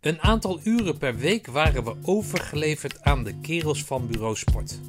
[0.00, 4.80] Een aantal uren per week waren we overgeleverd aan de kerels van Bureau Sport.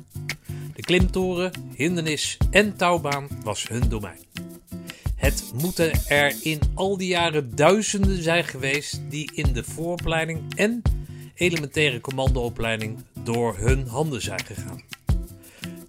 [0.74, 4.20] De klimtoren, hindernis en touwbaan was hun domein.
[5.16, 10.82] Het moeten er in al die jaren duizenden zijn geweest die in de vooropleiding en
[11.36, 14.82] elementaire commandoopleiding door hun handen zijn gegaan.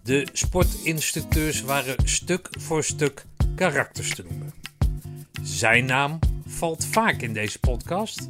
[0.02, 4.54] De sportinstructeurs waren stuk voor stuk karakters te noemen.
[5.42, 8.28] Zijn naam valt vaak in deze podcast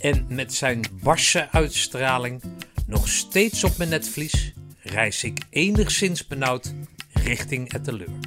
[0.00, 2.42] en met zijn barse uitstraling
[2.86, 4.52] nog steeds op mijn netvlies
[4.82, 6.74] reis ik enigszins benauwd
[7.12, 8.18] richting Etteleur.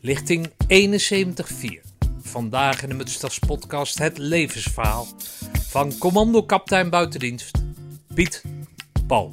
[0.00, 0.54] Lichting 71.4.
[2.22, 5.06] Vandaag in de Mutstas podcast het levensverhaal
[5.68, 7.50] van commando kapitein buitendienst
[8.14, 8.42] Piet
[9.06, 9.32] Paul.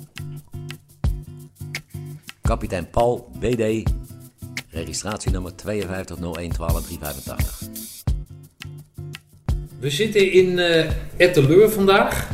[2.41, 3.89] Kapitein Paul, BD,
[4.70, 7.98] registratienummer 520112
[9.79, 10.85] We zitten in uh,
[11.17, 12.29] Etteleur vandaag.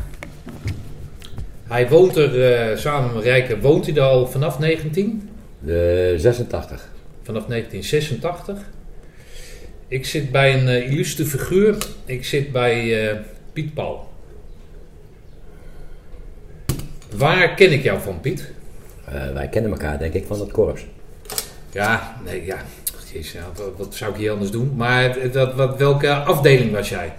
[1.64, 5.30] Hij woont er uh, samen met Rijke, woont hij er al vanaf 19?
[5.60, 6.90] De 86.
[7.24, 8.58] Vanaf 1986.
[9.88, 11.78] Ik zit bij een uh, illustre figuur.
[12.06, 13.22] Ik zit bij
[13.54, 14.08] Piet Paul.
[17.16, 18.52] Waar ken ik jou van, Piet?
[19.34, 20.86] Wij kennen elkaar, denk ik, van het korps.
[21.72, 22.58] Ja, nee, ja.
[23.14, 24.74] Jezus, ja, wat, wat, zou ik hier anders doen?
[24.76, 27.14] Maar dat, wat, welke afdeling was jij?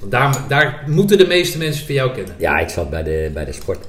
[0.00, 2.34] Want daar, daar moeten de meeste mensen van jou kennen.
[2.38, 3.86] Ja, ik zat bij de, bij de sport.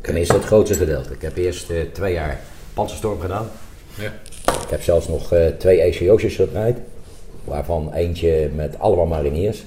[0.00, 1.12] Tenminste, het grootste gedeelte.
[1.12, 2.40] Ik heb eerst uh, twee jaar
[2.74, 3.50] panzerstorm gedaan.
[3.94, 4.12] Ja.
[4.62, 6.78] Ik heb zelfs nog uh, twee ECO's gedraaid.
[7.44, 9.64] Waarvan eentje met allemaal mariniers.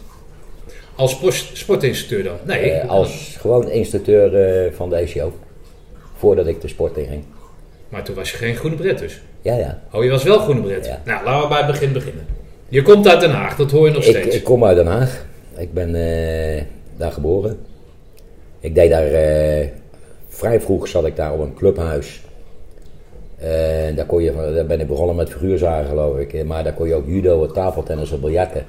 [0.95, 2.37] Als sport, sportinstructeur dan?
[2.43, 2.71] Nee.
[2.71, 5.33] Uh, als gewoon instructeur van de ECO.
[6.17, 7.23] Voordat ik de sport in ging.
[7.89, 9.21] Maar toen was je geen groene bret dus?
[9.41, 9.81] Ja, ja.
[9.91, 10.85] Oh, je was wel groene bret?
[10.85, 11.01] Ja.
[11.05, 12.25] Nou, laten we bij het begin beginnen.
[12.69, 14.35] Je komt uit Den Haag, dat hoor je nog steeds.
[14.35, 15.25] Ik kom uit Den Haag.
[15.57, 16.61] Ik ben uh,
[16.97, 17.59] daar geboren.
[18.59, 19.11] Ik deed daar...
[19.11, 19.67] Uh,
[20.27, 22.21] vrij vroeg zat ik daar op een clubhuis.
[23.37, 26.45] En daar, kon je, daar ben ik begonnen met figuurzagen geloof ik.
[26.45, 28.65] Maar daar kon je ook judo, tafeltennis en biljarten.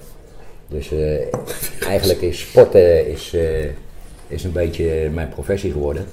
[0.69, 1.21] Dus uh,
[1.89, 3.37] eigenlijk is sporten is,
[4.27, 6.05] is een beetje mijn professie geworden.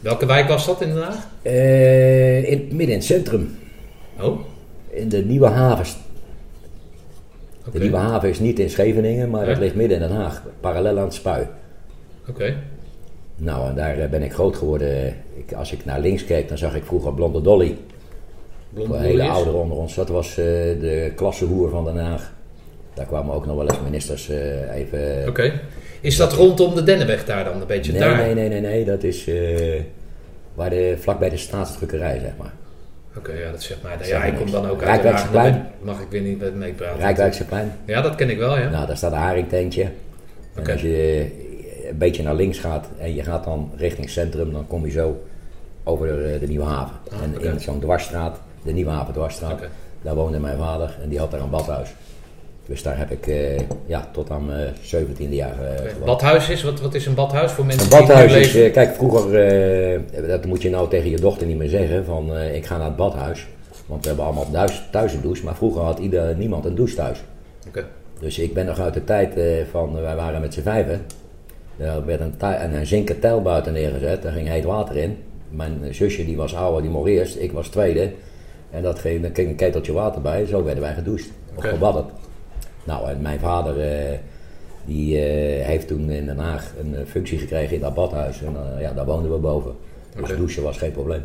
[0.00, 1.28] Welke wijk was dat in Den Haag?
[1.42, 3.58] Uh, in, midden in het centrum.
[4.20, 4.40] Oh?
[4.90, 5.86] In de Nieuwe Haven.
[7.66, 7.72] Okay.
[7.72, 9.48] De Nieuwe Haven is niet in Scheveningen, maar ja.
[9.48, 10.42] dat ligt midden in Den Haag.
[10.60, 11.46] Parallel aan het Spui.
[12.20, 12.30] Oké.
[12.30, 12.56] Okay.
[13.36, 15.14] Nou, en daar ben ik groot geworden.
[15.34, 17.76] Ik, als ik naar links keek, dan zag ik vroeger Blonde Dolly.
[18.70, 19.94] Blonde een hele ouder onder ons.
[19.94, 20.44] Dat was uh,
[20.80, 22.32] de klassehoer van Den Haag.
[22.94, 25.18] Daar kwamen ook nog wel eens ministers uh, even...
[25.20, 25.28] Oké.
[25.28, 25.60] Okay.
[26.00, 28.16] Is dat rondom de Dennenweg daar dan een beetje nee, daar?
[28.16, 28.84] Nee, nee, nee, nee.
[28.84, 29.80] Dat is uh,
[30.54, 32.52] waar de, vlakbij de staatsdrukkerij, zeg maar.
[33.18, 33.96] Oké, okay, ja, dat zegt mij.
[34.02, 35.66] Ja, ik kom dan ook uit Rijkwijkseplein.
[35.80, 36.98] Mag ik weer niet met meepraten?
[36.98, 37.72] Rijkwijkseplein.
[37.84, 38.68] Ja, dat ken ik wel, ja.
[38.68, 39.90] Nou, daar staat een haringtentje.
[40.54, 41.26] En als je
[41.90, 45.24] een beetje naar links gaat en je gaat dan richting centrum, dan kom je zo
[45.84, 46.96] over de, de Nieuwe Haven.
[47.12, 47.52] Ah, en okay.
[47.52, 49.60] in zo'n dwarsstraat, de Nieuwe Haven dwarsstraat,
[50.02, 51.94] daar woonde mijn vader en die had daar een badhuis.
[52.66, 55.92] Dus daar heb ik uh, ja, tot aan mijn 17e jaar uh, okay.
[56.04, 56.62] Badhuis is?
[56.62, 60.44] Wat, wat is een badhuis voor mensen een badhuis die is, uh, kijk, vroeger, dat
[60.44, 63.46] moet je nou tegen je dochter niet meer zeggen, van ik ga naar het badhuis.
[63.86, 66.94] Want we hebben allemaal thuis, thuis een douche, maar vroeger had ieder, niemand een douche
[66.94, 67.18] thuis.
[67.68, 67.84] Okay.
[68.20, 69.34] Dus ik ben nog uit de tijd
[69.70, 71.06] van, wij waren met z'n vijven.
[71.76, 75.18] Er werd een, en een zinken tijl buiten neergezet, daar ging heet water in.
[75.50, 78.10] Mijn zusje die was ouder, die mocht eerst, ik was tweede.
[78.70, 81.28] En dat ging, er ging een keteltje water bij, zo werden wij gedoucht.
[81.50, 81.70] Of Okay.
[81.70, 82.06] gebadderd.
[82.86, 84.18] Nou, en mijn vader uh,
[84.84, 88.42] die, uh, heeft toen in Den Haag een uh, functie gekregen in dat badhuis.
[88.42, 89.74] En ja, daar woonden we boven.
[90.20, 91.22] Dus douchen was geen probleem.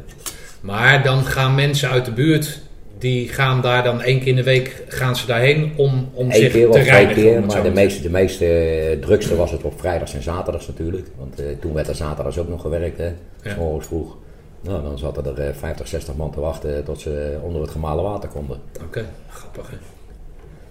[0.62, 2.62] Maar dan gaan mensen uit de buurt,
[3.02, 6.34] die gaan daar dan één keer in de week gaan ze daarheen om, om Eén
[6.34, 7.24] zich keer te twee reinigen.
[7.24, 11.08] keer, maar de te meeste, de meeste drukste was het op vrijdags en zaterdags natuurlijk.
[11.18, 13.12] Want eh, toen werd er zaterdags ook nog gewerkt, hè.
[13.42, 13.56] Ja.
[13.58, 14.18] Morgens vroeg.
[14.62, 18.04] Nou, dan zaten er eh, 50, 60 man te wachten tot ze onder het gemalen
[18.04, 18.60] water konden.
[18.84, 19.78] Oké, grappig hè.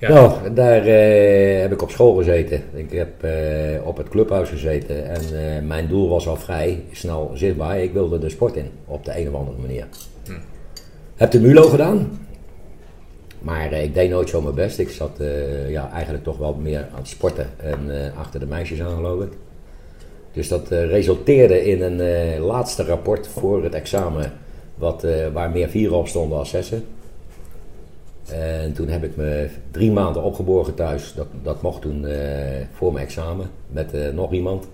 [0.00, 0.08] Ja.
[0.08, 2.62] Nou, daar eh, heb ik op school gezeten.
[2.72, 5.08] Ik heb eh, op het clubhuis gezeten.
[5.08, 7.78] En eh, mijn doel was al vrij snel zichtbaar.
[7.78, 9.86] Ik wilde de sport in, op de een of andere manier.
[10.24, 10.32] Hm.
[11.16, 12.26] Heb de MULO gedaan.
[13.38, 14.78] Maar ik deed nooit zo mijn best.
[14.78, 15.20] Ik zat
[15.68, 17.46] ja, eigenlijk toch wel meer aan het sporten.
[17.56, 19.32] En achter de meisjes aan geloof ik.
[20.32, 24.32] Dus dat resulteerde in een laatste rapport voor het examen.
[24.74, 26.84] Wat, waar meer vieren op stonden als zessen.
[28.32, 31.14] En toen heb ik me drie maanden opgeborgen thuis.
[31.14, 33.50] Dat, dat mocht toen eh, voor mijn examen.
[33.66, 34.68] Met eh, nog iemand.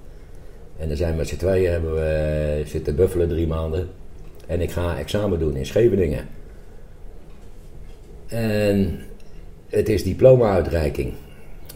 [0.78, 2.18] En dan zijn we met z'n tweeën hebben
[2.58, 3.88] eh, zitten buffelen drie maanden.
[4.46, 6.28] En ik ga examen doen in Scheveningen.
[8.26, 8.98] En
[9.68, 11.12] het is diploma-uitreiking.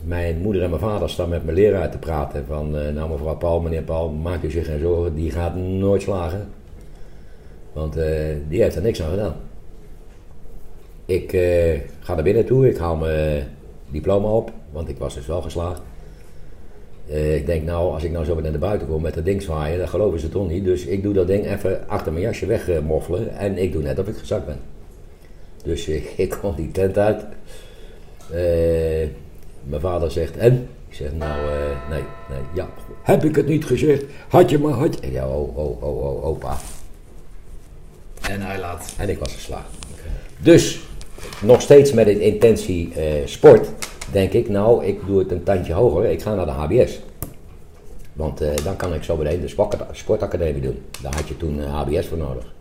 [0.05, 2.45] mijn moeder en mijn vader staan met mijn leraar te praten.
[2.47, 6.03] Van, eh, nou mevrouw Paul, meneer Paul, maak u zich geen zorgen, die gaat nooit
[6.03, 6.49] slagen.
[7.73, 7.95] Want
[8.49, 9.35] die heeft er niks aan gedaan.
[11.11, 13.49] Ik eh, ga naar binnen toe, ik haal mijn
[13.89, 15.81] diploma op, want ik was dus wel geslaagd.
[17.09, 19.43] Eh, ik denk nou, als ik nou zo weer naar buiten kom met dat ding
[19.43, 20.65] zwaaien, dan geloven ze toch niet.
[20.65, 24.09] Dus ik doe dat ding even achter mijn jasje wegmoffelen en ik doe net of
[24.09, 24.59] ik gezakt ben.
[25.65, 27.25] Dus ik, ik kom die tent uit.
[28.31, 29.09] Eh,
[29.63, 30.69] mijn vader zegt, en?
[30.89, 32.69] Ik zeg, nou, eh, nee, nee, ja.
[33.03, 34.05] Heb ik het niet gezegd?
[34.29, 35.13] Had je maar, had je...
[35.13, 36.57] Ja, oh, oh, oh, oh, opa.
[38.29, 38.95] En hij laat.
[38.99, 39.79] En ik was geslaagd.
[40.39, 40.81] Dus,
[41.43, 43.69] nog steeds met de intentie eh, sport,
[44.13, 46.05] denk ik, nou, ik doe het een tandje hoger.
[46.05, 47.01] Ik ga naar de HBS.
[48.13, 50.79] Want eh, dan kan ik zo meteen de sport- sportacademie doen.
[51.03, 52.53] Daar had je toen eh, HBS voor nodig.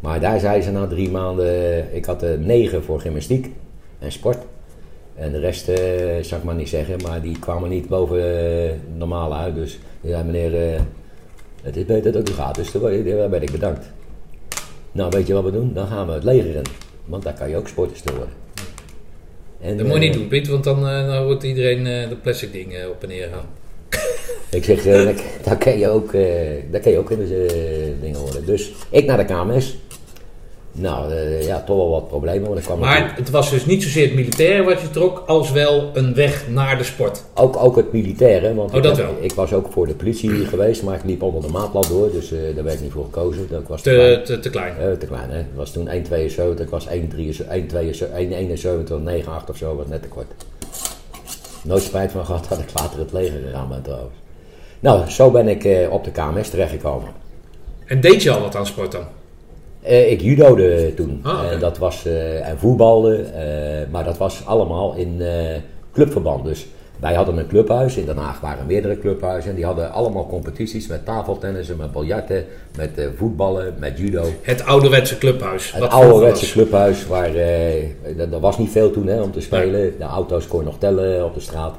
[0.00, 3.50] Maar daar zeiden ze na drie maanden, eh, ik had er negen voor gymnastiek
[3.98, 4.38] en sport.
[5.14, 5.76] En de rest, eh
[6.20, 8.18] zou ik maar niet zeggen, maar die kwamen niet boven
[8.64, 9.54] eh, normaal uit.
[9.54, 10.80] Dus zei meneer, eh,
[11.62, 13.84] het is beter dat u gaat, dus daar ben ik bedankt.
[14.92, 15.72] Nou, weet je wat we doen?
[15.74, 16.62] Dan gaan we het leger in.
[17.04, 18.34] Want daar kan je ook sportster worden.
[19.60, 22.08] En, Dat moet je eh, niet doen, Piet, want dan, eh, dan wordt iedereen eh,
[22.08, 23.46] de plastic ding eh, op en neer gaan.
[24.50, 25.08] Ik zeg, eh,
[25.42, 26.24] daar, kan je ook, eh,
[26.70, 28.46] daar kan je ook in de eh, dingen worden.
[28.46, 29.76] Dus ik naar de KMS.
[30.76, 32.46] Nou, eh, ja, toch wel wat problemen.
[32.46, 35.50] Want ik kwam Maar het was dus niet zozeer het militaire wat je trok, als
[35.52, 37.22] wel een weg naar de sport.
[37.34, 39.16] Ook, ook het militaire, want Oh, ik, dat heb- wel.
[39.20, 42.32] ik was ook voor de politie geweest, maar ik liep onder de maatlat door, dus
[42.32, 43.46] eh, daar werd ik niet voor gekozen.
[43.50, 44.24] Dat was te, Te, klein.
[44.24, 44.74] te, te klein.
[44.78, 45.36] Eh, te klein, hè.
[45.36, 50.26] Het was toen 1,72, ik was 1,73 1,71, 1,98 of zo, wat net te kort.
[51.62, 54.14] Nooit spijt van gehad dat ik later het leger gegaan ben trouwens.
[54.80, 57.08] Nou, zo ben ik op de KMS terechtgekomen.
[57.86, 59.04] En deed je al wat aan sport dan?
[59.84, 61.20] Eh, ik judode toen.
[61.22, 65.22] Ah, dat was, eh, en voetbalde, eh, maar dat was allemaal in
[65.92, 66.44] clubverband.
[66.44, 66.66] Dus
[67.00, 69.50] wij hadden een clubhuis, in Den Haag waren meerdere clubhuizen.
[69.50, 72.44] En die hadden allemaal competities met tafeltennissen, met biljarten,
[72.76, 74.24] met voetballen, met judo.
[74.42, 75.72] Het ouderwetse clubhuis.
[75.72, 79.94] Het ouderwetse clubhuis, waar, er was niet veel toen hè, om te spelen.
[79.98, 81.74] De auto's kon je nog tellen op de straat.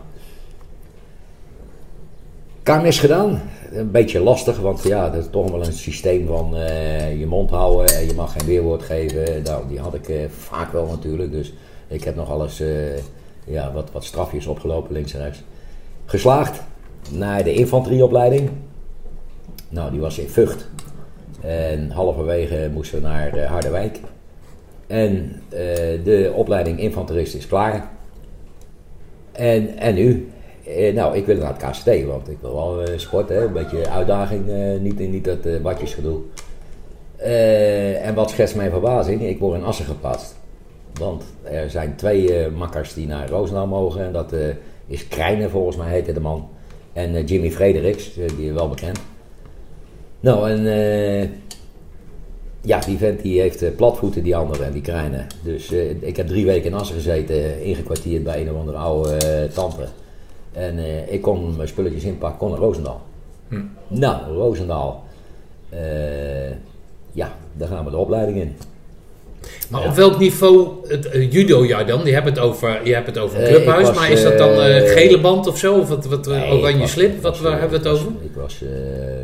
[2.66, 3.42] KMS gedaan.
[3.72, 7.50] Een beetje lastig, want ja, dat is toch wel een systeem van eh, je mond
[7.50, 9.44] houden en je mag geen weerwoord geven.
[9.44, 11.54] Nou, die had ik eh, vaak wel natuurlijk, dus
[11.88, 12.98] ik heb nog alles eh,
[13.46, 15.44] ja, wat, wat strafjes opgelopen links en rechts.
[16.06, 16.62] Geslaagd
[17.12, 18.50] naar de infanterieopleiding.
[19.70, 20.68] Nou, die was in Vught.
[21.42, 24.00] En halverwege moesten we naar Harderwijk.
[24.88, 25.42] En
[26.04, 27.90] de opleiding infanterist is klaar.
[29.32, 30.30] En, en nu?
[30.66, 33.90] Eh, nou, ik wil naar het KCT, want ik wil wel eh, sporten, een beetje
[33.90, 36.20] uitdaging, eh, niet, niet dat uh, watjesgedoe.
[37.16, 39.22] Eh, en wat schetst mijn verbazing?
[39.22, 40.36] Ik word in Assen geplaatst.
[41.00, 44.06] Want er zijn twee eh, makkers die naar Roosendaal mogen.
[44.06, 44.40] En dat eh,
[44.88, 46.50] is Krijnen, volgens mij heette de man.
[46.94, 49.00] En eh, Jimmy Frederiks, eh, die is wel bekend.
[50.20, 51.30] Nou, en eh,
[52.62, 55.28] ja, die vent die heeft eh, platvoeten, die andere, en die Krijnen.
[55.44, 59.12] Dus eh, ik heb drie weken in Assen gezeten, ingekwartierd bij een of andere oude
[59.16, 59.88] eh, tante.
[60.56, 63.02] En eh, ik kon mijn spulletjes inpakken, kon naar Roosendaal.
[63.48, 63.62] Hm.
[63.88, 65.04] Nou, Roosendaal.
[65.70, 66.50] eh,
[67.12, 68.56] ja, daar gaan we de opleiding in.
[69.70, 69.88] Maar Ja.
[69.90, 72.06] op welk niveau, het eh, judo jij dan?
[72.06, 74.50] Je hebt het over, je hebt het over clubhuis, was, maar is dat dan
[74.88, 75.80] gele band of zo?
[75.80, 77.22] Of wat, wat, Nee, oranje was- slip?
[77.22, 78.12] Wat, was, waar hebben we het over?
[78.24, 78.64] Ik was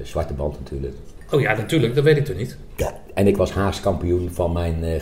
[0.03, 0.93] zwarte band natuurlijk.
[1.31, 2.57] Oh ja, natuurlijk, dat weet ik toch niet.
[2.75, 2.93] Ja.
[3.13, 5.01] En ik was Haags kampioen van mijn eh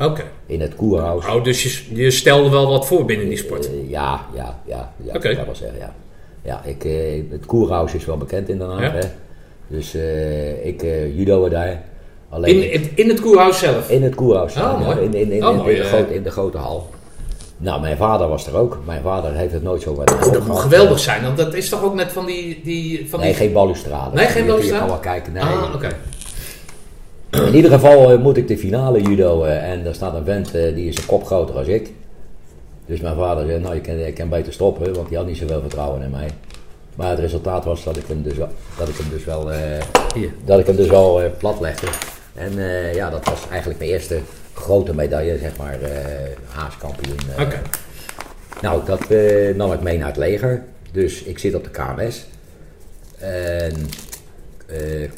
[0.00, 0.22] Oké.
[0.46, 1.26] In het Koerhuis.
[1.26, 3.66] Oh, dus je, je stelde wel wat voor binnen die sport.
[3.66, 4.92] Eh, ja, ja, ja.
[5.04, 5.28] ja Oké.
[5.28, 5.94] Ik kan wel zeggen, ja.
[6.42, 8.90] Ja, ik, eh, het Koerhuis is wel bekend in Den Haag, Ja.
[8.92, 9.06] hè.
[9.66, 11.82] Dus eh, ik eh judo daar.
[12.28, 13.90] Alleen In, in, het koerhuis zelf?
[13.90, 14.56] in het Koerhuis.
[14.56, 14.98] Oh, mooi.
[15.00, 16.90] in, in, in, Oh, in, mooi, de grote, in de grote hal.
[17.56, 18.78] Nou, mijn vader was er ook.
[18.86, 21.68] Mijn vader heeft het nooit zo met Oh, dat moet geweldig zijn, want dat is
[21.68, 22.60] toch ook net van die...
[22.64, 23.36] die, van Nee, die...
[23.38, 24.16] geen balustrade.
[24.16, 24.74] Nee, geen balustrade?
[24.74, 25.32] Je kan wel kijken.
[25.32, 25.42] Nee.
[25.42, 25.88] Ah, oké.
[27.48, 30.54] In ieder geval eh, moet ik de finale judo eh, en daar staat een vent
[30.54, 31.92] eh, die is een kop groter als ik.
[32.86, 35.36] Dus mijn vader zei, nou je kan, je kan beter stoppen, want die had niet
[35.36, 36.30] zoveel vertrouwen in mij.
[36.94, 38.36] Maar het resultaat was dat ik hem dus
[38.78, 39.50] dat ik hem dus wel,
[40.44, 41.86] dat ik hem dus wel eh, plat legde.
[42.34, 42.52] En
[42.94, 44.18] ja, dat was eigenlijk mijn eerste
[44.54, 45.78] grote medaille, zeg maar,
[46.48, 47.16] haaskampioen.
[47.40, 47.62] Oké.
[48.60, 49.00] Nou, dat
[49.56, 50.62] nam ik mee naar het leger.
[50.92, 52.24] Dus ik zit op de KMS.
[53.18, 53.88] En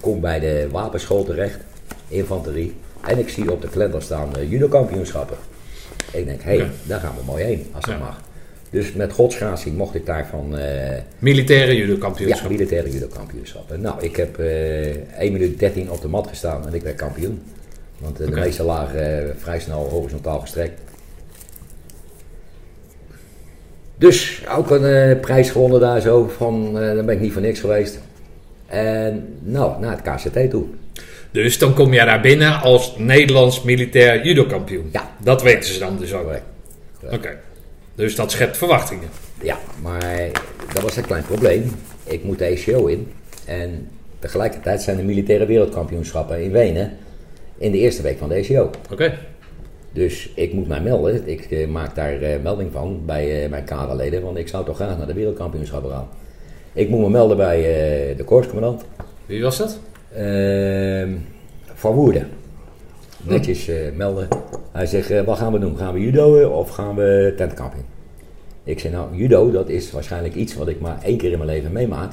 [0.00, 1.58] kom bij de wapenschool terecht,
[2.08, 2.74] infanterie.
[3.00, 5.36] En ik zie op de kalender staan eh, judo-kampioenschappen.
[6.12, 8.20] Ik denk, hé, hey, daar gaan we mooi heen, als dat mag.
[8.70, 13.80] Dus met godsgratie mocht ik daarvan eh Militaire judo ja, militaire judo-kampioenschappen.
[13.80, 17.42] Nou, ik heb eh 1 minuut 13 op de mat gestaan en ik werd kampioen.
[17.98, 20.80] Want de meeste lagen vrij snel horizontaal gestrekt.
[23.98, 26.28] Dus ook een prijs gewonnen daar zo.
[26.28, 27.98] Van, dan ben ik niet voor niks geweest.
[28.66, 30.64] En nou, naar het KCT toe.
[31.42, 34.88] Dus dan kom je daar binnen als Nederlands militair judokampioen.
[34.92, 35.10] Ja.
[35.22, 36.30] Dat weten ze dan dus ook.
[37.10, 37.38] Oké.
[37.94, 39.08] Dus dat schept verwachtingen.
[39.42, 40.28] Ja, maar
[40.72, 41.70] dat was een klein probleem.
[42.04, 43.12] Ik moet de ECO in.
[43.44, 43.88] En
[44.18, 46.96] tegelijkertijd zijn de militaire wereldkampioenschappen in Wenen
[47.58, 48.70] in de eerste week van de ECO.
[48.90, 49.18] Oké.
[49.92, 51.28] Dus ik moet mij melden.
[51.28, 54.76] Ik eh, maak daar eh, melding van bij eh, mijn kaderleden, want ik zou toch
[54.76, 56.08] graag naar de wereldkampioenschappen gaan.
[56.72, 57.60] Ik moet me melden bij
[58.16, 58.84] de korpscommandant
[59.26, 59.78] Wie was dat?
[60.16, 61.10] Ehm,
[61.74, 62.28] van Woerden.
[63.22, 64.28] Netjes eh, melden.
[64.72, 65.76] Hij zegt, eh, wat gaan we doen?
[65.76, 67.84] Gaan we judoën of gaan we tentcamping?
[68.64, 71.50] Ik zeg, nou, judo, dat is waarschijnlijk iets wat ik maar één keer in mijn
[71.50, 72.12] leven meemaak.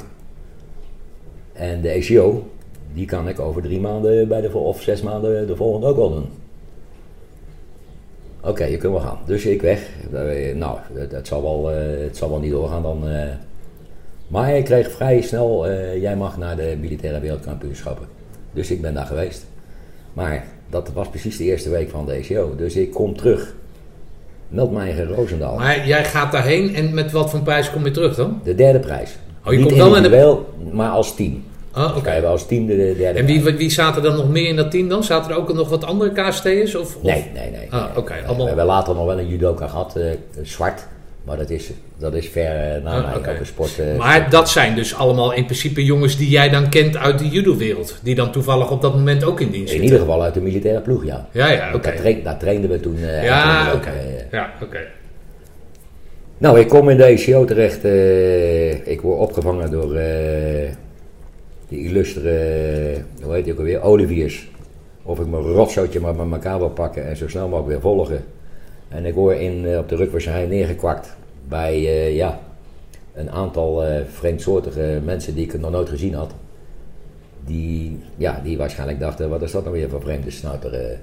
[1.53, 2.48] En de ECO,
[2.93, 6.13] die kan ik over drie maanden bij de, of zes maanden de volgende ook wel
[6.13, 6.29] doen.
[8.41, 9.17] Oké, je kunt wel gaan.
[9.25, 9.89] Dus ik weg.
[10.13, 13.03] Eh, nou, het, het zal wel, het zal wel niet doorgaan dan.
[14.33, 18.07] Maar ik kreeg vrij snel, eh, jij mag naar de militaire wereldkampioenschappen.
[18.53, 19.45] Dus ik ben daar geweest.
[20.13, 22.55] Maar dat was precies de eerste week van de ECO.
[22.55, 23.53] Dus ik kom terug.
[24.47, 25.55] Meld mij in Roosendaal.
[25.55, 28.39] Maar jij gaat daarheen en met wat voor prijs kom je terug dan?
[28.43, 29.15] De derde prijs.
[29.45, 30.37] Oh, je Niet komt wel met de-
[30.71, 31.43] maar als team.
[31.71, 32.13] Ah, oké.
[32.13, 34.55] Je wel als team de, de derde En wie, wie zaten er nog meer in
[34.55, 35.03] dat team dan?
[35.03, 36.75] Zaten er ook nog wat andere KST'ers?
[36.75, 37.67] Of, of- Nee, nee, nee.
[37.71, 40.05] Ah, oké, allemaal- We hebben later nog wel een judoka gehad, eh,
[40.41, 40.87] zwart.
[41.23, 43.39] Maar dat is, dat is ver eh, na Ah, mij.
[43.39, 43.79] een sport.
[43.79, 47.29] eh, Maar dat zijn dus allemaal in principe jongens die jij dan kent uit de
[47.29, 47.99] judo-wereld.
[48.03, 49.83] Die dan toevallig op dat moment ook in dienst in zitten.
[49.85, 51.27] ieder geval uit de militaire ploeg, ja.
[51.31, 51.81] Ja, ja, oké.
[51.81, 52.97] Daar, train- daar trainden we toen.
[52.97, 53.89] eh, Ja, oké.
[53.89, 54.79] eh, Ja, oké.
[56.37, 57.83] Nou, ik kom in de ECO terecht.
[58.87, 59.93] ik word opgevangen door
[61.67, 62.37] die illustere,
[63.21, 64.47] hoe heet die ook alweer, Oliviers.
[65.03, 68.23] Of ik mijn rotzootje maar met elkaar wil pakken en zo snel mogelijk weer volgen.
[68.93, 71.15] En ik word in, eh, op de rugwaarschijn neergekwakt
[71.47, 72.39] bij eh, ja,
[73.15, 76.31] een aantal eh, vreemdsoortige mensen die ik nog nooit gezien had.
[77.45, 80.73] Die, ja, die waarschijnlijk dachten, wat is dat nou weer voor vreemde snouter?
[80.73, 80.97] eh.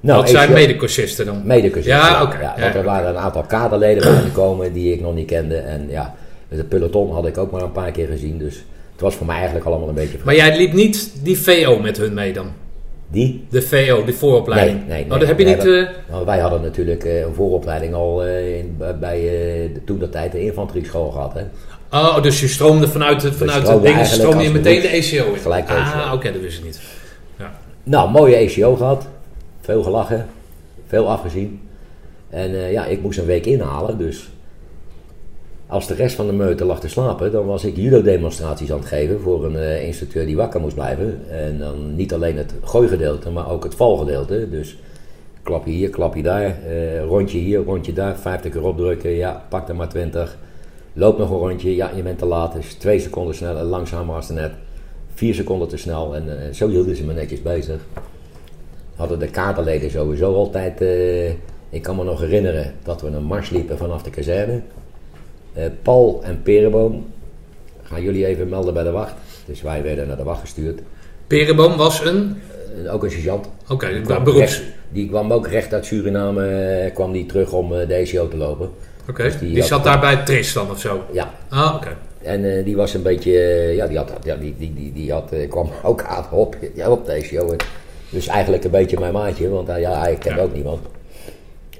[0.00, 1.42] Nou, dat zijn medecursisten dan?
[1.44, 2.00] Medecursisten.
[2.00, 2.40] Ja, oké.
[2.40, 5.56] Ja, Ja, want er waren een aantal kaderleden bijgekomen die ik nog niet kende.
[5.56, 6.14] En ja,
[6.48, 8.38] de peloton had ik ook maar een paar keer gezien.
[8.38, 10.18] Dus het was voor mij eigenlijk allemaal een beetje...
[10.24, 12.46] Maar jij liep niet die VO met hun mee dan?
[13.10, 13.46] Die?
[13.50, 14.78] De VO, de vooropleiding?
[14.78, 15.18] Nee, nee, Oh, nee.
[15.18, 15.66] dat heb je niet...
[15.66, 20.12] eh, Want wij hadden natuurlijk eh, een vooropleiding al eh, in, bij de, toen dat
[20.12, 21.32] tijd de infanterieschool gehad.
[21.34, 21.42] Hè?
[21.98, 24.88] Oh, dus je stroomde vanuit het, vanuit het stroomden ding, eigenlijk stroomde je meteen de
[24.88, 25.38] ECO in?
[25.40, 26.80] gelijk de Ah, oké, dat wist ik niet.
[27.38, 27.52] Ja.
[27.82, 29.06] Nou, mooie ECO gehad.
[29.60, 30.26] Veel gelachen.
[30.86, 31.60] Veel afgezien.
[32.30, 33.98] En ja, ik moest een week inhalen.
[33.98, 34.28] Dus
[35.68, 38.86] als de rest van de meute lag te slapen, dan was ik judo-demonstraties aan het
[38.86, 41.20] geven voor een eh, instructeur die wakker moest blijven.
[41.30, 44.48] En dan niet alleen het gooigedeelte, maar ook het valgedeelte.
[44.50, 44.78] Dus
[45.42, 49.76] klapje hier, klapje daar, eh, rondje hier, rondje daar, 50 keer opdrukken, ja, pak er
[49.76, 50.38] maar 20.
[50.92, 54.28] Loop nog een rondje, ja, je bent te laat, dus twee seconden sneller, langzamer als
[54.28, 54.52] net.
[55.14, 57.80] Vier seconden te snel en eh, zo hielden ze me netjes bezig.
[58.96, 60.80] Hadden de kaderleden sowieso altijd,
[61.68, 64.60] ik kan me nog herinneren dat we een mars liepen vanaf de kazerne.
[65.52, 67.06] Eh, Paul en Perenboom,
[67.82, 69.14] gaan jullie even melden bij de wacht.
[69.46, 70.80] Dus wij werden naar de wacht gestuurd.
[71.26, 72.36] Perenboom was een...
[72.84, 73.48] Eh, ook een sergeant.
[73.68, 74.58] Oké, Die kwam beroeps...
[74.58, 78.36] recht- die kwam ook recht uit Suriname, eh, kwam die terug om de ECO te
[78.36, 78.70] lopen.
[79.08, 81.04] Oké, Dus die zat daar bij Tristan of zo?
[81.12, 81.96] Ja, Ah, oké.
[82.22, 83.30] en die was een beetje,
[83.76, 87.06] ja, die, had, ja, die, die, die, die had, kwam ook aan op, ja, op
[87.06, 87.56] de
[88.10, 90.36] Dus eigenlijk een beetje mijn maatje, want ja, hij Ja.
[90.38, 90.80] ook niemand.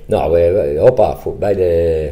[0.07, 2.11] Nou, hoppa, voor, bij de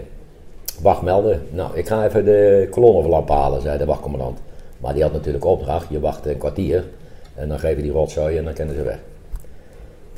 [0.80, 1.42] wacht melden.
[1.50, 4.38] Nou, ik ga even de kolonnenverlamp halen, zei de wachtcommandant.
[4.78, 6.85] Maar die had natuurlijk opdracht, je wacht een kwartier.
[7.35, 8.99] En dan geven die rotzooi en dan kennen ze weg.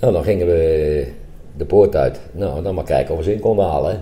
[0.00, 1.12] Nou, dan gingen we
[1.56, 2.20] de poort uit.
[2.30, 3.90] Nou, dan maar kijken of we ze in konden halen.
[3.90, 3.98] hè.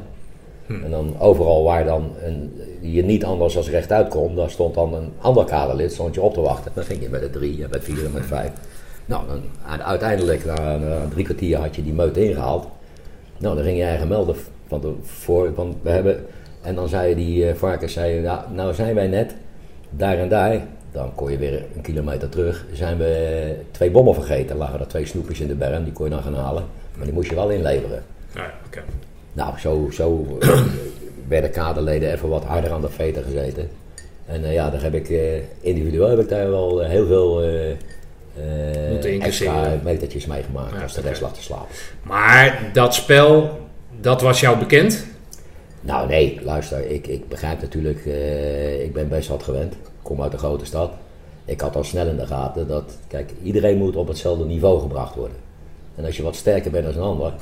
[0.85, 4.95] En dan overal waar dan een, je niet anders als rechtuit kon, daar stond dan
[4.95, 6.73] een ander kaderlid stond je op te wachten.
[6.75, 8.51] Dan ging je met de drie, en met vier en met vijf.
[9.07, 9.43] Nou, dan,
[9.83, 12.67] uiteindelijk, na, na drie kwartier had je die meute ingehaald.
[13.39, 14.37] Nou, dan ging je eigen melden
[14.67, 16.27] van de, voor, want we hebben,
[16.67, 19.35] en dan zei die eh, varkens, zei, nou zijn wij net
[19.91, 20.61] daar en daar,
[20.93, 24.57] dan kon je weer een kilometer terug, zijn we twee bommen vergeten.
[24.57, 27.15] Lagen er twee snoepjes in de berm, die kon je dan gaan halen, maar die
[27.15, 28.03] moest je wel inleveren.
[28.35, 28.83] Ja, oké.
[29.33, 30.61] Nou, zo, zo eh,
[31.29, 33.69] werden kaderleden even wat harder aan de veter gezeten.
[34.27, 35.19] En eh, ja, daar heb ik eh,
[35.61, 37.71] individueel heb ik daar wel eh, heel veel eh,
[39.05, 41.75] eh, extra metertjes meegemaakt Ja, als de rest lag te slapen.
[42.03, 43.61] Maar dat spel,
[44.01, 45.07] dat was jou bekend?
[45.87, 49.73] Nou nee, luister, ik, ik begrijp natuurlijk, eh, ik ben best wat gewend.
[49.73, 50.91] Ik kom uit een grote stad.
[51.45, 55.15] Ik had al snel in de gaten dat, kijk, iedereen moet op hetzelfde niveau gebracht
[55.15, 55.37] worden.
[55.95, 57.33] En als je wat sterker bent dan een ander,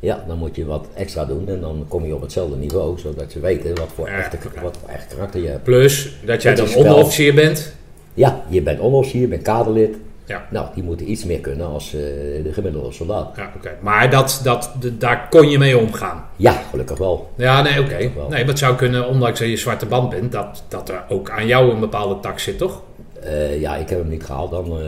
[0.00, 3.32] Ja, dan moet je wat extra doen en dan kom je op hetzelfde niveau, zodat
[3.32, 5.62] ze weten wat voor, Ja, echte, wat voor echt karakter je hebt.
[5.62, 7.72] Plus dat jij Het dan onderofficier bent.
[8.14, 9.96] Ja, je bent onderofficier, je bent kaderlid.
[10.26, 10.46] Ja.
[10.50, 12.00] Nou, die moeten iets meer kunnen als eh,
[12.44, 13.36] de gemiddelde soldaat.
[13.36, 13.70] Ja, oké.
[13.80, 16.24] Maar dat, dat, de- daar kon je mee omgaan.
[16.36, 17.30] Ja, gelukkig wel.
[17.36, 17.96] Ja, nee, oké.
[17.96, 21.30] Nee, maar het zou kunnen, ondanks dat je zwarte band bent, dat, dat er ook
[21.30, 22.82] aan jou een bepaalde tak zit, toch?
[23.22, 24.64] Eh, ja, ik heb hem niet gehaald dan.
[24.80, 24.86] eh,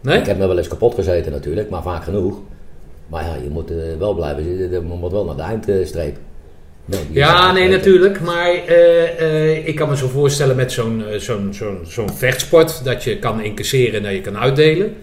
[0.00, 0.18] Nee?
[0.18, 2.38] Ik heb hem wel eens kapot gezeten natuurlijk, maar vaak genoeg.
[3.06, 6.16] Maar ja, je moet wel blijven zitten, je moet wel naar de eindstreep.
[7.10, 8.20] Ja, nee, natuurlijk.
[8.20, 12.84] Maar eh, eh, ik kan me zo voorstellen met zo'n eh, zo'n zo'n zo'n vechtsport
[12.84, 14.94] dat je kan incasseren en dat je kan uitdelen.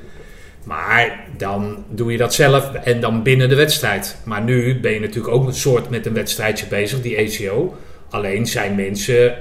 [0.64, 4.18] Maar dan doe je dat zelf en dan binnen de wedstrijd.
[4.26, 7.76] Maar nu ben je natuurlijk ook een soort met een wedstrijdje bezig, die ACO.
[8.10, 9.36] Alleen zijn mensen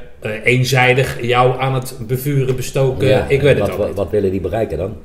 [0.44, 3.08] eenzijdig jou aan het bevuren, bestoken.
[3.08, 4.96] Ja, ik weet het wat, ook wat, wat willen die bereiken dan?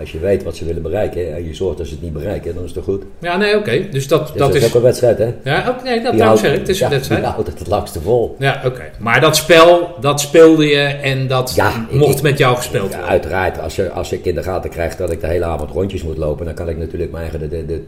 [0.00, 2.54] Als je weet wat ze willen bereiken en je zorgt dat ze het niet bereiken,
[2.54, 3.02] dan is het goed.
[3.18, 3.88] Ja, nee, oké.
[3.90, 4.68] Dus dat, Dus dat is is...
[4.68, 5.34] ook een wedstrijd, hè?
[5.44, 6.58] Ja, ook, nee, dat daarom houdt- zeg ik.
[6.58, 7.20] Het is een ja, wedstrijd.
[7.22, 8.36] Die houdt het het langste vol.
[8.38, 8.82] Ja, oké.
[8.98, 12.88] Maar dat spel, dat speelde je en dat Ja, ik- mocht ik- met jou gespeeld
[12.90, 13.08] Ja, worden.
[13.10, 16.02] uiteraard, als, je, als ik in de gaten krijg dat ik de hele avond rondjes
[16.02, 17.82] moet lopen, dan kan ik natuurlijk mijn eigen, de, de, de,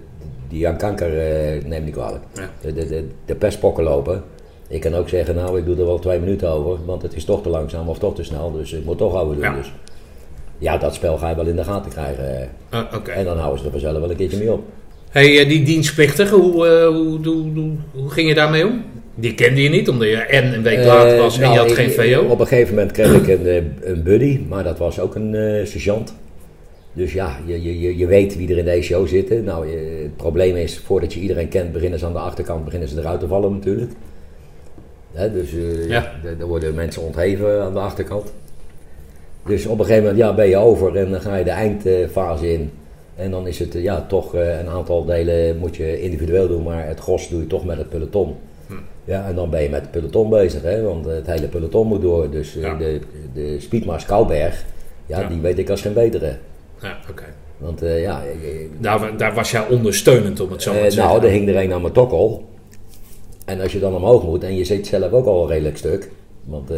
[0.49, 2.51] die aan kanker, eh, neem niet kwalijk, Ja.
[2.61, 4.23] de, de, de, de pestpokken lopen.
[4.69, 7.25] Ik kan ook zeggen, nou, ik doe er wel twee minuten over, want het is
[7.25, 9.45] toch te langzaam of toch te snel, dus ik moet toch overdoen.
[9.45, 9.55] Ja.
[9.55, 9.73] Dus.
[10.63, 12.41] Ja, dat spel ga je wel in de gaten krijgen.
[12.41, 12.47] eh.
[12.71, 12.85] Ah.
[13.17, 14.63] En dan houden ze er vanzelf wel een keertje mee op.
[15.11, 18.83] Hey, eh, die dienstplichtige, hoe, eh, hoe, hoe, hoe, hoe ging je daarmee om?
[19.15, 21.59] Die kende je niet, omdat je en een week Eh, later was en nou, je
[21.59, 22.23] had ik- geen VO.
[22.29, 25.35] Op een gegeven moment kreeg ik een, eh, een buddy, maar dat was ook een
[25.35, 26.15] eh, sergeant.
[26.93, 29.45] Dus ja, je, je, je- weet wie er in deze show zitten.
[29.45, 32.89] Nou, je- het probleem is, voordat je iedereen kent, beginnen ze aan de achterkant beginnen
[32.89, 33.93] ze eruit te vallen natuurlijk.
[35.13, 36.13] Hè, dus eh, Ja.
[36.39, 38.33] er worden mensen ontheven aan de achterkant.
[39.47, 42.53] Dus op een gegeven moment ja, ben je over en dan ga je de eindfase
[42.53, 42.71] in.
[43.17, 46.63] En dan is het eh, ja, toch eh, een aantal delen moet je individueel doen,
[46.63, 48.35] maar het gros doe je toch met het peloton.
[48.67, 48.73] Hm.
[49.05, 52.03] Ja, en dan ben je met het peloton bezig, hè, want het hele peloton moet
[52.03, 52.31] door.
[52.31, 52.75] Dus eh, Ja.
[52.75, 53.01] de,
[53.35, 54.65] de Speedmars Kouberg,
[55.07, 55.29] ja, Ja.
[55.29, 56.37] die weet ik als geen betere.
[56.83, 57.25] Ja, oké.
[57.59, 58.23] Want ja,
[58.81, 61.13] Daar, daar was jij ondersteunend, om het zo maar te eh, zeggen.
[61.13, 62.45] nou, er hing er een aan mijn tokkel.
[63.45, 66.11] En als je dan omhoog moet, en je zit zelf ook al een redelijk stuk.
[66.45, 66.71] Want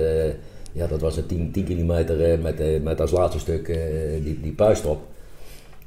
[0.75, 3.77] ja, dat was een 10, 10 kilometer eh, met, eh, met als laatste stuk eh,
[4.23, 4.99] die, die puistop.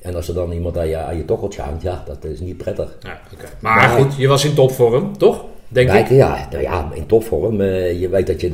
[0.02, 2.58] En als er dan iemand aan je, aan je tokkeltje hangt, ja, dat is niet
[2.58, 2.98] prettig.
[3.02, 3.20] Ja.
[3.60, 5.46] Maar Maar- goed, je was in topvorm, toch?
[5.68, 6.10] Denk ik.
[6.10, 7.62] ja, nou ja, in topvorm.
[7.62, 8.50] je weet dat je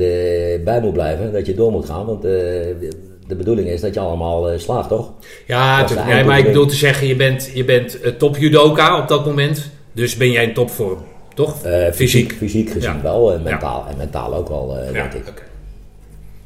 [0.58, 2.06] erbij moet blijven, dat je door moet gaan.
[2.06, 5.12] Want de bedoeling is dat je allemaal slaagt, toch?
[5.46, 6.08] Ja, natuurlijk.
[6.08, 9.70] Nee, maar ik bedoel te zeggen, je bent, je bent top judoka op dat moment.
[9.92, 10.98] Dus ben jij in topvorm,
[11.34, 11.56] toch?
[11.92, 13.02] Fysiek, fysiek gezien Ja.
[13.02, 15.42] wel, en mentaal, en mentaal ook wel, ja, denk ik.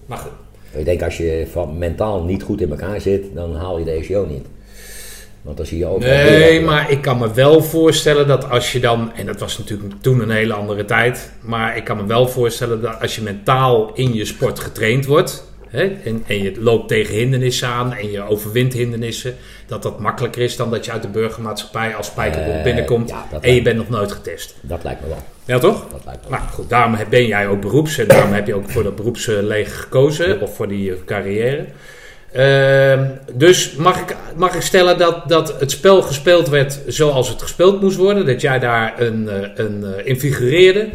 [0.08, 0.30] Maar goed.
[0.72, 3.90] Ik denk als je van mentaal niet goed in elkaar zit, dan haal je de
[3.90, 4.46] ECO niet.
[5.42, 6.16] Want dan zie je overal...
[6.16, 9.92] Nee, maar ik kan me wel voorstellen dat als je dan, en dat was natuurlijk
[10.00, 13.90] toen een hele andere tijd, maar ik kan me wel voorstellen dat als je mentaal
[13.94, 18.22] in je sport getraind wordt, hè, en, en je loopt tegen hindernissen aan en je
[18.22, 19.34] overwint hindernissen,
[19.66, 23.26] dat dat makkelijker is dan dat je uit de burgermaatschappij als spijkerbroek Eh, binnenkomt ja,
[23.40, 24.54] en je bent nog nooit getest.
[24.60, 25.22] Dat lijkt me wel.
[25.48, 25.86] Ja, toch?
[25.90, 26.30] Dat lijkt me.
[26.36, 29.76] Nou goed, daarom ben jij ook beroeps en daarom heb je ook voor dat beroepsleger
[29.76, 31.64] gekozen of voor die eh, carrière.
[32.32, 37.42] Ehm, dus mag ik, mag ik stellen dat, dat het spel gespeeld werd zoals het
[37.42, 38.26] gespeeld moest worden?
[38.26, 40.88] Dat jij daar een, eh, een, eh, in figureerde?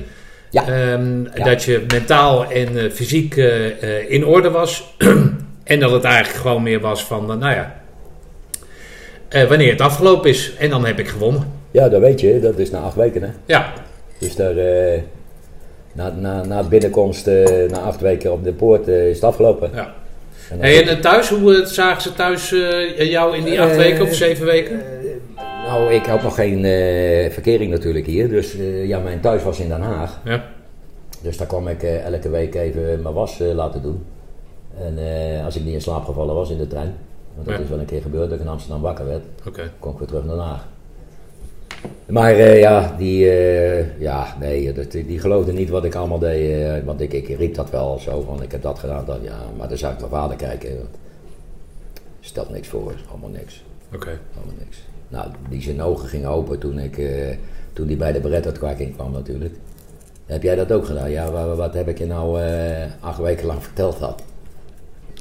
[0.50, 0.68] Ja.
[0.68, 1.44] Ehm, Ja.
[1.44, 3.36] Dat je mentaal en fysiek
[4.08, 4.96] in orde was.
[5.64, 7.76] en dat het eigenlijk gewoon meer was van, nou ja,
[9.48, 10.54] wanneer het afgelopen is.
[10.58, 11.52] En dan heb ik gewonnen.
[11.72, 12.40] Ja, dat weet je.
[12.40, 13.30] Dat is na acht weken, hè.
[13.46, 13.74] Ja,
[14.18, 15.02] Dus daar, eh,
[15.94, 19.70] na, na, na binnenkomst, eh, na acht weken op de poort, eh, is het afgelopen.
[19.74, 19.94] ja.
[20.50, 22.50] En Hey, en thuis, hoe zagen ze thuis
[22.98, 24.82] jou in die acht weken of zeven weken?
[25.68, 26.62] Nou, ik had nog geen
[27.32, 28.30] verkering natuurlijk hier.
[28.30, 30.20] Dus ja, mijn thuis was in Den Haag.
[30.26, 30.44] Ja.
[31.22, 34.06] Dus daar kwam ik elke week even mijn was laten doen.
[34.78, 34.98] En
[35.46, 36.96] als ik niet in slaap gevallen was in de trein,
[37.36, 37.64] want dat Ja.
[37.64, 39.72] is wel een keer gebeurd dat ik in Amsterdam wakker werd, Oké.
[39.80, 40.68] kon ik weer terug naar Den Haag.
[42.06, 46.62] Maar eh, ja, die, eh, ja, nee, dat, die geloofde niet wat ik allemaal deed.
[46.62, 49.06] eh, want ik, ik riep dat wel zo van, ik heb dat gedaan.
[49.06, 50.70] Dat, ja, maar dan zou ik mijn vader kijken.
[52.20, 53.64] Stelt niks voor, allemaal niks.
[53.94, 54.20] Oké.
[54.36, 54.78] Allemaal niks.
[55.08, 57.02] Nou, die zijn ogen gingen open toen ik,
[57.74, 59.54] toen die bij de beretterkwarking kwam natuurlijk.
[60.26, 61.12] Heb jij dat ook gedaan?
[61.12, 62.40] Ja, wat, wat heb ik je nou
[63.00, 64.24] acht weken lang verteld had?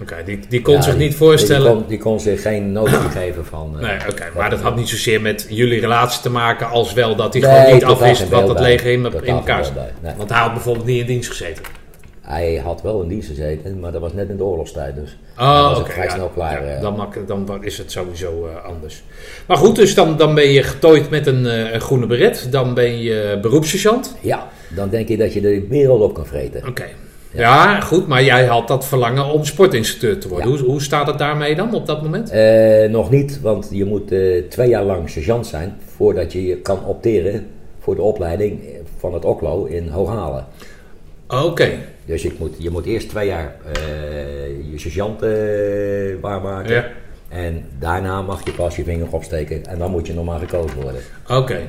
[0.03, 1.71] Oké, die, die kon Ja, zich die- niet voorstellen.
[1.73, 3.77] Die kon, die kon zich geen notie geven van...
[3.81, 7.17] eh, Nee, oké, maar dat had niet zozeer met jullie relatie te maken als wel
[7.17, 8.63] dat hij Nee, gewoon niet afwist wat het bij.
[8.63, 9.75] leger in, in elkaar zat.
[10.03, 10.13] nee.
[10.17, 11.63] Want hij had bijvoorbeeld niet in dienst gezeten.
[12.21, 14.95] Hij had wel in dienst gezeten, maar dat was net in de oorlogstijd.
[14.95, 16.65] Dus Oh, dan was vrij ja, snel klaar.
[16.67, 17.27] ja, eh.
[17.27, 19.03] dan, is het sowieso eh, anders.
[19.47, 22.47] Maar goed, dus dan, dan ben je getooid met een, groene beret.
[22.51, 24.17] Dan ben je beroepssergeant.
[24.21, 26.67] Ja, dan denk je dat je de wereld op kan vreten.
[26.69, 26.85] Oké.
[27.35, 27.81] Ja.
[27.81, 30.51] goed, maar jij had dat verlangen om sportinstructeur te worden.
[30.51, 30.57] Ja.
[30.57, 32.31] Hoe, hoe staat het daarmee dan op dat moment?
[32.31, 36.85] Eh, nog niet, want je moet eh, twee jaar lang sergeant zijn voordat je kan
[36.85, 37.47] opteren
[37.81, 38.61] voor de opleiding
[38.99, 40.47] van het OKLO in Hooghalen.
[41.29, 41.71] Oké.
[42.05, 45.21] Dus ik moet, je moet eerst twee jaar eh, je sergeant
[46.21, 46.75] waarmaken.
[46.75, 46.87] Ja.
[47.29, 51.01] En daarna mag je pas je vinger opsteken en dan moet je normaal gekozen worden.
[51.29, 51.61] Oké.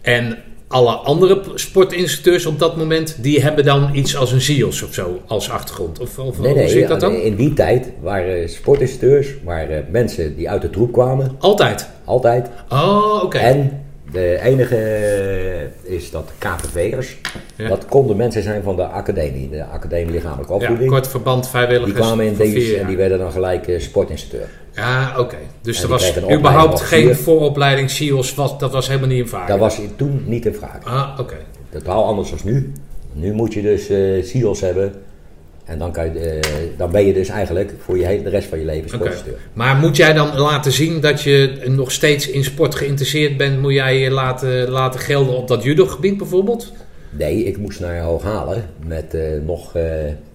[0.00, 0.38] En
[0.72, 5.20] alle andere sportinstructeurs op dat moment, die hebben dan iets als een SIOS of zo
[5.26, 5.98] als achtergrond?
[6.00, 7.14] Of, of Nee, hoe nee, zit dat dan?
[7.14, 11.88] in die tijd waren sportinstructeurs, waren mensen die uit de troep kwamen, Altijd?
[12.04, 12.48] altijd.
[12.68, 13.38] Oh, oké.
[13.38, 14.76] En de enige
[15.82, 17.16] is dat KVV'ers,
[17.56, 17.68] Ja.
[17.68, 20.90] dat konden mensen zijn van de academie, de academie lichamelijke Ja, opvoeding.
[20.90, 21.92] kort verband vrijwilligers.
[21.94, 24.48] die kwamen in dienst en die werden dan gelijk eh, sportinstructeur.
[24.74, 25.36] Ja, oké.
[25.62, 27.90] Dus En er was überhaupt geen als vooropleiding
[28.34, 29.48] was, dat was helemaal niet in vraag.
[29.48, 30.78] Dat was toen niet in vraag.
[30.84, 31.36] Ah, oké.
[31.70, 32.72] Totaal anders dan nu.
[33.12, 33.86] Nu moet je dus
[34.28, 34.92] SIOS hebben.
[35.72, 38.48] En dan, kan je, eh, dan ben je dus eigenlijk voor je hele, de rest
[38.48, 38.94] van je leven Oké.
[38.94, 39.40] sportinstructeur.
[39.52, 43.60] Maar moet jij dan laten zien dat je nog steeds in sport geïnteresseerd bent?
[43.60, 46.72] Moet jij je laten, laten gelden op dat judogebied bijvoorbeeld?
[47.10, 49.84] Nee, ik moest naar Hooghalen met eh, nog eh,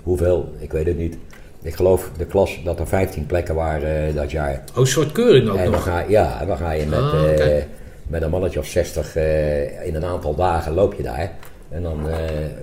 [0.04, 1.17] hoeveel, ik weet het niet.
[1.62, 4.63] Ik geloof de klas dat er 15 plekken waren dat jaar.
[4.76, 5.84] Oh, soort keuring ook En dan nog.
[5.84, 7.63] ga, ja, en dan ga je met, Ah,
[8.08, 11.32] met een mannetje of 60 eh, in een aantal dagen loop je daar.
[11.70, 12.20] En dan eh,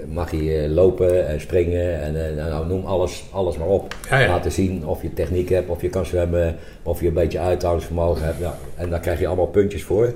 [0.08, 3.94] mag je eh, lopen en springen en eh, nou, noem alles, alles maar op.
[4.10, 4.28] Ja, ja.
[4.28, 8.24] Laten zien of je techniek hebt, of je kan zwemmen, of je een beetje uithoudingsvermogen
[8.24, 8.38] hebt.
[8.38, 8.58] Ja.
[8.74, 10.14] En daar krijg je allemaal puntjes voor.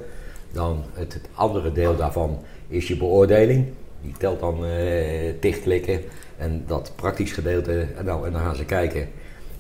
[0.53, 3.67] Dan het, het andere deel daarvan is je beoordeling.
[4.03, 6.01] Die telt dan eh dichtklikken.
[6.37, 9.09] En dat praktisch gedeelte, en, nou, en dan gaan ze kijken.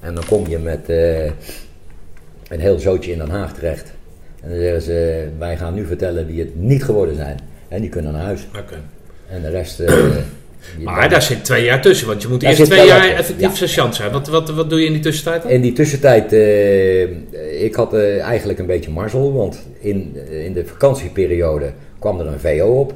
[0.01, 0.89] En dan kom je met
[2.49, 3.93] een heel zootje in Den Haag terecht.
[4.43, 7.39] En dan zeggen ze, wij gaan nu vertellen wie het niet geworden zijn.
[7.69, 8.47] En die kunnen naar huis.
[9.29, 9.81] En de rest...
[9.81, 9.95] eh,
[10.83, 13.95] Maar daar zit twee jaar tussen, want je moet Daar eerst twee jaar effectief sergeant
[13.95, 14.13] zijn.
[14.13, 15.51] Wat, wat, wat doe je in die tussentijd dan?
[15.51, 20.67] In die tussentijd, eh, ik had eh, eigenlijk een beetje marzel, want in, in de
[20.67, 22.95] vakantieperiode kwam er een VO op.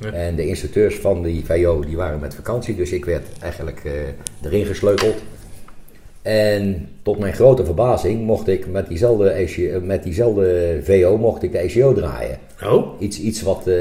[0.00, 0.12] Ja.
[0.12, 3.82] En de instructeurs van die VO die waren met vakantie, dus ik werd eigenlijk
[4.42, 5.22] erin gesleuteld.
[6.26, 11.52] En tot mijn grote verbazing mocht ik met diezelfde, ECO met diezelfde VO mocht ik
[11.52, 12.38] de ECO draaien.
[12.64, 13.74] Oh, Iets, iets wat eh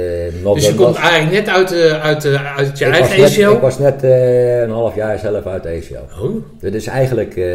[0.44, 2.26] nog dus je komt eigenlijk net uit, de, uit,
[2.58, 3.54] uit je ik eigen was net, ECO?
[3.54, 6.26] ik was net eh, een half jaar zelf uit de ECO.
[6.26, 7.46] Oh, Dat is eigenlijk eh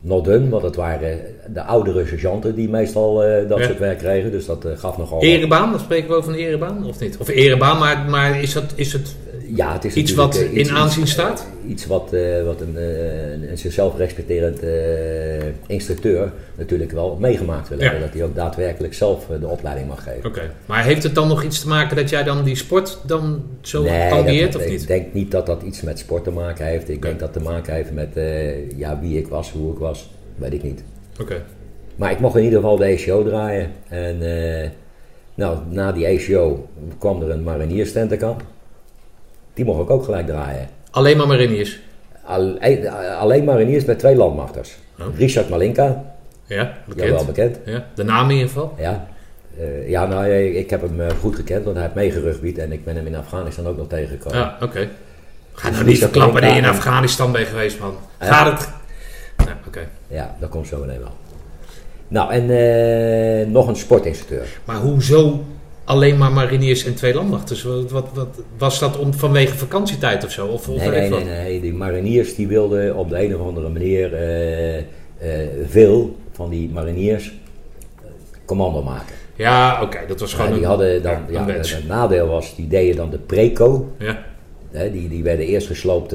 [0.00, 1.18] not done, want het waren
[1.54, 3.64] de oudere sergeanten die meestal eh, dat Ja.
[3.64, 4.30] soort werk kregen.
[4.30, 5.22] Dus dat eh, gaf nogal...
[5.22, 7.16] erebaan, dan spreken we over een erebaan of niet?
[7.16, 9.16] Of erebaan, maar, maar is, dat, is het
[9.54, 11.46] ja, het is iets wat eh, iets- in aanzien staat?
[11.64, 14.60] eh, Iets wat, eh, wat een, eh, een zichzelf respecterend
[15.66, 17.84] instructeur natuurlijk wel meegemaakt wil Ja.
[17.84, 18.00] hebben.
[18.02, 20.24] Dat hij ook daadwerkelijk zelf de opleiding mag geven.
[20.28, 23.42] Oké, maar heeft het dan nog iets te maken dat jij dan die sport dan
[23.60, 24.86] zo tangeert dat- of ik niet?
[24.86, 26.88] denk niet dat dat iets met sport te maken heeft.
[26.88, 28.08] Ik denk dat het te maken heeft met
[28.76, 30.10] ja, wie ik was, hoe ik was.
[30.36, 30.82] Weet ik niet.
[31.20, 31.42] Oké,
[31.96, 33.70] Maar ik mocht in ieder geval de ECO draaien.
[33.88, 34.16] En
[35.34, 38.42] nou, na die ECO kwam er een marinierstentenkamp.
[39.56, 40.68] Die mocht ik ook gelijk draaien.
[40.90, 41.80] alleen maar mariniers.
[42.24, 44.76] Al- eh, alleen mariniers met twee landmachters.
[45.00, 45.06] Oh.
[45.16, 46.04] Richard Malinka,
[46.46, 47.52] Ja, jou wel bekend.
[47.52, 47.58] bekend.
[47.64, 48.74] Ja, de naam in ieder geval.
[48.78, 49.06] Ja,
[49.58, 52.58] Eh, ja nou, eh, ik heb hem goed gekend, want hij heeft meegerugbied.
[52.58, 54.38] En ik ben hem in Afghanistan ook nog tegengekomen.
[54.38, 54.88] Ja, oké.
[55.52, 57.94] Ga nou Dus niet dat verklappen dat je in Afghanistan bent geweest, man.
[58.20, 58.26] Ja.
[58.26, 58.68] Gaat het?
[59.46, 59.88] Ja, oké.
[60.08, 61.12] Ja, dat komt zo meteen wel.
[62.08, 64.46] Nou, en nog een sportinstructeur.
[64.64, 65.44] Maar hoezo
[65.86, 67.12] alleen maar mariniers en twee?
[67.14, 67.54] Wat,
[67.90, 70.46] wat, wat- was dat om, vanwege vakantietijd of zo?
[70.46, 71.60] Of, of Nee, nee, nee, nee.
[71.60, 74.84] Die mariniers die wilden op de een of andere manier eh, eh,
[75.68, 77.26] veel van die mariniers
[77.96, 78.02] eh,
[78.44, 79.14] commando maken.
[79.36, 82.68] Ja, oké, dat was gewoon Ja, die een, hadden dan, ja, het, nadeel was, die
[82.68, 83.88] deden dan de preco.
[83.98, 84.24] Ja,
[84.70, 86.10] Hè, die, die werden eerst gesloopt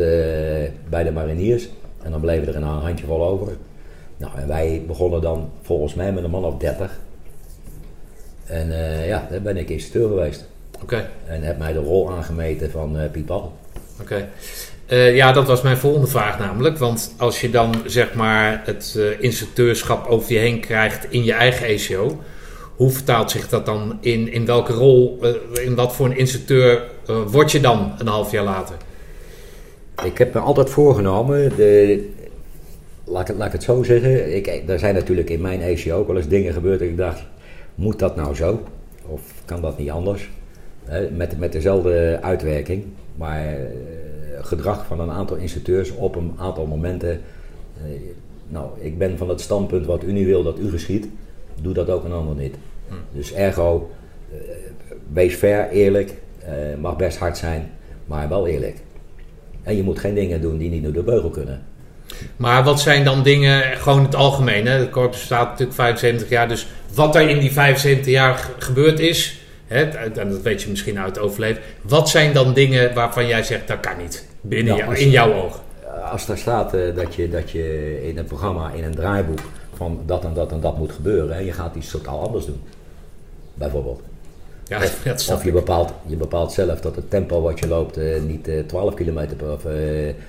[0.90, 1.70] bij de mariniers.
[2.04, 3.48] En dan bleven er een handjevol over.
[4.18, 7.00] Nou, en wij begonnen dan volgens mij met een man of 30.
[8.52, 10.46] En eh, ja, daar ben ik instructeur geweest.
[10.82, 11.10] oké.
[11.28, 13.30] En heb mij de rol aangemeten van eh Piet.
[14.02, 14.30] Oké.
[14.86, 16.78] Eh, ja, dat was mijn volgende vraag namelijk.
[16.78, 21.66] Want als je dan zeg maar het instructeurschap over je heen krijgt in je eigen
[21.68, 22.20] ECO,
[22.76, 25.20] hoe vertaalt zich dat dan in, in welke rol,
[25.64, 26.84] in wat voor een instructeur
[27.28, 28.76] word je dan een half jaar later?
[30.04, 32.10] Ik heb me altijd voorgenomen, de,
[33.04, 34.36] laat, ik, het- laat ik het zo zeggen.
[34.36, 37.22] Ik, er zijn natuurlijk in mijn ECO ook wel eens dingen gebeurd dat ik dacht,
[37.82, 38.63] moet dat nou zo?
[39.06, 40.30] Of kan dat niet anders?
[41.12, 42.84] Met, met dezelfde uitwerking.
[43.15, 43.65] Maar eh,
[44.41, 47.12] gedrag van een aantal instructeurs op een aantal momenten.
[47.12, 47.91] eh,
[48.48, 51.08] nou, ik ben van het standpunt wat u nu wil dat u geschiet,
[51.62, 52.56] doe dat ook een ander niet.
[53.12, 53.89] Dus ergo,
[54.32, 54.38] eh,
[55.13, 56.13] wees fair, eerlijk,
[56.80, 57.70] mag best hard zijn,
[58.06, 58.78] maar wel eerlijk.
[59.63, 61.62] En je moet geen dingen doen die niet door de beugel kunnen.
[62.38, 64.80] Maar wat zijn dan dingen, gewoon het algemeen, hè?
[64.80, 69.00] de korps bestaat natuurlijk 75 jaar, dus wat er in die 75 jaar ge- gebeurd
[69.00, 73.28] is, hè, en dat weet je misschien uit het overleven, wat zijn dan dingen waarvan
[73.28, 75.60] jij zegt, dat kan niet, binnen Nou, jou- in jouw ogen?
[76.12, 79.39] Als er staat eh, dat, je, dat je in een programma, in een draaiboek,
[79.76, 82.62] van dat en dat en dat moet gebeuren, en je gaat iets totaal anders doen.
[83.54, 84.02] Bijvoorbeeld.
[85.04, 88.48] Ja, Of je bepaalt, je bepaalt zelf dat het tempo wat je loopt eh, niet
[88.48, 89.74] eh, 12 km per of eh,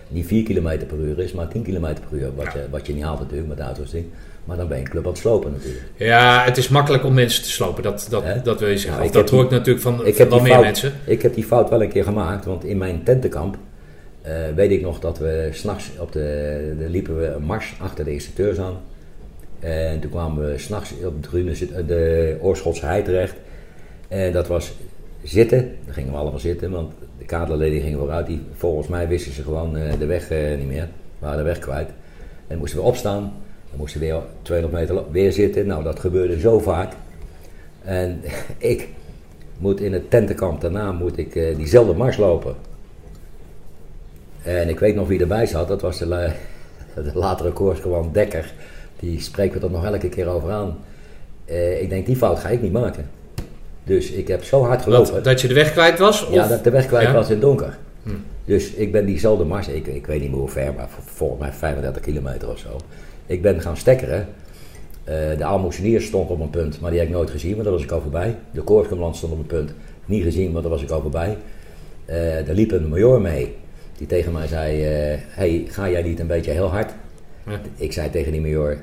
[0.09, 2.31] niet 4 km per uur is, maar 10 km per uur.
[2.37, 2.53] Wat, Ja.
[2.53, 4.05] je, wat je niet haalt natuurlijk met de uitrusting.
[4.45, 5.85] Maar dan ben je een club aan het slopen natuurlijk.
[5.97, 8.93] Ja, het is makkelijk om mensen te slopen, dat, dat, dat wil je zeggen.
[8.93, 10.93] Nou, of dat hoor ik natuurlijk van, Ik van wel meer fout, mensen.
[11.05, 13.57] ik heb die fout wel een keer gemaakt, want in mijn tentenkamp
[14.23, 18.05] eh, weet ik nog dat we s'nachts op de, de liepen we een mars achter
[18.05, 18.77] de instructeurs aan.
[19.61, 23.35] En toen kwamen we s'nachts op de, de Oorschotse hei terecht.
[24.13, 24.73] En dat was
[25.23, 28.27] zitten, dan gingen we allemaal zitten, want de kaderleden gingen vooruit.
[28.27, 31.59] Die, volgens mij wisten ze gewoon eh, de weg eh, niet meer, waren de weg
[31.59, 31.89] kwijt.
[32.47, 33.21] En moesten we opstaan,
[33.71, 35.67] dan moesten we weer 200 meter weer zitten.
[35.67, 36.93] Nou, dat gebeurde zo vaak.
[37.83, 38.21] En
[38.59, 38.89] ik
[39.59, 42.55] moet in het tentenkamp daarna moet ik eh, diezelfde mars lopen.
[44.43, 46.35] En ik weet nog wie erbij zat, dat was de, la-
[46.95, 47.53] de latere
[48.13, 48.53] Dekker.
[48.99, 50.77] Die spreken we er nog elke keer over aan.
[51.45, 53.21] Eh, ik denk, die fout ga ik niet maken.
[53.85, 55.13] Dus ik heb zo hard gelopen.
[55.15, 56.27] Dat, dat je de weg kwijt was?
[56.27, 56.35] Of?
[56.35, 57.13] Ja, dat de weg kwijt Ja?
[57.13, 57.79] was in het donker.
[58.03, 58.11] Hm.
[58.45, 61.41] Dus ik ben diezelfde mars, ik, ik weet niet meer hoe ver, maar vol- volgens
[61.41, 62.69] mij 35 kilometer of zo.
[63.27, 64.27] Ik ben gaan stekkeren.
[65.05, 67.73] Eh, de aalmoezenier stond op een punt, maar die heb ik nooit gezien, want daar
[67.73, 68.37] was ik al voorbij.
[68.51, 69.73] De koortscommandant stond op een punt,
[70.05, 71.37] niet gezien, want daar was ik al voorbij.
[72.05, 73.55] Eh er liep een major mee,
[73.99, 76.91] die tegen mij zei, eh, hey, ga jij niet een beetje heel hard?
[77.47, 77.61] Ja.
[77.77, 78.77] Ik zei tegen die major,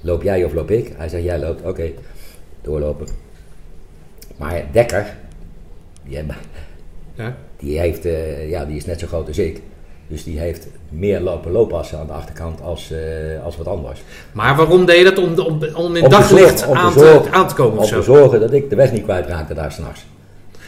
[0.00, 0.92] loop jij of loop ik?
[0.96, 1.90] Hij zei, jij loopt, oké,
[2.62, 3.06] doorlopen.
[4.38, 5.14] Maar Dekker,
[6.04, 6.22] die,
[7.14, 7.34] Ja?
[7.58, 9.62] die, heeft, eh, ja, die is net zo groot als ik.
[10.08, 14.02] Dus die heeft meer lopen looppassen aan de achterkant als, eh, als wat anders.
[14.32, 15.18] Maar waarom deed je dat?
[15.18, 18.00] Om, om, om in Om daglicht aan, te, aan te komen Om te zo?
[18.02, 20.06] zorgen dat ik de weg niet kwijtraakte daar s'nachts.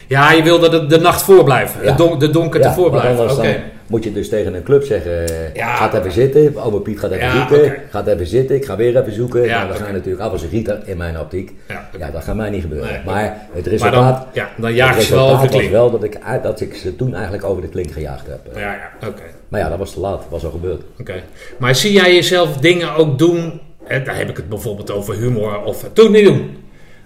[0.06, 1.82] Ja, je wilde de, de nacht voorblijven.
[1.82, 1.88] Ja.
[1.88, 3.30] Het don, de donker te want voorblijven.
[3.30, 3.62] Oké.
[3.90, 6.56] Moet je dus tegen een club zeggen, eh, Ja, gaat even zitten.
[6.56, 7.74] Ome Piet gaat even Ja, oké.
[7.90, 9.42] Gaat even zitten, ik ga weer even zoeken.
[9.44, 11.52] Ja, nou, ga je natuurlijk af als een gieter in mijn optiek.
[11.98, 12.88] Ja, dat gaat mij niet gebeuren.
[12.92, 13.22] Nee, maar
[13.52, 15.70] het Maar resultaat, dan, ja, dan jaag ze wel over de klink.
[15.70, 18.40] wel dat ik, uit- dat ik ze toen eigenlijk over de klink gejaagd heb.
[18.54, 19.22] Ja, ja, oké.
[19.48, 20.24] Maar ja, dat was te laat.
[20.28, 20.82] was al gebeurd.
[21.00, 21.22] Oké.
[21.58, 23.60] Maar zie jij jezelf dingen ook doen?
[23.84, 26.56] Hè, daar heb ik het bijvoorbeeld over humor of doe niet doen.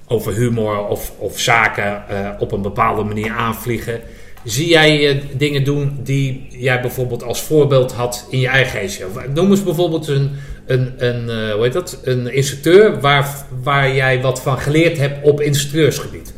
[0.08, 4.00] Over humor of, of zaken eh, op een bepaalde manier aanvliegen.
[4.44, 9.06] Zie jij eh, dingen doen die jij bijvoorbeeld als voorbeeld had in je eigen ECO?
[9.34, 10.30] Noem eens bijvoorbeeld een,
[10.66, 12.00] een, een, eh, hoe heet dat?
[12.04, 16.32] een instructeur waar, waar jij wat van geleerd hebt op instructeursgebied.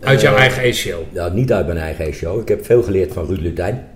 [0.00, 1.04] Uit jouw Eh, eigen ECO.
[1.12, 2.40] Ja, niet uit mijn eigen show.
[2.40, 3.86] Ik heb veel geleerd van Ruud Lutijn.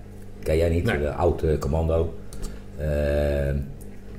[0.42, 0.98] Ken jij niet, Nee.
[0.98, 2.14] de oud eh, commando.
[2.78, 2.86] Eh,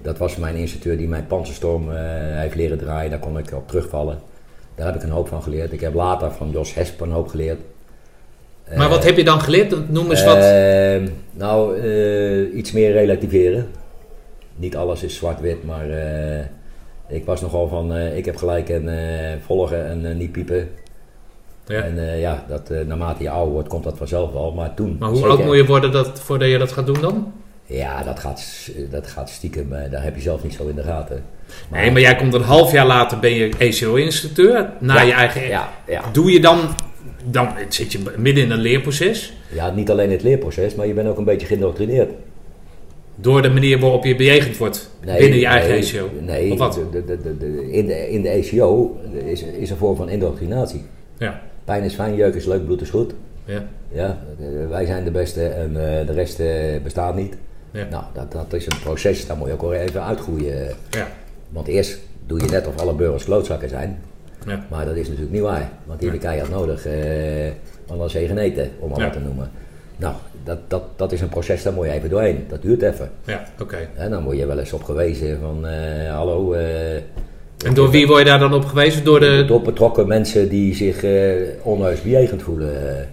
[0.02, 1.98] dat was mijn instructeur die mijn panzerstorm eh,
[2.40, 3.10] heeft leren draaien.
[3.10, 4.20] Daar kon ik op terugvallen.
[4.76, 5.72] Daar heb ik een hoop van geleerd.
[5.74, 7.60] Ik heb later van Jos Hesp een hoop geleerd.
[8.76, 9.90] Maar wat heb je dan geleerd?
[9.92, 10.38] Noem eens wat.
[10.38, 11.02] Eh,
[11.32, 13.68] nou, eh, iets meer relativeren.
[14.56, 16.46] Niet alles is zwart-wit, maar eh,
[17.08, 20.70] ik was nogal van, eh, ik heb gelijk en eh, volgen en eh, niet piepen.
[21.68, 21.82] Ja.
[21.82, 24.52] En eh, ja, dat, eh, naarmate je ouder wordt, komt dat vanzelf wel.
[24.52, 24.96] Maar toen.
[25.00, 27.34] Maar hoe zeker- oud moet je worden dat, voordat je dat gaat doen dan?
[27.66, 29.74] Ja, dat gaat, dat gaat stiekem.
[29.74, 31.24] eh, daar heb je zelf niet zo in de gaten.
[31.72, 34.70] Nee, maar jij komt een half jaar later ben je ECO-instructeur.
[34.80, 35.48] Na Ja, je eigen...
[35.48, 36.02] Ja, ja.
[36.12, 36.60] Doe je dan...
[37.32, 39.34] Dan zit je midden in een leerproces.
[39.54, 42.10] ja, niet alleen het leerproces, maar je bent ook een beetje geïndoctrineerd.
[43.16, 46.10] Door de manier waarop je bejegend wordt binnen je eigen nee, ECO.
[46.22, 46.74] Nee, Of wat?
[46.74, 50.10] de- de- de- de- de- in, de, in de ECO is, is een vorm van
[50.10, 50.82] indoctrinatie.
[51.18, 51.42] Ja.
[51.66, 53.14] Pijn is fijn, jeuk is leuk, bloed is goed.
[53.46, 53.68] Ja.
[53.92, 55.68] Ja, eh, wij zijn de beste en
[56.00, 56.48] eh, de rest eh,
[56.84, 57.36] bestaat niet.
[57.72, 57.88] Ja.
[57.90, 60.68] Nou, dat, dat is een proces, daar moet je ook wel even uitgroeien.
[60.90, 61.08] Ja.
[61.50, 64.00] Want eerst doe je net of alle burgers klootzakken zijn.
[64.46, 64.66] Ja.
[64.70, 65.70] Maar dat is natuurlijk niet waar.
[65.86, 66.86] Want die hebben keihard nodig.
[66.86, 66.94] eh
[67.90, 69.04] anders geneten, om Ja.
[69.04, 69.52] wat te noemen.
[69.98, 72.46] Nou, dat, dat, dat is een proces, daar moet je even doorheen.
[72.50, 73.10] Dat duurt even.
[73.26, 73.78] Ja, oké.
[73.96, 76.54] En dan word je wel eens op gewezen van, eh, hallo...
[76.54, 76.96] eh,
[77.66, 79.04] En door wie word je daar dan op gewezen?
[79.04, 81.32] Door de door betrokken mensen die zich eh
[81.64, 83.08] onheus bejegend voelen.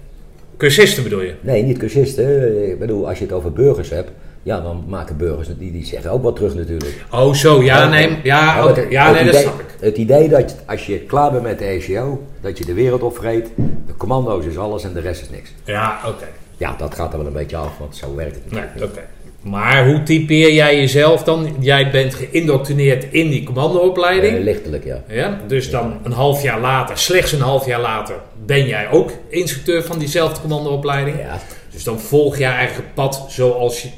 [0.56, 1.34] cursisten bedoel je?
[1.40, 2.68] Nee, niet cursisten.
[2.70, 4.10] Ik bedoel, als je het over burgers hebt,
[4.42, 7.04] ja, dan maken burgers, die, die zeggen ook wat terug natuurlijk.
[7.10, 7.62] Oh, zo.
[7.62, 8.18] Ja, nee.
[8.22, 9.66] Ja, Nou, het- ja nee, dat idee- snap ik.
[9.80, 13.48] Het idee dat als je klaar bent met de ECO, dat je de wereld opvreet,
[13.86, 15.50] de commando's is alles en de rest is niks.
[15.64, 16.26] Ja, oké.
[16.56, 18.52] Ja, dat gaat er wel een beetje af, want zo werkt het niet.
[18.74, 19.00] Nee, oké.
[19.42, 21.56] Maar hoe typeer jij jezelf dan?
[21.60, 24.36] Jij bent geïndoctrineerd in die commandoopleiding.
[24.36, 25.02] Eh, lichtelijk, ja.
[25.08, 28.14] Ja, dus dan een half jaar later, slechts een half jaar later,
[28.46, 31.18] ben jij ook instructeur van diezelfde commandoopleiding.
[31.18, 31.38] Ja,
[31.72, 33.88] Dus dan volg jij eigenlijk het pad zoals je,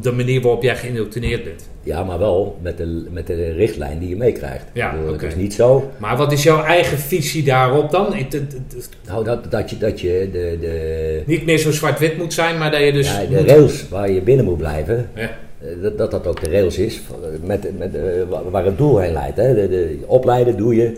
[0.00, 1.68] de manier waarop jij geïndoctrineerd bent.
[1.82, 4.64] ja maar wel met de, met de richtlijn die je meekrijgt.
[4.72, 5.12] Ja, bedoel.
[5.12, 8.12] Het is niet zo Maar wat is jouw eigen visie daarop dan?
[8.14, 12.32] Het- het- nou, dat, dat je, dat je de, de, niet meer zo zwart-wit moet
[12.32, 13.12] zijn, maar dat je dus.
[13.12, 16.40] ja, de moet- rails waar je binnen moet blijven, Ja, eh, dat, dat dat ook
[16.44, 17.00] de rails is
[17.42, 19.36] met, met, eh, wa- waar het doel heen leidt.
[19.36, 19.54] Hè.
[19.54, 20.96] De, de, opleiden doe je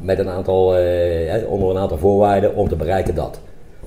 [0.00, 3.40] met een aantal, eh, onder een aantal voorwaarden om te bereiken dat.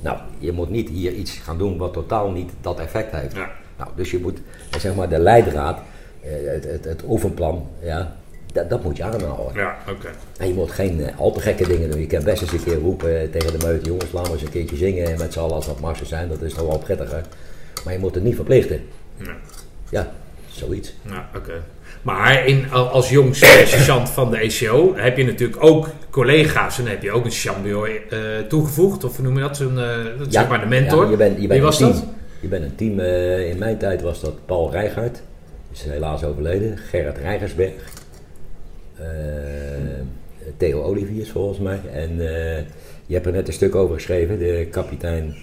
[0.04, 3.36] Nou, je moet niet hier iets gaan doen wat totaal niet dat effect heeft.
[3.36, 3.50] Ja.
[3.82, 4.38] Nou, dus je moet,
[4.72, 5.80] eh, zeg maar, de leidraad,
[6.24, 8.16] eh, het, het, het oefenplan, ja,
[8.54, 9.62] dat, dat moet je aanhouden.
[9.62, 10.10] ja oké.
[10.38, 12.00] En je moet geen eh, al te gekke dingen doen.
[12.00, 14.54] Je kan best eens een keer roepen tegen de meute, jongens, laten we eens een
[14.54, 16.30] keertje zingen met z'n allen als dat marsen zijn.
[16.30, 17.22] Dat is toch wel prettiger.
[17.84, 18.82] Maar je moet het niet verplichten.
[19.18, 19.36] Ja.
[19.90, 20.12] Ja,
[20.48, 20.94] zoiets.
[21.10, 21.64] Ja, oké.
[22.02, 27.04] Maar in, als jong sergeant van de ECO heb je natuurlijk ook collega's en heb
[27.04, 29.58] je ook een champion eh, toegevoegd, of noem je dat?
[30.18, 31.04] Dat is zeg maar de mentor.
[31.04, 32.00] Ja, je bent, je bent Wie was een team.
[32.00, 32.21] dat?
[32.42, 33.00] Je bent een team.
[33.00, 35.22] eh, in mijn tijd was dat Paul Rijgaard.
[35.72, 36.78] Is helaas overleden.
[36.78, 37.94] Gerrit Rijgersberg.
[38.98, 39.06] eh,
[40.58, 41.80] Theo Oliviers volgens mij.
[41.94, 42.58] En eh,
[43.06, 44.40] je hebt er net een stuk over geschreven.
[44.40, 45.36] De kapitein...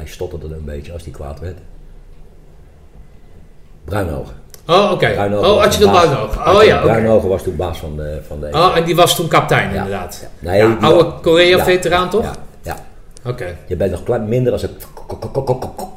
[0.00, 1.58] hij stotterde een beetje als hij kwaad werd.
[3.84, 4.36] Bruinhogen.
[4.70, 5.28] Oh, oké.
[5.32, 6.86] Oh, was had je toen had Oh ja, oké.
[6.86, 9.76] Bruinhogen was toen baas van de, van de Oh, en die was toen kapitein Ja.
[9.76, 10.26] inderdaad.
[10.38, 12.22] Nee, Ja, die- oude Korea-veteraan toch?
[12.22, 12.76] Ja, ja.
[13.30, 13.56] Oké.
[13.66, 14.86] Je bent nog klein minder als het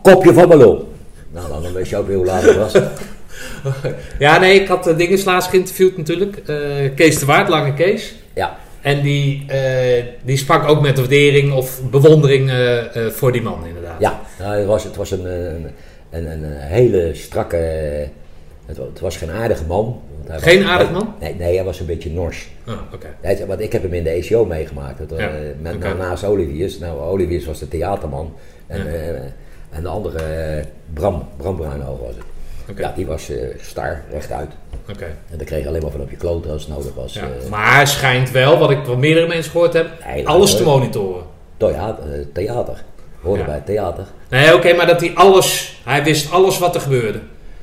[0.02, 0.94] kopje van mijn lul.
[1.32, 2.74] Nou, dan weet je ook weer hoe laat het was.
[4.20, 6.38] Ja, nee, ik had de dinges laatst geïnterviewd natuurlijk.
[6.38, 6.56] Eh,
[6.96, 8.16] Kees de Waard, Lange Kees.
[8.34, 13.42] Ja, En die, eh, die sprak ook met waardering of bewondering eh, eh, voor die
[13.42, 14.00] man inderdaad.
[14.00, 14.20] ja.
[14.40, 17.58] Nou, het was, het was een, eh, een, een, een hele strakke...
[18.74, 20.02] Het was, het was geen aardige man.
[20.18, 21.14] want hij Geen was- aardig man?
[21.20, 22.48] Nee, nee, hij was een beetje nors.
[22.68, 23.08] Oh, oké.
[23.22, 25.00] Hij- Want ik heb hem in de ECO meegemaakt.
[25.10, 25.32] Dat, eh, Ja,
[25.62, 25.94] met, oké.
[25.94, 26.80] Naast Oliviers.
[26.80, 28.34] Nou, Oliviers was de theaterman.
[28.68, 29.10] En, eh,
[29.70, 32.78] en de andere, eh, Bram, Bram Bruinhoog was het.
[32.78, 34.50] Ja, die was eh, star, rechtuit.
[34.90, 35.04] Oké.
[35.06, 37.14] En dan kreeg je alleen maar van op je kloten als het nodig was.
[37.14, 37.22] Ja.
[37.22, 41.24] eh, Maar schijnt wel, wat ik van meerdere mensen gehoord heb, Nee, alles te monitoren.
[41.58, 42.14] theater.
[42.14, 42.84] eh, theater.
[43.22, 43.46] Hoorde Ja.
[43.46, 44.06] bij het theater.
[44.30, 47.20] Nee, oké, maar dat hij alles, hij wist alles wat er gebeurde.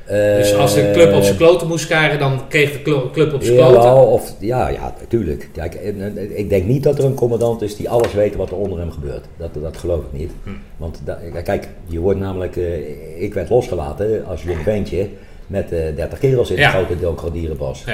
[0.07, 3.57] Dus als de club op zijn kloten moest krijgen, dan kreeg de club op zijn
[3.57, 4.07] ja, kloten.
[4.07, 5.49] of, ja, ja, natuurlijk.
[5.53, 8.49] Kijk, en- en- ik denk niet dat er een commandant is die alles weet wat
[8.49, 9.25] er onder hem gebeurt.
[9.37, 10.31] Dat, dat geloof ik niet.
[10.43, 10.49] Hm.
[10.77, 15.07] Want da- kijk, je wordt namelijk, eh, ik werd losgelaten als jong ventje
[15.47, 16.63] met eh 30 kerels in Ja.
[16.71, 17.83] het grote Delcrodierenbos.
[17.85, 17.91] Ja.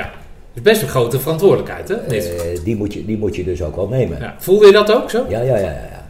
[0.54, 1.96] Het is best een grote verantwoordelijkheid, hè?
[1.96, 4.20] Eh, die, moet je, die moet je dus ook wel nemen.
[4.20, 4.36] Ja.
[4.38, 5.26] Voelde je dat ook zo?
[5.30, 5.62] ja, ja, ja.
[5.62, 5.70] ja,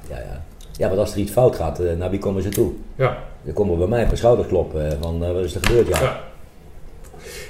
[0.10, 0.42] ja, ja.
[0.78, 2.72] ja want als er iets fout gaat, eh, naar wie komen ze toe?
[2.96, 3.18] Ja.
[3.48, 5.88] Dan komen bij mij op de schouders kloppen van eh, wat is er gebeurd?
[5.88, 6.02] Ja.
[6.02, 6.20] Ja.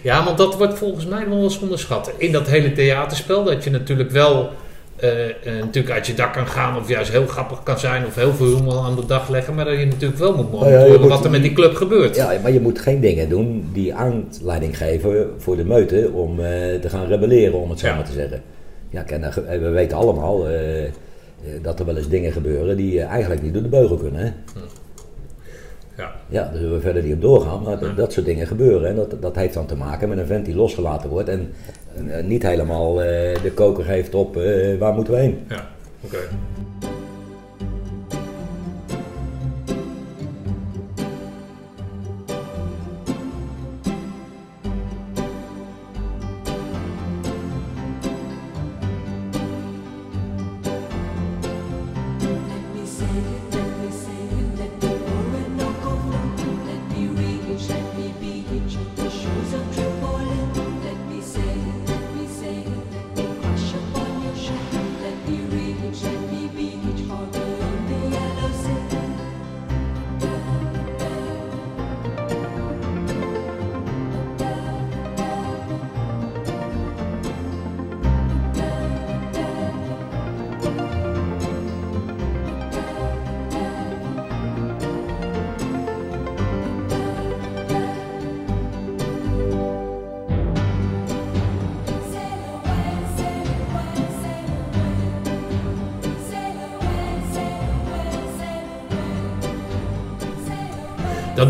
[0.04, 2.12] Ja, want dat wordt volgens mij wel eens onderschat.
[2.18, 4.50] In dat hele theaterspel, dat je natuurlijk wel
[4.96, 8.16] eh, eh, natuurlijk uit je dak kan gaan, of juist heel grappig kan zijn, of
[8.16, 11.10] heel veel humor aan de dag leggen, maar dat je natuurlijk wel moet ja, monitoren
[11.10, 12.16] wat er met die club gebeurt.
[12.16, 16.36] Ja, maar je moet geen dingen doen die aanleiding geven voor de meute om
[16.82, 17.96] te gaan rebelleren, om het zo Ja.
[17.96, 18.42] maar te zeggen.
[18.90, 20.48] Ja, nou, we weten allemaal
[21.62, 24.22] dat er wel eens dingen gebeuren die eigenlijk niet door de beugel kunnen.
[24.22, 24.32] Hè?
[25.98, 26.12] Ja.
[26.28, 28.90] Ja, daar zullen we verder niet op doorgaan, maar dat, dat soort dingen gebeuren.
[28.90, 31.54] En dat, dat heeft dan te maken met een vent die losgelaten wordt en
[32.24, 35.40] niet helemaal eh, de koker heeft op eh, waar moeten we heen.
[35.50, 35.68] Ja,
[36.02, 36.18] oké.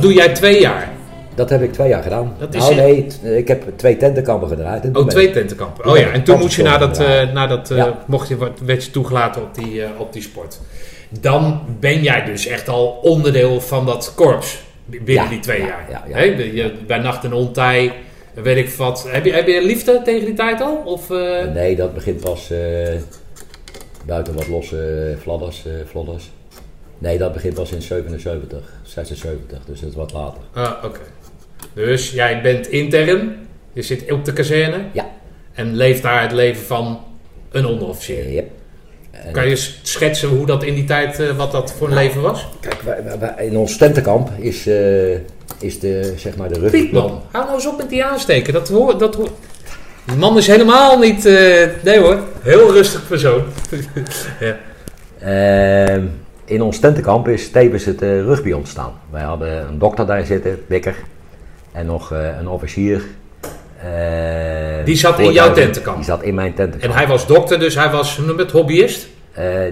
[0.07, 0.89] Doe jij twee jaar.
[1.35, 2.35] Dat heb ik twee jaar gedaan.
[2.39, 4.83] Dat is nou nee, ik heb twee tentenkampen gedraaid.
[4.83, 5.85] En Oh, twee tentenkampen.
[5.89, 6.97] Oh ja, en toen moest je naar dat,
[7.33, 7.97] naar dat Ja.
[8.07, 10.59] mocht je, wat- werd je toegelaten op die, eh, op die sport.
[11.19, 15.75] Dan ben jij dus echt al onderdeel van dat korps binnen Ja, die twee ja,
[16.07, 16.31] jaar.
[16.87, 17.91] bij Nacht en Ontij,
[18.33, 19.07] weet ik wat.
[19.09, 20.81] Heb je, heb je liefde tegen die tijd al?
[20.85, 22.57] Of, eh, Nee, dat begint pas eh,
[24.05, 26.31] buiten wat losse fladders, eh, flodders.
[26.97, 30.39] Nee, dat begint pas in 77, 76, dus dat is wat later.
[30.53, 30.99] Ah, oké.
[31.73, 33.35] Dus jij bent intern,
[33.73, 35.05] je zit op de kazerne Ja.
[35.53, 36.99] en leeft daar het leven van
[37.51, 38.43] een onderofficier.
[39.11, 42.21] En- Kan je schetsen hoe dat in die tijd, eh, wat dat voor een leven
[42.21, 42.47] was?
[42.59, 45.11] Kijk, wij, wij- wij- in ons tentenkamp is, eh,
[45.59, 46.81] is de, zeg maar de rugbyclub.
[46.91, 48.53] Piet man, hou nou eens op met die aansteken.
[48.53, 49.29] Dat hoor, dat hoor.
[50.05, 53.43] Die man is helemaal niet, eh, nee hoor, heel rustig persoon.
[54.39, 54.57] ja.
[56.47, 58.91] In ons tentenkamp is tevens het eh, rugby ontstaan.
[59.09, 60.95] Wij hadden een dokter daar zitten, Bikker,
[61.71, 63.03] en nog eh, een officier.
[63.81, 65.95] eh, Die zat in jouw tentenkamp?
[65.97, 66.91] Die zat in mijn tentenkamp.
[66.93, 69.07] En hij was dokter, dus hij was, het, hobbyist?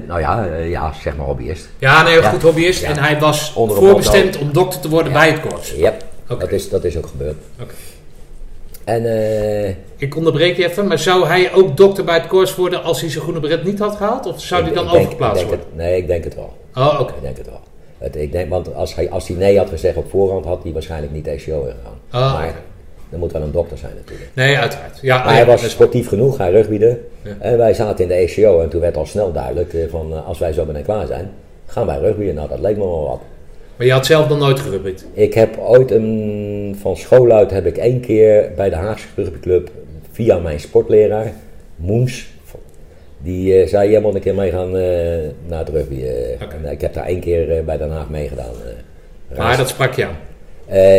[0.07, 1.69] Nou ja, ja, zeg maar hobbyist.
[1.79, 2.29] Ja, nee, Ja.
[2.29, 2.81] goed hobbyist.
[2.81, 2.87] Ja.
[2.89, 5.17] En hij was voorbestemd om dokter te worden Ja.
[5.19, 5.71] bij het korps.
[5.71, 6.39] Yep, Oké.
[6.39, 7.35] dat, is, dat is ook gebeurd.
[8.85, 12.83] En eh, Ik onderbreek je even, maar zou hij ook dokter bij het korps worden
[12.83, 14.25] als hij zijn groene beret niet had gehaald?
[14.25, 15.59] Of zou hij dan denk- overgeplaatst worden?
[15.65, 16.53] het- nee, ik denk het wel.
[16.75, 17.13] Oh, oké.
[17.13, 17.59] Ik denk het wel.
[17.97, 20.71] Het, ik denk, want als hij, als hij nee had gezegd op voorhand, had hij
[20.71, 21.99] waarschijnlijk niet TCO ingegaan.
[22.09, 22.53] Ah, maar
[23.11, 24.29] er moet wel een dokter zijn natuurlijk.
[24.33, 24.99] Nee, uiteraard.
[25.01, 26.99] Ja, Maar hij was sportief genoeg, hij rugbyde.
[27.21, 27.31] Ja.
[27.39, 30.27] En wij zaten in de ECO en toen werd al snel duidelijk eh, van eh,
[30.27, 31.31] als wij zo ben en klaar zijn,
[31.65, 32.35] gaan wij rugbyen.
[32.35, 33.19] Nou, dat leek me wel wat.
[33.75, 35.05] Maar je had zelf nog nooit gerubbyd?
[35.13, 39.69] Ik heb ooit een, van school uit heb ik één keer bij de Haagse rugbyclub
[40.11, 41.33] via mijn sportleraar,
[41.75, 42.27] Moens,
[43.17, 44.83] die eh, zei, jij moet een keer meegaan eh
[45.47, 46.01] naar het rugby.
[46.01, 46.41] eh.
[46.41, 48.53] En ik heb daar één keer bij Den Haag meegedaan.
[49.37, 50.17] Maar dat sprak je aan.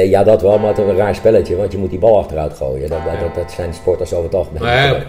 [0.09, 2.53] Ja, dat wel, maar het is een raar spelletje, want je moet die bal achteruit
[2.55, 2.89] gooien.
[2.89, 4.63] Dat, dat, dat, dat zijn sporters over het algemeen.
[4.63, 5.03] Ja.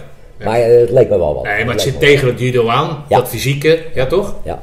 [0.44, 1.44] Maar het leek me wel wat.
[1.44, 4.36] Nee, maar het zit tegen het judo aan, dat fysieke, ja toch?
[4.44, 4.62] Ja.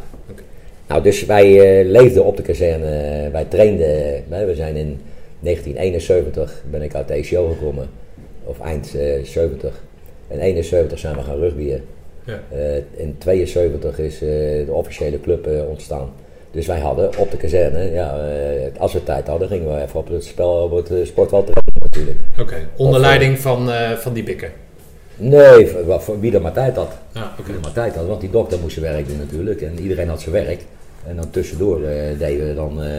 [0.89, 2.87] Nou, dus wij eh, leefden op de kazerne.
[2.87, 4.14] eh, wij trainden.
[4.30, 5.01] eh, we zijn in
[5.41, 7.89] 1971 ben ik uit de ECO gekomen.
[8.45, 9.82] Of eind eh 70.
[10.28, 11.85] In 71 zijn we gaan rugbyen.
[12.26, 12.41] Ja.
[12.53, 14.28] Eh, in 72 is eh,
[14.66, 16.11] de officiële club eh, ontstaan.
[16.51, 20.01] Dus wij hadden op de kazerne, ja, eh, als we tijd hadden, gingen we even
[20.01, 22.16] op het spel op het eh, sportveld trainen natuurlijk.
[22.41, 24.51] Oké, onder eh, leiding van, eh, van die bikker.
[25.17, 26.93] Nee, voor- voor- wie er maar tijd had.
[27.12, 27.47] Ja, oké.
[27.47, 29.61] Wie er maar tijd had, want die dokter moest zijn werk doen natuurlijk.
[29.62, 30.65] En iedereen had zijn werk.
[31.07, 32.91] En dan tussendoor eh, deden we dan, eh,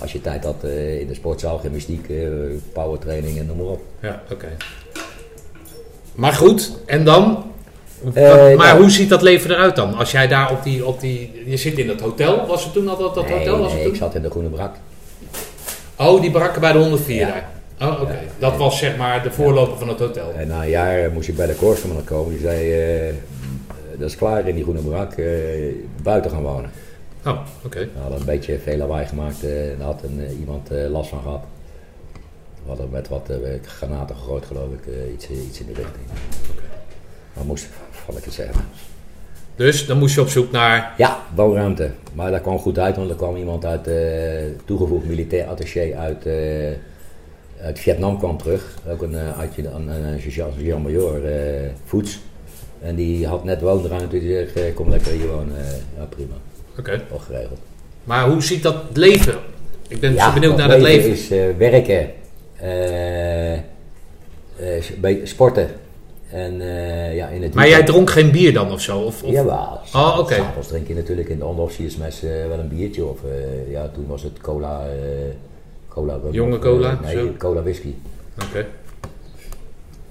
[0.00, 2.06] als je tijd had, eh, in de sportzaal, gymnastiek,
[2.72, 3.80] powertraining en noem maar op.
[4.00, 4.46] Ja, oké.
[6.14, 7.44] Maar goed, en dan?
[8.14, 9.94] Maar nou- hoe ziet dat leven eruit dan?
[9.94, 11.42] Als jij daar op die, op die...
[11.46, 12.46] Je zit in dat hotel.
[12.46, 13.58] Was het toen al dat, dat nee, hotel?
[13.58, 13.96] Was nee, het ik toen?
[14.02, 14.74] zat in de groene brak.
[15.98, 17.26] Oh, die barakken bij de 104 Ja.
[17.26, 17.48] daar.
[17.80, 18.12] Oh, oké.
[18.12, 18.18] Ja.
[18.38, 20.32] Dat was zeg maar de voorloper van het hotel.
[20.32, 22.30] En na een jaar moest ik bij de koortsman komen.
[22.32, 23.14] Die zei, eh, eh,
[23.98, 25.26] dat is klaar in die groene brak, eh,
[26.02, 26.70] buiten gaan wonen.
[27.26, 27.78] Oh, oké.
[27.78, 29.44] We hadden een beetje veel lawaai gemaakt.
[29.44, 31.42] eh, daar had een, eh, iemand eh, last van gehad.
[32.62, 34.86] We hadden met wat eh, granaten gegooid, geloof ik.
[34.94, 36.04] eh, iets, iets in die richting.
[37.34, 37.68] Maar moest,
[38.06, 38.64] zal ik het zeggen.
[39.56, 40.94] Dus dan moest je op zoek naar...
[40.96, 41.90] Ja, woonruimte.
[42.12, 43.94] Maar dat kwam goed uit, want er kwam iemand uit eh,
[44.64, 46.34] toegevoegd militair attaché uit, eh,
[47.64, 48.78] uit Vietnam kwam terug.
[48.88, 52.20] Ook een, uh, een, een sergeant-major, eh Voets.
[52.80, 54.18] En die had net woonruimte.
[54.18, 55.56] Die zegt, eh, kom lekker hier wonen.
[55.56, 55.64] Eh,
[55.96, 56.34] ja, prima.
[56.78, 57.02] Oké.
[57.12, 57.58] Al geregeld.
[58.04, 59.34] Maar hoe ziet dat leven?
[59.88, 61.10] Ik ben benieuwd naar dat leven.
[61.10, 62.10] is eh, werken,
[62.56, 63.60] eh, eh,
[65.00, 65.68] bij sporten
[66.30, 68.98] en eh, ja, in het Maar jij dronk geen bier dan of zo?
[68.98, 69.30] Of, of...
[69.30, 69.80] Jawel.
[69.94, 70.34] Oh, oké.
[70.34, 73.04] S'avonds drink je natuurlijk in de onderofficiersmes eh wel een biertje.
[73.04, 74.86] Of eh, ja, toen was het cola.
[75.94, 77.32] Cola rum Jonge cola, eh, nee, zo?
[77.38, 77.94] cola whisky.
[78.48, 78.66] Oké.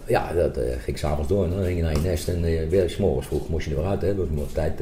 [0.06, 1.44] Ja, dat eh, ging s'avonds door.
[1.44, 3.78] En dan ging je naar je nest en uh, weer s'morgens vroeg moest je er
[3.82, 4.02] weer uit.
[4.02, 4.82] Hè, dus je moest tijd...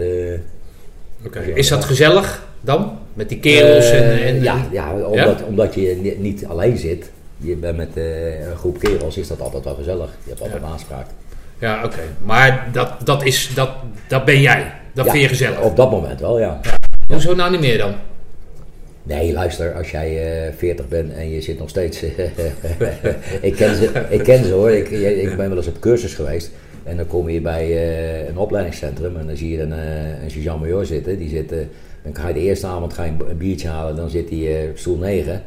[1.56, 2.98] Is dat gezellig dan?
[3.14, 4.24] Met die kerels en...
[4.24, 5.46] en ja, ja, omdat, Ja?
[5.48, 7.12] omdat je ni- niet alleen zit.
[7.38, 10.10] Je bent met een groep kerels, is dat altijd wel gezellig.
[10.24, 10.68] Je hebt altijd Ja.
[10.68, 11.06] aanspraak.
[11.60, 12.00] Ja, oké.
[12.24, 13.70] Maar dat, dat, is, dat,
[14.08, 14.72] dat ben jij.
[14.94, 15.62] Dat Ja, vind je gezellig.
[15.62, 16.60] Op dat moment wel, ja.
[17.08, 17.94] Hoezo nou niet meer dan?
[19.04, 22.04] Nee, luister, als jij eh 40 bent en je zit nog steeds.
[23.42, 24.72] ik, ken ze, ik ken ze hoor.
[24.72, 26.52] Ik, ik ben wel eens op cursus geweest.
[26.84, 30.32] En dan kom je bij eh, een opleidingscentrum en dan zie je een, eh, een
[30.32, 31.18] sergeant-major zitten.
[31.18, 31.60] Die zit, eh,
[32.04, 34.98] dan ga je de eerste avond ga een biertje halen, dan zit hij eh, stoel
[34.98, 35.44] 9.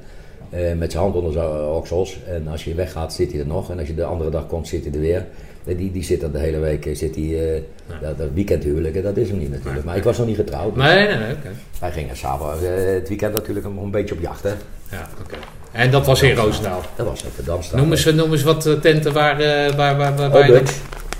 [0.50, 2.18] eh, met zijn hand onder zijn oksels.
[2.28, 3.70] En als je weggaat, zit hij er nog.
[3.70, 5.26] En als je de andere dag komt, zit hij er weer.
[5.64, 6.86] Die, die zit er de hele week.
[6.86, 7.62] eh, Zit hij, eh,
[8.00, 9.84] dat, dat weekendhuwelijk, dat is hem niet natuurlijk.
[9.84, 10.74] Maar ik was nog niet getrouwd.
[10.74, 11.32] dus Nee, nee, nee.
[11.32, 11.48] Oké.
[11.80, 14.42] Wij gingen s'avonds eh, het weekend natuurlijk nog een beetje op jacht.
[14.42, 14.52] Hè?
[14.90, 15.34] Ja, oké.
[15.72, 16.80] En dat was in Roosendaal.
[16.96, 17.80] Dat was de Damstraat.
[17.80, 20.78] Noem eens, noem eens wat tenten waar, eh, waar, waar, waar, Dutch.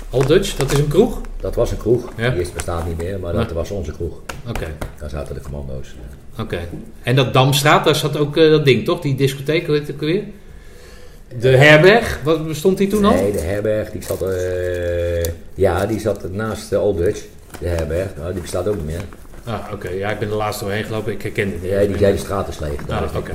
[0.09, 1.21] Old Dutch, dat is een kroeg?
[1.39, 2.11] Dat was een kroeg.
[2.17, 2.29] Ja.
[2.29, 4.21] Die is, bestaat niet meer, maar dat was onze kroeg.
[4.47, 4.67] Oké,
[4.99, 5.95] Daar zaten de commando's.
[6.39, 6.59] oké.
[7.03, 9.01] En dat Damstraat, daar zat ook dat ding toch?
[9.01, 10.23] Die discotheek, het ook weer?
[11.39, 13.13] De herberg, wat bestond die toen al?
[13.13, 15.23] Nee, de herberg die zat, eh,
[15.53, 17.21] ja, die zat naast de Old Dutch.
[17.59, 19.01] De herberg, nou, die bestaat ook niet meer.
[19.43, 19.89] Ah, oké.
[19.89, 21.71] Ja, ik ben er laatst doorheen gelopen, ik herken het niet.
[21.71, 22.85] Ja, die hele straat is leeg.
[22.85, 23.31] Daar Ah, oké.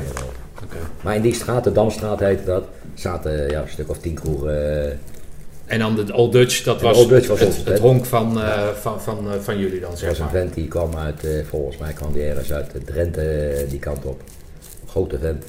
[0.64, 0.76] Oké.
[1.00, 2.64] Maar in die straat, de Damstraat heette dat,
[2.94, 4.84] zaten ja, een stuk of tien kroegen.
[4.84, 4.92] eh,
[5.66, 8.40] En dan de Old Dutch, dat de was, Old Dutch was het, het honk van,
[8.42, 11.92] eh, van, van, van jullie dan, zeg was een vent die kwam uit, volgens mij
[11.92, 14.20] kwam die ergens uit Drenthe die kant op.
[14.82, 15.44] Een grote vent.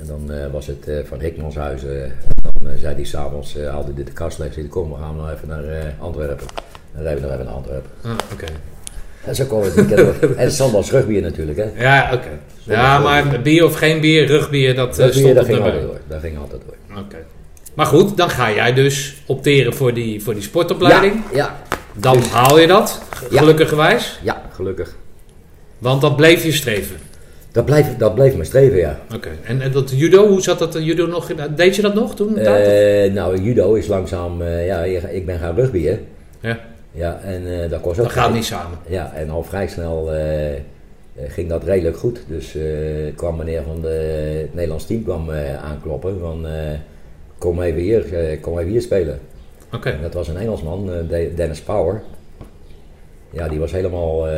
[0.00, 2.12] En dan eh, was het eh, van Hikmanshuizen.
[2.42, 4.52] Dan eh, zei hij s'avonds, uh, haalde hij de kast leeg.
[4.52, 6.46] Zei kom we gaan nou even naar Antwerpen.
[6.94, 7.90] Dan rijden we nog even naar Antwerpen.
[8.02, 8.46] Ah, oké.
[9.24, 10.18] En zo kwam het weekend.
[10.36, 11.70] En Sandals rugbier natuurlijk hè.
[11.82, 12.28] Ja, oké.
[12.62, 16.00] Ja, maar bier of geen bier, rugbier, dat Rugbier, stond dat op ging altijd door.
[16.08, 16.98] Dat ging altijd door.
[16.98, 17.16] Oké.
[17.74, 21.14] Maar goed, dan ga jij dus opteren voor die, voor die sportopleiding.
[21.32, 21.56] Ja, ja,
[21.94, 23.38] Dan Dus- haal je dat, Ja.
[23.38, 24.18] gelukkigerwijs.
[24.22, 24.96] ja, gelukkig.
[25.78, 26.96] Want dat bleef je streven.
[27.56, 28.98] Dat bleef, dat bleef mijn streven, ja.
[29.14, 29.28] Oké.
[29.44, 31.30] En, en dat judo, hoe zat dat eh, judo nog?
[31.56, 32.38] Deed je dat nog toen?
[32.38, 35.98] Eh, nou, judo is langzaam, eh, ja, ik ben gaan rugbier.
[36.40, 36.58] ja,
[36.92, 38.78] Ja, en eh, dat kost ook dat gaat niet samen.
[38.88, 40.58] Ja, en al vrij snel eh, eh,
[41.28, 42.18] ging dat redelijk goed.
[42.28, 42.62] Dus eh,
[43.16, 43.88] kwam meneer van de,
[44.40, 46.46] het Nederlands team kwam, eh, aankloppen van...
[46.46, 46.52] eh,
[47.38, 49.18] kom, even hier, eh, kom even hier spelen.
[49.74, 49.94] Oké.
[50.02, 52.02] Dat was een Engelsman, eh, De- Dennis Power.
[53.36, 54.34] Ja, die was helemaal eh,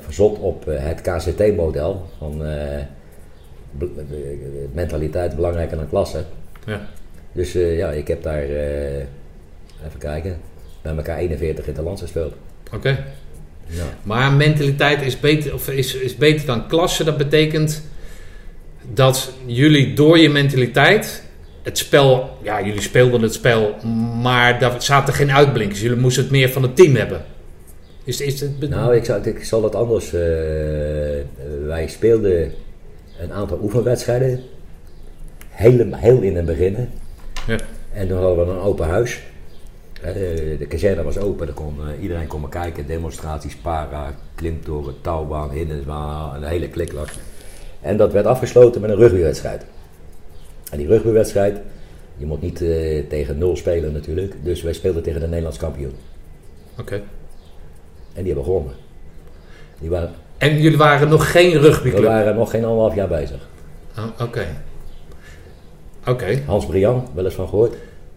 [0.00, 2.08] verzot op eh, het KCT-model.
[2.18, 2.82] Van eh,
[4.72, 6.24] mentaliteit belangrijker dan klasse.
[6.66, 6.88] Ja.
[7.32, 10.36] Dus ja, ik heb daar, even kijken,
[10.82, 12.34] bij elkaar 41 in het land gespeeld.
[12.74, 13.04] Oké.
[13.66, 13.84] Ja.
[14.02, 17.04] Maar mentaliteit is beter, of is, is beter dan klasse.
[17.04, 17.82] Dat betekent
[18.94, 21.22] dat jullie door je mentaliteit
[21.62, 23.76] het spel, ja, jullie speelden het spel,
[24.22, 25.80] maar daar zaten geen uitblinkers.
[25.80, 27.24] Jullie moesten het meer van het team hebben.
[28.08, 30.12] Is, is het, Nou, ik, ik zal het anders.
[30.12, 30.20] eh,
[31.66, 32.52] wij speelden
[33.20, 34.40] een aantal oefenwedstrijden.
[35.48, 36.88] Heel, heel in het begin.
[37.46, 37.58] Ja.
[37.92, 39.22] En toen hadden we een open huis.
[40.02, 40.14] Eh,
[40.58, 42.86] de kazerne was open, er kon, eh, iedereen kon maar kijken.
[42.86, 47.14] Demonstraties, para, klimtoren, touwbaan, hindernisbaan, een hele kliklag.
[47.80, 49.64] En dat werd afgesloten met een rugbywedstrijd.
[50.70, 51.60] En die rugbywedstrijd,
[52.16, 54.34] je moet niet eh, tegen nul spelen natuurlijk.
[54.42, 55.94] Dus wij speelden tegen de Nederlands kampioen.
[56.78, 57.02] Oké.
[58.18, 58.74] En die hebben gewonnen.
[59.78, 62.04] Die waren, En jullie waren nog geen we rugbyclub?
[62.04, 63.38] waren nog geen anderhalf jaar bezig.
[63.98, 64.46] Oh, Oké.
[66.06, 66.38] Oké.
[66.46, 67.74] Hans Brian, wel eens van gehoord.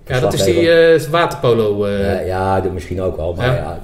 [0.07, 1.85] Ja, dat is die eh, waterpolo.
[1.85, 3.33] eh Ja, ja, dat misschien ook wel.
[3.33, 3.53] Maar Ja.
[3.55, 3.79] ja.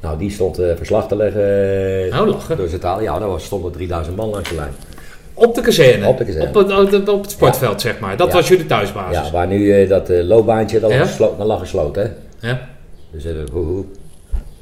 [0.00, 2.08] nou, die stond eh, verslag te leggen.
[2.10, 2.56] Nou, lachen.
[2.56, 3.00] Door zijn taal.
[3.02, 4.72] Ja, daar was- stonden 3000 man langs de lijn.
[5.34, 6.06] Op de kazerne?
[6.06, 6.48] Op de kazerne.
[6.48, 8.16] Op het, op het, op het sportveld, zeg maar.
[8.16, 8.34] Dat Ja.
[8.34, 9.26] was jullie thuisbasis?
[9.26, 10.92] Ja, waar nu dat loopbaantje, dat,
[11.38, 12.16] lag gesloten.
[12.40, 12.48] Hè?
[12.48, 12.68] Ja?
[13.10, 13.84] Dus hoe, hoe.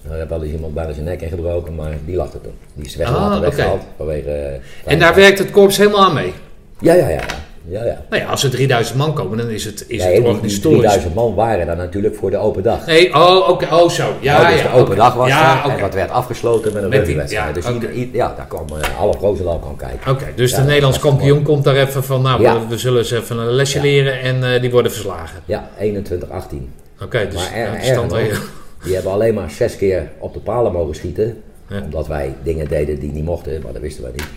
[0.05, 2.53] Nou, daar wel eens iemand bijna zijn nek ingebroken, maar die lag er toen.
[2.75, 4.31] Die is weggehaald, Ah, weggehaald vanwege...
[4.31, 6.33] eh, En daar werkt het korps helemaal aan mee?
[6.81, 7.21] Ja, ja, ja.
[7.69, 8.03] ja, ja.
[8.11, 10.79] Nou ja, als er 3000 man komen, dan is het, is Nee, het die organisatorisch.
[10.81, 12.87] 3000 man waren daar natuurlijk voor de open dag.
[12.87, 14.03] Nee, oh, oké, oh zo.
[14.21, 16.91] Ja, Ja, dus ja, de open dag was ja, en dat werd afgesloten met een
[17.29, 17.65] ja, dus
[18.13, 20.13] ja, daar kwam uh, half Roosendaal kwam kijken.
[20.13, 22.61] Oké, dus Ja, de Nederlands kampioen komt daar even van, nou, Ja.
[22.61, 25.41] we, we zullen ze even een lesje leren en eh, die worden verslagen.
[25.45, 26.73] Ja, 21, 18.
[27.03, 28.39] Oké, dus Maar er- de regelen.
[28.85, 31.43] Die hebben alleen maar zes keer op de palen mogen schieten.
[31.69, 31.83] Ja.
[31.83, 34.29] Omdat wij dingen deden die niet mochten, maar dat wisten wij niet.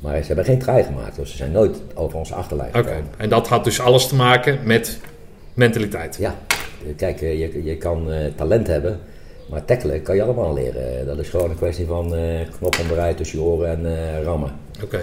[0.00, 3.04] Maar ze hebben geen trein gemaakt, dus ze zijn nooit over onze achterlijn gekomen.
[3.16, 4.98] en dat had dus alles te maken met
[5.54, 6.16] mentaliteit.
[6.20, 6.34] Ja,
[6.96, 9.00] kijk, eh, je, je kan eh, talent hebben,
[9.50, 11.06] maar tackelen kan je allemaal leren.
[11.06, 12.22] Dat is gewoon een kwestie van eh
[12.58, 14.50] knop omdraaien tussen je oren en eh, rammen.
[14.82, 15.00] Oké.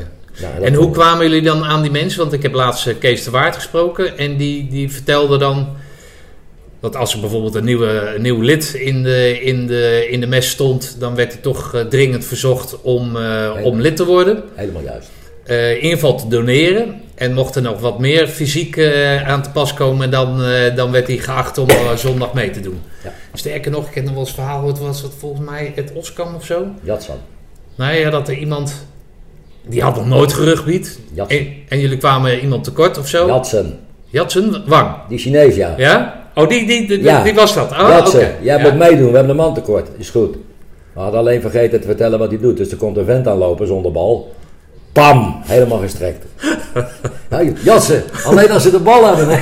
[0.61, 2.19] En hoe kwamen jullie dan aan die mensen?
[2.19, 5.67] Want ik heb laatst eh, Kees de Waard gesproken en die, die vertelde dan
[6.83, 10.27] dat als er bijvoorbeeld een, nieuwe, een nieuw lid in de, in, de, in de
[10.27, 14.43] mes stond, dan werd hij toch eh, dringend verzocht om, eh, om lid te worden.
[14.53, 15.09] Helemaal juist.
[15.43, 17.01] eh inval te doneren.
[17.15, 18.79] En mocht er nog wat meer fysiek
[19.25, 20.41] aan te pas komen, dan,
[20.75, 22.81] dan werd hij geacht om zondag mee te doen.
[23.03, 23.13] Ja.
[23.33, 26.35] Sterker nog, ik heb nog wel eens verhaal gehoord, was dat volgens mij het Oskam
[26.35, 26.65] of zo?
[26.81, 27.17] Jatsan.
[27.75, 28.85] Nou ja, dat er iemand,
[29.67, 30.99] die had nog nooit gerugbied.
[31.27, 33.27] En, en jullie kwamen iemand tekort of zo?
[33.27, 33.79] Jatsen.
[34.09, 34.95] Jatsen, Wang.
[35.09, 35.73] Die Chinees, ja.
[35.77, 36.22] Ja?
[36.35, 37.23] Oh, die, die, die, Ja.
[37.23, 37.71] die was dat.
[37.71, 38.57] Oh, jij Ja.
[38.57, 39.87] moet meedoen, we hebben een man tekort.
[39.97, 40.35] Is goed.
[40.93, 42.57] We hadden alleen vergeten te vertellen wat hij doet.
[42.57, 44.31] Dus er komt een vent aanlopen zonder bal.
[44.91, 45.41] Pam!
[45.45, 46.25] Helemaal gestrekt.
[47.29, 49.27] Nou, Jassen, alleen als ze de bal hebben.
[49.29, 49.37] hè.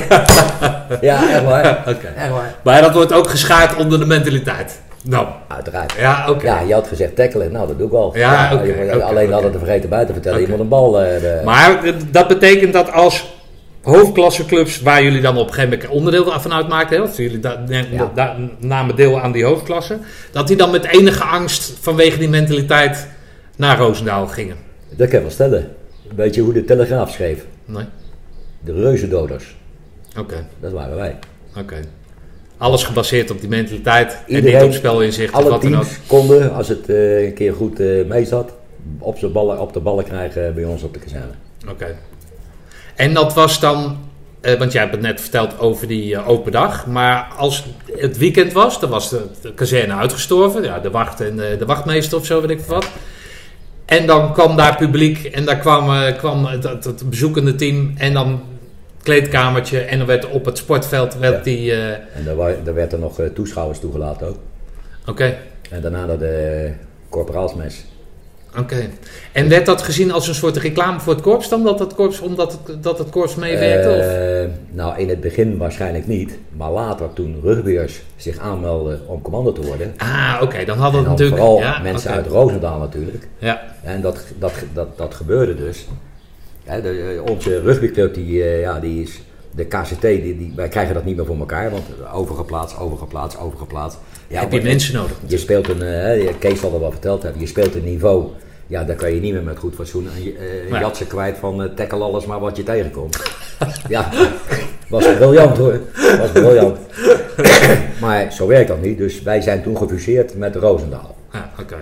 [1.06, 1.78] ja, echt waar.
[1.88, 2.06] Oké.
[2.16, 2.54] Echt waar.
[2.64, 4.80] Maar dat wordt ook geschaard onder de mentaliteit.
[5.04, 5.92] Nou, Uiteraard.
[5.98, 6.44] ja, oké.
[6.46, 7.52] Ja, je had gezegd tackelen.
[7.52, 8.12] Nou, dat doe ik al.
[8.16, 10.40] Ja, oké, alleen hadden we vergeten buiten te vertellen.
[10.46, 11.00] Je moet een bal...
[11.00, 13.34] eh, de- Maar eh, dat betekent dat als
[13.82, 17.64] hoofdklasseclubs, waar jullie dan op een gegeven moment onderdeel van uitmaakten, hè, of jullie da-
[17.68, 18.10] ne- Ja.
[18.14, 19.98] da- namen deel aan die hoofdklasse,
[20.32, 23.08] dat die dan met enige angst vanwege die mentaliteit
[23.56, 24.56] naar Roosendaal gingen.
[24.96, 25.68] Dat kan ik wel stellen.
[26.16, 27.44] Weet je hoe de Telegraaf schreef?
[27.64, 27.84] Nee?
[28.60, 29.56] De reuzendoders.
[30.18, 31.18] Oké, Dat waren wij.
[31.58, 31.76] oké.
[32.56, 35.82] Alles gebaseerd op die mentaliteit en Iedereen, niet op spelinzicht Alle wat dan ook.
[35.82, 38.52] teams konden, als het eh, een keer goed eh mee zat,
[38.98, 41.32] op, ballen, op de ballen krijgen bij ons op de kazerne.
[41.70, 41.96] Oké.
[42.94, 43.98] En dat was dan,
[44.40, 47.64] eh, want jij hebt het net verteld over die eh, open dag, maar als
[47.96, 51.66] het weekend was, dan was de, de kazerne uitgestorven, ja, de wacht en eh, de
[51.66, 52.86] wachtmeester of zo, weet ik wat.
[53.84, 57.94] En dan kwam daar publiek en daar kwam, eh, kwam het, het, het bezoekende team
[57.96, 58.42] en dan
[59.02, 61.42] kleedkamertje en dan werd op het sportveld werd Ja.
[61.42, 62.24] die, En
[62.64, 64.36] daar, werd er nog toeschouwers toegelaten ook.
[65.06, 65.36] oké,
[65.70, 66.72] En daarna de
[67.08, 67.84] corporaalsmes.
[68.58, 68.88] Oké.
[69.32, 72.20] En werd dat gezien als een soort reclame voor het korps dan, dat het korps,
[72.20, 73.90] omdat het, dat het korps meewerkte?
[73.90, 76.38] Eh, nou, in het begin waarschijnlijk niet.
[76.56, 79.94] Maar later, toen rugbyers zich aanmelden om commando te worden.
[79.96, 81.38] Ah, oké, dan hadden En we natuurlijk...
[81.38, 83.28] vooral ja, mensen uit Roosendaal natuurlijk.
[83.38, 85.86] Ja, En dat, dat, dat, dat gebeurde dus.
[86.64, 90.68] Hè, de, eh, onze rugbyclub, die, eh, ja, die is, de KCT, die, die, wij
[90.68, 91.70] krijgen dat niet meer voor elkaar.
[91.70, 93.98] Want overgeplaatst, overgeplaatst, overgeplaatst.
[94.32, 95.16] Ja, heb je mensen nodig.
[95.26, 98.26] Je speelt een, eh, Kees zal dat wel verteld hebben, je speelt een niveau.
[98.66, 100.80] Ja, daar kan je niet meer met goed fatsoen en je, eh, Ja.
[100.80, 103.22] jatsen kwijt van tackle alles maar wat je tegenkomt.
[103.88, 104.08] ja,
[104.88, 105.80] was briljant hoor.
[106.18, 106.78] Was briljant.
[108.00, 111.16] maar zo werkt dat niet, dus wij zijn toen gefuseerd met Roosendaal.
[111.32, 111.76] Ja, oké.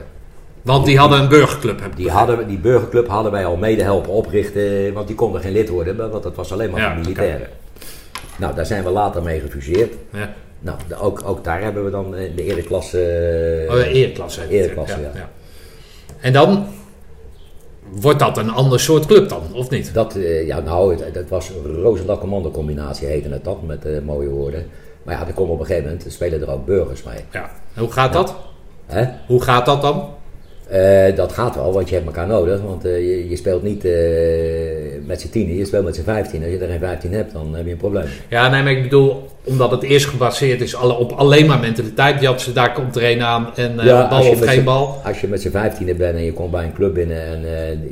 [0.62, 1.80] Want die hadden een burgerclub.
[1.80, 5.40] Heb ik Die, hadden, die burgerclub hadden wij al mede helpen oprichten, want die konden
[5.40, 7.48] geen lid worden, want dat was alleen maar Ja, voor militairen.
[8.36, 9.94] Nou, daar zijn we later mee gefuseerd.
[10.12, 10.34] Ja.
[10.60, 12.98] Nou, ook, ook daar hebben we dan de ereklasse...
[13.70, 14.48] Oh, ja, ereklasse.
[14.48, 15.30] Ereklasse, ja.
[16.20, 16.66] En dan
[17.90, 19.94] wordt dat een ander soort club dan, of niet?
[19.94, 24.28] Dat, eh, ja, nou, dat was Roosendaal Commando combinatie heette het dat, met eh, mooie
[24.28, 24.66] woorden.
[25.02, 27.24] Maar ja, er komen op een gegeven moment, spelen er ook burgers mee.
[27.30, 27.50] Ja.
[27.76, 28.36] Hoe gaat dat?
[28.86, 29.08] Hè?
[29.26, 30.08] Hoe gaat dat dan?
[30.70, 32.60] Eh, dat gaat wel, want je hebt elkaar nodig.
[32.62, 33.92] Want eh, je, je speelt niet eh,
[35.06, 36.42] met z'n tienen, je speelt met z'n vijftien.
[36.42, 38.06] Als je er geen vijftien hebt, dan heb je een probleem.
[38.28, 42.20] Ja, nee, maar ik bedoel, omdat het eerst gebaseerd is alle, op alleen maar mentaliteit.
[42.20, 45.00] Jatsen, daar komt er een aan en Ja, bal of geen bal.
[45.04, 47.40] Als je met z'n vijftienen bent en je komt bij een club binnen en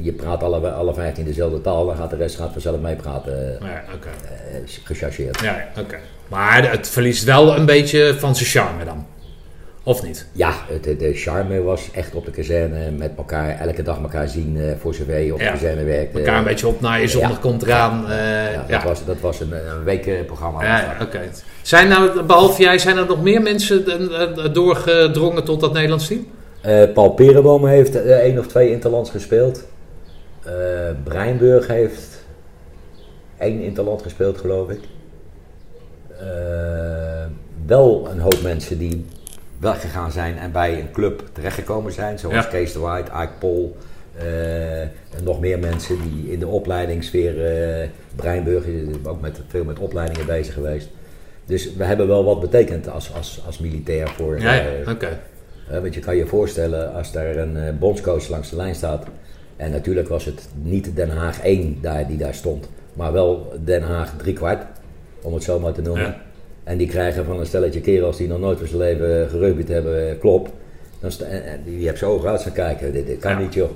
[0.03, 3.83] je praat alle, alle vijftien dezelfde taal, dan gaat de rest gaat vanzelf meepraten, Ja,
[3.95, 4.09] oké.
[4.09, 5.41] eh, gechargeerd.
[5.41, 5.97] Ja, oké.
[6.29, 9.07] Maar het verliest wel een beetje van zijn charme dan.
[9.89, 10.27] Of niet?
[10.33, 14.57] Ja, de, de charme was echt op de kazerne met elkaar, elke dag elkaar zien
[14.61, 15.47] eh, voor zover je op Ja.
[15.47, 16.13] de kazerne werkt.
[16.13, 17.37] eh, Elkaar een beetje opnaaien, zondag ja.
[17.37, 18.05] komt eraan.
[18.11, 20.63] eh, ja, ja, dat, Was, dat was een, een weekprogramma.
[20.65, 21.21] Ja, ja, oké.
[21.63, 26.07] Zijn nou, behalve jij, zijn er nog meer mensen eh, eh, doorgedrongen tot dat Nederlands
[26.07, 26.27] team?
[26.61, 29.65] Eh, Paul Perenboom heeft eh, één of twee interlands gespeeld.
[30.45, 30.53] Eh
[31.05, 32.25] Breinburg heeft
[33.39, 34.81] één interland gespeeld, geloof ik.
[36.21, 36.27] Eh,
[37.67, 39.05] wel een hoop mensen die
[39.59, 42.19] weggegaan zijn en bij een club terechtgekomen zijn.
[42.19, 42.43] Zoals Ja.
[42.51, 43.77] Kees de White, Ike Pol.
[44.19, 47.47] eh, en nog meer mensen die in de opleidingssfeer...
[47.81, 50.89] eh Breinburg is ook met, veel met opleidingen bezig geweest.
[51.47, 54.41] Dus we hebben wel wat betekend als, als, als militair voor...
[54.41, 55.21] Ja, ja, oké.
[55.71, 59.07] eh, want je kan je voorstellen als daar een bondscoach langs de lijn staat.
[59.57, 62.69] En natuurlijk was het niet Den Haag 1 daar, die daar stond.
[62.93, 64.65] Maar wel Den Haag 3 kwart,
[65.23, 66.03] om het zo maar te noemen.
[66.05, 66.21] Ja.
[66.69, 70.11] En die krijgen van een stelletje kerels die nog nooit van zijn leven gerugbyd hebben,
[70.11, 70.51] eh, klop.
[71.01, 73.39] Dan en, en die hebt zo ogen uit gaan kijken, dit, dit kan Ja.
[73.39, 73.71] niet joh.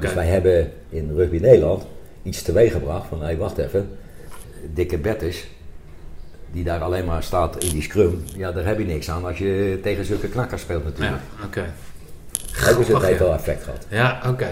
[0.00, 1.86] Dus wij hebben in Rugby Nederland
[2.22, 3.88] iets teweeg gebracht van, hé hey, wacht even.
[4.74, 5.46] Dikke Bertus,
[6.52, 8.22] die daar alleen maar staat in die scrum.
[8.36, 11.20] Ja, daar heb je niks aan als je tegen zulke knakkers speelt natuurlijk.
[11.40, 11.64] Ja, oké.
[12.70, 13.86] Ook dus het heeft wel effect gehad.
[13.88, 14.48] Ja, oké.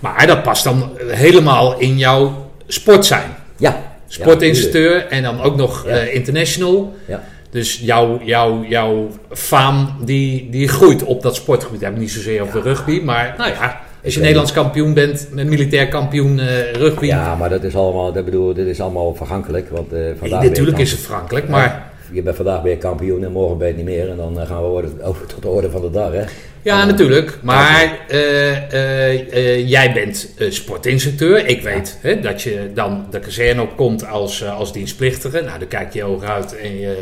[0.00, 3.30] Maar dat past dan helemaal in jouw sport zijn.
[3.56, 3.97] Ja.
[4.08, 6.94] Sportinstructeur en dan ook nog eh, international.
[7.06, 11.80] Ja, Dus jouw, jouw, jouw faam die, die groeit op dat sportgebied.
[11.80, 13.00] Heb niet zozeer over rugby.
[13.04, 17.06] Maar nou ja, als je Nederlands kampioen bent, militair kampioen eh, rugby.
[17.06, 19.70] ja maar dat is allemaal, dat bedoel, dit is allemaal vergankelijk.
[19.70, 21.87] Want, eh, vandaag natuurlijk is het vergankelijk, maar...
[22.12, 24.08] Je bent vandaag weer kampioen en morgen ben je het niet meer.
[24.10, 26.12] En dan eh, gaan we worden- over tot de orde van de dag.
[26.12, 26.22] Hè?
[26.62, 27.38] Ja, dan- natuurlijk.
[27.42, 31.46] Maar eh, eh, jij bent sportinstructeur.
[31.46, 35.40] Ik weet hè, dat je dan de kazerne op komt als, als dienstplichtige.
[35.40, 36.96] Nou, dan kijk je ogen uit en je...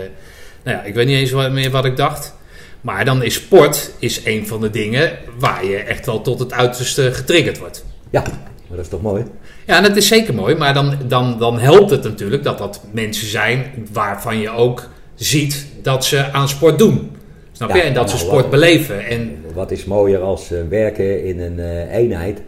[0.62, 2.34] Nou ja, ik weet niet eens wat, meer wat ik dacht.
[2.80, 6.52] Maar dan is sport is een van de dingen waar je echt wel tot het
[6.52, 7.84] uiterste getriggerd wordt.
[8.10, 8.20] Ja,
[8.68, 9.24] maar dat is toch mooi?
[9.66, 13.26] Ja, dat is zeker mooi, maar dan, dan, dan helpt het natuurlijk dat dat mensen
[13.26, 17.10] zijn waarvan je ook ziet dat ze aan sport doen.
[17.52, 17.82] Snap Ja, je?
[17.82, 19.06] En dat ze nou, sport wat- beleven.
[19.06, 22.42] En Wat is mooier als eh, werken in een eh, eenheid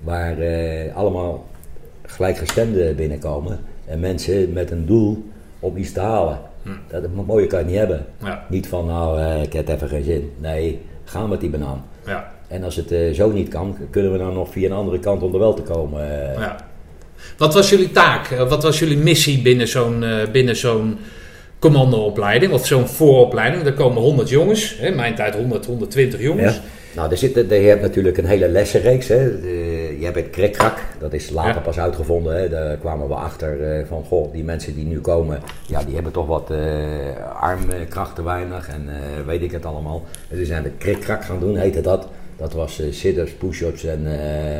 [0.00, 1.46] waar eh, allemaal
[2.06, 5.24] gelijkgestemden binnenkomen en mensen met een doel
[5.60, 6.38] om iets te halen.
[6.90, 8.06] Dat mooier kan je niet hebben.
[8.24, 10.32] ja, Niet van nou, ik heb even geen zin.
[10.40, 11.84] Nee, ga met die banaan.
[12.06, 15.22] ja, En als het zo niet kan, kunnen we dan nog via een andere kant
[15.22, 16.02] om er wel te komen.
[16.38, 16.56] ja.
[17.38, 18.28] Wat was jullie taak?
[18.28, 20.98] Wat was jullie missie binnen zo'n binnen zo'n
[21.64, 23.64] commandoopleiding of zo'n vooropleiding?
[23.66, 24.76] Er komen 100 jongens.
[24.80, 24.90] Hè?
[24.90, 26.54] Mijn tijd 100, 120 jongens.
[26.54, 26.60] Ja.
[26.94, 29.08] Nou, er zit, er- je hebt natuurlijk een hele lessenreeks.
[29.08, 29.40] Hè.
[29.40, 31.60] De- je hebt het krikkrak, dat is later Ja.
[31.60, 32.36] pas uitgevonden.
[32.40, 32.48] Hè.
[32.48, 36.12] Daar kwamen we achter eh, van, goh, die mensen die nu komen, ja, die hebben
[36.12, 36.58] toch wat eh
[37.40, 40.02] armkracht te weinig en eh, weet ik het allemaal.
[40.30, 42.08] En toen zijn we krikkrak gaan doen, heette dat.
[42.36, 44.56] Dat was eh sit-ups, push-ups en, eh,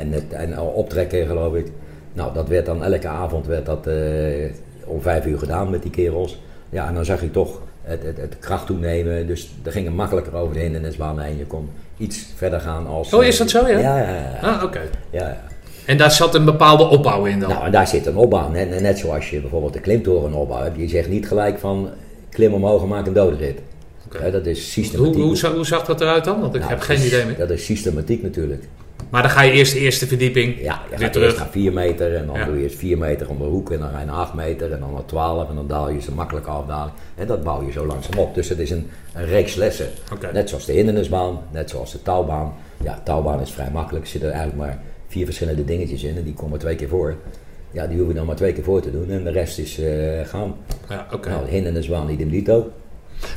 [0.00, 1.66] en, het, en optrekken, geloof ik.
[2.12, 3.86] Nou, dat werd dan elke avond werd dat,
[4.86, 6.40] om vijf uur gedaan met die kerels.
[6.70, 9.26] Ja, en dan zag je toch het, het, het kracht toenemen.
[9.26, 11.38] Dus er gingen makkelijker over de hindernisbanen heen.
[11.38, 13.12] Je kon iets verder gaan als...
[13.14, 13.78] Oh, is dat zo, ja?
[13.78, 14.38] Ja, ja, ja.
[14.48, 14.80] Ah, oké.
[15.10, 15.42] ja, ja.
[15.86, 17.48] En daar zat een bepaalde opbouw in dan?
[17.50, 18.48] Nou, en daar zit een opbouw.
[18.50, 20.76] Net, net zoals je bijvoorbeeld de klimtoren opbouw hebt.
[20.78, 21.88] Je zegt niet gelijk van
[22.30, 23.58] klim omhoog en maak een doodrit.
[24.06, 24.22] Oké.
[24.22, 25.22] Hè, dat is hoe, systematiek.
[25.22, 26.40] hoe, za- hoe zag dat eruit dan?
[26.40, 27.36] Want ik Nou, heb geen idee meer.
[27.38, 28.64] Dat is systematiek natuurlijk.
[29.12, 31.26] Maar dan ga je eerst de eerste verdieping Ja, je gaat terug.
[31.28, 32.44] eerst naar 4 meter en dan Ja.
[32.44, 34.80] doe je 4 meter om de hoek en dan ga je naar 8 meter en
[34.80, 36.92] dan naar 12 en dan daal je ze makkelijk afdalen.
[37.14, 38.34] En dat bouw je zo langzaam op.
[38.34, 39.86] Dus het is een, een reeks lessen.
[40.32, 42.54] Net zoals de hindernisbaan, net zoals de touwbaan.
[42.82, 44.04] Ja, touwbaan is vrij makkelijk.
[44.04, 47.16] Er zitten eigenlijk maar vier verschillende dingetjes in en die komen twee keer voor.
[47.70, 49.78] Ja, die hoef je dan maar twee keer voor te doen en de rest is
[49.78, 49.88] eh,
[50.24, 50.54] gaan.
[50.88, 51.28] Ja, oké.
[51.28, 52.70] Nou, de hindernisbaan, idem dito.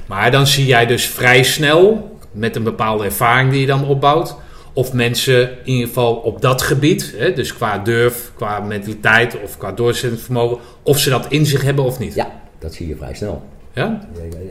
[0.08, 4.36] Maar dan zie jij dus vrij snel, met een bepaalde ervaring die je dan opbouwt,
[4.76, 9.58] of mensen in ieder geval op dat gebied, hè, dus qua durf, qua mentaliteit of
[9.58, 12.14] qua doorzettingsvermogen, of ze dat in zich hebben of niet.
[12.14, 13.44] Ja, dat zie je vrij snel.
[13.74, 14.08] Ja?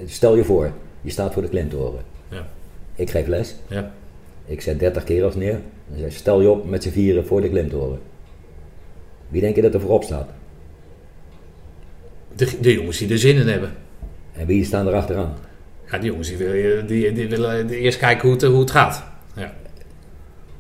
[0.07, 2.01] Stel je voor, je staat voor de klimtoren.
[2.29, 2.47] Ja.
[2.95, 3.55] Ik geef les.
[3.67, 3.93] Ja.
[4.47, 5.61] Ik zet 30 kerels neer.
[5.93, 7.99] En zeg, stel je op met z'n vieren voor de klimtoren.
[9.29, 10.29] Wie denk je dat er voorop staat?
[12.37, 13.73] De, de jongens die er zin in hebben.
[14.33, 15.35] En wie staan er achteraan?
[15.91, 19.13] Ja, die jongens die willen, die, die willen eerst kijken hoe het, hoe het gaat.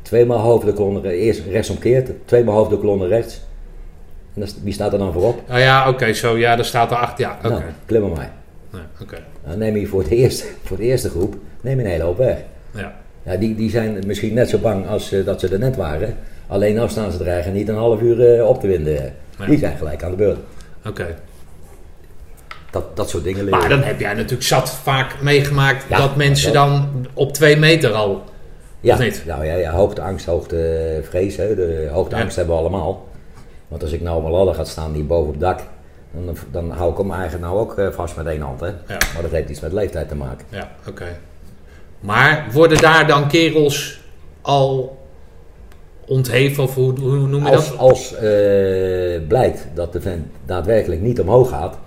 [0.05, 3.41] Tweemaal hoofd de kolonne eerst rechtsomkeerd, tweemaal hoofd de kolonne rechts.
[4.35, 5.43] En wie staat er dan voorop?
[5.51, 7.25] Oh ja, oké, zo, ja, daar staat er achter.
[7.25, 7.49] Ja, oké.
[7.49, 8.31] Nou, klimmen mij.
[8.73, 9.17] Ja, oké.
[9.47, 12.19] Dan neem je voor de eerste, voor de eerste groep neem je een hele hoop
[12.19, 12.39] weg.
[12.71, 12.95] Ja.
[13.23, 16.17] Ja, die, die zijn misschien net zo bang als eh, dat ze er net waren.
[16.47, 19.15] Alleen nou staan ze dreigen niet een half uur eh, op te winden.
[19.39, 19.47] Ja.
[19.47, 20.39] Die zijn gelijk aan de beurt.
[20.87, 21.17] Oké.
[22.71, 23.59] Dat, dat soort dingen leren.
[23.59, 27.93] Maar dan heb jij natuurlijk zat vaak meegemaakt Ja, dat mensen dan op twee meter
[27.93, 28.25] al.
[28.85, 28.99] Ja?
[29.27, 31.37] Nou ja, ja hoogteangst, hoogtevrees.
[31.37, 31.55] Hè.
[31.55, 33.09] De hoogteangst hebben we allemaal.
[33.69, 35.61] Want als ik nou op een ladder ga staan die boven op het dak,
[36.11, 38.61] dan, dan hou ik hem eigenlijk nou ook eh, vast met één hand.
[38.61, 38.67] Hè.
[38.67, 38.75] Ja.
[38.87, 40.47] Maar dat heeft iets met leeftijd te maken.
[40.49, 41.07] Ja, oké.
[42.01, 44.01] Maar worden daar dan kerels
[44.41, 44.99] al
[46.07, 47.79] ontheven of hoe, hoe noem je Als, dat?
[47.79, 51.79] als eh, blijkt dat de vent daadwerkelijk niet omhoog gaat,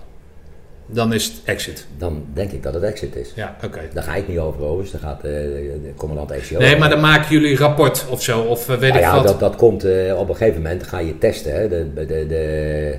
[0.89, 1.88] Dan is het exit.
[1.97, 3.31] dan denk ik dat het exit is.
[3.35, 3.79] Ja, oké.
[3.93, 6.79] Daar ga ik niet over overigens, daar gaat eh, de commandant ECO Nee, over.
[6.79, 9.23] maar dan maken jullie rapport of zo, of eh, weet Nou ik ja, wat.
[9.27, 11.53] dat, dat komt eh, op een gegeven moment, ga je testen.
[11.53, 11.67] Hè.
[11.69, 12.97] De, de, de, de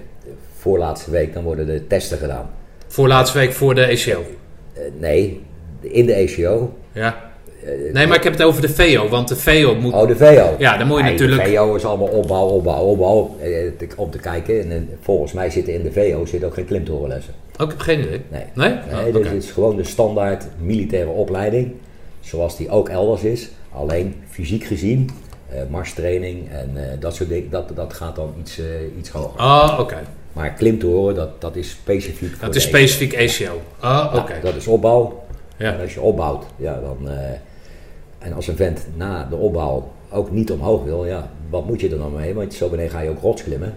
[0.58, 2.50] voorlaatste week, dan worden de testen gedaan.
[2.86, 4.24] Voor laatste week voor de ECO.
[4.74, 5.42] Eh, nee,
[5.80, 6.76] in de ECO.
[6.92, 7.30] Ja.
[7.92, 9.92] Nee, maar ik heb het over de VO, want de VO moet...
[9.92, 10.54] Oh, de VO.
[10.58, 13.36] Ja, dan moet je Nee, natuurlijk- De VO is allemaal opbouw, opbouw, opbouw.
[13.40, 13.48] eh,
[13.78, 14.60] te- om te kijken.
[14.60, 17.34] En, eh, volgens mij zitten in de VO zit ook geen klimtorenlessen.
[17.58, 18.20] Oh, ik heb geen idee.
[18.28, 18.42] Nee.
[18.54, 18.68] Nee?
[18.92, 21.72] Nee, Oh, dit is gewoon de standaard militaire opleiding.
[22.20, 23.48] Zoals die ook elders is.
[23.72, 25.10] Alleen fysiek gezien,
[25.48, 28.64] eh marstraining en eh, dat soort dingen, dat, dat gaat dan iets, eh,
[28.98, 29.40] iets hoger.
[29.40, 29.96] Oh, oké.
[30.32, 33.60] Maar klimtoren, dat, dat is specifiek voor Dat is specifiek ECO.
[33.82, 34.32] Oh, oké.
[34.34, 35.22] Ja, dat is opbouw.
[35.56, 35.72] Ja.
[35.74, 37.08] En als je opbouwt, ja, dan.
[38.18, 41.90] En als een vent na de opbouw ook niet omhoog wil, ja, wat moet je
[41.90, 42.34] er dan mee?
[42.34, 43.74] Want zo beneden ga je ook rots klimmen.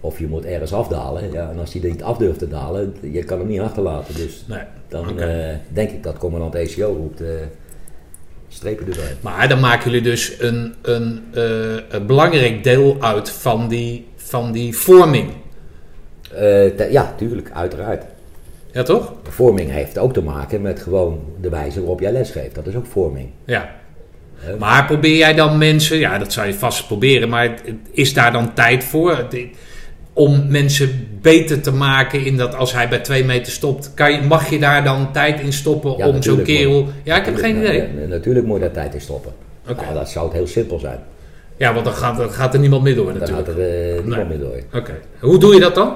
[0.00, 1.32] Of je moet ergens afdalen.
[1.32, 4.14] Ja, en als hij er niet af durft te dalen, je kan hem niet achterlaten.
[4.14, 4.58] Dus Nee.
[4.88, 7.20] dan eh, denk ik dat commandant ECO roept.
[7.20, 7.28] eh,
[8.48, 9.16] strepen erbij.
[9.20, 14.52] Maar dan maken jullie dus een, een, eh, een belangrijk deel uit van die, van
[14.52, 15.30] die vorming.
[16.90, 18.04] Ja, tuurlijk, uiteraard.
[18.72, 19.12] Ja, toch?
[19.28, 22.54] Vorming heeft ook te maken met gewoon de wijze waarop jij lesgeeft.
[22.54, 23.28] Dat is ook vorming.
[23.44, 23.70] Ja.
[24.58, 27.54] Maar probeer jij dan mensen, ja, dat zou je vast proberen, maar
[27.90, 29.26] is daar dan tijd voor?
[30.12, 34.20] Om mensen beter te maken in dat als hij bij twee meter stopt, kan je,
[34.22, 36.86] mag je daar dan tijd in stoppen Ja, om zo'n kerel.
[37.02, 37.88] Ja, ik heb geen idee.
[38.08, 39.32] natuurlijk moet je daar tijd in stoppen.
[39.68, 39.82] Oké.
[39.82, 40.98] Nou, dat zou het heel simpel zijn.
[41.56, 43.48] Ja, want dan gaat, dan gaat er niemand meer door Dan natuurlijk.
[43.48, 44.38] gaat er eh, niemand Nee.
[44.38, 44.80] meer door.
[44.80, 44.92] Oké.
[45.20, 45.94] Hoe doe je dat dan?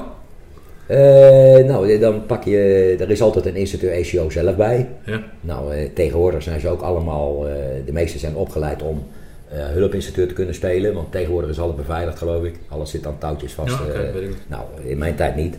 [0.87, 4.89] Eh, nou, dan pak je, er is altijd een instructeur ECO zelf bij.
[5.05, 5.23] Ja.
[5.41, 7.55] Nou, eh, tegenwoordig zijn ze ook allemaal, eh,
[7.87, 9.07] de meesten zijn opgeleid om
[9.49, 10.95] eh, hulpinstructeur te kunnen spelen.
[10.95, 12.55] Want tegenwoordig is alles beveiligd, geloof ik.
[12.69, 13.69] Alles zit aan touwtjes vast.
[13.79, 14.13] Ja, oké, eh.
[14.13, 14.37] weet ik.
[14.47, 15.57] nou, in mijn tijd niet.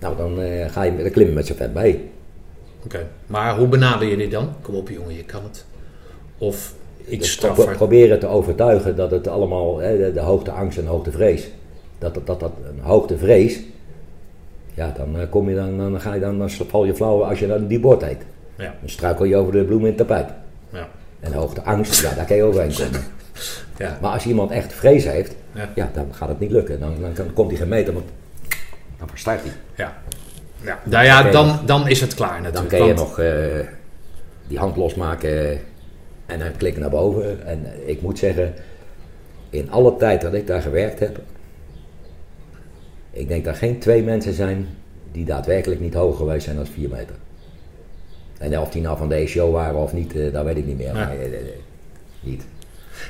[0.00, 2.08] Nou, dan eh, ga je dan klim je met z'n vet mee.
[2.84, 3.06] Oké.
[3.26, 4.48] Maar hoe benader je dit dan?
[4.62, 5.64] Kom op jongen, je kan het.
[6.38, 6.74] Of
[7.08, 7.64] iets Dus straffer.
[7.64, 11.48] pro- proberen te overtuigen dat het allemaal, hè, de, de hoogteangst en hoogtevrees,
[11.98, 13.60] dat dat, dat, dat een hoogtevrees,
[14.74, 17.38] ja, dan, eh, kom je dan, dan, ga je dan, dan val je flauw als
[17.38, 18.22] je dan die bord heet.
[18.56, 18.74] Ja.
[18.80, 20.28] Dan struikel je over de bloemen in het tapijt.
[20.72, 20.88] Ja.
[21.20, 23.00] En hoogteangst, ja, daar kan je overheen komen.
[23.76, 23.98] Ja.
[24.00, 25.68] Maar als iemand echt vrees heeft, Ja.
[25.74, 26.80] ja, dan gaat het niet lukken.
[26.80, 28.04] Dan, dan, komt hij geen meter, want
[28.98, 29.52] dan verstijgt hij.
[29.74, 29.96] Ja.
[30.60, 30.78] ja.
[30.84, 32.68] Nou ja, dan, dan is het klaar Dan natuurlijk.
[32.68, 33.66] kan je nog eh,
[34.46, 35.60] die hand losmaken
[36.26, 37.46] en dan klikken naar boven.
[37.46, 38.54] En eh, ik moet zeggen,
[39.50, 41.18] in alle tijd dat ik daar gewerkt heb,
[43.14, 44.68] ik denk dat geen twee mensen zijn
[45.12, 47.14] die daadwerkelijk niet hoger geweest zijn dan 4 meter.
[48.38, 50.76] En of die nou van de ECO waren of niet, eh, dat weet ik niet
[50.76, 50.86] meer.
[50.86, 50.92] Ja.
[50.92, 51.40] Maar, eh, eh,
[52.20, 52.44] niet.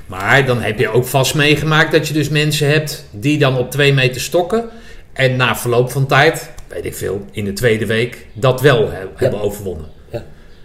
[0.06, 3.70] Maar dan heb je ook vast meegemaakt dat je dus mensen hebt die dan op
[3.70, 4.64] twee meter stokken.
[5.12, 9.06] En na verloop van tijd, weet ik veel, in de tweede week, dat wel he-
[9.14, 9.86] hebben overwonnen.
[10.10, 10.24] Ja.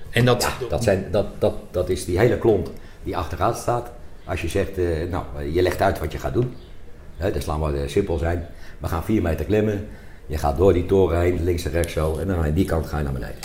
[0.10, 2.70] En dat, Ja, dat, zijn, dat, dat, dat is die hele klont
[3.04, 3.92] die achteruit staat.
[4.26, 4.72] Als je zegt,
[5.10, 6.56] nou, je legt uit wat je gaat doen.
[7.18, 8.48] Hè, dus laten we simpel zijn.
[8.80, 9.88] We gaan vier meter klimmen.
[10.26, 12.18] Je gaat door die toren heen, links en rechts zo.
[12.18, 13.40] En dan aan die kant ga je naar beneden.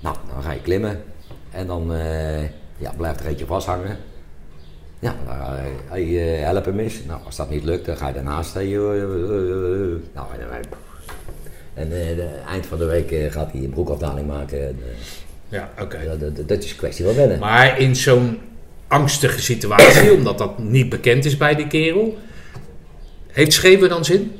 [0.00, 1.02] Nou, dan ga je klimmen.
[1.50, 2.42] En dan eh,
[2.76, 3.96] ja, blijft er eentje vasthangen.
[4.98, 5.34] Ja, dan
[5.88, 7.04] ga je eh, helpen mis.
[7.06, 8.56] Nou, als dat niet lukt, dan ga je daarnaast.
[8.56, 9.98] eh, eh, eh, eh, eh.
[10.14, 10.78] nou, en dan
[11.74, 14.66] en eh, eind van de week eh, gaat hij een broekafdaling maken.
[14.68, 14.96] En, eh,
[15.48, 15.98] ja, oké.
[16.04, 17.38] dat, dat, dat is een kwestie van wennen.
[17.38, 18.38] Maar in zo'n
[18.88, 22.18] angstige situatie, omdat dat niet bekend is bij die kerel,
[23.32, 24.32] heeft schreeuwen dan zin?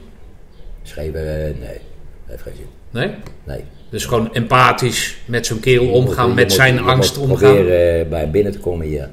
[0.83, 1.79] Schepen, eh, nee,
[2.27, 2.67] heeft geen zin.
[2.91, 3.11] Nee?
[3.45, 3.65] Nee.
[3.91, 7.37] Dus gewoon empathisch met zo'n kerel Je omgaan, met moet- zijn angst omgaan.
[7.55, 9.09] proberen eh, bij binnen te komen hier.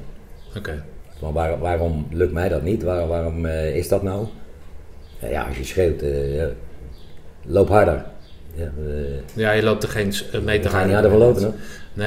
[0.56, 0.84] Oké.
[1.20, 2.82] Maar waar- waarom lukt mij dat niet?
[2.82, 4.26] Waar- waarom eh, is dat nou?
[5.30, 6.00] Ja, als je schreeuwt,
[6.34, 6.48] ja,
[7.46, 8.04] loop harder.
[8.54, 8.70] Ja,
[9.34, 10.12] Ja, je loopt er geen
[10.44, 11.28] meter harder harder van mee.
[11.28, 11.42] lopen.
[11.42, 11.48] Hè?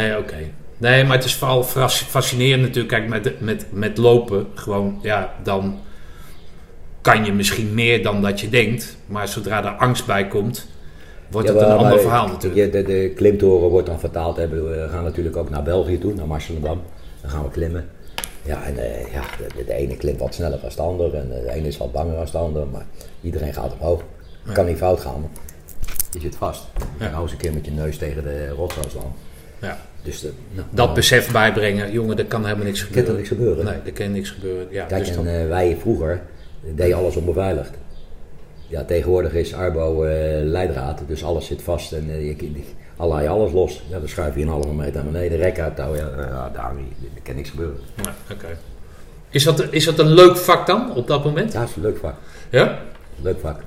[0.01, 0.35] Nee, oké.
[0.77, 2.87] Nee, maar het is vooral fas- fascinerend natuurlijk.
[2.87, 5.79] Kijk, met, met, met lopen, gewoon, ja, dan
[7.01, 8.97] kan je misschien meer dan dat je denkt.
[9.05, 10.67] Maar zodra er angst bij komt,
[11.29, 12.71] wordt Ja, het een maar- ander maar verhaal natuurlijk.
[12.71, 14.37] de, de klimtoren wordt dan vertaald.
[14.37, 14.47] Hè.
[14.47, 16.81] We gaan natuurlijk ook naar België toe, naar Marcelendam.
[17.21, 17.89] Dan gaan we klimmen.
[18.43, 19.21] Ja, en eh, ja,
[19.57, 21.13] de, de ene klimt wat sneller dan de ander.
[21.15, 22.67] En de ene is wat banger dan de ander.
[22.67, 22.85] Maar
[23.21, 24.01] iedereen gaat omhoog.
[24.43, 25.31] Het kan niet fout gaan.
[26.11, 26.63] Je zit vast.
[26.97, 27.09] Je Ja.
[27.11, 29.13] kan eens een keer met je neus tegen de rotswand slaan.
[29.61, 29.77] Ja.
[30.03, 33.11] Dus de, nou, Dat nou, besef bijbrengen, jongen, er kan helemaal niks kan gebeuren.
[33.11, 33.65] er niks gebeuren.
[33.65, 34.67] Nee, er kan niks gebeuren.
[34.69, 36.21] Ja, Kijk, dus en dan, eh, wij vroeger
[36.75, 37.71] deden alles onbeveiligd.
[38.67, 42.61] Ja, tegenwoordig is Arbo eh, leidraad, dus alles zit vast en eh, je, je,
[42.97, 43.81] al haal je alles los.
[43.89, 46.73] Ja, dan schuif je een halve meter naar beneden, rek uit touw, ja, daar
[47.15, 47.79] er kan niks gebeuren.
[48.03, 48.57] ja, oké.
[49.29, 51.53] Is, dat, is dat een leuk vak dan, op dat moment?
[51.53, 52.15] Ja, is een leuk vak,
[52.49, 52.79] Ja?
[53.21, 53.59] leuk vak.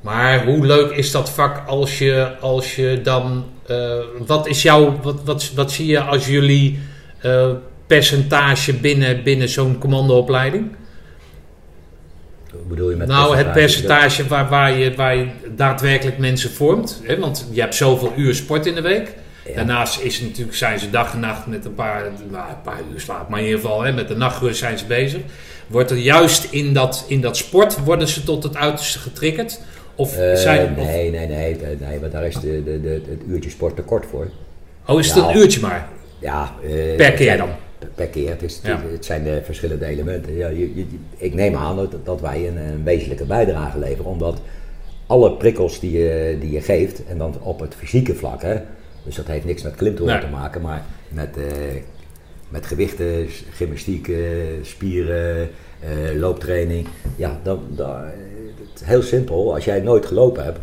[0.00, 3.44] Maar hoe leuk is dat vak als je, als je dan.
[3.66, 5.00] eh, wat is jouw.
[5.02, 6.78] Wat, wat, wat zie je als jullie
[7.86, 10.70] percentage binnen, binnen zo'n commandoopleiding?
[12.52, 15.26] Hoe bedoel je met nou, het percentage waar, waar, je, waar je
[15.56, 17.00] daadwerkelijk mensen vormt.
[17.04, 17.18] Hè?
[17.18, 19.14] Want je hebt zoveel uur sport in de week.
[19.46, 19.54] Ja.
[19.54, 22.80] Daarnaast is het natuurlijk, zijn ze dag en nacht met een paar, nou, een paar
[22.92, 23.28] uur slaap.
[23.28, 25.20] Maar in ieder geval, hè, met de nachtrust zijn ze bezig.
[25.66, 29.60] Wordt er juist in dat, in dat sport, worden ze tot het uiterste getriggerd?
[29.94, 33.20] Of Eh, zijn, of- nee, nee, nee, nee, maar daar is de, de, de, het
[33.26, 34.30] uurtje sport te kort voor.
[34.86, 35.88] oh, is het Nou, een uurtje maar?
[36.18, 37.48] Ja, eh, Per keer dan?
[37.94, 38.30] Per keer.
[38.30, 38.82] Het, is, Ja.
[38.92, 40.36] het zijn de verschillende elementen.
[40.36, 44.40] Ja, je, je- ik neem aan dat, dat wij een, een wezenlijke bijdrage leveren, omdat
[45.06, 48.56] alle prikkels die je, die je geeft, en dan op het fysieke vlak, hè,
[49.04, 50.22] dus dat heeft niks met klimtoren Nee.
[50.24, 51.42] te maken, maar met, eh,
[52.48, 54.16] met gewichten, gymnastiek, eh,
[54.62, 55.48] spieren,
[55.80, 56.86] eh, looptraining.
[57.16, 57.96] Ja, dan, dan,
[58.70, 59.54] het is heel simpel.
[59.54, 60.58] Als jij nooit gelopen hebt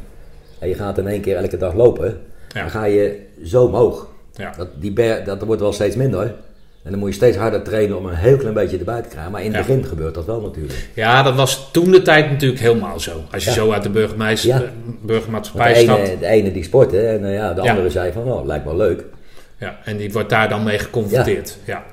[0.59, 2.17] en je gaat in één keer elke dag lopen,
[2.53, 2.61] Ja.
[2.61, 4.07] dan ga je zo omhoog.
[4.34, 4.53] Ja.
[4.57, 6.36] Dat, die ber, dat wordt wel steeds minder.
[6.84, 9.32] En dan moet je steeds harder trainen om een heel klein beetje erbij te krijgen.
[9.32, 9.73] Maar in het Ja.
[9.73, 10.89] begin gebeurt dat wel natuurlijk.
[10.93, 13.11] Ja, dat was toen de tijd natuurlijk helemaal zo.
[13.32, 13.55] Als je Ja.
[13.55, 14.55] zo uit de burgemeester, Ja.
[14.55, 16.07] eh, Want burgermaatschappij de stapt.
[16.07, 18.75] ene, de ene die sportte en eh, ja, de andere zei van, oh, lijkt wel
[18.77, 19.03] leuk.
[19.57, 21.57] Ja, en die wordt daar dan mee geconfronteerd.
[21.65, 21.84] Ja.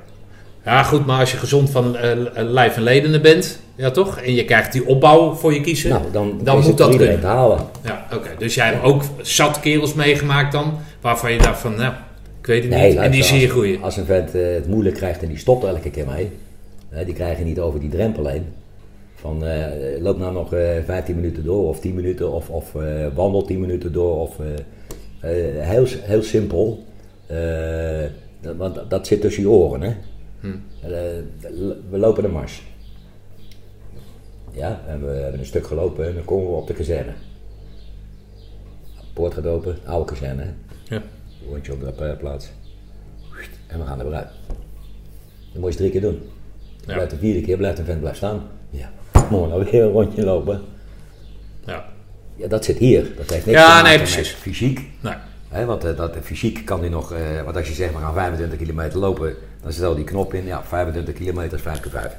[0.64, 0.82] Ja.
[0.82, 4.18] goed, maar als je gezond van eh, lijf en ledenen bent, ja toch?
[4.20, 5.90] En je krijgt die opbouw voor je kiezen.
[5.90, 7.22] Nou, dan, Dan moet dat kunnen.
[7.22, 7.58] halen.
[7.84, 8.28] Ja, oké.
[8.38, 11.92] Dus jij hebt ook zat kerels meegemaakt dan, waarvan je dacht van, nou,
[12.46, 12.98] ik weet het Nee, niet.
[12.98, 13.82] En die zie je als- groeien.
[13.82, 16.30] Als een vent eh, het moeilijk krijgt en die stopt elke keer mee.
[16.88, 18.44] Hè, die krijgen niet over die drempel heen.
[19.14, 23.06] Van eh, loop nou nog eh 15 minuten door of 10 minuten of, of eh,
[23.14, 24.20] wandel 10 minuten door.
[24.20, 24.36] Of,
[25.20, 26.84] eh, eh, heel, heel simpel.
[27.26, 28.04] Eh,
[28.56, 29.80] want dat zit tussen je oren.
[29.82, 29.88] Hè?
[29.88, 30.90] Eh,
[31.90, 32.62] we lopen de mars.
[34.52, 37.12] Ja, en we hebben een stuk gelopen en dan komen we op de kazerne.
[39.12, 40.44] Poort gaat open, oude kazerne.
[40.88, 41.02] Ja.
[41.48, 42.48] Rondje op de eh, plaats.
[43.66, 44.28] En we gaan er weer uit.
[45.52, 46.22] Dat moet je drie keer doen.
[46.86, 46.94] Ja.
[46.94, 48.42] Blijft de vierde keer, blijft een vent blijft staan.
[48.70, 48.90] Ja.
[49.12, 50.60] We nou weer een rondje lopen.
[51.64, 51.84] Ja.
[52.36, 53.02] Ja, dat zit hier.
[53.16, 54.32] Dat heeft niks Ja, te maken nee, met precies.
[54.32, 54.80] fysiek.
[55.00, 55.64] Nee.
[55.64, 58.58] Want eh, dat, fysiek kan hij nog, eh, want als je zegt we gaan 25
[58.58, 60.44] kilometer lopen, dan stel die knop in.
[60.44, 62.16] Ja, 25 kilometer is 5 keer 5.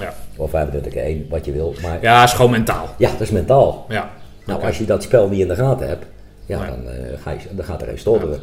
[0.00, 0.14] Ja.
[0.36, 1.74] Of 35 keer 1, wat je wil.
[1.82, 2.94] Maar ja, is gewoon mentaal.
[2.98, 3.86] ja, dat is mentaal.
[3.88, 4.10] Ja.
[4.46, 6.04] Nou, als je dat spel niet in de gaten hebt,
[6.46, 6.68] ja, Nee.
[6.70, 8.40] dan, eh, ga je, dan gaat er een stotteren.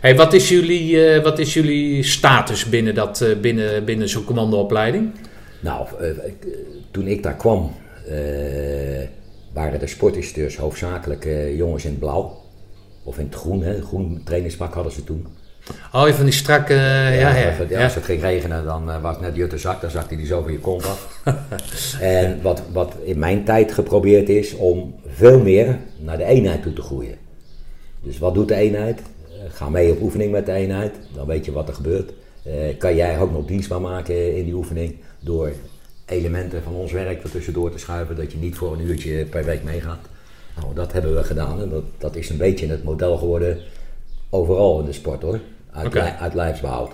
[0.00, 4.24] Hey, wat, is jullie, eh, wat is jullie status binnen, dat, eh, binnen, binnen zo'n
[4.24, 5.10] commandoopleiding?
[5.60, 6.08] Nou, eh,
[6.90, 7.74] toen ik daar kwam,
[9.52, 12.40] waren de sportinstructeurs hoofdzakelijk jongens in het blauw.
[13.04, 13.82] Of in het groen, hè.
[13.82, 15.26] groen trainingspak hadden ze toen.
[15.92, 16.74] Oh, je van die strakke...
[16.74, 17.48] ja, ja, ja.
[17.48, 20.26] als, het, als het ging regenen, dan was het net Jutte zak, dan zakte hij
[20.26, 21.22] zo van je kont af.
[22.00, 26.72] en wat, wat in mijn tijd geprobeerd is, om veel meer naar de eenheid toe
[26.72, 27.16] te groeien.
[28.02, 29.02] Dus wat doet de eenheid?
[29.52, 32.12] Ga mee op oefening met de eenheid, dan weet je wat er gebeurt.
[32.42, 35.52] Eh, kan jij ook nog dienstbaar maken in die oefening door
[36.06, 39.44] elementen van ons werk er tussendoor te schuiven, dat je niet voor een uurtje per
[39.44, 40.06] week meegaat.
[40.60, 43.58] Nou, dat hebben we gedaan en dat, dat is een beetje het model geworden
[44.30, 45.40] overal in de sport hoor.
[45.70, 46.90] Uit, uit lijfsbehoud.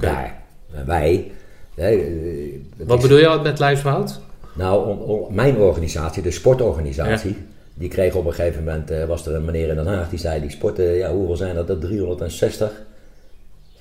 [0.00, 0.42] Daar.
[0.74, 1.30] En wij.
[1.74, 4.20] hè, eh, Wat is- bedoel je met lijfsbehoud?
[4.54, 7.36] Nou, on- on- mijn organisatie, de sportorganisatie,
[7.74, 10.18] die kreeg op een gegeven moment, eh, was er een meneer in Den Haag die
[10.18, 11.66] zei, die sporten, ja, hoeveel zijn dat?
[11.66, 12.72] Dat 360.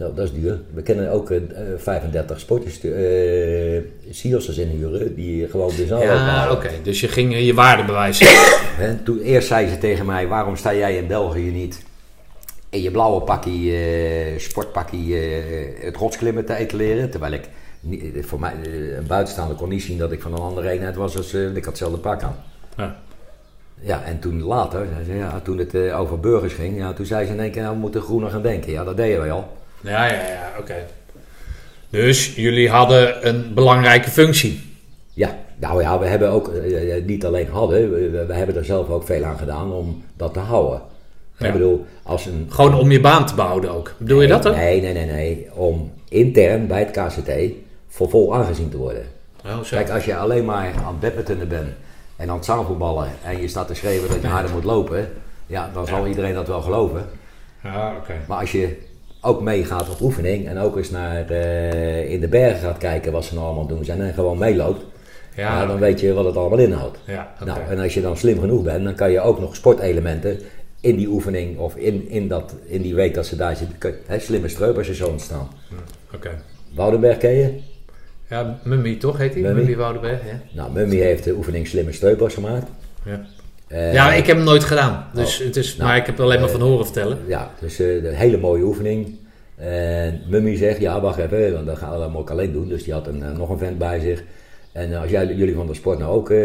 [0.01, 0.59] Zo, dat is duur.
[0.73, 1.39] We kennen ook eh,
[1.77, 3.81] 35 sporters, eh
[4.11, 6.69] CIO's'ers inhuren, die gewoon de zaal Ja, oké.
[6.83, 8.27] Dus je ging eh, je waarde bewijzen.
[8.79, 11.83] En toen eerst zei ze tegen mij, waarom sta jij in België niet
[12.69, 17.09] in je blauwe pakkie, eh, sportpakkie, eh, het rotsklimmen te etaleren?
[17.09, 17.49] Terwijl ik,
[18.25, 18.53] voor mij,
[18.97, 21.65] een buitenstaander kon niet zien dat ik van een andere eenheid was, als ik had
[21.65, 22.35] hetzelfde pak aan.
[22.77, 22.99] Ja.
[23.81, 27.25] Ja, en toen later, ze, ja, toen het eh, over burgers ging, ja, toen zei
[27.25, 28.71] ze in één keer, nou, we moeten groener gaan denken.
[28.71, 29.57] Ja, dat deden wij al.
[29.81, 30.75] Ja, ja, ja, oké.
[31.89, 34.61] Dus jullie hadden een belangrijke functie.
[35.13, 37.91] Ja, nou ja, we hebben ook, eh, eh, niet alleen hadden,
[38.27, 40.81] we, hebben er zelf ook veel aan gedaan om dat te houden.
[41.37, 41.45] Ja.
[41.45, 43.93] Ik bedoel, als een Gewoon om je baan te behouden ook.
[43.97, 44.55] Bedoel je dat ook?
[44.55, 45.47] Nee, nee, nee, nee.
[45.53, 47.31] Om intern bij het KCT
[47.87, 49.03] voor vol aangezien te worden.
[49.45, 49.61] Oh.
[49.69, 51.67] Kijk, als je alleen maar aan het badmintonnen bent
[52.21, 55.09] en aan het zaalvoetballen en je staat te schreeuwen dat je harder moet lopen,
[55.47, 57.05] ja, dan zal iedereen dat wel geloven.
[57.63, 58.13] Ja, oké.
[58.27, 58.77] Maar als je
[59.21, 63.25] ook meegaat op oefening en ook eens naar eh, in de bergen gaat kijken wat
[63.25, 64.85] ze nou allemaal doen zijn en gewoon meeloopt,
[65.35, 66.97] Ja, dan weet je wat het allemaal inhoudt.
[67.05, 67.33] Ja.
[67.45, 70.39] Nou, en als je dan slim genoeg bent, dan kan je ook nog sportelementen
[70.79, 73.95] in die oefening of in, in, dat, in die week dat ze daar zitten, kun-
[74.05, 75.47] hè, slimme streupers er zo ontstaan.
[76.15, 76.41] Oké.
[76.75, 77.59] Woudenberg ken je?
[78.31, 79.41] Ja, Mummy toch heet hij?
[79.41, 79.75] Mummy.
[79.75, 80.39] Woudenberg, ja.
[80.51, 82.67] Nou, Mummy heeft de oefening slimme streupers gemaakt.
[83.05, 83.21] Ja.
[83.67, 85.05] Eh, ja, ik heb hem nooit gedaan.
[85.13, 87.17] Dus het is, Nou, maar ik heb alleen maar van horen vertellen.
[87.27, 89.15] Ja, dus eh, een hele mooie oefening.
[89.55, 92.67] En Mummy zegt, ja wacht even, want dat gaan we dan ook alleen doen.
[92.67, 94.23] Dus die had een, eh, nog een vent bij zich.
[94.71, 96.37] En eh, als jij, jullie van de sport nou ook eh,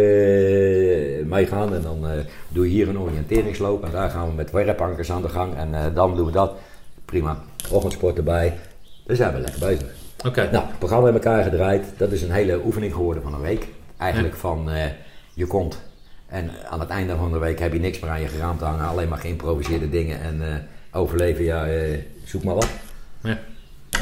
[1.25, 2.11] meegaan, en dan eh,
[2.49, 3.85] doe je hier een oriënteringsloop.
[3.85, 5.57] En daar gaan we met werpankers aan de gang.
[5.57, 6.53] En eh, dan doen we dat.
[7.05, 7.39] Prima.
[7.71, 8.53] Ochtendsport erbij.
[9.07, 10.05] Dan zijn we lekker bezig.
[10.25, 10.49] Oké.
[10.53, 11.85] Nou, het programma in elkaar gedraaid.
[11.97, 13.67] Dat is een hele oefening geworden van een week.
[13.97, 14.83] Eigenlijk van eh,
[15.35, 15.79] je komt
[16.29, 18.87] en aan het einde van de week heb je niks meer aan je geraamte hangen.
[18.87, 20.55] Alleen maar geïmproviseerde dingen en eh,
[21.01, 22.69] overleven, ja, eh, zoek maar wat.
[23.21, 23.39] Ja.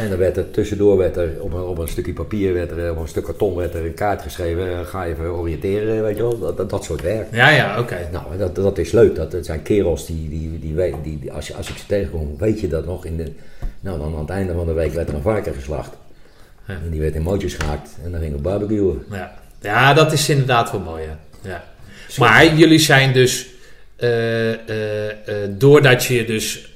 [0.00, 2.90] En dan werd er tussendoor werd er, op, een, op een stukje papier, werd er,
[2.90, 4.86] op een stuk karton werd er een kaart geschreven.
[4.86, 6.38] ga even oriënteren, weet je wel.
[6.38, 7.26] Dat, dat, dat soort werk.
[7.34, 8.08] Ja, ja, oké.
[8.12, 9.14] Nou, dat, dat is leuk.
[9.14, 12.34] Dat, dat zijn kerels die, die, die, die, die als, je- als ik ze tegenkom,
[12.38, 13.04] weet je dat nog.
[13.04, 13.32] In de,
[13.80, 15.96] nou, dan aan het einde van de week werd er een varken geslacht.
[16.66, 16.74] Ja.
[16.84, 19.04] En die werd in mootjes gehaakt en dan gingen we barbecuen.
[19.10, 19.32] Ja.
[19.60, 21.18] ja, dat is inderdaad wel mooi, ja.
[21.50, 21.64] ja.
[22.18, 23.46] Maar jullie zijn dus,
[23.96, 25.14] eh, eh, eh,
[25.50, 26.72] doordat je je dus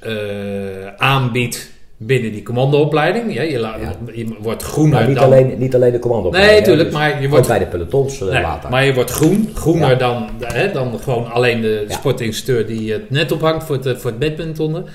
[0.97, 3.95] aanbiedt binnen die commandoopleiding, ja, je, la- Ja.
[4.13, 5.25] je wordt groener Maar niet, dan...
[5.25, 6.31] alleen, niet alleen de commando.
[6.31, 8.71] Nee, tuurlijk, maar je ook wordt- bij de pelotons Nee, later.
[8.71, 9.95] maar je wordt groen, groener Ja.
[9.95, 14.19] dan, hè, dan gewoon alleen de sportinstructeur die het net ophangt voor het, voor het
[14.19, 14.87] badmintonnen.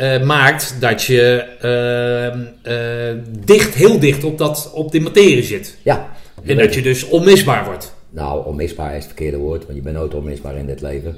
[0.00, 5.76] Eh, maakt dat je ehm, eh, dicht, heel dicht op, dat, op die materie zit.
[5.82, 6.08] Ja.
[6.44, 7.94] En dat je dus onmisbaar wordt.
[8.10, 11.16] Nou, onmisbaar is het verkeerde woord, want je bent nooit onmisbaar in dit leven.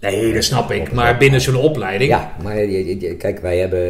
[0.00, 0.92] Nee, dat snap ik.
[0.92, 2.10] Maar binnen zo'n opleiding.
[2.10, 2.56] Ja, maar
[3.18, 3.86] kijk, wij hebben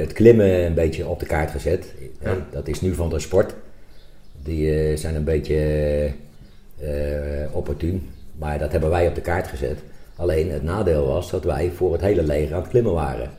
[0.00, 1.94] het klimmen een beetje op de kaart gezet.
[2.22, 2.36] Ja.
[2.52, 3.54] Dat is nu van de sport.
[4.42, 5.56] Die eh, zijn een beetje,
[6.80, 6.90] eh,
[7.52, 8.08] opportun.
[8.38, 9.78] Maar dat hebben wij op de kaart gezet.
[10.16, 13.30] Alleen het nadeel was dat wij voor het hele leger aan het klimmen waren.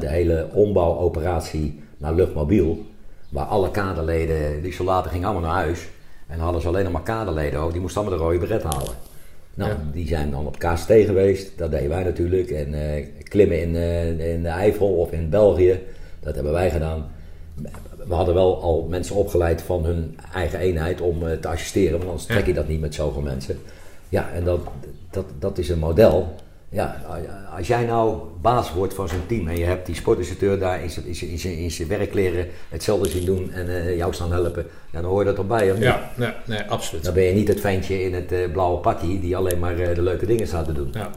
[0.00, 2.86] De hele ombouwoperatie naar luchtmobiel,
[3.28, 5.88] waar alle kaderleden, die soldaten gingen allemaal naar huis.
[6.26, 8.94] En hadden ze alleen nog maar kaderleden over, die moesten allemaal de rode beret halen.
[9.54, 9.76] Nou, Ja.
[9.92, 12.50] die zijn dan op KST geweest, dat deden wij natuurlijk.
[12.50, 15.80] En eh, klimmen in, eh, in de Eifel of in België,
[16.20, 17.10] dat hebben wij gedaan.
[18.06, 22.04] We hadden wel al mensen opgeleid van hun eigen eenheid om eh, te assisteren, want
[22.04, 23.58] anders trek je dat niet met zoveel mensen.
[24.08, 24.60] Ja, en dat,
[25.10, 26.34] dat, dat is een model.
[26.70, 27.00] Ja,
[27.56, 30.90] als jij nou baas wordt van zo'n team en je hebt die sportinstructeur daar in
[30.90, 34.32] zijn, in zijn, in zijn, in zijn werkkleren hetzelfde zien doen en eh, jou staan
[34.32, 35.70] helpen, ja, dan hoor je dat erbij.
[35.70, 35.84] Of niet?
[35.84, 37.04] Ja, nee, nee, absoluut.
[37.04, 39.94] Dan ben je niet het ventje in het eh, blauwe pakje die alleen maar eh,
[39.94, 40.88] de leuke dingen staat te doen.
[40.92, 41.10] Ja.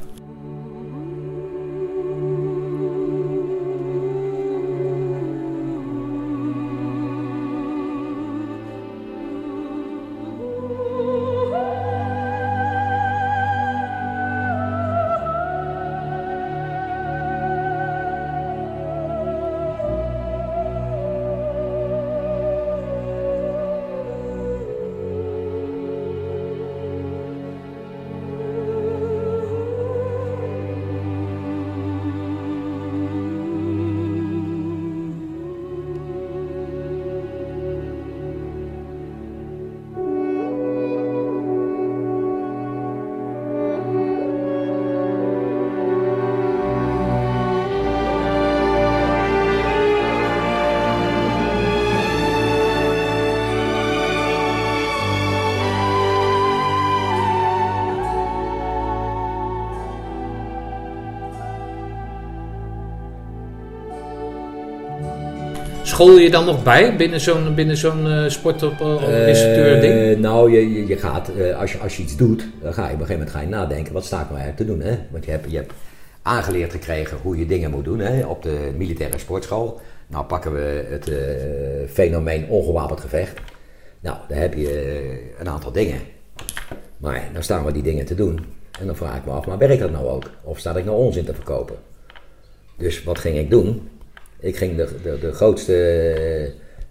[66.02, 69.94] School je dan nog bij binnen zo'n binnen zo'n uh, ding?
[69.94, 73.00] Eh, nou, je, je, gaat, als, je, als je iets doet, dan ga je op
[73.00, 74.92] een gegeven moment nadenken, wat sta ik nou eigenlijk te doen?
[74.92, 74.98] Hè?
[75.12, 75.74] Want je hebt, je hebt
[76.22, 78.26] aangeleerd gekregen hoe je dingen moet doen hè?
[78.26, 79.80] op de militaire sportschool.
[80.08, 81.12] Nou pakken we het
[81.92, 83.40] fenomeen ongewapend gevecht.
[84.00, 86.00] Nou, daar heb je een aantal dingen.
[86.98, 88.40] Maar dan staan we die dingen te doen.
[88.80, 90.30] En dan vraag ik me af, maar werkt dat nou ook?
[90.44, 91.76] Of staat ik nou onzin te verkopen?
[92.78, 93.90] Dus wat ging ik doen?
[94.42, 95.74] Ik ging de, de, de grootste,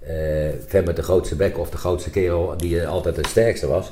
[0.01, 3.67] eh ver met de grootste bek of de grootste kerel die eh, altijd het sterkste
[3.67, 3.91] was.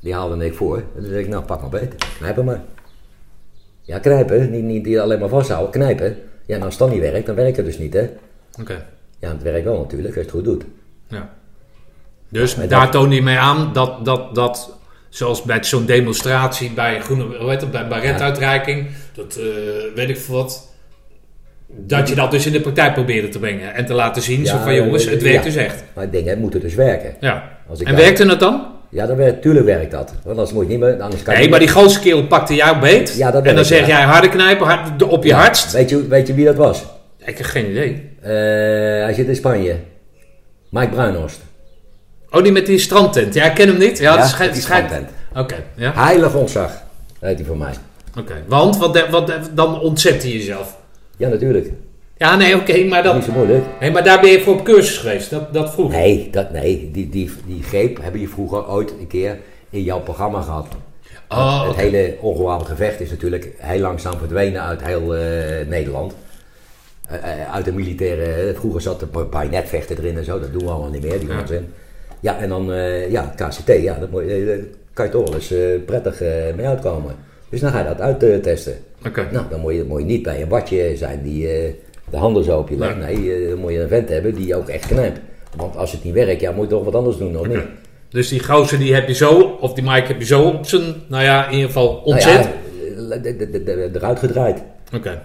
[0.00, 0.76] Die haalde ik voor.
[0.96, 2.62] En zei ik, nou pak maar beter, knijp hem maar.
[3.82, 6.16] Ja, knijpen, niet, niet die alleen maar vasthouden, knijpen.
[6.46, 8.08] Ja, en als dat niet werkt, dan werkt het dus niet hè.
[8.60, 8.86] Oké.
[9.18, 10.64] Ja, het werkt wel natuurlijk als je het goed doet.
[11.08, 11.34] Ja.
[12.28, 14.76] Dus daar dat- toonde je mee aan dat, dat, dat
[15.08, 19.44] zoals bij zo'n demonstratie bij groene, hoe heet het, bij baretuitreiking, dat eh,
[19.94, 20.67] weet ik veel wat,
[21.68, 24.56] dat je dat dus in de praktijk probeerde te brengen en te laten zien, zo
[24.62, 25.44] van jongens, het werkt ja.
[25.44, 25.84] dus echt.
[25.92, 27.14] Maar dingen moeten dus werken.
[27.20, 27.58] Ja.
[27.68, 28.66] Als ik En werkte het dan?
[28.90, 30.12] Ja, dan werkt, tuurlijk werkt dat.
[30.22, 32.78] Want anders moet je niet meer, anders kan Nee, maar die grootste kerel pakte jou
[32.78, 35.72] beet Ja, dat en dan ik, zeg jij harde knijpen, hard, op je Ja, hardst.
[35.72, 36.84] Weet je, weet je wie dat was?
[37.24, 38.10] Ik heb geen idee.
[38.20, 38.30] Eh,
[39.04, 39.76] hij zit in Spanje.
[40.68, 41.40] Mike Bruinhorst.
[42.30, 43.34] Oh, die met die strandtent.
[43.34, 43.98] Ja, ik ken hem niet.
[43.98, 44.52] Ja, het schijnt...
[44.52, 45.08] die het strandtent.
[45.34, 45.92] Oké, ja.
[45.94, 46.82] Heilig ontzag,
[47.20, 47.72] heet hij voor mij.
[48.18, 48.34] Oké.
[48.46, 50.77] Want, wat, wat, dan ontzette je jezelf.
[51.18, 51.70] Ja, natuurlijk.
[52.16, 53.64] Ja, nee, oké, maar, dat, Niet zo moeilijk.
[53.80, 55.30] nee, maar daar ben je voor op cursus geweest.
[55.30, 55.90] Dat, dat vroeg.
[55.90, 59.38] Nee, dat, nee die, die, die greep hebben je vroeger ooit een keer
[59.70, 60.66] in jouw programma gehad.
[61.28, 66.14] Oh, Het hele ongewapend gevecht is natuurlijk heel langzaam verdwenen uit heel eh, Nederland.
[67.08, 68.54] Eh, eh, uit de militaire...
[68.54, 70.40] vroeger zat er een paar netvechten erin en zo.
[70.40, 71.40] Dat doen we allemaal niet meer, die Ja.
[71.40, 71.72] onzin.
[72.20, 72.64] Ja, en dan
[73.10, 73.82] ja, KCT.
[73.82, 74.22] Ja, dat moet
[74.92, 75.54] kan je toch wel eens
[75.86, 76.20] prettig
[76.56, 77.14] mee uitkomen.
[77.48, 78.74] Dus dan ga je dat uittesten.
[79.06, 79.28] Oké.
[79.32, 81.72] Nou, dan moet je, moet je niet bij een watje zijn die eh,
[82.10, 82.96] de handen zo op je legt.
[82.96, 85.20] Nee, eh, dan moet je een vent hebben die ook echt knijpt.
[85.56, 87.62] Want als het niet werkt, ja, moet je toch wat anders doen, of niet?
[88.08, 90.94] Dus die gozer die heb je zo, of die Mike heb je zo op zijn,
[91.08, 92.48] nou ja, in ieder geval Nou ontzet.
[93.08, 94.62] ja, eh, eruit gedraaid.
[94.94, 95.22] Oké.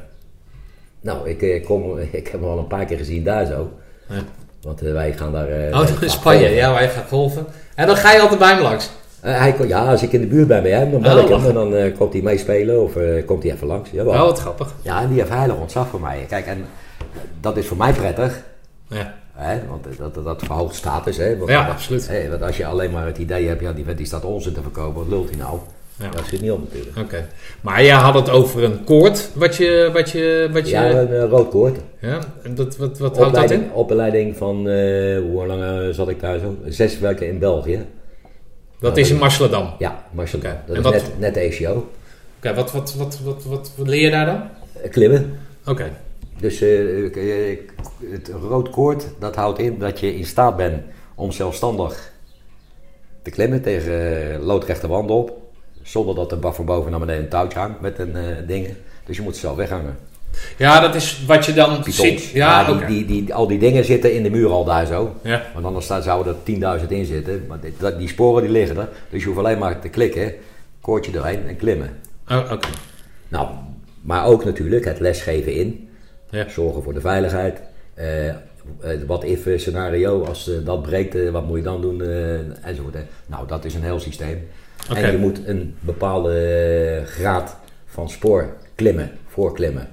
[1.02, 3.72] Nou, ik, kom, ik heb hem al een paar keer gezien daar zo.
[4.10, 4.16] Ja.
[4.62, 5.48] Want wij gaan daar...
[5.48, 6.40] Oh, wij gaan is Spanje.
[6.40, 6.56] golven.
[6.56, 7.46] Ja, waar je gaat golven.
[7.76, 8.90] En dan ga je altijd bij hem langs.
[9.24, 11.24] Eh, hij, kon- ja, als ik in de buurt ben bij hem, dan bel Oh,
[11.24, 13.90] ik hem en dan eh, komt hij meespelen of eh, komt hij even langs.
[13.92, 14.14] Jawel.
[14.14, 14.74] Oh, wat grappig.
[14.82, 16.26] Ja, en die heeft heilig ontzag voor mij.
[16.30, 16.66] Kijk, en
[17.42, 18.44] dat is voor mij prettig.
[18.88, 19.14] Ja.
[19.34, 21.18] Hè, want dat, dat, dat verhoogt status.
[21.18, 22.08] Hè, want, Ja, absoluut.
[22.08, 24.54] Hè, want als je alleen maar het idee hebt, ja, die vent die staat onzin
[24.54, 25.58] te verkopen, wat lult hij nou?
[26.00, 26.10] Ja.
[26.10, 26.98] Dat schiet niet op natuurlijk.
[26.98, 27.26] Oké.
[27.62, 31.00] Maar jij had het over een koord, wat je, wat je, wat je, Ja, ja.
[31.00, 31.78] een rood koord.
[32.00, 33.72] En dat, wat, wat houdt dat in?
[33.74, 34.56] opleiding van,
[35.32, 36.56] hoe lang zat ik daar zo?
[36.66, 37.86] Zes weken in België.
[38.84, 39.64] Dat is in Marseledam.
[39.66, 40.40] Oké, Ja, Marcel.
[40.40, 40.62] Oké.
[40.68, 41.90] Dat En is wat- net, net de ACO.
[42.42, 44.42] wat, wat, wat, wat, wat, wat leer je daar dan?
[44.82, 45.40] Eh, Klimmen.
[45.66, 45.92] Oké.
[46.40, 47.58] Dus eh, eh,
[48.12, 50.82] het rood koord, dat houdt in dat je in staat bent
[51.16, 52.12] om zelfstandig
[53.22, 55.38] te klimmen tegen loodrechte wanden op.
[55.82, 58.78] Zonder dat er van boven naar beneden een touwtje hangt met een eh dingen.
[59.06, 59.98] Dus je moet zelf weghangen.
[60.58, 62.24] Ja, dat is wat je dan ziet.
[62.24, 62.86] Ja, die, oké.
[62.86, 65.16] die, die, al die dingen zitten in de muur al daar zo.
[65.22, 65.44] Ja.
[65.54, 67.46] Want anders zouden er 10.000 in zitten.
[67.48, 67.60] Maar
[67.98, 68.90] die sporen die liggen er.
[69.10, 70.34] Dus je hoeft alleen maar te klikken,
[70.82, 71.90] koordje doorheen en klimmen.
[72.30, 72.68] Oh, oké.
[73.28, 73.48] Nou,
[74.02, 75.90] maar ook natuurlijk het lesgeven in.
[76.30, 76.50] Ja.
[76.50, 77.62] Zorgen voor de veiligheid.
[77.94, 78.36] Eh, eh,
[79.08, 82.02] wat if scenario, als eh, dat breekt, eh, wat moet je dan doen?
[82.02, 82.34] eh,
[82.68, 82.94] enzovoort.
[82.94, 83.02] hè.
[83.26, 84.48] Nou, dat is een heel systeem.
[84.96, 89.88] En je moet een bepaalde eh, graad van spoor klimmen, voorklimmen.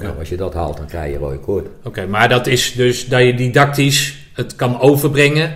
[0.00, 1.66] Nou, als je dat haalt, dan krijg je rode koord.
[1.84, 5.54] Oké, maar dat is dus dat je didactisch het kan overbrengen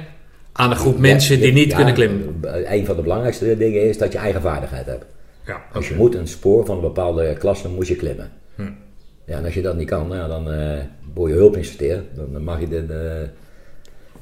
[0.53, 2.35] aan een groep mensen Ja, die niet ja, kunnen klimmen.
[2.65, 5.05] Een van de belangrijkste dingen is dat je eigen vaardigheid hebt.
[5.47, 8.31] Ja, Dus je moet een spoor van een bepaalde klasse moet je klimmen.
[8.55, 8.63] Hm.
[9.27, 10.79] Ja, en als je dat niet kan, nou, dan eh
[11.15, 12.03] word je hulpinstructeur.
[12.15, 13.29] Dan, dan mag je de, de-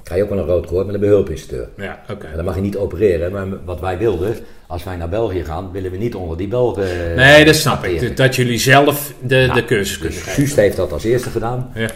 [0.04, 1.68] krijg je ook wel een rood koord, maar dan ben je hulpinstructeur.
[1.76, 2.26] Ja, oké.
[2.36, 3.32] Dan mag je niet opereren.
[3.32, 4.34] Maar wat wij wilden,
[4.66, 7.16] als wij naar België gaan, willen we niet onder die Belgen.
[7.16, 8.16] Nee, dat snap ik.
[8.16, 10.34] Dat jullie zelf de, de Nou, cursus kunnen Dus.
[10.34, 11.70] Suust heeft dat als eerste gedaan.
[11.74, 11.88] Ja.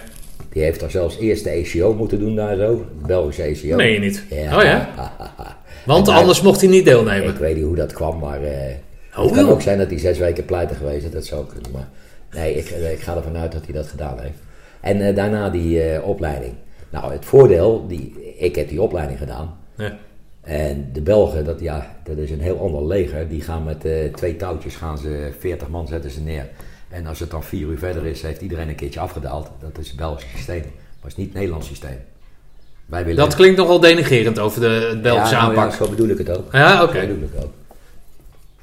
[0.52, 2.86] Die heeft daar zelfs eerst de ECO moeten doen daar zo.
[3.01, 3.82] De Belgische ECO.
[3.82, 4.24] Je niet?
[4.30, 4.56] Ja.
[4.56, 4.89] Oh ja?
[5.86, 7.28] Want anders mocht hij niet deelnemen.
[7.28, 8.74] Ik weet niet hoe dat kwam, maar eh,
[9.16, 9.52] Oh, het kan joh.
[9.52, 11.10] ook zijn dat hij zes weken pleiten geweest is.
[11.10, 11.89] Dat zou kunnen, maar
[12.32, 14.39] nee, ik, eh, ik ga ervan uit dat hij dat gedaan heeft.
[14.80, 16.52] En eh, daarna die eh, opleiding.
[16.90, 19.59] Nou, het voordeel, die, ik heb die opleiding gedaan.
[19.77, 19.98] Ja.
[20.40, 23.28] En de Belgen, dat, ja, dat is een heel ander leger.
[23.28, 26.48] Die gaan met eh, twee touwtjes, gaan ze 40 man zetten ze neer.
[26.89, 29.51] En als het dan vier uur verder is, heeft iedereen een keertje afgedaald.
[29.60, 30.60] Dat is het Belgische systeem.
[30.60, 30.70] Maar
[31.01, 31.98] het is niet het Nederlands systeem.
[32.86, 33.24] Wij willen...
[33.24, 35.78] Dat klinkt nogal denigerend over de het Belgische ja, nou ja, aanpak.
[35.78, 36.52] zo bedoel ik het ook.
[36.52, 37.01] Ja, oké.
[37.01, 37.52] Zo bedoel ik het ook.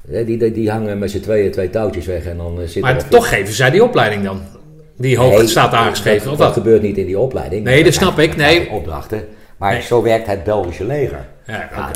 [0.08, 2.74] Ja, die, die, die hangen met z'n tweeën twee touwtjes weg en dan eh, zit
[2.74, 4.40] er Maar toch geven zij die opleiding dan.
[4.98, 7.64] Die hoog Nee, staat aangeschreven, dat, of dat gebeurt niet in die opleiding.
[7.64, 8.70] Nee, dat snap ik, nee.
[8.70, 9.24] opdrachten.
[9.56, 9.82] Maar Nee.
[9.82, 11.26] zo werkt het Belgische leger.
[11.46, 11.92] Ja, eh,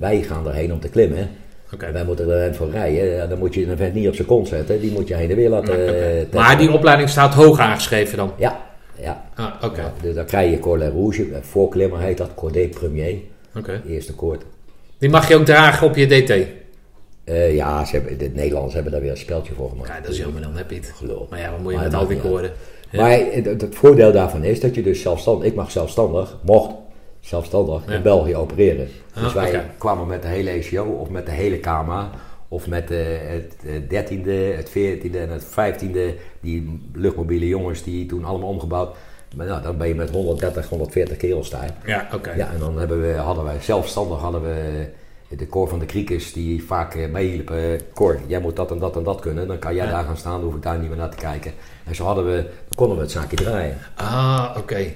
[0.00, 1.28] wij gaan erheen om te klimmen.
[1.92, 3.28] Wij moeten er voor rijden.
[3.28, 4.80] Dan moet je een vent niet op zijn kont zetten.
[4.80, 5.88] Die moet je heen en weer laten
[6.20, 6.24] eh.
[6.32, 8.32] Maar die opleiding staat hoog aangeschreven dan?
[8.36, 8.60] Ja,
[9.00, 9.24] ja.
[9.34, 9.80] Ah, oké.
[9.80, 11.22] Ja, dus dan krijg je Corlet Rouge.
[11.22, 12.30] eh, Voorklimmer heet dat.
[12.34, 13.14] Cordé Premier.
[13.56, 13.80] Oké.
[13.88, 14.42] Eerste koord.
[14.98, 16.32] Die mag je ook dragen op je DT?
[17.24, 19.88] Eh, ja, ze hebben, de Nederlanders hebben daar weer een speltje voor gemaakt.
[19.88, 20.92] Ja, dat is jammer, dan heb je het.
[20.96, 21.26] Gelul.
[21.30, 22.52] Maar ja, wat moet je Maar met al die koorden?
[22.90, 23.00] Ja.
[23.00, 26.74] Maar het, het- voordeel daarvan is dat je dus zelfstandig, ik mag zelfstandig, mocht
[27.20, 27.92] zelfstandig Ja.
[27.94, 28.88] in België opereren.
[29.14, 32.10] Dus wij kwamen met de hele ECO of met de hele KMA
[32.48, 33.56] of met eh, het
[33.90, 38.96] dertiende, het veertiende en het vijftiende, die luchtmobiele jongens die toen allemaal omgebouwd.
[39.36, 41.70] Maar nou, dan ben je met 130, 140 kerels daar.
[41.86, 42.32] Ja, oké.
[42.36, 44.86] Ja, en dan hebben we, hadden wij zelfstandig hadden we
[45.28, 47.80] de koor van de kriekers die vaak eh, meehielpen.
[47.94, 49.46] Cor, jij moet dat en dat en dat kunnen.
[49.46, 49.90] Dan kan jij Ja.
[49.90, 51.52] daar gaan staan, dan hoef ik daar niet meer naar te kijken.
[51.84, 53.78] En zo hadden we, dan konden we het zaakje draaien.
[53.94, 54.86] Ah, oké.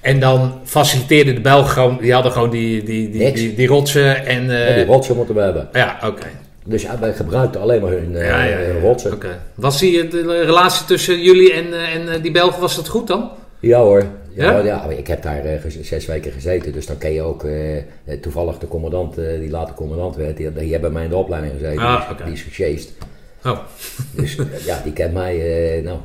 [0.00, 4.26] En dan faciliteerde de Belgen gewoon, die hadden gewoon die, die, die, die, die rotsen
[4.26, 4.50] en...
[4.50, 5.68] eh, Ja, die rotsen moeten we hebben.
[5.72, 6.26] ja, oké.
[6.64, 9.18] Dus ja, wij gebruikten alleen maar hun, eh, Ja, ja, hun rotsen.
[9.54, 13.06] Was die de relatie tussen jullie en, eh, en eh, die Belgen, was dat goed
[13.06, 13.30] dan?
[13.60, 14.04] Ja hoor.
[14.34, 14.84] Ja, Ja?
[14.84, 17.84] ik heb daar eh, zes weken gezeten, dus dan ken je ook eh, eh,
[18.20, 21.82] toevallig de commandant, die later commandant werd, die, die hebben mij in de opleiding gezeten.
[21.82, 22.24] Ah, dus.
[22.24, 22.92] Die is gesjeest.
[23.44, 23.58] Oh,
[24.12, 25.34] Dus ja, die kent mij.
[25.84, 25.98] nou,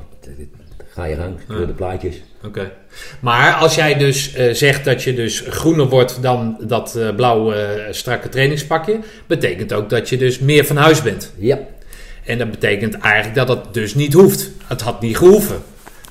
[0.87, 2.21] ga je gang, door de plaatjes.
[2.45, 2.71] oké.
[3.19, 8.29] Maar als jij dus zegt dat je dus groener wordt dan dat eh, blauwe strakke
[8.29, 11.31] trainingspakje, betekent ook dat je dus meer van huis bent.
[11.37, 11.59] Ja,
[12.25, 14.51] En dat betekent eigenlijk dat het dus niet hoeft.
[14.67, 15.61] Het had niet gehoeven.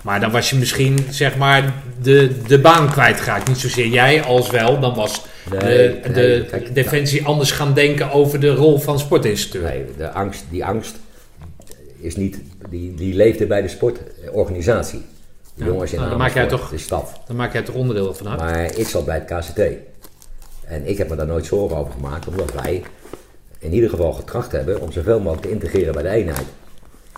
[0.02, 3.48] Maar dan was je misschien, zeg maar, de, de baan kwijtgeraakt.
[3.48, 4.80] Niet zozeer jij als wel.
[4.80, 8.98] Dan was Nee, de, nee, de kijk, Defensie anders gaan denken over de rol van
[8.98, 9.70] sportinstructeur.
[9.70, 10.94] nee, de angst, die angst
[12.00, 12.38] is niet,
[12.70, 14.98] die, die leefde bij de sportorganisatie.
[15.54, 17.20] De Ja, jongens in nou, dan maak jij toch- de staf.
[17.26, 18.38] Dan maak jij er onderdeel van uit.
[18.40, 19.60] Maar ik zat bij het KCT.
[20.64, 22.82] En ik heb me daar nooit zorgen over gemaakt, omdat wij
[23.58, 26.46] in ieder geval getracht hebben om zoveel mogelijk te integreren bij de eenheid.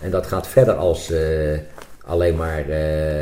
[0.00, 1.18] En dat gaat verder als eh,
[2.04, 3.18] alleen maar eh,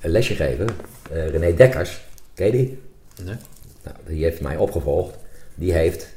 [0.00, 0.66] een lesje geven.
[1.12, 2.00] Eh, René Dekkers,
[2.34, 2.78] ken je die?
[3.22, 3.36] Nee?
[3.82, 5.16] Nou, die heeft mij opgevolgd.
[5.54, 6.08] Die heeft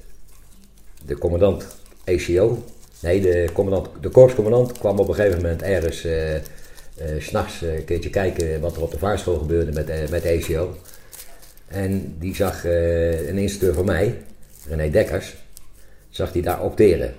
[1.05, 1.67] de commandant
[2.03, 2.63] ECO.
[2.99, 6.35] Nee, de, commandant, de korpscommandant kwam op een gegeven moment ergens eh
[6.97, 10.75] eh, s'nachts een keertje kijken wat er op de vaarschool gebeurde met, met ECO.
[11.67, 14.21] En die zag een instructeur van mij,
[14.67, 15.35] René Dekkers,
[16.09, 17.13] zag die daar opteren.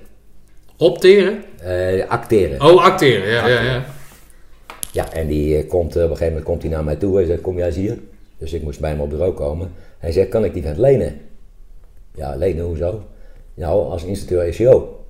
[0.77, 1.45] Opteren?
[2.09, 2.63] Acteren.
[2.63, 3.29] Oh, acteren.
[3.29, 3.85] Ja, ja, ja.
[4.93, 7.17] Ja, en die eh, komt, eh, op een gegeven moment komt hij naar mij toe.
[7.17, 7.99] Hij zegt, kom jij eens hier?
[8.39, 9.71] Dus ik moest bij hem op bureau komen.
[9.99, 11.21] Hij zegt, kan ik die vent lenen?
[12.15, 13.03] Ja, lenen, hoezo?
[13.55, 15.05] Nou, als instructeur ECO.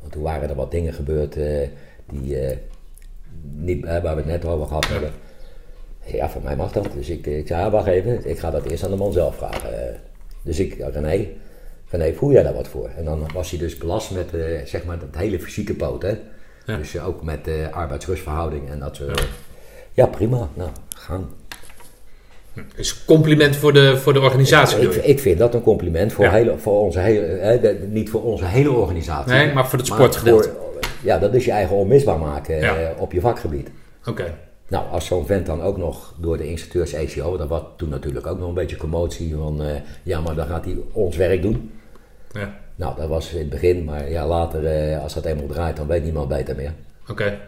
[0.00, 1.68] Want toen waren er wat dingen gebeurd eh,
[2.12, 2.36] die,
[3.56, 5.10] niet, waar we het net over gehad hebben.
[6.04, 6.88] Ja, van mij mag dat.
[6.94, 8.28] Dus ik, ik zei, ja, wacht even.
[8.28, 10.00] Ik ga dat eerst aan de man zelf vragen.
[10.42, 11.26] Dus ik, René,
[11.88, 12.90] René, voel jij daar wat voor?
[12.96, 14.28] En dan was hij dus belast met
[14.64, 16.02] zeg maar dat hele fysieke poot.
[16.02, 16.14] Hè?
[16.66, 16.76] Ja.
[16.76, 19.18] Dus eh, ook met eh arbeidsrustverhouding en dat soort.
[19.20, 19.26] Ja.
[19.92, 20.06] Ja.
[20.06, 20.48] prima.
[20.54, 21.28] Nou, gaan.
[22.76, 24.78] Is compliment voor de, voor de organisatie.
[24.80, 26.30] Ik, ik vind dat een compliment voor, Ja.
[26.30, 29.32] hele, voor onze hele, eh, de- niet voor onze hele organisatie.
[29.32, 30.50] Nee, maar voor het sportgedeelte.
[31.02, 33.68] Ja, dat is je eigen onmisbaar maken eh, op je vakgebied.
[34.06, 34.34] Oké.
[34.68, 38.26] Nou, als zo'n vent dan ook nog door de instructeurs ECO, dat was toen natuurlijk
[38.26, 41.70] ook nog een beetje commotie van, eh, ja, maar dan gaat hij ons werk doen.
[42.32, 42.54] Ja.
[42.80, 45.86] Nou, dat was in het begin, maar ja, later, eh, als dat eenmaal draait, dan
[45.86, 46.72] weet niemand beter meer.
[47.08, 47.38] Oké.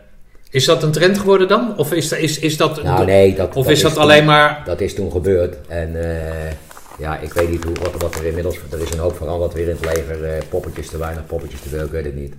[0.50, 1.78] Is dat een trend geworden dan?
[1.78, 2.82] Of is, dat- is, is dat...
[2.82, 4.62] Nou, nee, dat, of is dat toen- alleen maar...
[4.64, 6.52] Dat is toen gebeurd en eh,
[6.98, 9.68] ja, ik weet niet hoe, wat, wat er inmiddels, er is een hoop veranderd weer
[9.68, 12.34] in het leger, eh, poppetjes te weinig, poppetjes te veel, ik weet het niet.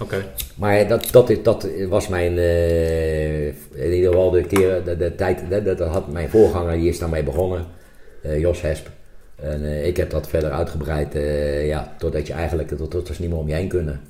[0.00, 0.24] Oké.
[0.54, 5.40] Maar dat, dat, dat was mijn, eh, in ieder geval de keren, de, de tijd,
[5.50, 7.66] dat, dat had mijn voorganger, die is daarmee begonnen,
[8.22, 8.86] eh, Jos Hesp.
[9.44, 13.16] En eh, ik heb dat verder uitgebreid, eh, ja, totdat je eigenlijk, tot, tot er
[13.18, 14.00] niet meer om je heen kunnen.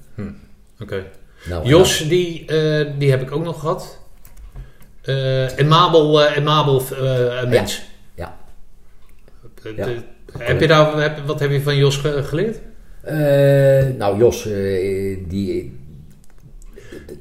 [0.80, 1.04] Oké.
[1.48, 3.98] Nou, Jos, die, eh, die heb ik ook nog gehad.
[5.02, 6.82] Eh en Mabel, en Mabel
[7.48, 7.82] mens.
[8.14, 8.36] Ja.
[9.76, 9.88] Ja.
[10.38, 12.58] Heb je daar, heb, wat heb je van Jos ge- geleerd?
[13.98, 14.42] Nou, Jos,
[15.28, 15.78] die.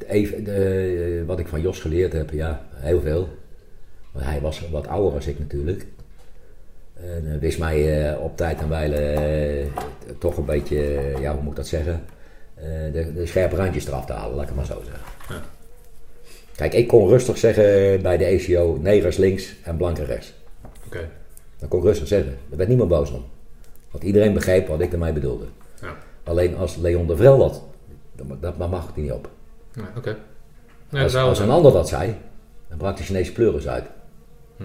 [0.07, 3.29] Even, wat ik van Jos geleerd heb, ja, heel veel.
[4.17, 5.85] Hij was wat ouder als ik natuurlijk.
[6.93, 9.67] En eh, wist mij eh, op tijd en wijle eh,
[10.19, 10.77] toch een beetje,
[11.19, 12.05] ja, hoe moet ik dat zeggen?
[12.91, 15.03] De, de scherpe randjes eraf te halen, laat ik het maar zo zeggen.
[15.29, 15.41] Ja.
[16.55, 20.33] Kijk, ik kon rustig zeggen bij de ECO: negers links en blanken rechts.
[20.85, 21.09] Oké.
[21.59, 22.37] Dat kon ik rustig zeggen.
[22.47, 23.25] Daar werd niemand boos om.
[23.91, 25.45] Want iedereen begreep wat ik ermee bedoelde.
[25.81, 25.95] Ja.
[26.23, 27.61] Alleen als Leon de Vrel dat,
[28.39, 29.29] dat, mag ik niet op.
[29.73, 30.17] Ja, Oké.
[30.91, 32.15] Als, een ander dat zei,
[32.67, 33.85] dan brak de Chinese pleuris uit.
[34.57, 34.63] Hm.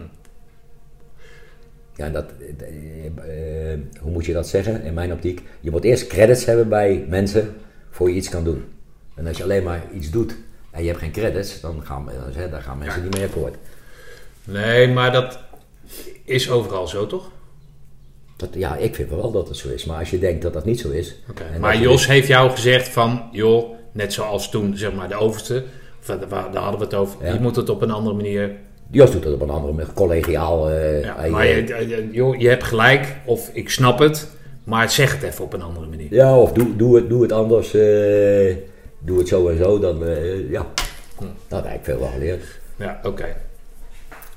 [1.98, 2.24] Ja, dat,
[2.58, 3.06] eh,
[3.72, 5.42] eh, hoe moet je dat zeggen in mijn optiek?
[5.60, 7.54] Je moet eerst credits hebben bij mensen
[7.90, 8.64] voor je iets kan doen.
[9.14, 10.36] En als je alleen maar iets doet
[10.70, 12.04] en je hebt geen credits, dan gaan,
[12.34, 13.04] dan, dan gaan mensen Ja.
[13.08, 13.54] niet meer akkoord.
[14.44, 15.38] Nee, maar dat
[16.24, 17.30] is overal zo, toch?
[18.36, 19.84] Dat, ja, ik vind wel dat het zo is.
[19.84, 21.16] Maar als je denkt dat dat niet zo is.
[21.60, 25.64] Maar Jos heeft jou gezegd van, joh, net zoals toen, zeg maar, de overste,
[26.00, 27.32] of daar daar hadden we het over, Ja.
[27.32, 28.50] je moet het op een andere manier
[28.90, 30.70] Jos doet het op een andere manier, collegiaal.
[30.70, 34.28] eh, Ja, maar eh, je, je- joh, je hebt gelijk, of ik snap het,
[34.64, 36.06] maar zeg het even op een andere manier.
[36.14, 37.74] Ja, of doe, doe, het, doe het anders.
[37.74, 38.56] eh,
[38.98, 39.78] doe het zo en zo.
[39.78, 40.66] Dan, eh, ja.
[41.18, 41.24] Hm.
[41.48, 42.44] Dat heb ik veel wel geleerd.
[42.76, 43.36] Ja, oké.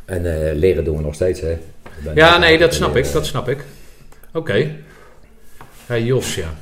[0.06, 1.58] En eh, leren doen we nog steeds, hè.
[2.16, 3.66] Ja, nee, dat snap ik, dat snap ik.
[4.34, 4.70] Oké.
[5.88, 6.54] Ja, Jos, ja.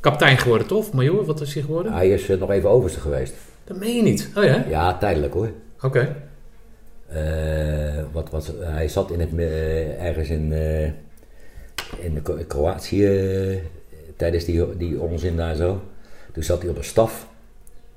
[0.00, 0.92] Kapitein geworden, toch?
[0.92, 1.92] Major, wat is hij geworden?
[1.92, 3.34] Hij is eh, nog even overste geweest.
[3.64, 4.30] Dat meen je niet.
[4.36, 4.64] Oh ja?
[4.68, 5.50] Ja, tijdelijk hoor.
[5.80, 6.00] Oké.
[6.00, 6.06] Eh,
[8.12, 10.84] wat, wat, hij zat in het, eh, ergens in, eh,
[12.04, 13.56] in de Kro- Kroatië eh,
[14.16, 15.80] tijdens die, die onzin daar zo.
[16.32, 17.28] Toen zat hij op een staf.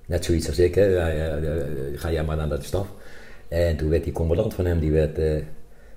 [0.05, 0.95] Net zoiets als ik, hè.
[0.97, 1.63] Eh, eh,
[1.95, 2.87] ga jij maar naar de staf.
[3.47, 5.35] En toen werd die commandant van hem, die werd, eh,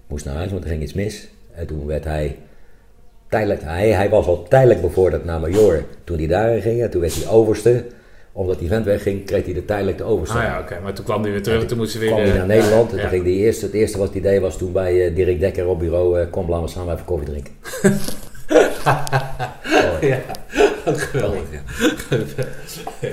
[0.07, 1.29] moest naar huis, want er ging iets mis.
[1.55, 2.37] En toen werd hij
[3.29, 6.83] tijdelijk, hij, hij was al tijdelijk bevorderd naar major toen hij daarin ging.
[6.83, 7.85] En toen werd hij overste.
[8.35, 10.05] Omdat die vent wegging, kreeg hij de tijdelijk de.
[10.05, 10.79] Ah ja, oké.
[10.83, 12.11] Maar toen kwam hij weer terug, Ja, toen moest hij weer...
[12.11, 12.93] kwam hij eh, naar Nederland.
[12.93, 15.41] En toen ging hij eerst, het eerste wat het idee was toen bij eh, Dirk
[15.41, 16.21] Dekker op bureau.
[16.21, 17.53] eh, kom, laten we samen even koffie drinken.
[20.01, 20.19] Ja,
[20.87, 21.41] geweldig.
[21.53, 23.09] Ja.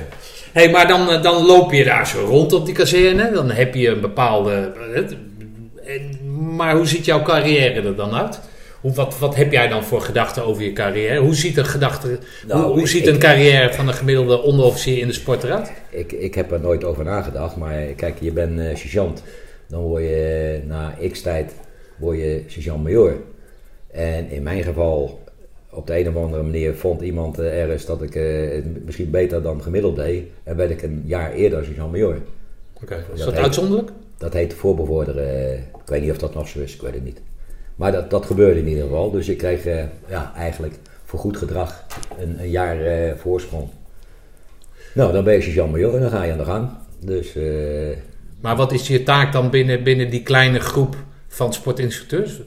[0.52, 3.32] hey, maar dan, eh, dan loop je daar zo rond op die kazerne.
[3.32, 4.72] Dan heb je een bepaalde...
[4.94, 6.18] eh, en-
[6.56, 8.40] Maar hoe ziet jouw carrière er dan uit?
[8.82, 11.20] Hoe, wat, wat heb jij dan voor gedachten over je carrière?
[11.20, 12.20] Hoe ziet een gedachte...
[12.48, 15.44] Nou, hoe, hoe ik- ziet ik- een carrière van een gemiddelde onderofficier in de sport
[15.44, 15.72] eruit?
[15.90, 19.24] Ik, ik heb er nooit over nagedacht, maar kijk, je bent eh, sergeant.
[19.68, 21.54] Dan word je na x tijd
[21.98, 23.16] word je sergeant-major.
[23.92, 25.24] En in mijn geval,
[25.70, 29.10] op de een of andere manier, vond iemand eh, ergens dat ik eh, het misschien
[29.10, 30.24] beter dan gemiddeld deed.
[30.44, 32.18] En werd ik een jaar eerder sergeant-major.
[32.84, 33.90] Oké, is dat uitzonderlijk?
[34.18, 35.54] Dat heet voorbevorderen.
[35.58, 37.22] Ik weet niet of dat nog zo is, ik weet het niet.
[37.80, 39.12] Maar dat, dat gebeurde in ieder geval.
[39.12, 40.74] Dus ik kreeg eh, ja, eigenlijk
[41.06, 41.86] voor goed gedrag
[42.20, 43.68] een, een jaar eh, voorsprong.
[44.94, 46.70] Nou, dan ben je sergeant-major en dan ga je aan de gang.
[47.00, 47.44] Dus eh,
[48.40, 50.96] Maar wat is je taak dan binnen, binnen die kleine groep
[51.28, 52.42] van sportinstructeurs?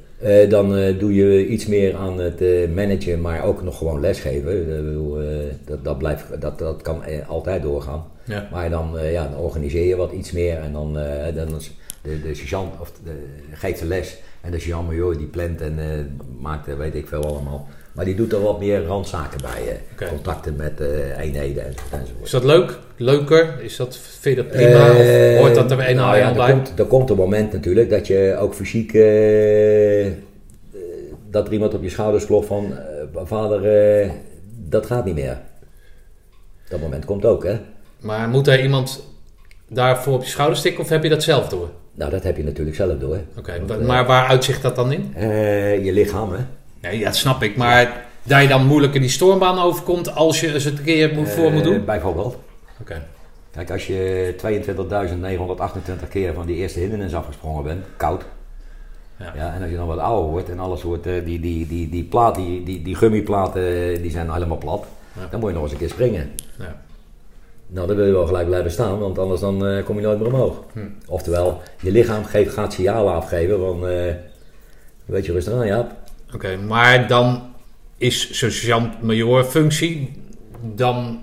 [0.49, 0.69] dan
[0.99, 2.41] doe je iets meer aan het
[2.75, 4.67] managen, maar ook nog gewoon lesgeven.
[5.65, 8.05] Dat, dat, blijft, dat, dat kan altijd doorgaan.
[8.25, 8.49] Ja.
[8.51, 10.93] Maar dan, ja, dan organiseer je wat iets meer en dan,
[11.35, 11.73] dan is
[12.03, 13.11] de, de sergeant of de,
[13.53, 15.87] geeft de les en de sergeant-major die plant en eh,
[16.41, 17.69] maakt, eh, weet ik veel allemaal.
[17.93, 20.81] Maar die doet er wat meer randzaken bij, eh, contacten met
[21.19, 22.25] eenheden en, enzovoort.
[22.25, 22.79] Is dat leuk?
[22.97, 23.61] Leuker?
[23.61, 24.91] Is dat, vind je dat prima?
[24.91, 26.53] Of hoort dat er een nou ja, er bij?
[26.53, 28.93] komt, er komt een moment natuurlijk dat je ook fysiek...
[31.31, 32.75] dat er iemand op je schouders klopt van...
[33.15, 34.11] vader,
[34.69, 35.41] dat gaat niet meer.
[36.69, 37.59] Dat moment komt ook, hè.
[38.01, 39.07] Maar moet er iemand
[39.69, 41.71] daarvoor op je schouder stikken of heb je dat zelf door?
[41.95, 43.19] Nou, dat heb je natuurlijk zelf door.
[43.39, 45.13] Oké, eh, maar waar uitzicht dat dan in?
[45.15, 46.39] eh, je lichaam, hè.
[46.81, 47.57] Nee, ja, dat snap ik.
[47.57, 51.51] Maar dat je dan moeilijker die stormbaan overkomt als je het een keer moet, voor
[51.53, 51.85] moet Eh, doen?
[51.85, 52.37] Bijvoorbeeld.
[52.81, 53.03] Oké.
[53.51, 58.25] Kijk, als je 22.928 keer van die eerste hindernis afgesprongen bent, koud.
[59.19, 59.33] Ja.
[59.37, 59.55] Ja.
[59.55, 62.05] en als je dan wat ouder wordt en alles wordt, eh, die, die, die, die
[62.05, 64.85] plaat, die, die, die gummiplaten, die zijn helemaal plat.
[65.21, 65.27] Ja.
[65.31, 66.31] Dan moet je nog eens een keer springen.
[66.59, 66.81] Ja.
[67.75, 70.19] Nou, dan wil je wel gelijk blijven staan, want anders dan, eh, kom je nooit
[70.19, 70.63] meer omhoog.
[70.73, 70.79] Hm.
[71.09, 74.15] Oftewel, je lichaam geeft, gaat signalen afgeven van, eh
[75.05, 75.91] weet je rustig aan, Jaap.
[76.35, 77.43] Oké, maar dan
[77.99, 80.13] is sergeant-major functie,
[80.75, 81.21] dan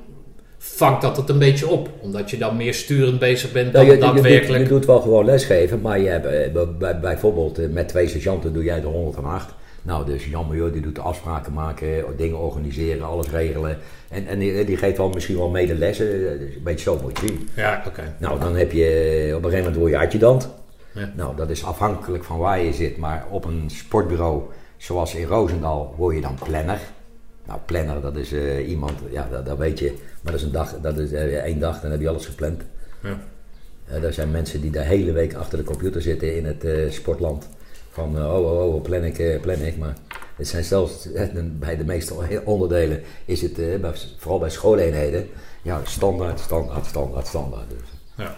[0.57, 1.89] vangt dat het een beetje op.
[2.01, 4.63] Omdat je dan meer sturend bezig bent dan Nou, je, je, doet, daadwerkelijk.
[4.63, 8.53] je doet wel gewoon lesgeven, maar je hebt, eh, bij- bij, bijvoorbeeld met twee sergeanten
[8.53, 9.53] doe jij de 108.
[9.89, 13.77] Nou, de sergeant-major die doet de afspraken maken, dingen organiseren, alles regelen.
[14.09, 16.99] En, en die, die geeft wel misschien wel mede lessen, eh, dus een beetje zo
[17.01, 17.49] moet je zien.
[17.55, 18.15] Ja, oké.
[18.17, 18.83] Nou, dan heb je,
[19.35, 20.49] op een gegeven moment word je adjudant.
[20.91, 21.13] Ja.
[21.15, 24.43] Nou, dat is afhankelijk van waar je zit, maar op een sportbureau
[24.77, 26.79] zoals in Roosendaal word je dan planner.
[27.45, 30.51] Nou, planner, dat is eh, iemand, ja, dat, dat weet je, maar dat is een
[30.51, 32.61] dag, dat is eh, één dag, dan heb je alles gepland.
[33.03, 33.19] Ja.
[33.89, 36.89] Eh, er zijn mensen die de hele week achter de computer zitten in het eh,
[36.89, 37.49] sportland.
[37.89, 39.77] Van, eh, oh, oh, oh, plan ik, eh, plan ik.
[39.77, 39.93] Maar
[40.35, 42.13] het zijn zelfs, eh, bij de meeste
[42.45, 45.27] onderdelen is het, bij- vooral bij schooleenheden,
[45.61, 47.69] ja, standaard, standaard, standaard, standaard.
[47.69, 47.89] Dus.
[48.25, 48.37] Ja.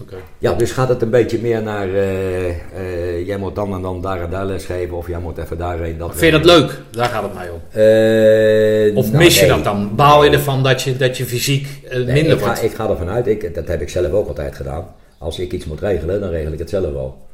[0.00, 0.16] Oké.
[0.38, 4.00] Ja, dus gaat het een beetje meer naar, eh, eh, jij moet dan en dan
[4.02, 5.98] daar en daar les geven, of jij moet even daarheen.
[5.98, 6.80] Dat Vind je dat leuk?
[6.90, 7.60] Daar gaat het mij om.
[7.70, 9.50] Eh, Of nou, mis je nee.
[9.54, 9.94] dat dan?
[9.94, 12.88] Baal je ervan dat je, dat je fysiek eh, Nee, minder ik, ga, ik ga
[12.90, 14.86] ervan uit, ik, dat heb ik zelf ook altijd gedaan.
[15.18, 17.25] Als ik iets moet regelen, dan regel ik het zelf wel.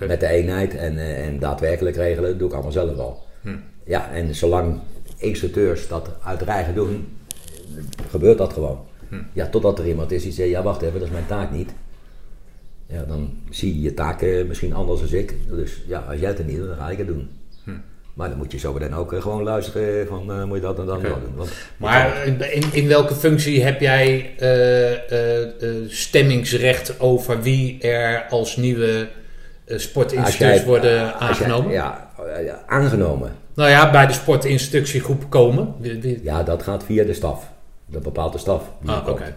[0.00, 3.22] Met de eenheid en, eh, en daadwerkelijk regelen, doe ik allemaal zelf wel.
[3.40, 3.56] Hm.
[3.84, 4.80] Ja, en zolang
[5.16, 7.16] instructeurs dat uit eigen doen,
[8.08, 8.78] gebeurt dat gewoon.
[9.08, 9.22] Hm.
[9.32, 11.70] Ja, totdat er iemand is die zegt, ja wacht even, dat is mijn taak niet.
[12.86, 15.34] Ja, dan zie je je taken misschien anders dan ik.
[15.48, 17.28] Dus ja, als jij het er niet doet, dan ga ik het doen.
[17.64, 17.70] Hm.
[18.14, 20.78] Maar dan moet je zo dan ook eh, gewoon luisteren van, eh, moet je dat
[20.78, 21.34] en dat dat doen.
[21.36, 24.34] Want Maar in, in welke functie heb jij
[25.88, 29.08] stemmingsrecht over wie er als nieuwe
[29.66, 31.72] sportinstructeurs jij- worden jij- aangenomen?
[31.72, 33.32] ja, eh, ja, aangenomen.
[33.54, 35.74] Nou ja, bij de sportinstructiegroep komen.
[36.22, 37.50] Ja, dat gaat via de staf.
[37.86, 38.70] De bepaalde staf.
[38.80, 39.34] die Ah, oké.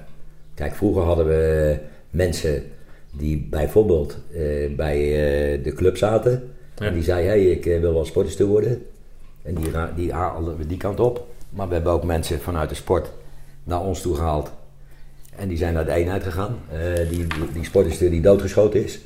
[0.55, 1.77] Kijk, vroeger hadden we
[2.09, 2.63] mensen
[3.11, 6.51] die bijvoorbeeld eh, bij eh, de club zaten.
[6.75, 6.85] Ja.
[6.85, 8.85] En die zei, hey, ik eh, wil wel sportinstructeur worden.
[9.41, 11.27] En die, die haalden we die kant op.
[11.49, 13.11] Maar we hebben ook mensen vanuit de sport
[13.63, 14.51] naar ons toe gehaald.
[15.35, 16.57] En die zijn naar de eenheid gegaan.
[16.71, 18.99] Eh, die, die, die sportinstructeur die doodgeschoten is.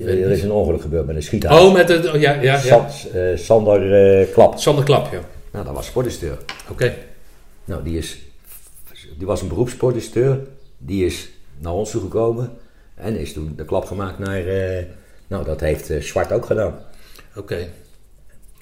[0.00, 1.60] Er is een ongeluk gebeurd met een schiethuis.
[1.60, 2.12] Oh, met het.
[2.12, 4.58] oh, ja, ja, eh, Sander eh, Klap.
[4.58, 5.20] Sander Klap, ja.
[5.50, 6.38] Nou, dat was sportinstructeur.
[6.70, 6.94] Oké.
[7.64, 8.18] Nou, die, is,
[9.18, 10.40] die was een beroepssportinstructeur.
[10.78, 12.50] Die is naar ons toe gekomen.
[12.94, 14.46] En is toen de klap gemaakt naar...
[14.46, 14.84] eh,
[15.26, 16.78] nou, dat heeft Zwart ook gedaan.
[17.36, 17.68] Oké.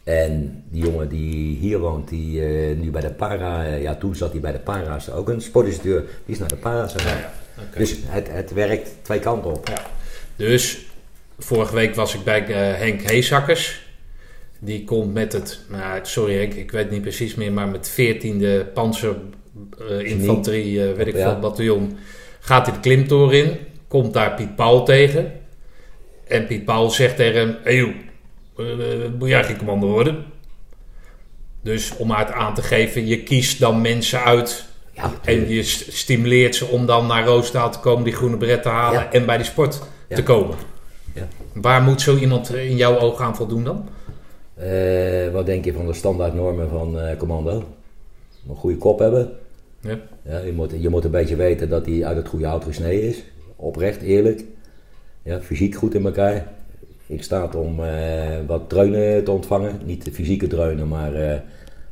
[0.04, 3.64] En die jongen die hier woont, die eh, nu bij de para...
[3.64, 5.10] ja, toen zat hij bij de para's.
[5.10, 6.00] Ook een sportinstructeur.
[6.00, 7.16] Die is naar de para's gegaan.
[7.16, 7.62] Ja, ja.
[7.68, 7.78] Oké.
[7.78, 9.68] Dus het, het werkt twee kanten op.
[9.68, 9.82] Ja.
[10.36, 10.78] Dus
[11.38, 13.80] vorige week was ik bij eh, Henk Heesakkers.
[14.58, 18.72] Die komt met het, nou, sorry Henk, ik weet niet precies meer, maar met 14e
[18.74, 19.16] panzer
[19.88, 21.30] eh, eh, weet ik Ja.
[21.30, 21.98] veel, bataljon.
[22.40, 23.56] Gaat hij de klimtoren in,
[23.88, 25.32] komt daar Piet Paul tegen.
[26.28, 27.94] En Piet Paul zegt tegen hem, hey joh,
[29.18, 30.24] moet jij geen commando worden?
[31.62, 34.64] Dus om haar het aan te geven, je kiest dan mensen uit
[34.94, 38.62] Ja, en je st- stimuleert ze om dan naar Roosendaal te komen, die groene bret
[38.62, 39.12] te halen Ja.
[39.12, 39.80] en bij die sport
[40.12, 40.18] Ja.
[40.18, 40.56] te komen.
[41.14, 41.28] Ja.
[41.52, 43.88] Waar moet zo iemand in jouw ogen aan voldoen dan?
[44.54, 47.64] Eh, wat denk je van de standaardnormen van eh, commando?
[48.48, 49.30] Een goede kop hebben.
[49.80, 49.98] Ja.
[50.22, 53.08] Ja, je, moet, je moet een beetje weten dat hij uit het goede hout gesneden
[53.08, 53.22] is.
[53.56, 54.44] Oprecht, eerlijk.
[55.22, 56.46] Ja, fysiek goed in elkaar.
[57.06, 59.80] In staat om eh, wat dreunen te ontvangen.
[59.84, 61.42] Niet de fysieke dreunen, maar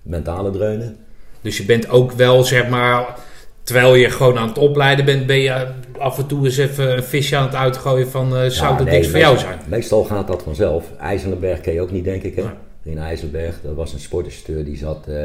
[0.03, 0.97] mentale dreunen.
[1.41, 3.19] Dus je bent ook wel, zeg maar,
[3.63, 5.67] terwijl je gewoon aan het opleiden bent, ben je
[5.99, 8.87] af en toe eens even een visje aan het uitgooien van eh, zou Ja, dat
[8.87, 9.59] nee, niks voor jou zijn?
[9.67, 10.85] Meestal gaat dat vanzelf.
[11.01, 12.37] IJsselenberg ken je ook niet, denk ik.
[12.37, 12.45] Hè?
[12.83, 15.17] In IJsselberg, dat was een sportinstructeur die zat eh,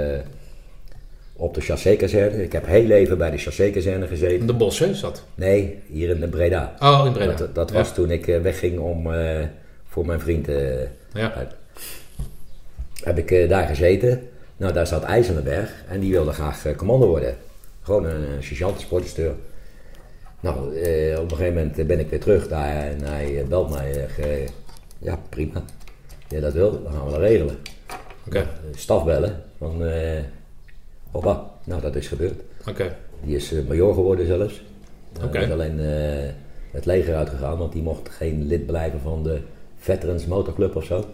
[1.36, 2.44] op de chassé-kazerne.
[2.44, 4.38] Ik heb heel even bij de chassé-kazerne gezeten.
[4.40, 5.24] In de bos, hè, dat?
[5.36, 6.74] Nee, hier in de Breda.
[6.80, 7.34] Oh, in Breda.
[7.34, 7.76] Dat, dat Ja.
[7.76, 9.08] was toen ik eh, wegging om
[9.90, 10.48] voor mijn vriend.
[11.14, 11.48] Ja.
[13.04, 14.28] heb ik daar gezeten.
[14.58, 17.36] Nou, daar zat IJsselenberg en die wilde graag commando worden.
[17.86, 18.86] Gewoon een uh, sergeant.
[20.40, 23.48] Nou, eh, op een gegeven moment eh, ben ik weer terug daar en hij eh,
[23.48, 24.08] belt mij.
[24.18, 24.48] eh,
[24.98, 25.64] ja, prima.
[26.30, 27.58] Ja, dat wil, dan gaan we dat regelen.
[28.28, 28.46] Oké, Eh,
[28.76, 30.22] Staf bellen van, eh
[31.12, 32.42] opa, nou dat is gebeurd.
[32.68, 32.96] oké.
[33.24, 34.62] Die is major geworden zelfs.
[35.20, 35.40] Hij Oké.
[35.40, 36.30] is alleen eh,
[36.72, 39.40] het leger uitgegaan, want die mocht geen lid blijven van de
[39.78, 41.06] Veterans Motorclub of zo.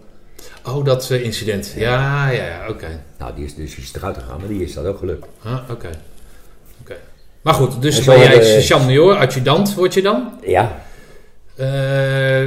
[0.66, 1.74] Oh, dat incident.
[1.78, 2.88] Ja, ja, ja, oké.
[3.18, 5.26] Nou, die is dus die is eruit gegaan, maar die is dat ook gelukt.
[5.44, 5.90] Ah, Oké.
[7.42, 10.40] Maar goed, dus En ben jij sergeant major, adjudant word je dan?
[10.46, 10.82] Ja,
[11.56, 12.42] Eh,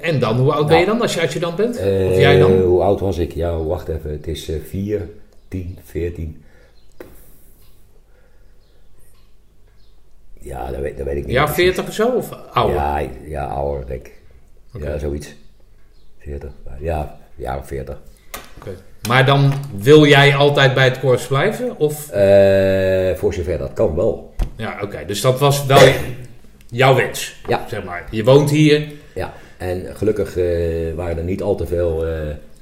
[0.00, 1.76] en dan, hoe oud ben je dan als je adjudant bent?
[1.76, 2.52] eh, of jij dan?
[2.60, 3.32] hoe oud was ik?
[3.32, 4.10] Ja, wacht even.
[4.10, 5.08] Het is eh 4,
[5.48, 6.42] 10, 14.
[10.40, 11.32] Ja, dat weet, dat weet ik niet.
[11.34, 11.62] Ja, precies.
[11.62, 12.08] 40 of zo?
[12.08, 12.76] Of ouder?
[12.76, 14.14] Ja, ja, ouder, denk ik.
[14.80, 15.34] Ja, zoiets.
[16.18, 16.50] 40.
[16.80, 17.98] Ja, ja, 40.
[18.58, 18.70] Oké.
[19.08, 21.78] Maar dan wil jij altijd bij het korps blijven?
[21.78, 22.10] Of?
[22.10, 24.34] Eh, voor zover dat kan wel.
[24.56, 24.98] Ja, oké.
[25.06, 25.88] Dus dat was wel
[26.68, 27.64] jouw wens, Ja.
[27.68, 28.04] zeg maar.
[28.10, 28.86] Je woont hier.
[29.14, 30.44] Ja, en gelukkig eh,
[30.94, 32.12] waren er niet al te veel eh,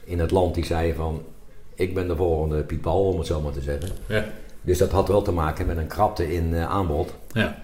[0.04, 1.22] in het land die zeiden van...
[1.74, 3.88] Ik ben de volgende Piet Paul, om het zo maar te zeggen.
[4.06, 4.24] Ja.
[4.62, 7.14] Dus dat had wel te maken met een krapte in aanbod.
[7.32, 7.56] Ja.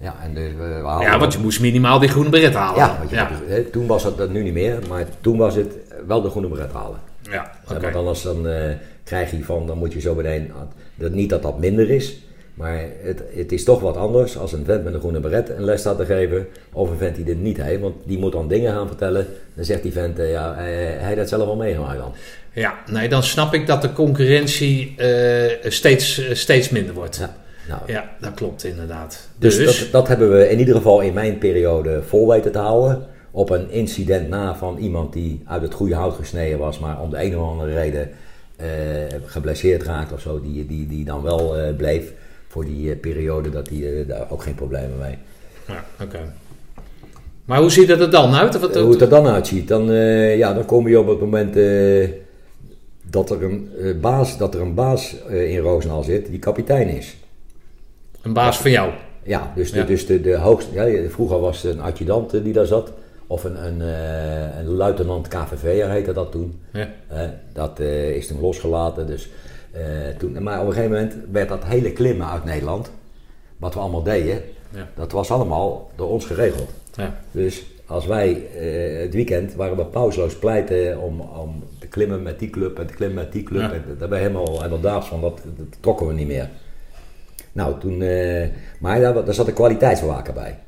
[0.00, 2.78] Ja, en dus, we- we haalden- ja, want je moest minimaal die groene beret halen.
[2.78, 3.30] Ja, want je ja.
[3.72, 5.74] toen was dat nu niet meer, maar toen was het
[6.06, 6.98] wel de groene beret halen.
[7.30, 7.80] Ja, oké.
[7.80, 8.74] Want anders dan eh,
[9.04, 10.52] krijg je van, dan moet je zo meteen,
[10.94, 12.16] dat, niet dat dat minder is,
[12.56, 15.64] maar het, het is toch wat anders als een vent met een groene beret een
[15.64, 18.48] les staat te geven, of een vent die dit niet heeft, want die moet dan
[18.48, 19.26] dingen gaan vertellen.
[19.54, 22.14] Dan zegt die vent, eh, ja, hij, hij dat zelf al meegemaakt dan.
[22.52, 27.16] Ja, nee, dan snap ik dat de concurrentie eh, steeds, eh, steeds minder wordt.
[27.16, 27.36] Ja,
[27.68, 29.28] nou, Ja, dat klopt inderdaad.
[29.38, 32.58] Dus, Dus, dat, dat hebben we in ieder geval in mijn periode vol weten te
[32.58, 33.06] houden.
[33.36, 37.10] Op een incident na van iemand die uit het goede hout gesneden was, maar om
[37.10, 38.10] de een of andere reden
[38.56, 38.68] eh,
[39.24, 42.12] geblesseerd raakt of zo, die, die, die dan wel eh, bleef
[42.48, 45.18] voor die eh, periode dat hij eh, daar ook geen problemen mee.
[45.66, 46.32] ja, oké.
[47.44, 48.58] Maar hoe ziet het er dan uit?
[48.58, 49.92] Wat, Hoe het er dan uitziet, dan,
[50.36, 51.54] ja, dan kom je op het moment
[53.02, 57.16] dat, er een, baas, dat er een baas in Roosendaal zit die kapitein is.
[58.22, 58.90] Een baas van jou.
[59.22, 59.84] Ja, dus de, Ja.
[59.84, 60.74] Dus de, de hoogste.
[60.74, 62.92] Ja, vroeger was het een adjudant die daar zat.
[63.26, 66.60] Of een, een, eh, een luitenant KVV'er heette dat toen.
[66.72, 66.88] Ja.
[67.52, 69.06] Dat eh, is toen losgelaten.
[69.06, 69.28] Dus,
[69.72, 69.82] eh,
[70.18, 72.90] toen, maar op een gegeven moment werd dat hele klimmen uit Nederland.
[73.56, 74.42] Wat we allemaal deden.
[74.70, 74.88] Ja.
[74.94, 76.70] Dat was allemaal door ons geregeld.
[76.94, 77.18] Ja.
[77.30, 78.42] Dus als wij
[79.02, 82.94] het weekend waren we pauzeloos pleiten om, om te klimmen met die club en te
[82.94, 83.72] klimmen met die club.
[83.72, 86.48] En daar ben je helemaal, helemaal daags van, dat, dat trokken we niet meer.
[87.52, 87.98] Nou, toen,
[88.80, 90.58] maar daar, daar zat een kwaliteitsbewaker bij.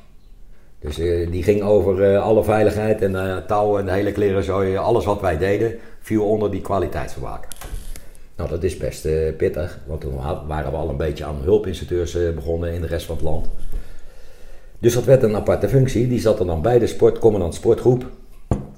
[0.81, 4.77] Dus eh, die ging over eh, alle veiligheid en eh touwen en de hele klerenzooi,
[4.77, 7.51] alles wat wij deden, viel onder die kwaliteitsbewaker.
[8.37, 12.17] Nou, dat is best pittig, want toen wa- waren we al een beetje aan hulpinstructeurs
[12.35, 13.47] begonnen in de rest van het land.
[14.79, 16.09] Dus dat werd een aparte functie.
[16.09, 18.07] Die zat er dan bij de sport, commandant sportgroep.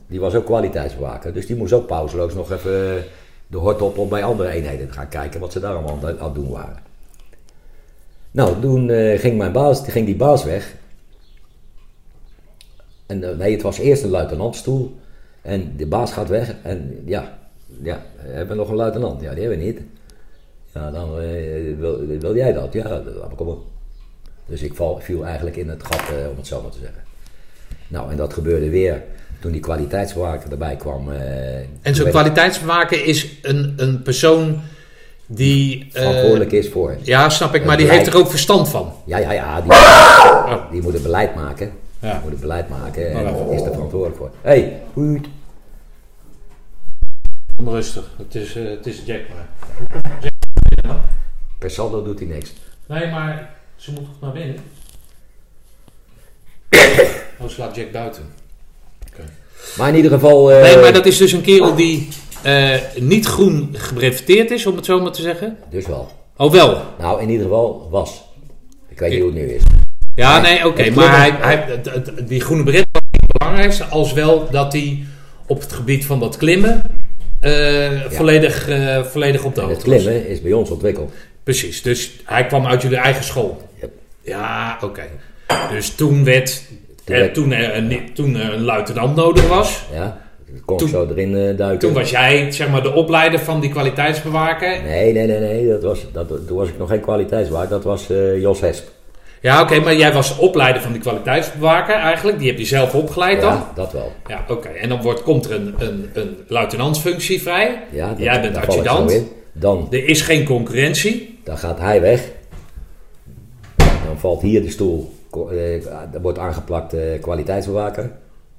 [0.06, 1.32] Die was ook kwaliteitsbewaker.
[1.32, 3.04] Dus die moest ook pauzeloos nog even
[3.46, 6.06] de hort op om bij andere eenheden te gaan kijken wat ze daar allemaal aan
[6.24, 6.78] het- doen waren.
[8.30, 10.74] Nou, toen ging, mijn baas, ging die baas weg.
[13.10, 14.96] En eh, nee, het was eerst een luitenantstoel.
[15.42, 16.54] En de baas gaat weg.
[16.62, 17.38] En ja,
[17.82, 19.20] ja hebben we nog een luitenant?
[19.22, 19.80] Ja, die hebben we niet.
[20.74, 22.72] Ja, dan eh, wil, wil jij dat?
[22.72, 23.64] Ja, dat- kom op.
[24.46, 27.02] Dus ik val, viel eigenlijk in het gat, eh, om het zo maar te zeggen.
[27.88, 29.02] Nou, en dat gebeurde weer
[29.40, 31.12] toen die kwaliteitsbewaker erbij kwam.
[31.12, 34.60] eh, En zo'n kwaliteitsbewaker is een, een persoon
[35.26, 35.88] die...
[35.92, 36.96] eh, verantwoordelijk is voor.
[37.02, 38.92] Ja, snap ik, maar die heeft er ook verstand van.
[39.06, 39.60] Ja, ja, ja.
[39.60, 40.70] Die, Oh.
[40.70, 41.72] die moet het beleid maken.
[42.00, 42.20] Ja.
[42.22, 43.52] Moet het beleid maken en Oh.
[43.54, 44.30] is er verantwoordelijk voor.
[44.40, 45.28] Hé, hey, goed.
[47.56, 49.48] Rustig, het is, eh, het is Jack maar.
[51.58, 52.52] Per saldo doet hij niks.
[52.86, 54.56] Nee, maar ze moet toch naar binnen?
[57.38, 58.22] Oh, ze laat Jack buiten.
[59.76, 60.52] Maar in ieder geval.
[60.52, 62.08] eh, Nee, maar dat is dus een kerel die
[62.42, 65.56] eh, niet groen gebreveteerd is, om het zo maar te zeggen.
[65.70, 66.10] Dus wel.
[66.36, 66.82] Oh, wel.
[66.98, 68.22] Nou, in ieder geval was.
[68.88, 69.62] Ik weet niet hoe het nu is.
[70.20, 70.82] Ja, nee, oké.
[70.82, 74.48] het maar hij, hij, het- het- die groene beret was niet het belangrijkste, als wel
[74.50, 74.98] dat hij
[75.46, 76.82] op het gebied van dat klimmen
[77.40, 80.02] eh, volledig, eh, volledig op de het hoogte was.
[80.02, 81.12] klimmen is bij ons ontwikkeld.
[81.44, 83.62] Precies, dus hij kwam uit jullie eigen school.
[83.80, 83.90] Yep.
[84.22, 85.02] Ja, oké.
[85.70, 86.62] Dus toen werd,
[87.04, 90.18] Toen eh, werd- toen, er een, toen er een luitenant nodig was, Ja,
[90.64, 91.78] kon Toen- ik zo erin duiken.
[91.78, 94.82] toen was jij zeg maar de opleider van die kwaliteitsbewaker.
[94.82, 95.68] Nee, nee, nee, nee.
[95.68, 97.70] Dat was, dat, toen was ik nog geen kwaliteitswaard.
[97.70, 98.06] Dat was
[98.40, 98.88] Jos Hesp.
[99.40, 102.38] Ja, oké, maar jij was opleider van die kwaliteitsbewaker eigenlijk.
[102.38, 103.52] Die heb je zelf opgeleid dan.
[103.52, 104.12] Ja, dat wel.
[104.26, 104.68] Ja, oké.
[104.68, 107.82] En dan wordt, komt er een, een, een luitenantsfunctie vrij.
[107.92, 109.22] Ja, dat, Jij bent adjudant.
[109.52, 111.38] Dan, Er is geen concurrentie.
[111.44, 112.28] dan gaat hij weg.
[113.76, 115.14] Dan valt hier de stoel.
[115.50, 118.10] eh, Er wordt aangeplakt eh, kwaliteitsbewaker.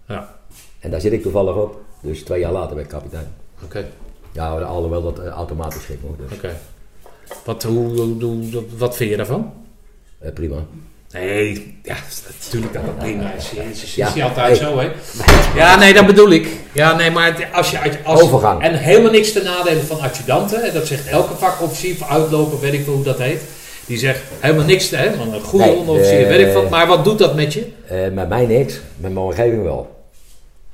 [0.07, 0.35] Ja,
[0.79, 1.79] En daar zit ik toevallig op.
[2.01, 3.27] Dus twee jaar later ben ik kapitein.
[3.63, 3.85] oké.
[4.31, 5.99] Ja, alhoewel dat eh, automatisch ging.
[6.27, 6.49] Dus Oké.
[7.45, 9.53] Wat, hoe, hoe, hoe- wat vind je daarvan?
[10.21, 10.55] Eh, prima.
[11.11, 11.95] Nee, ja,
[12.41, 13.49] natuurlijk dat dat prima is.
[13.51, 14.55] Jezus, is die altijd hey.
[14.55, 14.89] zo, hè?
[15.61, 16.47] Ja, nee, dat bedoel ik.
[16.73, 17.77] Ja, nee, maar het- als je...
[18.03, 18.61] Als, Overgang.
[18.61, 20.61] En helemaal niks te nadelen van adjudanten.
[20.63, 23.41] hè, Dat zegt elke vakofficier of uitloper, weet ik veel hoe dat heet.
[23.85, 25.13] Die zegt helemaal niks, hè?
[25.13, 26.69] Een goede Nee, onderofficier, eh, weet ik wat.
[26.69, 27.67] Maar wat doet dat met je?
[27.87, 29.99] Eh, met mij niks, met mijn omgeving wel.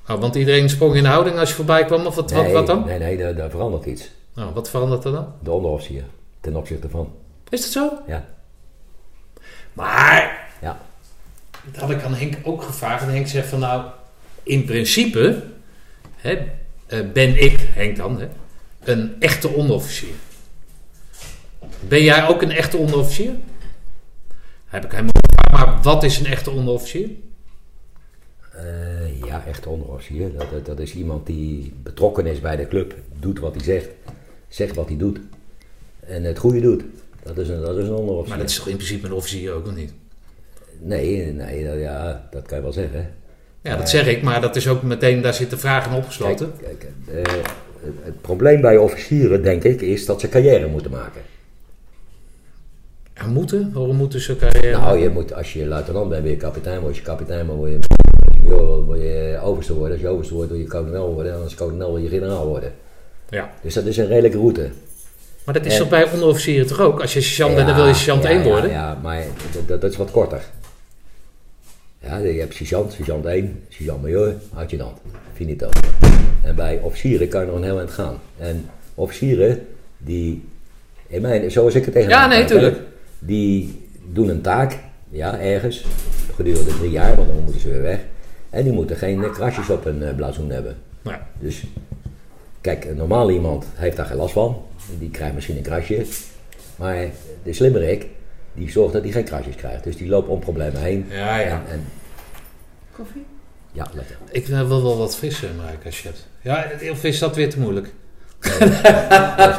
[0.09, 2.53] Oh, want iedereen sprong in de houding als je voorbij kwam, of wat, wat, nee,
[2.53, 2.83] wat dan?
[2.85, 4.09] Nee, nee, daar, daar verandert iets.
[4.35, 5.27] Nou, wat verandert er dan?
[5.43, 6.03] De onderofficier,
[6.41, 7.11] ten opzichte van.
[7.49, 7.89] Is dat zo?
[8.07, 8.25] Ja.
[9.77, 10.77] Maar, Ja.
[11.71, 13.03] dat had ik aan Henk ook gevraagd.
[13.03, 13.85] En Henk zegt van nou,
[14.43, 15.43] in principe
[16.15, 16.37] hè,
[16.85, 18.27] eh, ben ik, Henk dan, hè,
[18.83, 20.13] een echte onderofficier.
[21.87, 23.31] Ben jij ook een echte onderofficier?
[24.65, 27.09] Heb ik hem ook gevraagd, maar wat is een echte onderofficier?
[28.53, 30.37] Eh, ja, echt onderofficier.
[30.37, 33.87] Dat, dat, dat is iemand die betrokken is bij de club, doet wat hij zegt,
[34.47, 35.19] zegt wat hij doet
[35.99, 36.83] en het goede doet.
[37.27, 38.29] Dat is een, dat is een onderofficier.
[38.29, 39.91] Maar dat is toch in principe een officier ook, of niet?
[40.79, 43.13] Nee, nee dat, ja, dat kan je wel zeggen.
[43.61, 46.53] Ja, dat zeg ik, maar dat is ook meteen, daar zitten vragen in opgesloten.
[46.61, 47.33] Kijk, kijk, eh,
[48.03, 51.21] het, probleem bij officieren, denk ik, is dat ze carrière moeten maken.
[53.13, 53.71] Ja, moeten?
[53.73, 54.77] Waarom moeten ze carrière?
[54.77, 57.71] Nou, je moet, als je luitenant bent, ben je kapitein, word je kapitein, maar word
[57.71, 57.79] je,
[58.85, 59.91] word je overste worden.
[59.91, 61.33] Als je overste wordt, wil je kolonel worden.
[61.33, 62.71] En als kolonel wil je generaal worden.
[63.29, 63.51] Ja.
[63.61, 64.69] Dus dat is een redelijke route.
[65.47, 65.79] Maar dat is Ja.
[65.79, 67.01] toch bij onderofficieren toch ook?
[67.01, 68.69] Als je sergeant bent, dan wil je sergeant ja, 1 ja, worden.
[68.69, 70.41] Ja, maar dat, dat, dat is wat korter.
[71.99, 74.97] Ja, je hebt sergeant, sergeant 1, sergeant major, adjudant.
[75.33, 75.69] Finito.
[76.43, 78.19] En bij officieren kan je nog een heel eind gaan.
[78.37, 79.67] En officieren,
[79.97, 80.43] die,
[81.07, 82.79] in mijn, zoals ik het tegen Ja, nee, kijk, tuurlijk.
[83.19, 84.77] Die doen een taak,
[85.09, 85.85] ja, ergens,
[86.35, 87.99] gedurende drie jaar, want dan moeten ze weer weg.
[88.49, 90.77] En die moeten geen krasjes op hun eh, blazoen hebben.
[91.01, 91.63] Nou, Dus
[92.61, 94.61] kijk, een normaal iemand heeft daar geen last van.
[94.99, 96.05] Die krijgt misschien een krasje.
[96.75, 97.05] Maar
[97.43, 98.05] de slimmerik,
[98.53, 99.83] die zorgt dat hij geen krasjes krijgt.
[99.83, 101.05] Dus die loopt om problemen heen.
[101.09, 101.45] ja, ja.
[101.47, 101.85] En, en,
[102.95, 103.25] Koffie?
[103.71, 104.15] ja, lekker.
[104.31, 106.27] Ik wil wel wat frisser maken als je hebt.
[106.41, 107.93] Ja, of is dat weer te moeilijk?
[108.39, 108.61] Dat
[109.49, 109.55] is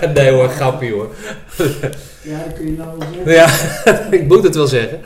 [0.00, 1.14] een- nee hoor, grapje hoor.
[2.22, 3.32] Ja, dat kun je nou wel zeggen.
[3.32, 5.00] Ja, ik moet het wel zeggen.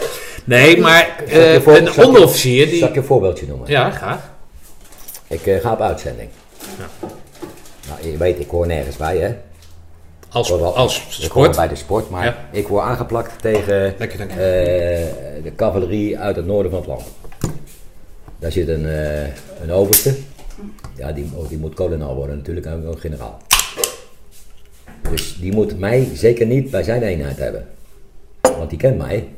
[0.45, 2.93] Nee, maar eh, voor- zal een onderofficier Zal ik die...
[2.93, 3.71] je een voorbeeldje noemen?
[3.71, 4.31] Ja, graag.
[5.27, 6.29] Ik eh, ga op uitzending.
[6.79, 7.09] Ja.
[8.01, 9.35] Nou, je weet, ik hoor nergens bij, hè?
[10.28, 11.56] Als, wel- als Ik hoor sport.
[11.56, 12.48] bij de sport, maar Ja.
[12.52, 14.36] ik word aangeplakt tegen Lekker eh,
[15.43, 17.02] de cavalerie uit het noorden van het land.
[18.39, 19.23] Daar zit een, eh,
[19.62, 20.14] een overste.
[20.97, 23.39] Ja, die, oh, die moet kolonel worden natuurlijk, en ook generaal.
[25.10, 27.69] Dus die moet mij zeker niet bij zijn eenheid hebben.
[28.40, 29.28] Want die kent mij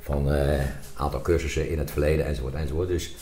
[0.00, 0.60] van een
[0.96, 2.88] aantal cursussen in het verleden enzovoort enzovoort.
[2.88, 3.14] Dus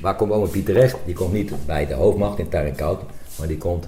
[0.00, 0.96] waar komt oma Piet terecht?
[1.04, 3.00] Die komt niet bij de hoofdmacht in Tarinkoud,
[3.38, 3.86] maar die komt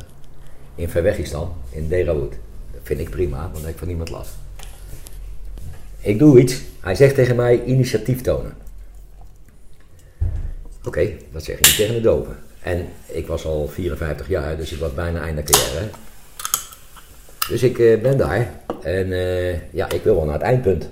[0.75, 2.35] in Verwegistan, in Derawood.
[2.73, 4.31] Dat vind ik prima, want dan heb ik van niemand last.
[6.01, 6.61] Ik doe iets.
[6.81, 8.55] Hij zegt tegen mij initiatief tonen.
[10.85, 12.37] Oké, dat zeg je niet tegen de doven.
[12.63, 15.89] En ik was al 54 jaar, dus ik was bijna einde carrière.
[17.49, 18.61] Dus ik eh, ben daar.
[18.83, 20.89] En eh, ja, ik wil wel naar het eindpunt.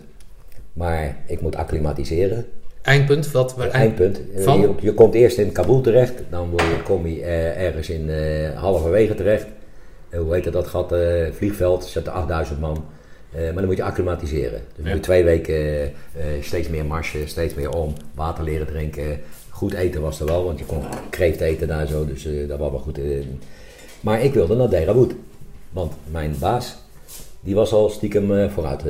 [0.72, 2.46] Maar ik moet acclimatiseren.
[2.88, 3.54] Eindpunt, wat?
[3.56, 4.20] Het eindpunt.
[4.36, 4.60] Van?
[4.60, 9.14] Je, je komt eerst in Kabul terecht, dan kom je eh, ergens in eh halverwege
[9.14, 9.46] terecht.
[10.08, 10.94] Eh, hoe heet het, dat gat,
[11.32, 12.84] vliegveld, er zitten 8000 man.
[13.32, 14.60] Maar dan moet je acclimatiseren.
[14.76, 14.82] Dus Ja.
[14.82, 15.92] moet je twee weken
[16.40, 19.20] steeds meer marsen, steeds meer om, water leren drinken.
[19.50, 22.70] Goed eten was er wel, want je kon kreeft eten daar zo, dus dat was
[22.70, 22.98] wel goed.
[24.00, 25.12] Maar ik wilde naar Derawood.
[25.70, 26.76] Want mijn baas,
[27.40, 28.82] die was al stiekem vooruit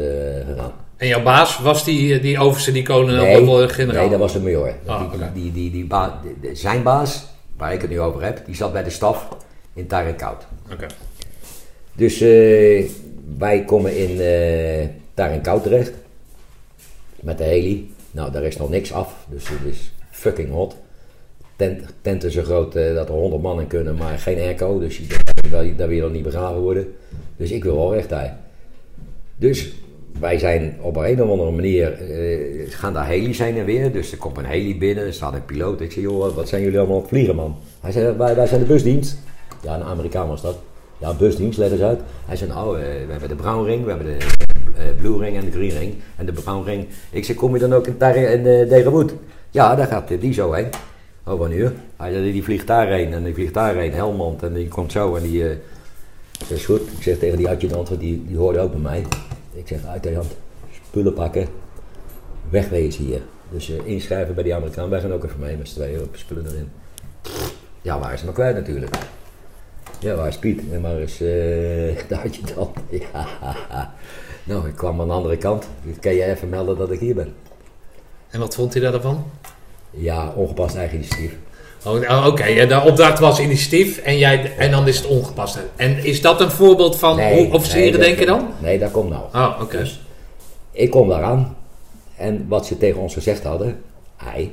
[0.46, 0.72] gegaan.
[0.98, 4.00] En jouw baas was die, die overste, die kolonel, Nee, wel generaal?
[4.00, 4.72] nee, dat was de major.
[4.86, 7.26] Ah, die, die, die, die, ba- de- de- zijn baas,
[7.56, 9.28] waar ik het nu over heb, die zat bij de staf
[9.74, 10.46] in Tarinkoud.
[10.72, 10.86] Oké.
[11.92, 12.84] Dus eh,
[13.38, 15.92] wij komen in eh Tarinkoud terecht.
[17.20, 17.94] Met de heli.
[18.10, 19.14] Nou, daar is nog niks af.
[19.28, 20.76] Dus het is fucking hot.
[21.56, 24.78] Tent, tenten zo groot eh, dat er 100 man in kunnen, maar geen airco.
[24.78, 25.06] Dus je-
[25.50, 26.94] daar, daar wil je dan niet begraven worden.
[27.36, 28.34] Dus ik wil wel rechtij.
[29.36, 29.72] Dus
[30.20, 33.92] wij zijn op een of andere manier, eh, gaan daar heli's heen en weer.
[33.92, 35.80] Dus er komt een heli binnen, er staat een piloot.
[35.80, 37.56] Ik zeg, joh, wat zijn jullie allemaal op vliegen, man?
[37.80, 39.18] Hij zei, wij, wij zijn de busdienst.
[39.62, 40.58] Ja, een Amerikaan was dat.
[40.98, 42.00] Ja, busdienst, let eens uit.
[42.26, 44.26] Hij zei, nou, eh, we hebben de brown ring, we hebben de
[44.76, 45.94] eh, blue ring en de green ring.
[46.16, 46.86] En de brown ring.
[47.10, 49.14] Ik zeg, kom je dan ook in, daar uh, Derawood?
[49.50, 50.68] Ja, daar gaat die zo heen.
[51.24, 51.72] Oh, wanneer?
[51.96, 54.42] Hij zei, die vliegt daarheen en die vliegt daarheen, Helmond.
[54.42, 55.44] En die komt zo en die...
[56.38, 56.80] dat is goed.
[56.80, 59.04] Ik zeg tegen die adjudant, die, die hoorde ook bij mij.
[59.58, 60.36] Ik zeg, adjudant,
[60.86, 61.48] spullen pakken,
[62.50, 63.22] wegwezen hier.
[63.50, 64.90] Dus eh, inschrijven bij die Amerikaan.
[64.90, 66.70] Wij gaan ook even mee met z'n tweeën, op spullen erin.
[67.82, 68.96] Ja, waar is maar kwijt natuurlijk.
[70.00, 70.62] Ja, waar is Piet?
[70.70, 72.72] Ja, maar eens, eh daar had je dan.
[73.10, 73.94] Ja.
[74.44, 75.68] Nou, ik kwam aan de andere kant.
[76.00, 77.34] Kan je even melden dat ik hier ben?
[78.30, 79.24] En wat vond hij daarvan?
[79.90, 81.36] Ja, ongepast eigen initiatief.
[81.84, 85.58] Oh, oh, Oké, de opdracht was initiatief en, jij, en dan is het ongepast.
[85.76, 88.48] En is dat een voorbeeld van hoe officieren denken dan?
[88.62, 89.22] Nee, daar komt nou.
[89.34, 89.78] Oh, oké.
[89.78, 90.00] Dus
[90.72, 91.56] ik kom daaraan.
[92.16, 93.82] En wat ze tegen ons gezegd hadden,
[94.16, 94.50] hij,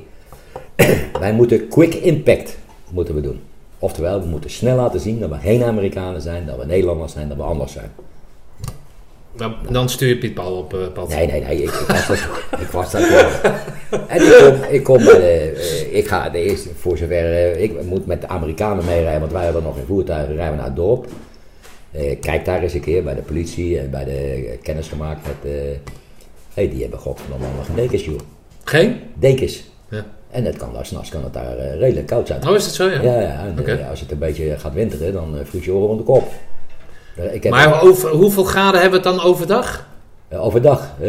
[1.20, 2.56] wij moeten quick impact
[2.90, 3.40] moeten we doen.
[3.78, 7.28] Oftewel, we moeten snel laten zien dat we geen Amerikanen zijn, dat we Nederlanders zijn,
[7.28, 7.90] dat we anders zijn.
[9.36, 11.08] Dan, dan stuur je Piet Paul op eh, pad.
[11.08, 12.18] Nee, nee, nee, ik, ik was dat,
[12.60, 13.52] ik was dat wel.
[14.06, 17.62] En ik kom, ik kom bij de, eh, ik ga de eerste, voor zover, eh,
[17.62, 20.66] ik moet met de Amerikanen meerijden, want wij hadden nog in voertuigen, rijden we naar
[20.66, 21.06] het dorp.
[22.20, 25.52] Kijk daar eens een keer bij de politie en bij de kennis gemaakt met,
[26.54, 28.20] hey, die hebben godverdomme nog geen dekens, joh.
[28.64, 29.00] Geen?
[29.14, 29.64] Dekens.
[29.90, 30.06] Ja.
[30.30, 32.48] En het kan daar, s'nachts kan het daar redelijk koud zijn.
[32.48, 33.02] Oh, is het zo, ja?
[33.02, 36.04] Ja, ja, en, als het een beetje gaat winteren, dan vries je oren rond de
[36.04, 36.32] kop.
[37.16, 39.86] Eh, Ik heb Maar over, hoeveel graden hebben we het dan overdag?
[40.28, 41.06] eh, overdag eh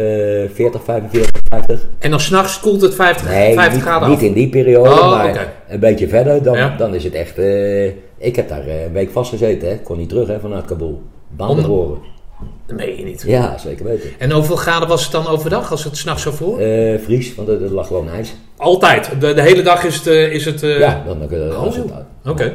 [0.54, 1.80] 40, 45, 50.
[1.98, 4.24] En dan s'nachts koelt het 50, Nee, 50 niet, graden niet af?
[4.24, 6.74] in die periode, Oh, maar een beetje verder, dan, Ja.
[6.76, 7.38] dan is het echt...
[7.38, 7.84] eh,
[8.18, 9.78] ik heb daar een week vastgezeten, hè.
[9.78, 11.02] Kon niet terug hè, vanuit Kabul.
[11.28, 11.98] Baan Onder- horen.
[12.66, 13.22] Dat meen je niet.
[13.26, 14.10] Ja, zeker weten.
[14.18, 16.58] En hoeveel graden was het dan overdag als het s'nachts zo voor?
[16.58, 18.34] Eh Fries, want er, er lag gewoon ijs.
[18.56, 19.10] Altijd.
[19.20, 20.06] De, de hele dag is het...
[20.06, 22.04] is het ja, dan dan- oh, was het uit.
[22.26, 22.52] Oké.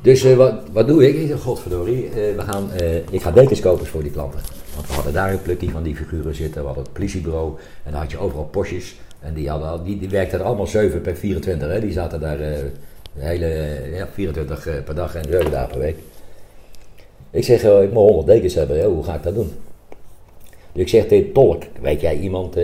[0.00, 1.16] Dus eh, wat, wat doe ik?
[1.16, 4.40] Ik zeg, godverdorie, eh, we gaan, eh, ik ga dekens kopen voor die klanten.
[4.74, 6.60] Want we hadden daar een plukje van die figuren zitten.
[6.60, 7.52] We hadden het politiebureau
[7.82, 8.96] en daar had je overal postjes.
[9.20, 11.68] En die, hadden, die, die werkten er allemaal 7 per 24.
[11.68, 11.80] Hè.
[11.80, 12.38] Die zaten daar
[13.18, 15.96] hele, ja, 24 eh, per dag en 7 dagen per week.
[17.30, 18.78] Ik zeg, eh, ik moet 100 dekens hebben.
[18.78, 18.86] Hè.
[18.86, 19.50] Hoe ga ik dat doen?
[20.72, 22.56] Dus ik zeg tegen Tolk, weet jij iemand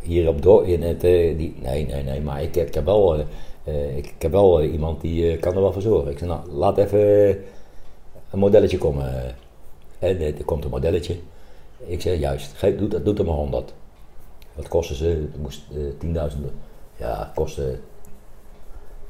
[0.00, 1.00] hier op door in het...
[1.00, 3.24] die, nee, nee, nee, maar ik, ik heb wel...
[3.64, 6.10] eh, ik, ik heb wel eh, iemand die eh, kan er wel voor zorgen.
[6.10, 7.28] Ik zeg, nou, laat even
[8.30, 9.34] een modelletje komen.
[9.98, 11.16] En er komt een modelletje.
[11.78, 13.74] Ik zeg, juist, geef, doe, dat- doe er maar 100.
[14.54, 15.04] Wat kosten ze?
[15.06, 16.38] Het moest eh 10.000.
[16.96, 17.78] Ja, het kostte een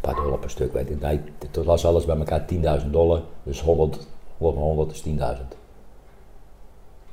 [0.01, 0.73] paar dollar per stuk.
[0.73, 1.01] Weet ik.
[1.01, 2.45] Nee, het was alles bij elkaar
[2.81, 3.21] 10.000 dollar.
[3.43, 4.07] Dus 100,
[4.39, 5.57] 100 maar 100 is 10.000.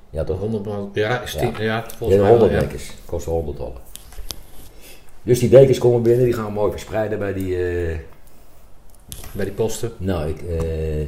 [0.09, 0.39] Ja, toch?
[0.39, 1.83] 100 man- Ja, is Ja.
[1.87, 2.59] volgens Ja, mij wel, 100 ja.
[2.59, 2.91] dekens.
[3.05, 3.81] Kosten 100 dollar.
[5.23, 7.55] Dus die dekens komen binnen, die gaan we mooi verspreiden bij die...
[7.55, 7.97] eh,
[9.31, 9.91] Bij die posten.
[9.97, 11.01] nou, ik, eh,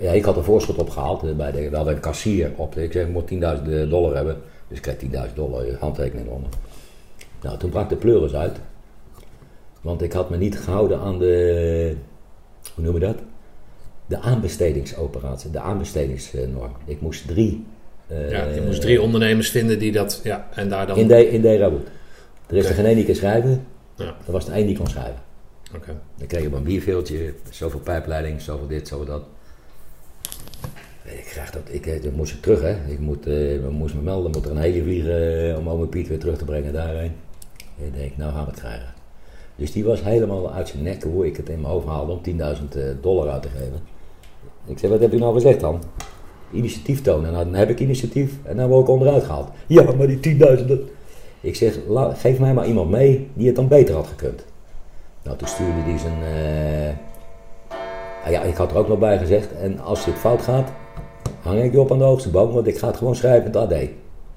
[0.00, 1.22] ja, ik had een voorschot opgehaald.
[1.22, 2.74] eh, bij de, we hadden een kassier op.
[2.74, 4.36] De, ik zeg, ik moet 10.000 dollar hebben.
[4.68, 6.50] Dus ik krijg 10.000 dollar handtekening onder.
[7.42, 8.56] Nou, toen brak de pleuris uit.
[9.80, 11.94] Want ik had me niet gehouden aan de...
[12.74, 13.16] Hoe noemen we dat?
[14.06, 15.50] De aanbestedingsoperatie.
[15.50, 16.72] De aanbestedingsnorm.
[16.84, 17.64] Ik moest drie...
[18.08, 20.20] Ja, je moest drie ondernemers vinden die dat...
[20.24, 20.96] Ja, en daar dan...
[20.96, 21.78] In de, in de.
[22.48, 22.68] Er is Oké.
[22.68, 23.66] er geen één die kan schrijven.
[23.94, 24.16] Ja.
[24.26, 25.22] Er was er één die kon schrijven.
[25.74, 26.00] Oké.
[26.16, 29.22] Dan kreeg je een bierveeltje, zoveel pijpleiding, zoveel dit, zoveel dat.
[31.04, 32.76] Ik krijg dat, ik, eh, dan moest ik terug hè.
[32.86, 35.86] Ik moet, eh, ik moest me melden, moet er een hele vliegen eh, om ome
[35.86, 37.12] Piet weer terug te brengen daarheen.
[37.78, 38.94] En ik denk, nou gaan we het krijgen.
[39.56, 42.20] Dus die was helemaal uit zijn nek hoe ik het in mijn hoofd haalde om
[42.22, 43.80] 10.000 eh, dollar uit te geven.
[44.66, 45.82] Ik zei, wat heb je nou gezegd dan?
[46.52, 47.32] Initiatief tonen.
[47.32, 49.48] Nou, dan heb ik initiatief en dan word ik onderuit gehaald.
[49.66, 50.72] Ja, maar die 10.000...
[51.40, 54.44] Ik zeg, la- geef mij maar iemand mee die het dan beter had gekund.
[55.22, 56.18] Nou, toen stuurde hij zijn...
[58.24, 60.68] ah ja, ik had er ook nog bij gezegd, en als dit fout gaat,
[61.42, 63.58] hang ik je op aan de hoogste boom, want ik ga het gewoon schrijven in
[63.58, 63.78] het AD.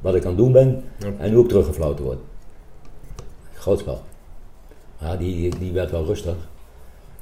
[0.01, 1.07] Wat ik aan het doen ben Ja.
[1.17, 2.17] en hoe ik teruggefloten word.
[3.53, 4.01] Groot spel.
[4.97, 6.35] Ja, die, die werd wel rustig.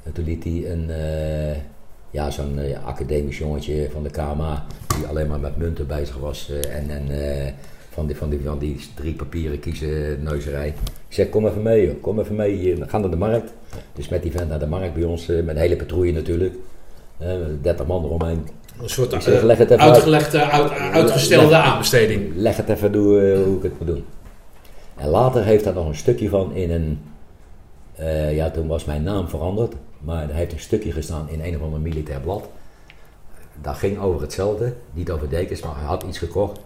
[0.02, 1.56] En toen liet hij een, eh,
[2.10, 4.64] ja, zo'n eh, academisch jongetje van de KMA,
[4.96, 7.08] die alleen maar met munten bezig was en, en
[7.90, 10.68] van, die, van, die, van die drie papieren kiezen neuzerij.
[11.08, 13.52] Ik zeg, kom even mee joh, kom even mee hier, we gaan naar de markt.
[13.92, 16.54] Dus met die vent naar de markt bij ons, eh, met een hele patrouille natuurlijk.
[17.18, 18.46] Eh 30 man eromheen.
[18.82, 19.94] Een soort Ik zeg, eh, leg het even uit.
[19.94, 22.32] uitgelegde, uit- uitgestelde aanbesteding.
[22.36, 24.04] Leg het even hoe, eh, hoe ik het moet doen.
[24.96, 26.98] En later heeft daar nog een stukje van in een.
[28.34, 29.74] ja, toen was mijn naam veranderd.
[30.00, 32.48] Maar er heeft een stukje gestaan in een of ander militair blad.
[33.62, 34.72] Dat ging over hetzelfde.
[34.92, 36.60] Niet over dekens, maar hij had iets gekocht.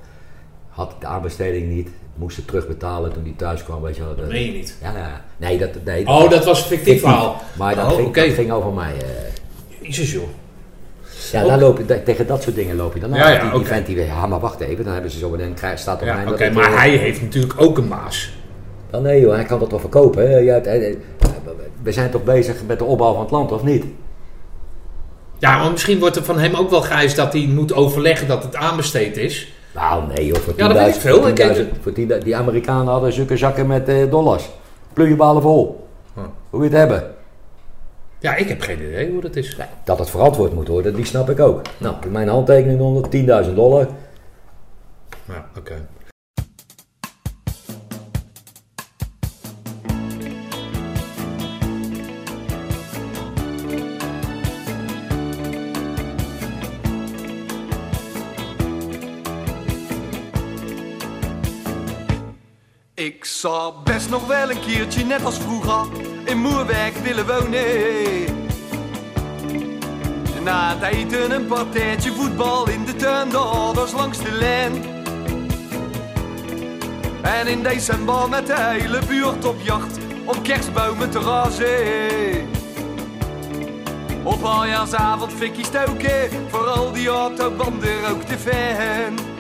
[0.75, 1.89] Had de aanbesteding niet.
[2.15, 3.83] Moest het terugbetalen toen hij thuis kwam.
[3.83, 4.15] Weet je wel.
[4.17, 4.77] Dat meen je niet.
[4.83, 5.25] ja, ja.
[5.37, 7.37] Nee, dat, nee, Oh, dat was een fictief verhaal.
[7.59, 8.25] Maar dat, Oh, ging, oké.
[8.27, 8.93] dat ging over mij.
[8.93, 9.07] eh.
[9.81, 10.23] Jezus joh.
[11.33, 13.59] Ja, daar loop je, tegen dat soort dingen loop je dan Ja, ja, die, die
[13.59, 13.69] oké.
[13.69, 16.25] vent die weer, ja maar wacht even, dan hebben ze zo meteen, staat er Ja,
[16.29, 18.33] oké, maar hij heeft natuurlijk ook een maas.
[18.91, 20.31] Wel nee joh, hij kan dat toch verkopen.
[20.31, 20.61] Hè?
[21.83, 23.85] We zijn toch bezig met de opbouw van het land, of niet?
[25.39, 28.43] Ja, maar misschien wordt er van hem ook wel geëist dat hij moet overleggen dat
[28.43, 29.54] het aanbesteed is.
[29.75, 30.57] Nou nee joh, voor 10.000...
[30.57, 31.21] Ja, dat weet ik veel.
[31.21, 34.51] voor Ik 10.000 voor 10.000 die Amerikanen hadden zulke zakken met eh, dollars.
[34.93, 35.87] Plujebalen vol.
[36.15, 37.15] Hoe wil je het hebben?
[38.19, 39.57] Ja, ik heb geen idee hoe dat is.
[39.85, 41.61] Dat het verantwoord moet worden, die snap ik ook.
[41.79, 43.05] Nou, mijn handtekening onder
[43.47, 43.87] 10.000 dollar.
[45.25, 45.75] Ja, oké.
[63.45, 65.87] Zou best nog wel een keertje, net als vroeger,
[66.25, 68.43] in Moerwerk willen wonen.
[70.45, 74.73] Na het eten een partijtje voetbal in de tuin, de ouders langs de lijn.
[77.23, 82.49] En in december met de hele buurt op jacht om kerstbomen te razen.
[84.23, 89.34] Op aljaarsavond fikkie stoken, voor al die autobanden ook te fan.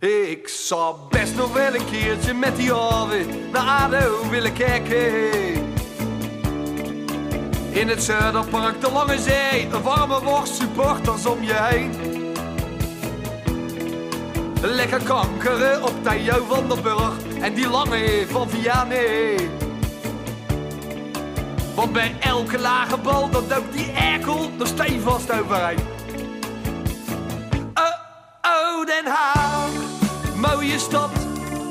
[0.00, 5.32] Ik zou best nog wel een keertje met die Arvid naar ADO willen kijken.
[7.70, 11.90] In het Zuiderpark, de Lange Zee, een warme worst, supporters om je heen.
[14.60, 19.50] Lekker kankeren op Theo van der Burg en die lange van Vianney.
[21.74, 25.78] Want bij elke lage bal, dat duikt die erkel er stevast overheen.
[27.74, 27.84] Oh,
[28.42, 29.37] oh, Den Haag,
[30.68, 31.10] mooie stad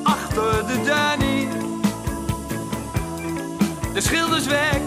[0.04, 1.48] achter de Danny.
[3.94, 4.80] De schilders weg,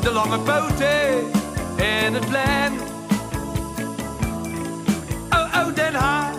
[0.00, 1.30] de lange poten
[1.76, 2.72] en het plein.
[5.30, 6.34] Oh, oh, Den Haag,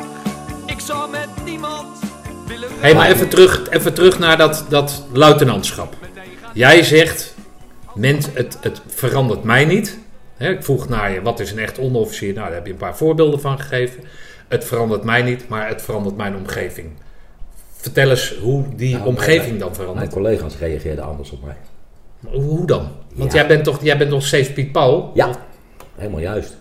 [0.65, 1.99] ik zou met niemand
[2.47, 2.69] willen...
[2.79, 5.95] Hé, maar even terug, even terug naar dat, dat luitenantschap.
[6.53, 7.35] Jij zegt,
[7.93, 9.97] ment, het, het verandert mij niet.
[10.37, 12.33] Hè, ik vroeg naar je, wat is een echt onderofficier?
[12.33, 14.03] Nou, daar heb je een paar voorbeelden van gegeven.
[14.47, 16.87] Het verandert mij niet, maar het verandert mijn omgeving.
[17.75, 20.11] Vertel eens hoe die Nou, omgeving mijn- dan Mijn verandert.
[20.13, 21.55] collega's reageerden anders op mij.
[22.31, 22.87] Hoe hoe dan?
[23.13, 23.37] Want Ja.
[23.39, 25.11] jij, bent toch, jij bent nog steeds Piet Paul?
[25.13, 25.29] Ja,
[25.95, 26.57] helemaal juist.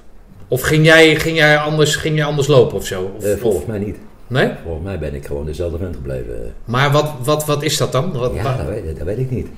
[0.48, 3.12] Of ging jij, ging jij, anders, ging jij anders lopen of zo?
[3.16, 3.96] Of, Eh, of- volgens mij niet.
[4.26, 4.50] nee?
[4.64, 6.54] Volgens mij ben ik gewoon dezelfde vent gebleven.
[6.64, 8.12] Maar wat, wat, wat is dat dan?
[8.12, 9.48] Wat, Ja, dat weet, dat weet ik niet.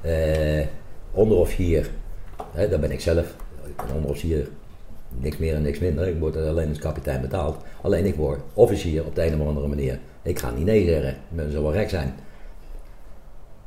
[0.00, 0.64] Eh
[1.12, 1.90] onderofficier,
[2.52, 3.24] hè, dat ben ik zelf.
[3.66, 4.48] Ik ben onderofficier,
[5.08, 6.08] niks meer en niks minder.
[6.08, 7.56] Ik word alleen als kapitein betaald.
[7.82, 9.98] Alleen ik word officier op de een of andere manier.
[10.22, 12.14] Ik ga niet nee zeggen, men zal wel rek zijn.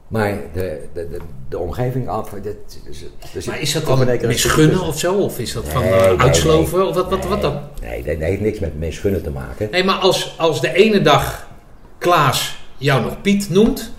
[0.08, 1.18] Maar de, de, de,
[1.50, 2.94] de omgeving af, dat, er
[3.32, 5.16] zit- maar is dat dan misgunnen of zo?
[5.16, 6.80] Of is dat van eh, nee, uitsloven?
[6.80, 6.88] nee.
[6.88, 7.60] Of wat, wat, wat dan?
[7.82, 9.68] Nee, dat, dat heeft niks met misgunnen te maken.
[9.72, 11.48] Nee, maar als, als de ene dag
[11.98, 13.92] Klaas jou nog Piet noemt,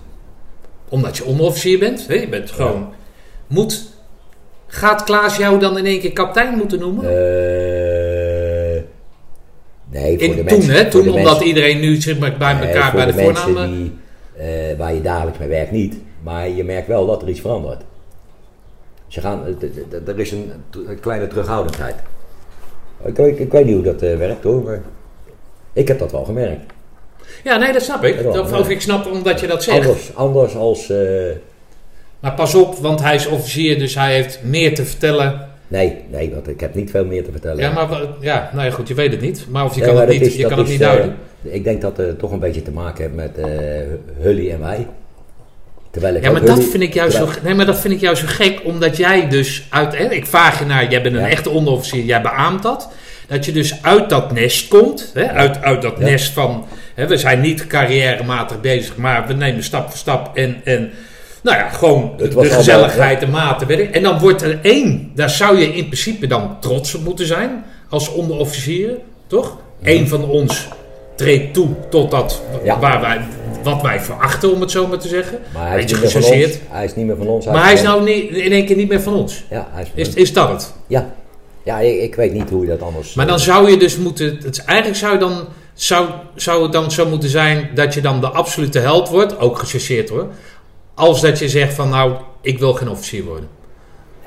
[0.88, 2.92] omdat je onderofficier bent, hè, je bent gewoon,
[3.46, 3.89] moet,
[4.72, 7.04] gaat Klaas jou dan in één keer kapitein moeten noemen?
[7.04, 8.82] Eh,
[9.90, 12.92] nee, voor in, de toen, hè, toen omdat mensen- iedereen nu zeg maar, bij elkaar
[12.92, 13.70] bij de, de voornamen...
[13.72, 13.92] die,
[14.36, 15.96] eh, waar je dagelijks mee werkt niet.
[16.22, 17.82] Maar je merkt wel dat er iets verandert.
[19.06, 20.52] Ze gaan, d- er is een,
[21.00, 21.94] kleine terughoudendheid.
[23.04, 24.80] Ik, ik, ik weet niet hoe dat eh, werkt hoor, maar
[25.72, 26.72] ik heb dat wel gemerkt.
[27.44, 28.20] Ja, nee, dat snap ik.
[28.20, 29.78] Ja, Of, ik snap omdat je dat zegt.
[29.86, 30.90] Anders, anders als...
[30.90, 30.98] eh,
[32.20, 35.48] Maar pas op, want hij is officier, dus hij heeft meer te vertellen.
[35.68, 37.58] nee, nee, want ik heb niet veel meer te vertellen.
[37.58, 37.88] Ja, maar
[38.20, 39.46] ja, nou ja, goed, je weet het niet.
[39.48, 41.16] Maar of je kan het niet, is- je kan het niet eh, duiden.
[41.42, 43.46] ik denk dat het toch een beetje te maken heeft met eh
[44.20, 44.86] Hully en wij.
[45.90, 48.00] Terwijl ik Ja, maar dat Hully- vind ik juist zo, nee, maar dat vind ik
[48.00, 51.20] juist zo gek, omdat jij dus uit, hè, ik vraag je naar, jij bent een
[51.20, 51.28] Ja.
[51.28, 52.88] echte onderofficier, jij beaamt dat,
[53.28, 56.04] dat je dus uit dat nest komt, hè, uit, uit dat Ja.
[56.04, 60.60] nest van, hè, we zijn niet carrièrematig bezig, maar we nemen stap voor stap en,
[60.64, 60.90] en
[61.42, 63.90] nou ja, gewoon Het de was allemaal- gezelligheid, de mate, weet ik.
[63.90, 67.64] En dan wordt er één, daar zou je in principe dan trots op moeten zijn,
[67.88, 68.90] als onderofficier,
[69.26, 69.56] toch?
[69.82, 70.68] Eén van ons
[71.16, 72.78] treedt toe tot dat Ja.
[72.78, 73.20] waar wij,
[73.62, 75.38] wat wij verachten, om het zo maar te zeggen.
[75.54, 77.46] Maar hij is, Beetje niet meer hij is niet meer van ons.
[77.46, 79.44] Maar hij is nou niet, in één keer niet meer van ons.
[79.50, 80.74] Ja, hij is, Is, is dat het?
[80.86, 81.10] ja.
[81.64, 83.14] ja ik, ik weet niet hoe je dat anders...
[83.14, 84.38] Maar dan zou je dus moeten...
[84.42, 85.44] Het, eigenlijk zou, je dan,
[85.74, 89.38] zou, zou het dan zo moeten zijn dat je dan de absolute held wordt.
[89.38, 90.26] Ook gechargeerd hoor.
[90.94, 93.48] Als dat je zegt van nou, ik wil geen officier worden.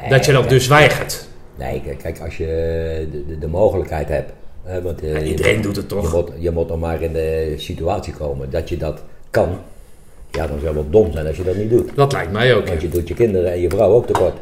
[0.02, 1.28] Nee, dat je dat kijk, dus weigert.
[1.56, 2.46] Nee, kijk, als je
[3.12, 4.32] de, de, de mogelijkheid hebt...
[4.64, 6.12] Hè, want, eh, Ja, iedereen moet- doet het toch?
[6.12, 9.58] Je moet, je moet nog maar in de situatie komen dat je dat kan.
[10.32, 11.96] Ja, dan zou het wel dom zijn als je dat niet doet.
[11.96, 12.68] Dat lijkt mij ook.
[12.68, 12.88] Want Ja.
[12.88, 14.34] je doet je kinderen en je vrouw ook tekort.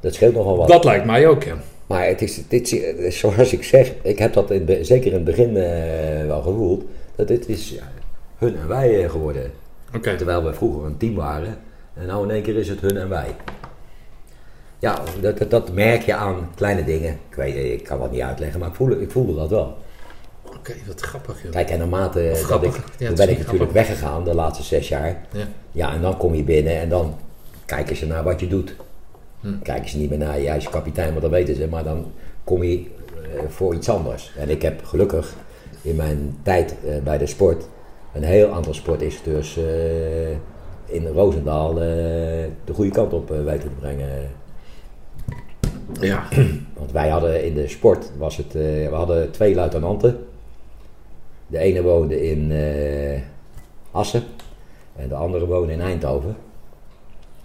[0.00, 0.68] Dat scheelt nogal wat.
[0.68, 1.54] Dat lijkt mij ook, ja.
[1.86, 5.24] Maar het is, dit, is- zoals ik zeg, ik heb dat in, zeker in het
[5.24, 6.84] begin eh, wel gevoeld.
[7.16, 7.82] Dat dit is ja,
[8.38, 9.50] hun en wij eh, geworden.
[10.00, 11.58] Terwijl we vroeger een team waren.
[11.94, 13.36] En nou in één keer is het hun en wij.
[14.78, 17.12] Ja, dat, dat, dat merk je aan kleine dingen.
[17.28, 19.76] Ik, weet, ik kan dat niet uitleggen, maar ik voelde, ik voelde dat wel.
[20.56, 21.42] Oké, wat grappig.
[21.42, 21.52] Joh.
[21.52, 22.76] Kijk, en naarmate Of dat grappig.
[22.76, 23.72] ik, Ja, ben ik natuurlijk grappig.
[23.72, 25.20] weggegaan de laatste zes jaar.
[25.32, 25.44] Ja.
[25.72, 27.16] Ja, en dan kom je binnen en dan
[27.64, 28.74] kijken ze naar wat je doet.
[29.62, 31.66] Kijken ze niet meer naar je, hij is kapitein, want dat weten ze.
[31.68, 32.12] Maar dan
[32.44, 34.32] kom je eh, voor iets anders.
[34.38, 35.34] En ik heb gelukkig
[35.82, 37.64] in mijn tijd eh, bij de sport
[38.12, 40.30] een heel aantal sportinstructeurs eh,
[40.84, 41.76] in Roosendaal eh,
[42.64, 44.08] de goede kant op eh, weten te brengen.
[46.00, 46.24] Ja.
[46.78, 50.26] Want wij hadden in de sport, was het, we hadden twee luitenanten.
[51.46, 52.52] De ene woonde in
[53.90, 54.22] Assen
[54.96, 56.36] en de andere woonde in Eindhoven.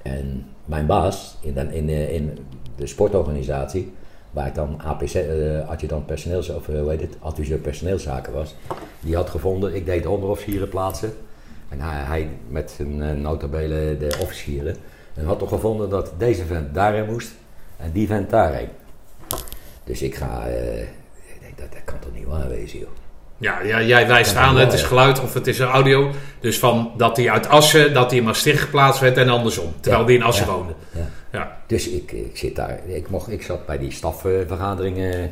[0.02, 2.38] En mijn baas in, de- in, in
[2.76, 3.94] de sportorganisatie,
[4.36, 8.56] waar ik dan APC, eh, adjudant personeels, of eh, hoe heet het, adviseur personeelszaken was,
[8.99, 11.14] die had gevonden, ik deed de onderofficieren plaatsen.
[11.70, 14.76] En hij, hij met zijn uh, notabelen de officieren.
[15.14, 17.32] En had toch gevonden dat deze vent daarheen moest
[17.78, 18.70] en die vent daarheen.
[19.84, 22.90] Dus ik ga, eh, ik denk dat dat kan toch niet waar wezen joh.
[23.38, 26.12] Ja, ja, jij wijst aan, het is geluid of het is een audio.
[26.40, 29.74] Dus van dat hij uit Assen, dat hij in Maastricht geplaatst werd en andersom.
[29.80, 30.74] Terwijl Ja, die in Assen ja, woonde.
[30.91, 31.10] ja.
[31.36, 31.57] Ja.
[31.68, 35.32] Dus ik, ik zit daar, ik, mocht, ik zat bij die stafvergaderingen.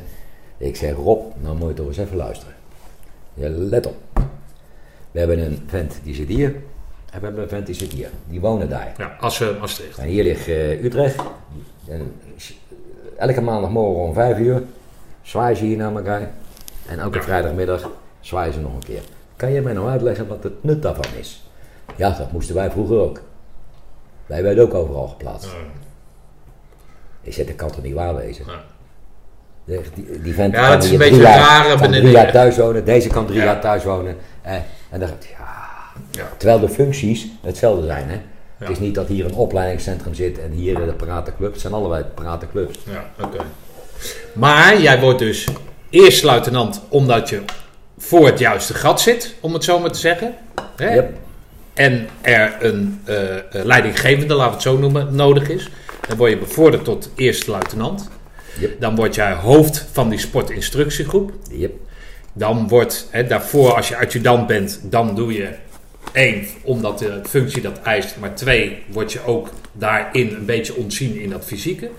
[0.58, 2.54] Ik zeg Rob, nou moet je toch eens even luisteren.
[3.34, 3.96] Ja, let op.
[5.10, 6.46] We hebben een vent die zit hier.
[7.10, 8.08] En we hebben een vent die zit hier.
[8.28, 8.94] Die wonen daar.
[8.98, 9.98] ja, Assen, Maastricht.
[9.98, 11.22] En hier ligt eh, Utrecht.
[11.88, 12.12] En
[13.18, 14.62] elke maandagmorgen om vijf uur
[15.22, 16.30] zwaaien ze hier naar elkaar.
[16.86, 17.22] En elke Ja.
[17.22, 17.90] vrijdagmiddag
[18.20, 19.02] zwaaien ze nog een keer.
[19.36, 21.48] Kan je mij nou uitleggen wat het nut daarvan is?
[21.96, 23.20] Ja, dat moesten wij vroeger ook.
[24.26, 25.48] Wij werden ook overal geplaatst.
[27.24, 28.44] Ik zeg, dat kan toch niet waar wezen?
[28.48, 28.52] Ja.
[29.64, 32.32] De- Die, die vent Ja, kan het is een drie beetje rare kan drie jaar
[32.32, 33.44] thuis wonen, deze kan drie Ja.
[33.44, 34.16] jaar thuis wonen.
[34.42, 34.52] Eh,
[34.90, 35.52] en dan, ja,
[36.10, 36.28] Ja.
[36.36, 38.08] Terwijl de functies hetzelfde zijn.
[38.08, 38.16] Hè?
[38.58, 41.52] Het is niet dat hier een opleidingscentrum zit en hier de pratenclub.
[41.52, 42.78] Het zijn allebei pratenclubs.
[42.90, 43.38] Ja, oké.
[44.32, 45.48] Maar jij wordt dus
[45.90, 47.42] eerst luitenant omdat je
[47.98, 50.34] voor het juiste gat zit, om het zo maar te zeggen.
[50.76, 50.94] Hè?
[50.94, 51.16] Yep.
[51.74, 55.70] En er een eh, eh, leidinggevende, laten we het zo noemen, nodig is.
[56.08, 58.08] Dan word je bevorderd tot eerste luitenant.
[58.60, 58.80] Yep.
[58.80, 61.32] Dan word jij hoofd van die sportinstructiegroep.
[61.50, 61.72] Yep.
[62.32, 65.48] Dan wordt, hè, daarvoor als je adjudant bent, dan doe je
[66.12, 68.16] één, omdat de functie dat eist.
[68.20, 71.90] Maar twee, word je ook daarin een beetje ontzien in dat fysieke.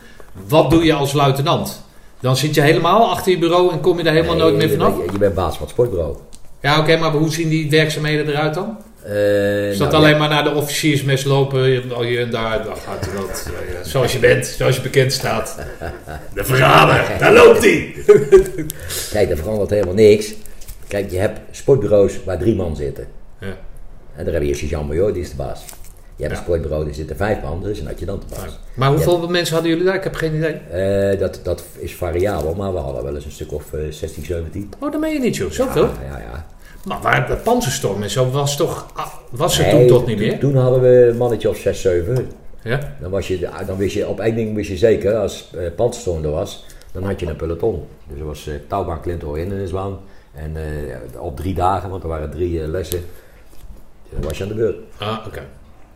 [0.48, 1.84] Wat doe je als luitenant?
[2.20, 4.98] Dan zit je helemaal achter je bureau en kom je daar helemaal nooit meer vanaf?
[4.98, 6.18] Je, je bent baas van het sportbureau.
[6.62, 8.78] Ja, oké, maar hoe zien die werkzaamheden eruit dan?
[9.06, 12.76] Eh, Is dat nou, alleen maar naar de officiersmes lopen, al hier en daar, dan
[12.76, 15.56] gaat dat, eh, zoals je bent, zoals je bekend staat.
[16.34, 17.96] De verrader, daar loopt hij!
[19.12, 20.34] Kijk, er verandert helemaal niks.
[20.88, 23.08] Kijk, je hebt sportbureaus waar drie man zitten.
[23.40, 23.58] Ja.
[24.16, 25.64] En daar heb je Jean Major, die is de baas.
[26.16, 26.40] Je hebt Ja.
[26.40, 28.60] een sportbureau, daar zitten vijf man, dus een adjudant de baas.
[28.74, 29.96] Maar hoeveel mensen hadden jullie daar?
[29.96, 30.52] Ik heb geen idee.
[31.12, 34.26] Eh, dat, dat is variabel, maar we hadden wel eens een stuk of eh, 16,
[34.26, 34.74] 17.
[34.80, 35.52] Oh, dat meen je niet, joh.
[35.52, 35.84] Zoveel?
[35.84, 36.46] Ja, ja, ja.
[36.86, 38.88] Maar waar de panzerstorm en zo was toch...
[38.94, 40.40] ah, Was Nee, toen toch niet meer?
[40.40, 42.28] Toen hadden we een mannetje of 6, 7.
[42.64, 42.96] Ja?
[43.02, 46.24] Dan, was je, dan wist je, op één ding wist je zeker, als uh, panzerstorm
[46.24, 47.88] er was, dan had je een peloton.
[48.08, 50.00] Dus er was uh, touwbaan, klinter, hindernisbaan.
[50.34, 53.06] En uh, op drie dagen, want er waren drie uh, lessen,
[54.10, 54.78] dan was je aan de beurt.
[54.98, 55.42] Ah, oké.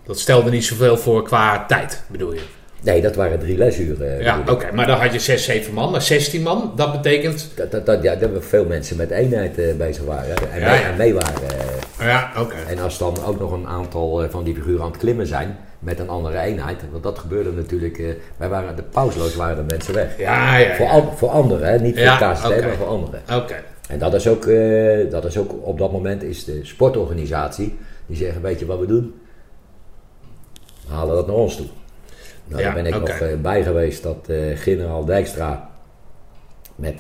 [0.04, 2.42] Dat stelde niet zoveel voor qua tijd, bedoel je?
[2.84, 4.24] Nee, dat waren drie lesuren.
[4.24, 4.52] Ja, oké.
[4.52, 4.72] Okay.
[4.72, 5.92] Maar dan had je 6, 7 man.
[5.92, 7.52] Maar 16 man, dat betekent...
[7.56, 10.36] Dat, dat, dat, ja, dat we veel mensen met eenheid uh, bezig waren.
[10.52, 10.90] En, Ja, mee, ja.
[10.90, 11.42] en mee waren.
[12.00, 12.56] uh, Ja, oké.
[12.68, 16.00] En als dan ook nog een aantal van die figuren aan het klimmen zijn met
[16.00, 16.82] een andere eenheid.
[16.92, 17.98] Want dat gebeurde natuurlijk.
[17.98, 20.18] Uh, wij waren de pausloos waren de mensen weg.
[20.18, 20.76] Ja, ja.
[20.76, 21.80] Voor, an, voor anderen, hè?
[21.80, 22.62] niet voor KCT, oké.
[22.66, 23.22] maar voor anderen.
[23.34, 23.56] Oké.
[23.90, 24.46] En dat is, ook,
[25.12, 27.78] dat is ook op dat moment is de sportorganisatie.
[28.06, 29.14] Die zeggen, weet je wat we doen?
[30.88, 31.66] We halen dat naar ons toe.
[32.50, 35.70] Nou, Ja, daar ben ik nog uh, bij geweest dat uh, generaal Dijkstra
[36.76, 37.00] met uh,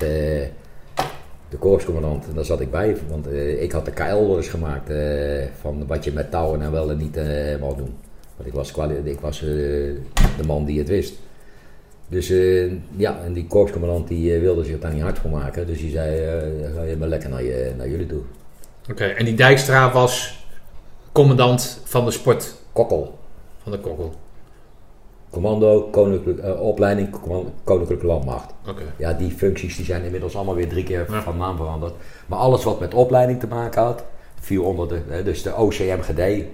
[1.49, 4.91] de korpscommandant, en daar zat ik bij, want uh, ik had de KL-orders gemaakt
[5.61, 7.15] van wat je met touwen nou wel en niet
[7.59, 7.97] mag doen.
[8.35, 8.73] Want ik was,
[9.03, 11.13] ik was de man die het wist.
[12.07, 12.27] Dus
[12.95, 15.67] ja, en die korpscommandant die wilde zich daar niet hard voor maken.
[15.67, 16.17] Dus die zei,
[16.75, 18.21] ga je maar lekker naar, je, naar jullie toe.
[18.89, 20.45] Oké, en die Dijkstra was
[21.11, 23.19] commandant van de sport Kokkel,
[23.63, 24.13] van de Kokkel.
[25.29, 27.09] Commando, koninklijke uh, opleiding,
[27.63, 28.53] koninklijke landmacht.
[28.97, 31.21] Ja, die functies die zijn inmiddels allemaal weer drie keer Ja.
[31.21, 31.93] van naam veranderd.
[32.25, 34.03] Maar alles wat met opleiding te maken had,
[34.39, 36.45] viel onder de, dus de OCMGD, eh,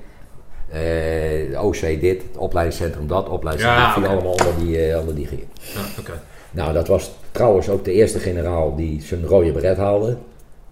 [1.52, 5.30] de OC dit, het opleidingscentrum dat, opleidingscentrum, Ja, viel allemaal onder die, eh, onder die.
[5.74, 6.14] Ja.
[6.52, 10.18] Nou, dat was trouwens ook de eerste generaal die zijn rode beret haalde.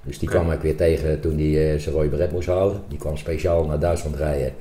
[0.04, 2.82] Dus die kwam ik weer tegen toen hij eh, zijn rode beret moest houden.
[2.88, 4.54] Die kwam speciaal naar Duitsland rijden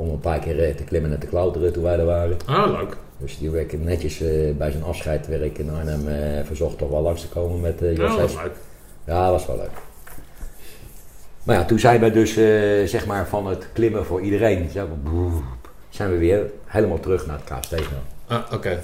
[0.00, 2.36] om een paar keer eh, te klimmen en te klauteren toen wij er waren.
[2.46, 2.96] Ah, leuk.
[3.18, 6.90] Dus die werd netjes eh, bij zijn afscheid werd ik in Arnhem eh, verzocht toch
[6.90, 8.34] wel langs te komen met eh Jos Ja, dat Hess.
[8.34, 8.52] is leuk.
[9.04, 9.70] Ja, dat was wel leuk.
[11.42, 12.32] Maar ja, toen zijn we dus
[12.90, 15.42] zeg maar van het klimmen voor iedereen, zeg maar, boep,
[15.88, 17.74] zijn we weer helemaal terug naar het KST.
[18.26, 18.82] Ah, oké.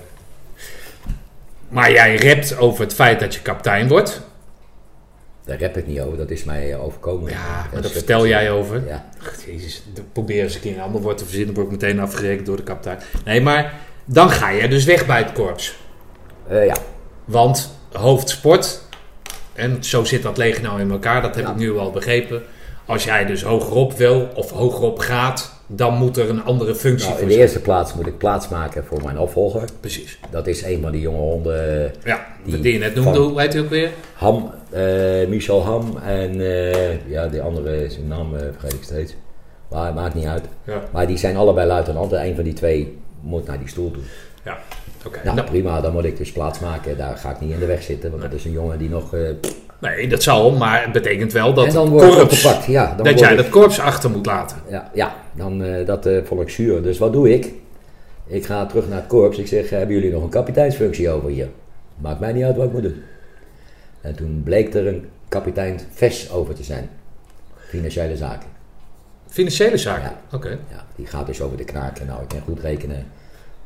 [1.69, 4.21] Maar jij rept over het feit dat je kapitein wordt.
[5.47, 7.31] Daar rap ik niet over, dat is mij overkomen.
[7.31, 8.83] Ja, maar Dat vertel jij over.
[8.87, 9.83] Ja, Ach, jezus,
[10.13, 12.63] probeer eens een keer een ander woord te verzinnen, word ik meteen afgerekend door de
[12.63, 12.99] kapitein.
[13.25, 13.75] Nee, maar
[14.05, 15.77] dan ga je dus weg bij het korps.
[16.49, 16.77] Eh, ja.
[17.25, 18.81] Want hoofdsport,
[19.53, 21.51] en zo zit dat leger nou in elkaar, dat heb Ja.
[21.51, 22.43] ik nu al begrepen.
[22.87, 27.21] Als jij dus hogerop wil of hogerop gaat, dan moet er een andere functie Nou,
[27.21, 27.43] in de zijn.
[27.45, 29.63] eerste plaats moet ik plaatsmaken voor mijn opvolger.
[29.81, 30.19] Precies.
[30.31, 33.53] Dat is een van die jonge honden, Ja, Die die je net noemde, hoe heet
[33.53, 33.91] hij ook weer?
[34.15, 34.83] Ham, eh,
[35.29, 39.15] Michel Ham en eh, ja, die andere, zijn naam eh, vergeet ik steeds.
[39.71, 40.45] Maar het maakt niet uit.
[40.65, 43.91] Ja, Maar die zijn allebei luitenant en een van die twee moet naar die stoel
[43.91, 44.03] toe.
[44.45, 44.59] ja.
[45.07, 45.21] oké.
[45.25, 46.97] Nou, Nou, prima, dan moet ik dus plaatsmaken.
[46.97, 49.15] Daar ga ik niet in de weg zitten, want dat is een jongen die nog...
[49.81, 52.65] nee, dat zal, maar het betekent wel dat en dan wordt korps, opgepakt.
[52.67, 54.57] Ja, dan dat word jij ik- dat korps achter moet laten.
[54.69, 56.83] Ja, ja dan, eh, dat vond ik zuur.
[56.83, 57.53] Dus wat doe ik?
[58.27, 59.39] Ik ga terug naar het korps.
[59.39, 61.49] Ik zeg, hebben jullie nog een kapiteinsfunctie over hier?
[61.97, 63.03] Maakt mij niet uit wat ik moet doen.
[64.01, 66.89] En toen bleek er een kapitein VES over te zijn.
[67.69, 68.49] Financiële zaken.
[69.29, 70.03] Financiële zaken.
[70.31, 70.37] Ja.
[70.37, 70.49] Oké.
[70.49, 72.07] Ja, die gaat dus over de knaken.
[72.07, 73.07] Nou, ik kan goed rekenen.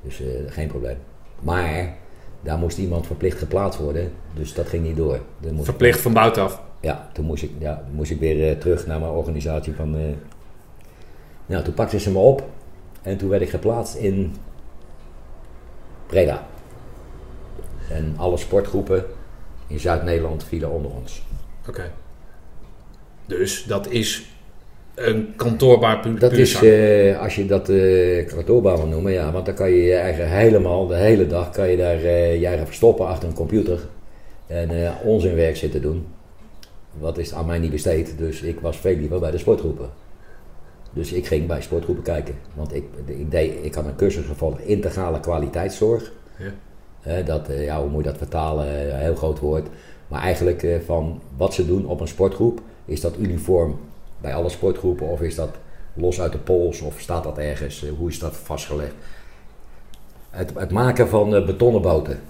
[0.03, 0.97] Dus eh, geen probleem.
[1.41, 1.95] Maar
[2.43, 4.13] daar moest iemand verplicht geplaatst worden.
[4.35, 5.21] Dus dat ging niet door.
[5.41, 6.63] Moest ik- Verplicht van buitenaf.
[6.81, 9.97] ja, toen moest ik, ja, moest ik weer eh, terug naar mijn organisatie van...
[9.97, 10.01] eh,
[11.47, 12.49] nou, toen pakten ze me op
[13.03, 14.35] en toen werd ik geplaatst in
[16.07, 16.47] Breda.
[17.91, 19.05] En alle sportgroepen
[19.67, 21.23] in Zuid-Nederland vielen onder ons.
[21.69, 21.91] Oké.
[23.27, 24.30] Dus dat is
[25.01, 29.47] een kantoorbaar pu Dat is, eh, als je dat eh kantoorbaan wil noemen, ja, want
[29.47, 32.67] dan kan je je eigen helemaal, de hele dag, kan je daar eh, je eigen
[32.67, 33.79] verstoppen achter een computer
[34.47, 34.71] en
[35.05, 36.07] onzinwerk zitten doen.
[36.99, 39.89] Wat is aan mij niet besteed, dus ik was veel liever bij de sportgroepen.
[40.93, 44.61] Dus ik ging bij sportgroepen kijken, want ik, ik, deed, ik had een cursus gevolgd,
[44.61, 46.13] integrale kwaliteitszorg.
[46.39, 47.23] Ja.
[47.23, 48.97] Dat, ja, hoe moet je dat vertalen?
[48.99, 49.67] Heel groot woord.
[50.09, 53.79] Maar eigenlijk van wat ze doen op een sportgroep, is dat uniform
[54.21, 55.51] bij alle sportgroepen of is dat
[55.95, 57.85] los uit de pols of staat dat ergens?
[57.85, 58.95] Eh, hoe is dat vastgelegd?
[60.31, 62.21] Het, het maken van eh, betonnen boten.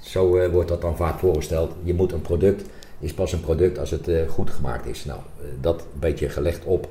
[0.00, 1.72] Zo eh, wordt dat dan vaak voorgesteld.
[1.82, 2.62] Je moet een product,
[2.98, 5.04] is pas een product als het goed gemaakt is.
[5.04, 5.20] Nou,
[5.60, 6.88] dat beetje gelegd op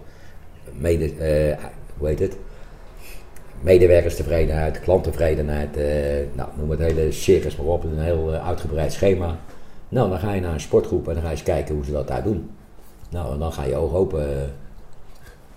[0.74, 1.14] mede,
[1.98, 2.36] hoe heet het?
[3.62, 5.76] medewerkerstevredenheid, klanttevredenheid,
[6.34, 9.38] nou, noem het hele circus maar op, een heel uitgebreid schema.
[9.90, 11.92] Nou, dan ga je naar een sportgroep en dan ga je eens kijken hoe ze
[11.92, 12.50] dat daar doen.
[13.12, 14.42] Nou, en dan ga je oog open.
[14.42, 14.50] eh,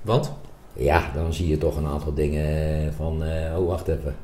[0.02, 0.32] Want?
[0.72, 4.14] ja, dan zie je toch een aantal dingen van, eh, oh wacht even.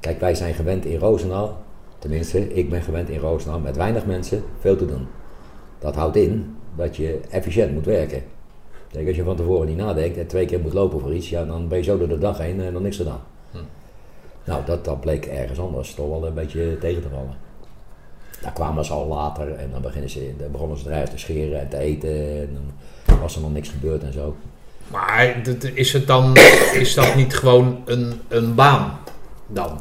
[0.00, 1.56] Kijk, wij zijn gewend in Roosendaal,
[1.98, 5.06] tenminste, ik ben gewend in Roosendaal met weinig mensen veel te doen.
[5.78, 8.22] Dat houdt in dat je efficiënt moet werken.
[8.90, 11.44] Kijk, als je van tevoren niet nadenkt en twee keer moet lopen voor iets, ja,
[11.44, 13.20] dan ben je zo door de dag heen en dan niks gedaan.
[13.50, 13.58] Hm.
[14.44, 17.36] Nou, dat, dat bleek ergens anders toch wel een beetje tegen te vallen.
[18.40, 21.60] Daar kwamen ze al later en dan, beginnen ze, dan begonnen ze eruit te scheren
[21.60, 22.58] en te eten en
[23.04, 24.36] dan was er nog niks gebeurd en zo.
[24.90, 25.36] Maar
[25.74, 26.36] is het dan,
[26.74, 28.98] is dat niet gewoon een, een baan
[29.46, 29.80] dan?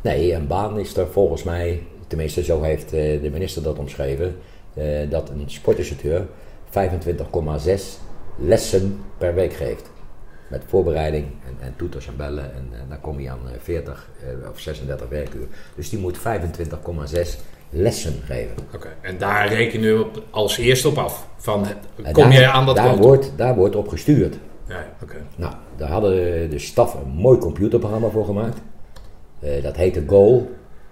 [0.00, 4.36] Nee, een baan is er volgens mij, tenminste zo heeft eh, de minister dat omschreven,
[4.74, 6.26] eh, dat een sportinstructeur
[6.70, 8.00] 25,6
[8.36, 9.90] lessen per week geeft.
[10.48, 14.08] Met voorbereiding en, en toeters en bellen en, eh, dan kom je aan eh, 40
[14.20, 15.46] eh, of 36 werkuur.
[15.74, 16.22] Dus die moet 25,6
[17.74, 18.56] lessen geven.
[18.74, 18.88] Oké.
[19.00, 21.28] En daar reken je op, als eerste op af.
[21.36, 21.66] Van,
[22.12, 24.36] kom daar, je aan dat daar wordt, daar wordt op gestuurd.
[24.68, 25.16] Ja, oké.
[25.36, 28.58] Nou, daar hadden de staf een mooi computerprogramma voor gemaakt.
[29.40, 30.50] Eh, dat heette Goal.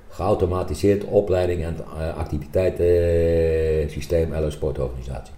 [0.08, 5.34] Geautomatiseerd opleiding en uh, activiteitensysteem LO Sportorganisatie.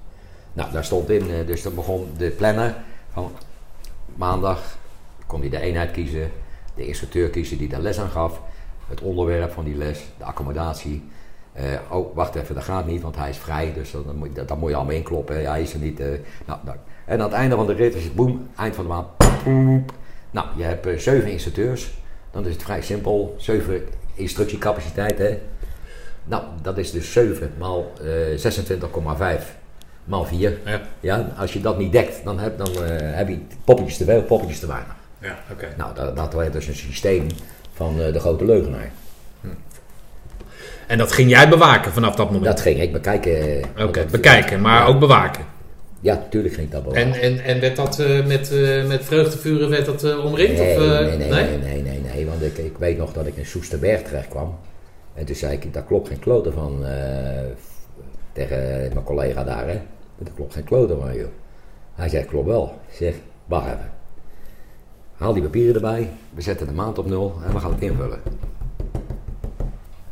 [0.52, 2.74] Nou, daar stond in, eh, dus dan begon de planner
[3.12, 3.30] van
[4.14, 4.76] maandag
[5.26, 6.30] kon hij de eenheid kiezen,
[6.74, 8.40] de instructeur kiezen die daar les aan gaf,
[8.88, 11.02] het onderwerp van die les, de accommodatie.
[11.54, 14.48] Eh, oh, wacht even, dat gaat niet, want hij is vrij, dus dat, moet, dat,
[14.48, 15.46] dat moet je allemaal inkloppen.
[15.50, 16.00] Hij is er niet.
[16.00, 16.06] eh,
[16.46, 16.76] nou, nou.
[17.04, 19.06] En aan het einde van de rit is het boem, eind van de maand.
[20.30, 21.94] Nou, je hebt eh, zeven instructeurs.
[22.30, 23.34] Dan is het vrij simpel.
[23.38, 23.82] Zeven
[24.14, 25.40] instructiecapaciteiten.
[26.24, 29.42] Nou, dat is dus 7 maal eh 26,5
[30.04, 30.58] maal 4.
[30.64, 32.68] Ja, Ja, als je dat niet dekt, dan heb, dan,
[32.98, 34.94] heb je poppetjes te veel, poppetjes te weinig.
[35.18, 35.68] ja oké.
[35.76, 37.26] Nou, dat, dat werd dus een systeem
[37.72, 38.90] van de grote leugenaar.
[40.86, 42.44] En dat ging jij bewaken vanaf dat moment?
[42.44, 43.62] Dat ging ik bekijken.
[43.78, 44.86] Oké, dat- bekijken, maar Ja.
[44.86, 45.44] ook bewaken.
[46.00, 47.02] Ja, natuurlijk ging ik dat bewaken.
[47.12, 50.58] En, en, en werd dat eh, met, eh, met vreugdevuren werd dat, eh, omringd?
[50.58, 53.26] Nee, of, eh, nee, nee, nee, nee, nee, nee, want ik, ik weet nog dat
[53.26, 54.58] ik in Soesterberg terecht kwam.
[55.14, 56.92] En toen zei ik, daar klopt geen klote van eh,
[58.32, 58.58] tegen
[58.92, 59.80] mijn collega daar, hè.
[60.18, 61.26] Daar klopt geen klote van, joh.
[61.94, 62.78] Hij zegt, klopt wel.
[62.88, 63.14] Ik zeg,
[63.46, 63.90] wacht even.
[65.14, 68.18] Haal die papieren erbij, we zetten de maand op nul en we gaan het invullen.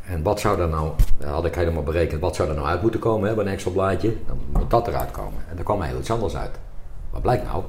[0.07, 0.91] En wat zou er nou,
[1.25, 3.71] had ik helemaal berekend, wat zou er nou uit moeten komen hè, bij een extra
[3.71, 4.13] blaadje?
[4.27, 5.39] Dan moet dat eruit komen.
[5.51, 6.51] En er kwam heel iets anders uit.
[7.09, 7.63] Wat blijkt nou?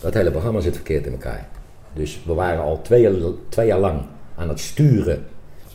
[0.00, 1.48] Dat hele programma zit verkeerd in elkaar.
[1.92, 3.12] Dus we waren al twee jaar,
[3.48, 4.00] twee jaar lang
[4.36, 5.26] aan het sturen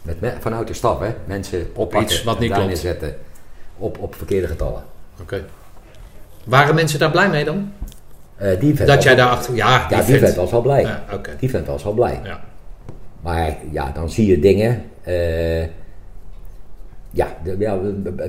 [0.02, 1.14] met, me- vanuit de staf, hè?
[1.26, 2.74] mensen oppakken, iets wat niet daar klopt.
[2.74, 3.16] neerzetten
[3.78, 4.84] op, op verkeerde getallen.
[5.22, 5.46] Oké.
[6.44, 7.72] Waren mensen daar blij mee dan?
[8.36, 9.56] Eh, die Dat jij daarachter...
[9.56, 10.20] Ja, Ja, die vent.
[10.20, 10.82] vent was wel blij.
[10.82, 11.04] Ja.
[11.40, 12.20] Die vent was wel blij.
[12.24, 12.40] Ja.
[13.22, 14.84] Maar ja, dan zie je dingen.
[15.04, 15.64] eh,
[17.12, 17.80] ja, de- ja,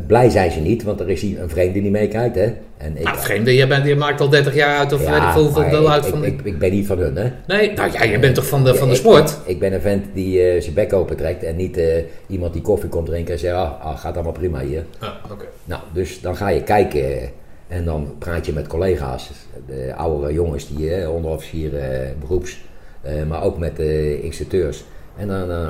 [0.07, 2.35] blij zijn ze niet, want er is hier een vreemde die meekijkt.
[2.35, 2.53] Hè?
[2.77, 5.23] En ik, Nou, vreemde, jij, bent, je maakt al 30 jaar uit of Ja, weet
[5.23, 6.25] ik veel hoeveel deel uit van...
[6.25, 7.31] ik, ik ben niet van hun, hè?
[7.47, 9.39] nee, nou ja, je bent toch van de, van de sport?
[9.45, 11.87] Ik, ben een vent die eh, zijn bek open trekt en niet eh,
[12.27, 14.85] iemand die koffie komt drinken en zegt: ah, ah, gaat allemaal prima hier.
[15.01, 15.45] Ja, oké.
[15.65, 17.29] Nou, dus dan ga je kijken eh,
[17.69, 19.31] en dan praat je met collega's,
[19.67, 22.61] de oudere jongens, die eh, onderofficier eh, beroeps,
[23.03, 24.85] eh, maar ook met de instructeurs.
[25.17, 25.69] En dan, eh,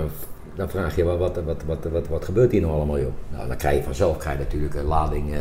[0.54, 3.12] dan vraag je, wat, wat, wat, wat, wat, wat gebeurt hier nou allemaal, joh?
[3.28, 5.34] Nou, dan krijg je vanzelf krijg je natuurlijk een lading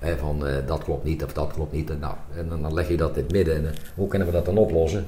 [0.00, 1.90] eh, van eh, dat klopt niet of dat klopt niet.
[1.90, 4.28] En, nou, en dan, dan leg je dat in het midden en eh, hoe kunnen
[4.28, 5.06] we dat dan oplossen?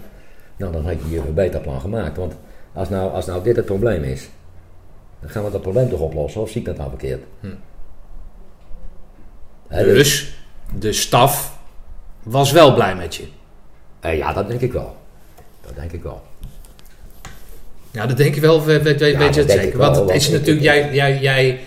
[0.56, 2.16] Nou, dan had je je verbeterplan gemaakt.
[2.16, 2.34] Want
[2.72, 4.28] als nou, als nou dit het probleem is,
[5.20, 7.22] dan gaan we dat probleem toch oplossen, of zie ik dat nou verkeerd?
[9.68, 10.38] Hè, Dus
[10.78, 11.58] de staf
[12.22, 13.28] was wel blij met je.
[14.00, 14.96] Eh, ja, dat denk ik wel.
[15.60, 16.22] Dat denk ik wel.
[17.92, 19.66] Ja, dat denk je wel, weet, weet, weet Ja, je dat het zeker.
[19.68, 21.58] ik Want het is ik- natuurlijk, ik- jij, jij, jij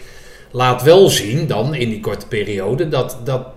[0.52, 3.48] laat wel zien dan in die korte periode dat, dat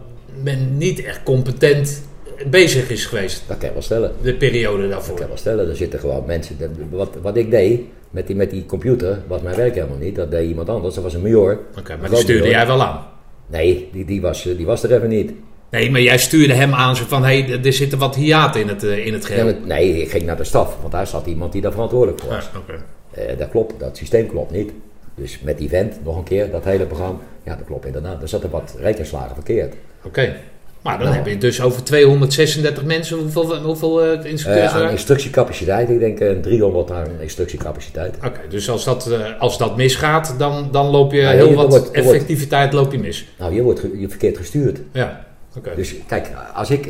[0.42, 2.02] men niet echt competent
[2.50, 3.42] bezig is geweest.
[3.46, 4.12] Dat kan je wel stellen.
[4.22, 5.14] De periode Dat daarvoor.
[5.14, 5.68] kan je wel stellen.
[5.68, 6.56] Er zitten gewoon mensen.
[6.58, 7.80] dat- wat, wat ik deed
[8.10, 10.14] met die, met die computer, was mijn werk helemaal niet.
[10.16, 10.94] Dat deed iemand anders.
[10.94, 11.60] Dat was een major.
[11.78, 12.56] Oké, maar die stuurde major.
[12.56, 13.06] jij wel aan.
[13.46, 15.32] Nee, die, die, was, die was er even niet.
[15.70, 18.68] Nee, maar jij stuurde hem aan zo van, hé, hey, er zitten wat hiaten in
[18.68, 19.54] het, eh, in het geheel.
[19.64, 20.76] nee, ik ging naar de staf.
[20.80, 22.48] Want daar zat iemand die daar verantwoordelijk voor was.
[22.52, 22.82] Ja, oké.
[23.10, 23.80] Eh, dat klopt.
[23.80, 24.70] Dat systeem klopt niet.
[25.14, 27.18] Dus met die vent, nog een keer, dat hele programma.
[27.42, 28.22] Ja, dat klopt inderdaad.
[28.22, 29.74] Er zaten wat rekenslagen verkeerd.
[30.04, 30.36] Oké.
[30.82, 31.16] Maar dan Nou.
[31.18, 34.90] heb je dus over 236 mensen, hoeveel, hoeveel eh, instructeurs aan waren?
[34.90, 38.16] instructiecapaciteit, ik denk een 300 aan instructiecapaciteit.
[38.16, 41.68] Oké, dus als dat, als dat misgaat, dan, dan loop je Ja, heel je- wat
[41.68, 43.26] wordt- wordt- effectiviteit loop je mis.
[43.38, 44.78] Nou, je wordt je verkeerd gestuurd.
[44.92, 45.26] Ja,
[45.62, 46.88] Dus kijk, als ik.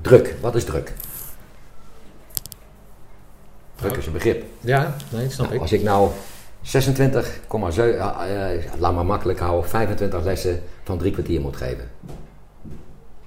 [0.00, 0.92] Druk, wat is druk?
[3.76, 4.44] Druk is een begrip.
[4.60, 5.60] Ja, nee, snap Nou, ik.
[5.62, 6.10] als ik nou
[6.62, 11.90] 26,7, eh, eh, laat maar makkelijk houden, 25 lessen van drie kwartier moet geven.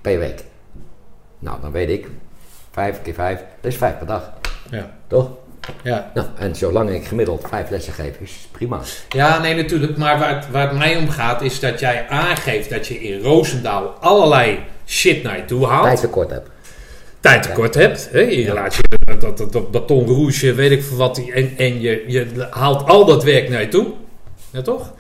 [0.01, 0.43] Per week.
[1.39, 2.07] Nou, dan weet ik,
[2.71, 4.33] 5 keer 5, dat is 5 per dag.
[4.69, 5.29] Ja, Toch?
[5.83, 6.11] Ja.
[6.13, 8.81] Nou, en zolang ik gemiddeld 5 lessen geef, is prima.
[9.09, 9.97] ja nee, natuurlijk.
[9.97, 13.21] Maar waar het, waar het mij om gaat, is dat jij aangeeft dat je in
[13.21, 15.85] Roosendaal allerlei shit naar je toe haalt.
[15.85, 16.49] Tijd tekort heb.
[17.19, 18.09] tijd tekort hebt.
[18.11, 18.19] Hè?
[18.19, 18.81] Je laat je
[19.19, 21.17] dat, dat, dat, baton rouge, weet ik veel wat.
[21.17, 23.93] En, en je, je haalt al dat werk naar je toe.
[24.49, 24.93] Ja, toch?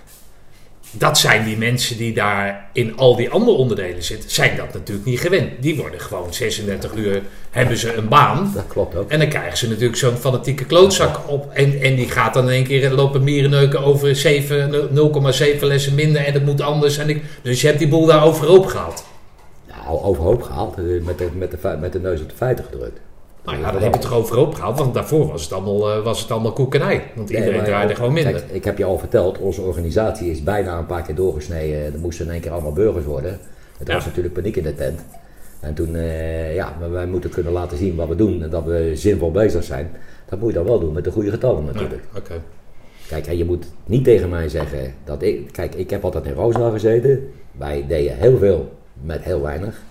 [0.97, 5.05] Dat zijn die mensen die daar in al die andere onderdelen zitten, zijn dat natuurlijk
[5.05, 5.51] niet gewend.
[5.59, 7.21] Die worden gewoon 36 uur,
[7.51, 8.51] hebben ze een baan.
[8.55, 9.09] Dat klopt ook.
[9.09, 11.51] En dan krijgen ze natuurlijk zo'n fanatieke klootzak op.
[11.53, 16.25] En, en die gaat dan in één keer lopen mierenneuken over 7, 0,7 lessen minder.
[16.25, 16.97] En dat moet anders.
[16.97, 19.05] En ik, dus je hebt die boel daar overhoop gehaald.
[19.67, 22.99] Nou, overhoop gehaald, eh, met de, met, de, met de neus op de feiten gedrukt.
[23.45, 24.77] Nou ja, dan heb je het toch overhoop gehaald.
[24.77, 27.01] Want daarvoor was het allemaal, eh, was het allemaal koek en ei.
[27.15, 28.33] Want Nee, iedereen maar draaide gewoon minder.
[28.33, 31.93] Kijk, ik heb je al verteld, onze organisatie is bijna een paar keer doorgesneden.
[31.93, 33.39] Er moesten in één keer allemaal burgers worden.
[33.77, 33.93] Het Ja.
[33.93, 34.99] was natuurlijk paniek in de tent.
[35.59, 38.91] En toen, eh, ja, wij moeten kunnen laten zien wat we doen en dat we
[38.95, 39.91] zinvol bezig zijn.
[40.29, 42.01] Dat moet je dan wel doen met de goede getallen natuurlijk.
[42.13, 42.33] Ja, Oké.
[43.07, 45.51] Kijk, en je moet niet tegen mij zeggen dat ik...
[45.51, 47.31] Kijk, ik heb altijd in Roosendaal gezeten.
[47.51, 48.71] Wij deden heel veel
[49.01, 49.81] met heel weinig.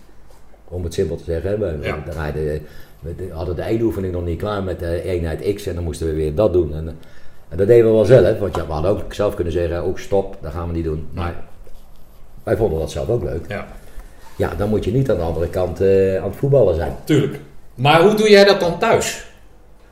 [0.69, 1.61] Om het simpel te zeggen.
[1.61, 2.03] We Ja.
[2.11, 2.61] draaiden,
[3.03, 5.67] we hadden de ene oefening nog niet klaar met de eenheid X.
[5.67, 6.75] En dan moesten we weer dat doen.
[6.75, 6.99] En,
[7.49, 8.39] en dat deden we wel zelf.
[8.39, 11.09] Want ja, we hadden ook zelf kunnen zeggen, ook stop, dat gaan we niet doen.
[11.13, 11.35] Maar
[12.43, 13.45] wij vonden dat zelf ook leuk.
[13.49, 13.67] Ja,
[14.37, 16.97] Ja, dan moet je niet aan de andere kant eh, aan het voetballen zijn.
[17.05, 17.41] tuurlijk.
[17.75, 19.25] Maar hoe doe jij dat dan thuis?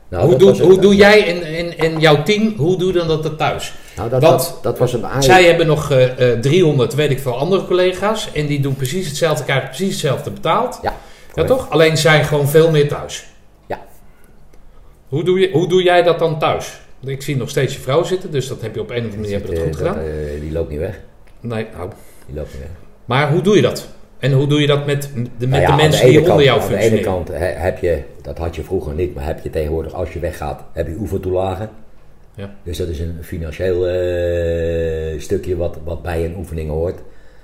[0.07, 3.37] Nou, hoe doe, hoe doe jij in, in, in jouw team, hoe doe dan dat
[3.37, 3.73] thuis?
[3.95, 7.19] Nou, dat, Want dat, dat was een Zij hebben nog eh, eh, 300, weet ik
[7.19, 8.31] veel, andere collega's.
[8.33, 10.79] En die doen precies hetzelfde, krijgen precies hetzelfde betaald.
[10.81, 10.95] Ja,
[11.33, 11.69] Ja, toch?
[11.69, 13.25] Alleen zij gewoon veel meer thuis.
[13.67, 13.81] Ja.
[15.07, 16.81] Hoe doe, je, hoe doe jij dat dan thuis?
[17.05, 19.21] Ik zie nog steeds je vrouw zitten, dus dat heb je op een of andere
[19.21, 19.97] manier heb je dat Eh, goed gedaan.
[19.97, 20.99] eh, die loopt niet weg.
[21.39, 21.89] Nee, nou.
[22.25, 22.69] Die loopt niet weg.
[23.05, 23.87] Maar hoe doe je dat?
[24.19, 26.29] En hoe doe je dat met de, met Nou de ja, aan mensen ene die
[26.29, 27.13] onder jou Aan de ene functioneren?
[27.25, 30.19] kant he- heb je, dat had je vroeger niet, maar heb je tegenwoordig als je
[30.19, 31.69] weggaat, heb je oefentoelagen.
[32.35, 32.53] Ja.
[32.63, 36.99] Dus dat is een financieel eh, stukje wat, wat bij een oefening hoort.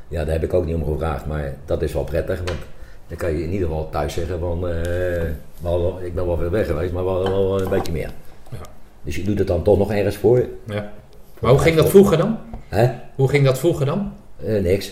[0.08, 2.38] Ja, daar heb ik ook niet om gevraagd, maar dat is wel prettig.
[2.46, 2.60] Want
[3.08, 5.22] dan kan je in ieder geval thuis zeggen van, eh,
[5.62, 8.12] wel, ik ben wel weer weg geweest, maar wel, wel een beetje meer.
[8.52, 8.58] Ja.
[9.04, 10.46] Dus je doet het dan toch nog ergens voor.
[10.68, 10.92] Ja.
[11.40, 12.38] Maar hoe ging dat vroeger dan?
[12.68, 12.90] Hè?
[13.16, 14.12] Hoe ging dat vroeger dan?
[14.46, 14.92] Eh, niks.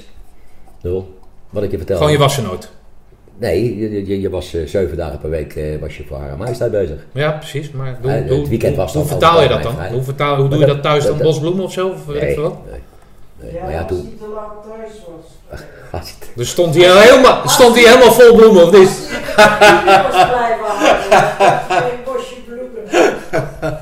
[0.82, 1.18] Nul.
[1.50, 2.02] Wat ik je vertelde.
[2.02, 2.70] Gewoon je wassennoot.
[3.38, 6.38] Nee, je, je, je was eh, zeven dagen per week eh, was je voor haar
[6.38, 7.06] majesteit bezig.
[7.14, 7.72] Ja, precies.
[7.72, 9.74] Maar hoe, Ja, het hoe- weekend hoe- was hoe dan vertaal je dat dan?
[9.74, 9.90] vrij.
[9.92, 11.12] Hoe, vertaal, hoe doe je dat- thuis dan?
[11.18, 11.88] dat- dat- Bosbloem of zo?
[11.90, 12.58] Of weet ik Nee, veel wat?
[12.72, 13.52] nee.
[13.52, 13.62] nee.
[13.62, 14.20] Maar ja, toen...
[14.36, 15.26] laat thuis was.
[16.36, 18.90] Dus stond hij helemaal, stond hij helemaal vol bloemen of niet?
[19.36, 20.26] Was
[22.06, 23.78] bosje bloemen.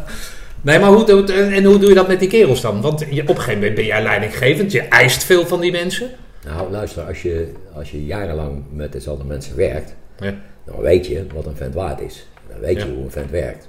[0.61, 2.81] Nee, maar hoe, en, hoe doe je dat met die kerels dan?
[2.81, 4.71] Want je, op een gegeven moment ben jij leidinggevend.
[4.71, 6.09] Je eist veel van die mensen.
[6.45, 10.33] Nou, luister, als je, als je jarenlang met dezelfde mensen werkt, Ja.
[10.65, 12.27] dan weet je wat een vent waard is.
[12.49, 12.93] Dan weet je Ja.
[12.93, 13.67] hoe een vent werkt.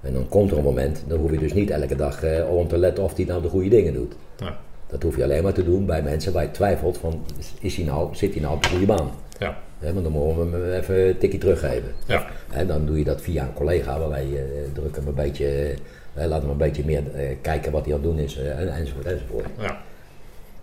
[0.00, 2.68] En dan komt er een moment, dan hoef je dus niet elke dag eh, om
[2.68, 4.12] te letten of hij nou de goede dingen doet.
[4.36, 4.56] Ja.
[4.90, 7.24] Dat hoef je alleen maar te doen bij mensen waar je twijfelt van,
[7.60, 9.10] is hij nou, zit hij nou op de goede baan?
[9.38, 9.56] Ja.
[9.78, 11.92] Want dan moeten we hem even een tikje teruggeven.
[12.06, 12.26] Ja.
[12.50, 15.74] En dan doe je dat via een collega, waarbij je eh, druk hem een beetje,
[16.14, 18.74] eh, laat hem een beetje meer eh, kijken wat hij aan het doen is, en-
[18.74, 19.46] enzovoort, enzovoort.
[19.58, 19.80] Ja.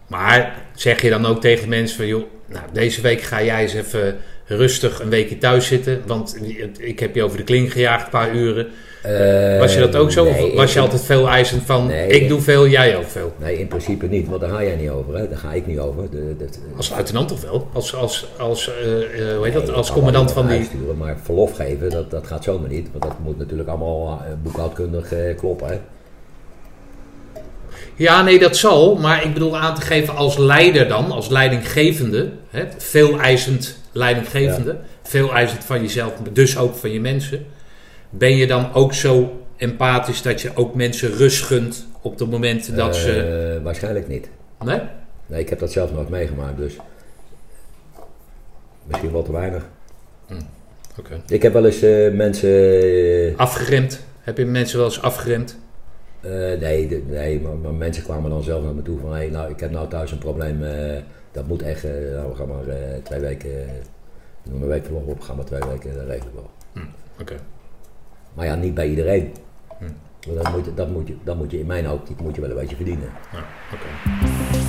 [0.08, 3.74] Maar zeg je dan ook tegen mensen van, joh, nou, deze week ga jij eens
[3.74, 4.16] even
[4.46, 6.38] rustig een weekje thuis zitten, want
[6.78, 8.68] ik heb je over de kling gejaagd een paar uren.
[9.04, 10.24] Eh, Was je dat ook zo?
[10.24, 13.34] nee, of was je altijd veel eisend van, Nee, ik doe veel, jij ook veel?
[13.40, 15.18] Nee, in principe niet, want daar ga jij niet over.
[15.18, 15.28] Hè?
[15.30, 16.10] Daar ga ik niet over.
[16.10, 16.36] De,
[16.78, 17.68] Als luitenant toch wel?
[17.74, 18.76] Als, als, als, eh,
[19.36, 19.72] hoe heet dat?
[19.74, 20.70] Als commandant van die...
[20.98, 22.88] maar verlof geven, dat, dat gaat zomaar niet.
[22.92, 25.68] Want dat moet natuurlijk allemaal boekhoudkundig kloppen.
[25.68, 25.80] Hè?
[27.96, 28.96] Ja, nee, dat zal.
[28.96, 32.30] Maar ik bedoel aan te geven als leider dan, als leidinggevende.
[32.50, 34.78] Hè, veel eisend leidinggevende.
[35.04, 37.46] Veel eisend van jezelf, dus ook van je mensen.
[38.10, 42.76] Ben je dan ook zo empathisch dat je ook mensen rust gunt op de momenten
[42.76, 43.22] dat ze...
[43.58, 44.30] Eh, waarschijnlijk niet.
[44.66, 44.80] Nee?
[45.26, 46.74] Nee, ik heb dat zelf nooit meegemaakt, dus
[48.88, 49.66] misschien wel te weinig.
[51.00, 51.22] Oké.
[51.28, 52.82] Ik heb wel eens eh, mensen...
[53.32, 54.00] eh, Afgeremd?
[54.22, 55.58] Heb je mensen wel eens afgeremd?
[56.26, 59.12] Eh, nee, de- nee maar, maar mensen kwamen dan zelf naar me toe van...
[59.14, 61.84] Hey, nou, ik heb nou thuis een probleem, eh, dat moet echt...
[61.84, 62.64] eh, nou, we gaan maar
[63.04, 63.50] twee weken...
[63.52, 66.50] Uh, noem een week verlof op, gaan maar twee weken, dat regel ik wel.
[67.22, 67.36] Oké.
[68.34, 69.34] Maar ja, niet bij iedereen.
[69.80, 69.86] Hm.
[70.36, 72.56] Dan moet, dat, moet je, dat moet je in mijn optiek moet je wel een
[72.56, 73.10] beetje verdienen.
[73.32, 73.40] Ja,
[73.74, 74.65] oké.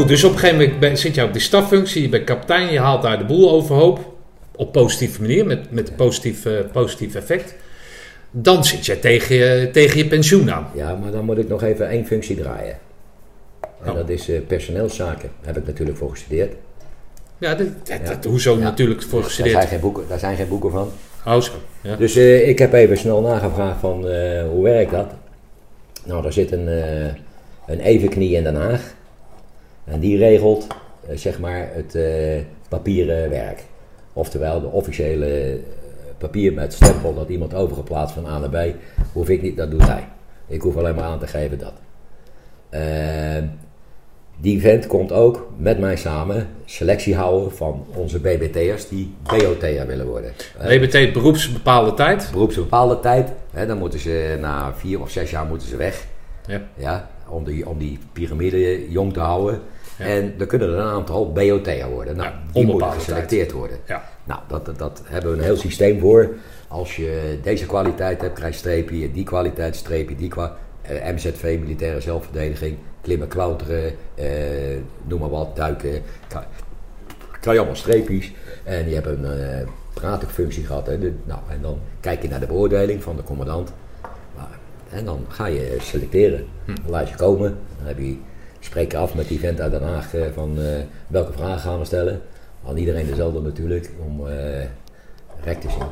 [0.00, 2.72] Goed, dus op een gegeven moment ben- zit je op die staffunctie, je bent kapitein,
[2.72, 4.12] je haalt daar de boel overhoop.
[4.56, 7.54] Op positieve manier, met, met positief, eh, positief effect.
[8.30, 10.66] Dan zit je tegen je, tegen je pensioen aan.
[10.74, 12.78] Ja, maar dan moet ik nog even één functie draaien.
[13.84, 13.94] En Oh.
[13.96, 15.30] dat is eh, personeelszaken.
[15.42, 16.52] Daar heb ik natuurlijk voor gestudeerd.
[17.38, 18.08] Ja, dat, dat, Ja.
[18.14, 18.58] dat- hoezo Ja.
[18.58, 19.54] natuurlijk voor Daar gestudeerd.
[19.56, 20.90] zijn geen boeken, daar zijn geen boeken van.
[21.26, 21.52] Oh, zo.
[21.80, 21.96] Ja.
[21.96, 24.02] Dus eh, ik heb even snel nagevraagd van
[24.50, 25.06] hoe werkt dat?
[26.04, 26.66] Nou, daar zit een,
[27.66, 28.94] een evenknie in Den Haag.
[29.84, 30.66] En die regelt
[31.08, 33.64] eh, zeg maar het eh, papieren werk.
[34.12, 35.58] Oftewel de officiële eh,
[36.18, 38.74] papier met stempel dat iemand overgeplaatst van A naar B.
[39.12, 40.08] Hoef ik niet, dat doet hij.
[40.46, 41.72] Ik hoef alleen maar aan te geven dat.
[42.68, 43.42] Eh,
[44.40, 50.06] die vent komt ook met mij samen selectie houden van onze BBT'ers die BOT'er willen
[50.06, 50.32] worden.
[50.58, 52.28] BBT beroepsbepaalde tijd.
[52.32, 53.32] beroeps een bepaalde tijd.
[53.50, 56.06] Hè, dan moeten ze na vier of zes jaar moeten ze weg.
[56.46, 56.60] Ja.
[56.74, 59.60] Ja, om, die, om die piramide jong te houden.
[59.98, 60.04] Ja.
[60.04, 62.16] En dan kunnen er een aantal BOT'er worden.
[62.16, 63.78] Nou, die moeten geselecteerd worden.
[63.86, 64.04] Ja.
[64.24, 66.28] Nou, dat, dat, hebben we een heel systeem voor.
[66.68, 70.68] Als je deze kwaliteit hebt, krijg je streepje, die kwaliteit, streepje, die kwaliteit.
[71.14, 74.26] MZV, militaire zelfverdediging, klimmen, klauteren, eh,
[75.02, 76.02] noem maar wat, duiken.
[76.28, 76.42] Kan,
[77.40, 78.32] kan je allemaal streepjes.
[78.64, 80.86] En je hebt een eh pratenfunctie gehad.
[80.86, 80.98] Hè.
[80.98, 83.72] De- nou, en dan kijk je naar de beoordeling van de commandant.
[84.90, 86.46] En dan ga je selecteren.
[86.66, 87.58] Dan laat je komen.
[87.78, 88.16] Dan heb je,
[88.60, 90.64] spreek je af met die vent uit Den Haag eh, van eh,
[91.06, 92.20] welke vragen gaan we stellen.
[92.66, 94.26] Aan iedereen dezelfde natuurlijk, om
[95.44, 95.82] rek te zien.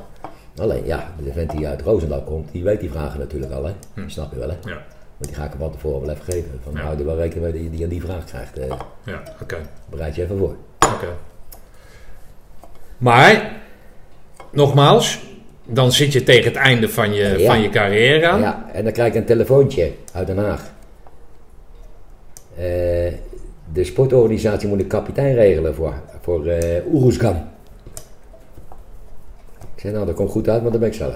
[0.56, 3.64] Alleen ja, de vent die uit Roosendaal komt, die weet die vragen natuurlijk al.
[3.64, 3.72] Hè.
[4.06, 4.56] Snap je wel hè?
[4.62, 4.84] Ja.
[5.16, 6.60] Want die ga ik hem van tevoren wel even geven.
[6.62, 6.80] Van Ja.
[6.80, 8.58] hou er wel rekening mee dat je die aan die vraag krijgt.
[9.04, 9.56] Ja, oké.
[9.90, 10.56] bereid je even voor.
[10.94, 11.08] Oké.
[12.98, 13.52] Maar,
[14.52, 15.20] nogmaals,
[15.70, 17.46] dan zit je tegen het einde van je, Ja.
[17.46, 18.40] van je carrière aan.
[18.40, 20.62] Ja, en dan krijg ik een telefoontje uit Den Haag.
[22.56, 22.64] Eh,
[23.72, 27.36] de sportorganisatie moet een kapitein regelen voor, voor eh Oeroesgan.
[29.74, 31.12] Ik zei, nou, dat komt goed uit, maar dat ben ik zelf.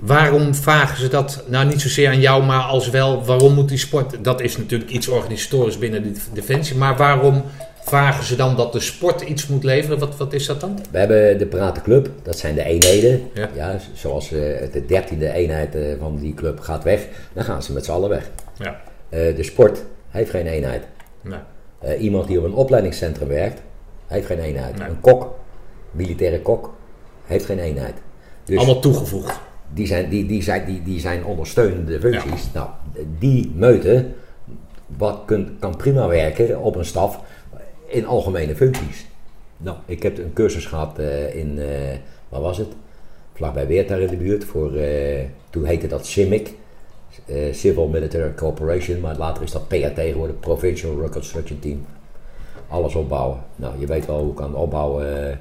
[0.00, 3.78] Waarom vragen ze dat nou niet zozeer aan jou, maar als wel, waarom moet die
[3.78, 4.24] sport...
[4.24, 7.42] Dat is natuurlijk iets organisatorisch binnen de Defensie, maar waarom
[7.88, 9.98] vragen ze dan dat de sport iets moet leveren?
[9.98, 10.78] Wat, wat is dat dan?
[10.90, 13.20] We hebben de Pratenclub, dat zijn de eenheden.
[13.34, 13.48] Ja.
[13.54, 13.76] Ja.
[13.94, 14.38] zoals eh,
[14.72, 18.08] de dertiende eenheid eh, van die club gaat weg, dan gaan ze met z'n allen
[18.08, 18.30] weg.
[18.58, 20.82] Ja, Eh, de sport heeft geen eenheid.
[21.22, 21.38] nee.
[21.98, 23.60] Iemand die op een opleidingscentrum werkt,
[24.06, 24.78] heeft geen eenheid.
[24.78, 24.88] Nee.
[24.88, 25.34] Een kok,
[25.90, 26.74] militaire kok,
[27.24, 27.94] heeft geen eenheid.
[28.44, 29.40] Dus allemaal toegevoegd.
[29.74, 32.48] die, zijn, die, die, zijn, die, die zijn ondersteunende functies.
[32.54, 32.68] Nou,
[33.18, 34.06] die meute
[34.96, 37.20] wat kunt, kan prima werken op een staf
[37.88, 39.06] in algemene functies.
[39.56, 41.96] Nou, ik heb een cursus gehad eh, in, eh
[42.28, 42.68] waar was het?
[43.34, 44.44] Vlakbij Weert daar in de buurt.
[44.44, 46.54] Voor, eh, toen heette dat CIMIC,
[47.52, 51.86] Civil Military Corporation, maar later is dat PRT geworden, Provincial Reconstruction Team.
[52.68, 53.38] Alles opbouwen.
[53.56, 55.38] Nou, je weet wel hoe ik kan opbouwen.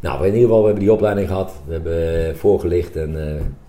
[0.00, 1.52] nou, in ieder geval, we hebben die opleiding gehad.
[1.66, 3.12] We hebben voorgelicht en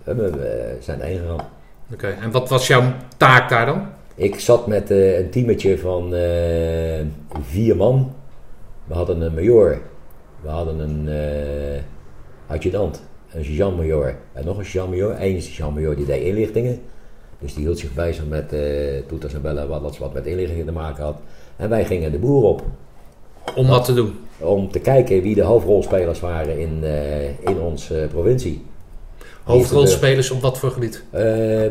[0.04, 1.46] we zijn heen gegaan.
[1.92, 3.86] Oké, en wat was jouw taak daar dan?
[4.18, 7.04] Ik zat met eh, een teametje van eh,
[7.40, 8.12] vier man.
[8.84, 9.80] We hadden een major.
[10.40, 11.82] We hadden een eh
[12.46, 13.02] adjudant.
[13.32, 14.16] Een sergeant-major.
[14.32, 15.16] En nog een sergeant-major.
[15.20, 16.80] Eén sergeant-major die deed inlichtingen.
[17.38, 18.54] Dus die hield zich bezig met
[19.06, 19.68] toeters en bellen.
[19.68, 21.16] Wat wat met inlichtingen te maken had.
[21.56, 22.62] En wij gingen de boer op.
[23.56, 24.14] Om wat te doen?
[24.38, 26.84] Om te kijken wie de hoofdrolspelers waren in,
[27.40, 28.62] in onze provincie.
[29.48, 31.02] Hoofdrolspelers op wat voor gebied?
[31.10, 31.22] Eh,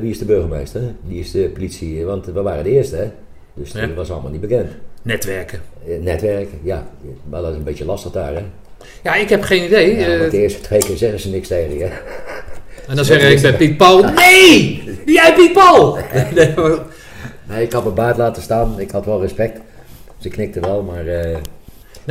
[0.02, 0.82] wie is de burgemeester?
[1.08, 2.06] Die is de politie.
[2.06, 3.12] Want we waren de eerste, hè?
[3.54, 3.86] Dus Ja.
[3.88, 4.72] dat was allemaal niet bekend.
[5.02, 5.62] Netwerken.
[5.88, 6.88] Eh, Netwerken, ja.
[7.30, 8.42] Maar dat is een beetje lastig daar, hè?
[9.04, 9.96] Ja, ik heb geen idee.
[9.98, 11.86] Ja, eh, want de eerste twee keer zeggen ze niks tegen je.
[12.88, 14.04] en dan zeg ik, ben Piet Paul.
[14.04, 14.84] Nee!
[15.06, 15.98] Jij Piet Paul!
[17.50, 18.80] Nee, ik had mijn baard laten staan.
[18.80, 19.60] Ik had wel respect.
[20.18, 21.06] Ze knikte wel, maar...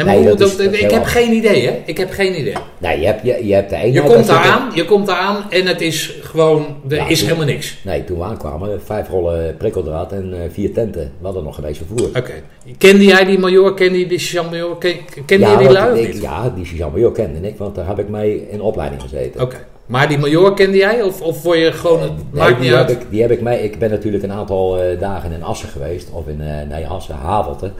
[0.04, 1.82] maar Nee, hoe- dat is- dat- dat is ik heb geen idee, hè?
[1.86, 2.54] Ik heb geen idee.
[2.78, 3.94] nee, je hebt, je, je hebt de eenheid...
[3.94, 7.06] Je komt daar zitten- aan, je komt daar aan en het is gewoon, er Ja,
[7.08, 7.76] is toen- helemaal niks.
[7.84, 11.12] Nee, toen we aankwamen, vijf rollen prikkeldraad en eh, vier tenten.
[11.18, 12.08] We hadden nog geen eens vervoer.
[12.08, 12.32] Oké.
[12.78, 14.96] Kende jij die major, kende je die sergeant-major, ken-
[15.26, 17.98] kende je ja, die want lui ik- ja, die sergeant-major kende ik, want daar heb
[17.98, 19.40] ik mee in opleiding gezeten.
[19.40, 19.56] Oké.
[19.86, 22.68] Maar die major kende jij of, of word je gewoon, het Nee, maakt die niet
[22.78, 22.90] heb uit?
[22.90, 23.62] Ik, die heb ik mee.
[23.62, 27.14] Ik ben natuurlijk een aantal eh, dagen in Assen geweest, of in eh nee, Assen,
[27.14, 27.70] Havelte.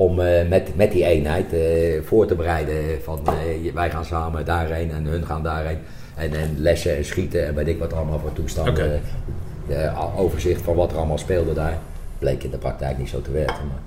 [0.00, 1.60] Om eh, met, met die eenheid eh,
[2.04, 5.78] voor te bereiden van eh, wij gaan samen daarheen en hun gaan daarheen.
[6.16, 9.00] En, en lessen en schieten en weet ik wat allemaal voor toestanden.
[10.16, 11.78] Overzicht van wat er allemaal speelde daar.
[12.18, 13.66] Bleek in de praktijk niet zo te werken.
[13.68, 13.80] Maar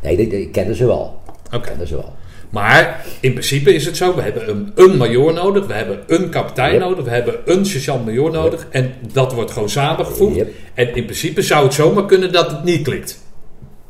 [0.00, 1.20] nee, die kenden ze wel.
[1.52, 1.86] Oké.
[1.86, 2.12] Ze wel.
[2.50, 6.28] Maar in principe is het zo, we hebben een, een major nodig, we hebben een
[6.28, 6.80] kapitein Yep.
[6.80, 10.34] nodig, we hebben een sergeant-major nodig en dat wordt gewoon samengevoegd.
[10.34, 10.52] Yep.
[10.74, 13.22] En in principe zou het zomaar kunnen dat het niet klikt.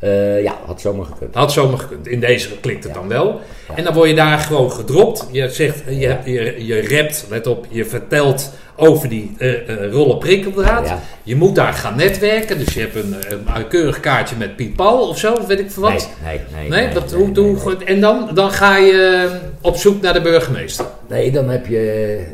[0.05, 1.35] Eh, ja, had zomaar gekund.
[1.35, 2.06] Had zomaar gekund.
[2.09, 2.98] In deze klikt het Ja.
[3.01, 3.40] dan wel.
[3.74, 5.26] En dan word je daar gewoon gedropt.
[5.31, 10.18] Je zegt, je, je, je rapt, let op, je vertelt over die eh, eh, rollen
[10.18, 10.89] prikkeldraad.
[10.89, 11.01] Ja.
[11.22, 12.59] Je moet daar gaan netwerken.
[12.59, 13.14] Dus je hebt een,
[13.55, 16.09] een keurig kaartje met Piet Paul of zo, weet ik veel wat.
[16.24, 16.68] Nee, nee, nee.
[16.85, 17.85] Nee, dat, nee, hoe, nee, hoe-.
[17.85, 19.28] En dan, dan ga je
[19.60, 20.86] op zoek naar de burgemeester.
[21.09, 22.24] Nee, dan heb je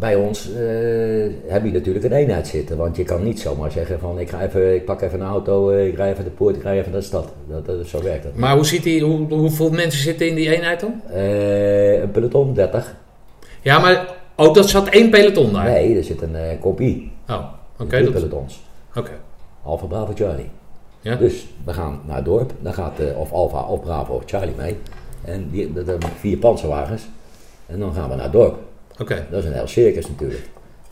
[0.00, 0.60] bij ons eh,
[1.46, 2.76] heb je natuurlijk een eenheid zitten.
[2.76, 5.70] Want je kan niet zomaar zeggen van ik, ga even, ik pak even een auto,
[5.70, 7.32] eh, ik rij even de poort, ik rij even naar de stad.
[7.48, 8.34] Dat, dat, zo werkt dat.
[8.34, 11.02] Maar hoe ziet die, hoe, hoeveel mensen zitten in die eenheid dan?
[11.12, 12.96] Eh, een peloton, 30.
[13.60, 15.64] Ja, maar ook dat zat één peloton daar.
[15.64, 17.12] Nee, er zit een compie.
[17.28, 17.44] Oh,
[17.78, 17.88] oké.
[17.88, 18.60] Drie dat- pelotons.
[18.94, 19.10] oké.
[19.62, 20.50] Alfa Bravo Charlie.
[21.00, 21.16] Ja.
[21.16, 22.52] Dus we gaan naar het dorp.
[22.60, 24.76] Dan gaat of Alfa of Bravo of Charlie mee.
[25.24, 27.08] En die, dat hebben vier panzerwagens.
[27.66, 28.58] En dan gaan we naar het dorp.
[29.00, 29.26] Oké.
[29.30, 30.42] Dat is een heel circus natuurlijk.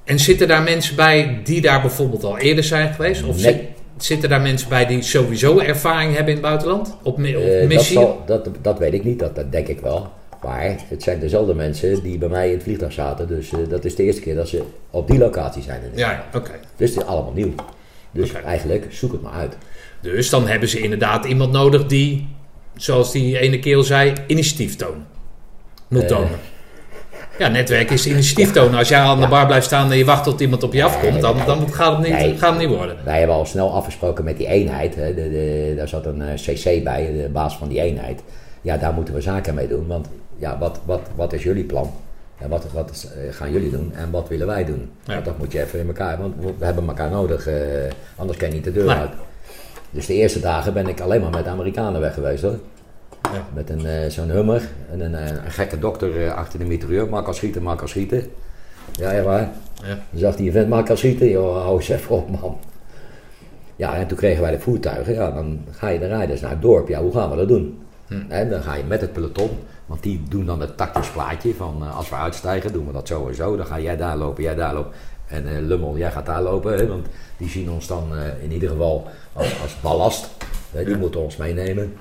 [0.04, 3.22] En zitten daar mensen bij die daar bijvoorbeeld al eerder zijn geweest?
[3.24, 3.44] Of Nee.
[3.52, 3.62] zit-
[3.96, 6.96] zitten daar mensen bij die sowieso ervaring hebben in het buitenland?
[7.02, 7.96] Op, Eh, dat, missie?
[7.96, 10.08] zal, dat, dat weet ik niet, dat, dat denk ik wel.
[10.42, 13.28] Maar het zijn dezelfde mensen die bij mij in het vliegtuig zaten.
[13.28, 15.80] Dus eh, dat is de eerste keer dat ze op die locatie zijn.
[15.94, 16.50] Ja, ja, oké.
[16.76, 17.54] Dus het is allemaal nieuw.
[18.10, 19.56] Dus eigenlijk, zoek het maar uit.
[20.00, 22.28] Dus dan hebben ze inderdaad iemand nodig die,
[22.76, 25.06] zoals die ene keel zei, initiatief tonen.
[25.88, 26.08] Moet Eh.
[26.08, 26.38] tonen.
[27.38, 28.78] Ja, netwerk is initiatief tonen.
[28.78, 29.28] Als jij aan de Ja.
[29.28, 32.06] bar blijft staan en je wacht tot iemand op je afkomt, dan, dan gaat, het
[32.06, 32.36] niet, Nee.
[32.38, 32.96] gaat het niet worden.
[33.04, 34.94] Wij hebben al snel afgesproken met die eenheid.
[34.94, 35.14] Hè.
[35.14, 38.20] De, de, daar zat een eh, CC bij, de baas van die eenheid.
[38.60, 39.86] Ja, daar moeten we zaken mee doen.
[39.86, 40.06] Want
[40.36, 41.90] ja, wat, wat, wat is jullie plan?
[42.38, 43.92] En wat, wat is, eh, gaan jullie doen?
[43.94, 44.90] En wat willen wij doen?
[45.04, 45.20] Ja.
[45.20, 46.18] Dat moet je even in elkaar.
[46.18, 47.46] Want we hebben elkaar nodig.
[47.46, 47.54] eh,
[48.16, 49.10] anders kan je niet de deur uit.
[49.90, 52.58] Dus de eerste dagen ben ik alleen maar met de Amerikanen weg geweest hoor.
[53.32, 53.46] Ja.
[53.54, 57.08] Met een, eh, zo'n hummer en een, eh, een gekke dokter eh, achter de mitrailleur.
[57.08, 58.30] Maar kan schieten, maar kan schieten.
[58.92, 59.50] Ja, waar.
[59.84, 59.98] Ja.
[60.10, 61.28] Dan zag die vent maar kan schieten.
[61.28, 62.58] Joh, hou eens even op, man.
[63.76, 65.14] Ja, en toen kregen wij de voertuigen.
[65.14, 66.88] Ja, dan ga je de rijders naar het dorp.
[66.88, 67.82] Ja, hoe gaan we dat doen?
[68.28, 69.50] En dan ga je met het peloton.
[69.86, 73.28] Want die doen dan het tactisch plaatje van als we uitstijgen, doen we dat zo
[73.28, 73.56] en zo.
[73.56, 74.92] Dan ga jij daar lopen, jij daar lopen.
[75.26, 76.74] En Lummel, jij gaat daar lopen.
[76.74, 77.06] Hè, want
[77.36, 80.28] die zien ons dan in ieder geval als, als ballast.
[80.72, 81.92] Hè, die moeten ons meenemen.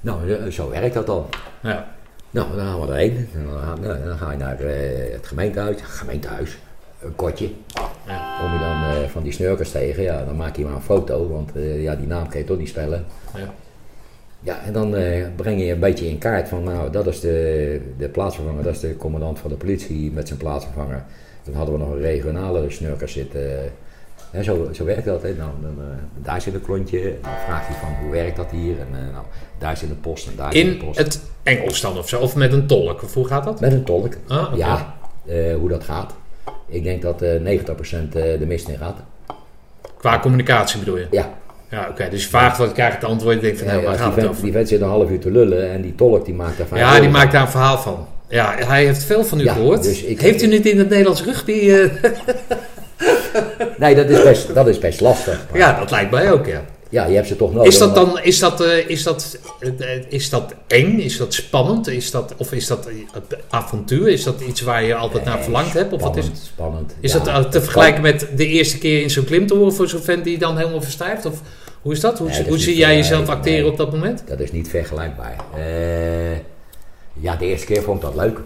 [0.00, 1.26] Nou, eh, zo werkt dat dan.
[1.62, 1.94] Ja.
[2.30, 3.28] Nou, dan gaan we erheen.
[3.34, 5.80] En dan, nou, dan ga je naar eh, het gemeentehuis.
[5.82, 6.58] Gemeentehuis,
[7.00, 7.50] een kortje.
[8.06, 8.38] Ja.
[8.40, 11.28] Kom je dan eh, van die snurkers tegen, ja, dan maak je maar een foto.
[11.28, 13.04] Want ja, die naam kan je toch niet spellen.
[13.34, 13.54] Ja.
[14.40, 14.94] Ja, en dan
[15.36, 18.80] breng je een beetje in kaart van, nou, dat is de, de plaatsvervanger, dat is
[18.80, 21.04] de commandant van de politie met zijn plaatsvervanger.
[21.44, 23.72] Dan hadden we nog een regionale snurker zitten.
[24.42, 25.22] Zo, zo werkt dat.
[25.22, 25.28] Hè.
[25.34, 28.50] Nou, dan, eh, daar zit een klontje, en dan vraag je van, hoe werkt dat
[28.50, 28.74] hier?
[28.80, 29.24] En eh, nou,
[29.58, 30.98] daar zit een post en daar zit een In post.
[30.98, 32.20] het Engels dan of zo?
[32.20, 33.02] Of met een tolk?
[33.02, 33.60] Of hoe gaat dat?
[33.60, 34.12] Met een tolk.
[34.28, 34.52] Ah.
[34.56, 34.94] Ja,
[35.26, 36.14] eh, hoe dat gaat.
[36.66, 38.96] Ik denk dat eh 90% de mist in gaat.
[39.98, 41.06] Qua communicatie bedoel je?
[41.10, 41.32] Ja,
[41.70, 42.08] Ja, oké.
[42.10, 43.34] Dus je vraagt wat, je krijgt het antwoord.
[43.34, 44.42] Je denkt van, Ja, nou, waar gaat die, het over?
[44.42, 46.80] die vent zit een half uur te lullen en die tolk die maakt daar vijf
[46.80, 48.06] Ja, die maakt daar een verhaal van.
[48.28, 49.82] Ja, hij heeft veel van u Ja, gehoord.
[49.82, 51.52] dus ik- heeft u niet in het Nederlands rugby...
[53.78, 55.46] Nee, dat is best, dat is best lastig.
[55.50, 56.64] Maar ja, dat lijkt mij ook, ja.
[56.88, 57.68] ja, je hebt ze toch nodig.
[57.72, 59.38] Is dat dan is dat, eh, is dat,
[59.78, 60.98] eh, is dat eng?
[60.98, 61.88] Is dat spannend?
[61.88, 62.88] Is dat, of is dat
[63.48, 64.08] avontuur?
[64.08, 65.92] Is dat iets waar je altijd naar verlangd hebt?
[65.92, 66.94] Of wat is, spannend, spannend.
[67.00, 70.24] is Ja, dat te vergelijken met de eerste keer in zo'n klimtoren voor zo'n vent
[70.24, 71.24] die dan helemaal verstijft?
[71.26, 71.40] Of
[71.82, 72.18] hoe is dat?
[72.18, 73.70] Hoe, Nee, dat is hoe zie jij jezelf acteren nee.
[73.70, 74.22] op dat moment?
[74.26, 75.36] Dat is niet vergelijkbaar.
[75.56, 76.36] Eh,
[77.20, 78.38] ja, de eerste keer vond ik dat leuk.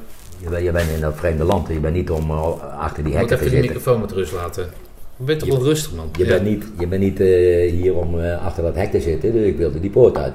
[0.43, 1.69] Je, bent- je bent in dat vreemde land.
[1.69, 3.61] Je bent niet om achter die Je moet hekken even te de zitten.
[3.61, 4.71] microfoon met rust laten.
[5.23, 6.09] Je bent toch wel rustig, man.
[6.19, 6.31] Je ja.
[6.31, 9.33] bent niet, je bent niet eh, hier om eh, achter dat hek te zitten.
[9.33, 10.35] Dus ik wilde die poort uit.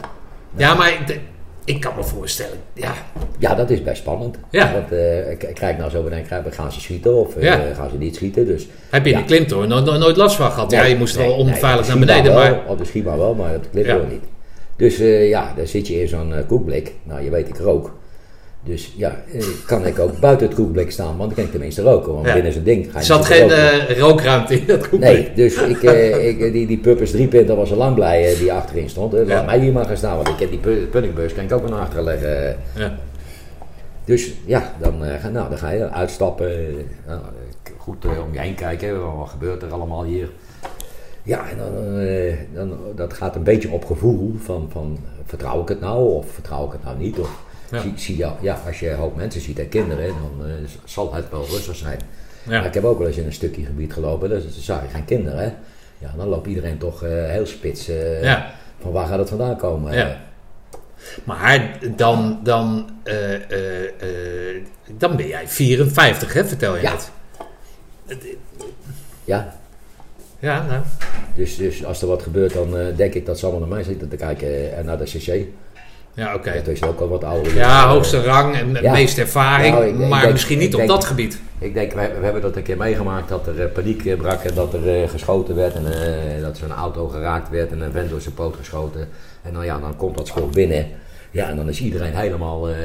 [0.55, 1.19] ja, maar ik,
[1.65, 2.57] ik kan me voorstellen.
[2.73, 2.93] Ja,
[3.39, 4.37] Ja, dat is best spannend.
[4.51, 4.71] Ja.
[4.73, 4.91] Want
[5.31, 7.59] ik, ik krijg nou zo bedenken, gaan ze schieten of Ja.
[7.75, 8.45] gaan ze niet schieten?
[8.45, 9.25] Dus, heb je in Ja.
[9.25, 10.71] die klimtoren nooit, nooit- nooit last van gehad?
[10.71, 12.51] ja, je moest nee, wel onveilig naar de beneden, maar...
[12.51, 13.97] wel, Op de schietbaan wel, maar op de Ja.
[14.09, 14.23] niet.
[14.75, 14.97] Dus
[15.29, 16.93] ja, dan zit je in zo'n koekblik.
[17.03, 17.91] Nou, je weet, ik rook.
[18.67, 21.81] Dus ja, eh, kan ik ook buiten het koekblik staan, want dan kan ik tenminste
[21.81, 22.13] roken.
[22.13, 22.33] Want Ja.
[22.33, 25.05] binnen zijn ding ga je Er zat geen eh, rookruimte in dat koekje.
[25.05, 28.53] Nee, dus ik, eh, ik, die, die Puppers driepinter was al lang blij eh, die
[28.53, 29.13] achterin stond.
[29.13, 29.43] Laat Ja.
[29.43, 31.79] mij hier maar gaan staan, want ik heb die pu- puddingbeurs kan ik ook naar
[31.79, 32.57] achteren leggen.
[32.75, 32.95] Ja.
[34.05, 36.51] Dus ja, dan, ga, nou, dan ga je uitstappen.
[37.07, 37.19] nou,
[37.77, 39.17] goed om je heen kijken.
[39.17, 40.29] Wat gebeurt er allemaal hier?
[41.23, 41.73] Ja, en dan,
[42.53, 46.65] dan, dat gaat een beetje op gevoel van, van vertrouw ik het nou of vertrouw
[46.65, 47.19] ik het nou niet?
[47.19, 47.41] Of
[47.71, 47.81] Ja.
[47.81, 50.51] zie, zie je, ja, als je een hoop mensen ziet en kinderen, dan eh,
[50.85, 51.99] zal het wel rustig zijn.
[52.43, 52.51] Ja.
[52.57, 54.87] Maar ik heb ook wel eens in een stukje gebied gelopen, dus dan zag je
[54.87, 55.39] geen kinderen.
[55.39, 55.51] Hè?
[55.97, 58.51] Ja, dan loopt iedereen toch eh, heel spits eh, Ja.
[58.81, 59.93] van waar gaat het vandaan komen.
[59.93, 60.17] Ja.
[61.23, 62.89] Maar dan, dan,
[64.97, 66.45] dan ben jij 54, hè?
[66.45, 66.91] vertel je Ja.
[66.91, 67.11] net.
[69.25, 69.55] Ja,
[70.39, 70.81] Ja, nou.
[71.35, 74.09] dus, dus als er wat gebeurt, dan denk ik dat ze allemaal naar mij zitten
[74.09, 75.45] te kijken en naar de CC.
[76.17, 76.51] Ja, oké.
[76.53, 77.55] Dat is ook al wat ouder.
[77.55, 78.91] Ja, hoogste rang en de Ja.
[78.91, 81.39] meeste ervaring, Nou, ik- ik maar denk- misschien niet op dat gebied.
[81.59, 84.43] Ik denk, we, we hebben dat een keer meegemaakt dat er eh, paniek eh, brak
[84.43, 85.83] en dat er eh, geschoten werd en
[86.41, 89.07] dat zo'n auto geraakt werd en een vent door zijn poot geschoten.
[89.43, 90.87] En dan, ja, dan komt dat schot binnen.
[91.31, 92.75] Ja, en dan is iedereen helemaal eh,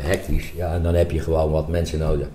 [0.00, 0.52] hectisch.
[0.56, 2.26] Ja, en dan heb je gewoon wat mensen nodig.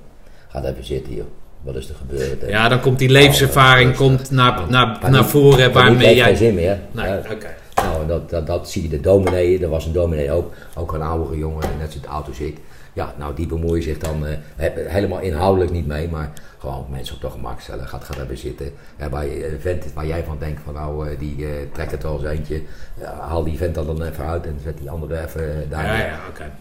[0.47, 1.23] Gaat even zitten hier.
[1.61, 2.49] Wat is er gebeurd?
[2.49, 6.27] Ja, dan komt die levenservaring Oh, komt naar, naar, naar voren paniek waarmee heeft geen
[6.27, 6.35] jij...
[6.35, 6.79] zin meer.
[6.91, 7.47] Nee, Ja, oké.
[7.95, 11.01] Nou, dat, dat, dat zie je de dominee, er was een dominee ook, ook een
[11.01, 12.57] oudere jongen, net zoals oud als ik.
[12.93, 17.15] Ja, nou die bemoeien zich dan eh, he- helemaal inhoudelijk niet mee, maar gewoon mensen
[17.15, 17.87] op de gemak stellen.
[17.87, 18.71] Gaat, gaat even zitten.
[18.99, 22.03] Ja, bij een vent waar jij van denkt van nou, eh, die eh, trekt het
[22.03, 22.61] wel eens eentje.
[22.99, 25.85] Ja, haal die vent dan, dan even uit en zet die andere even eh, daar.
[25.85, 26.51] Ja, Ja, ja, oké.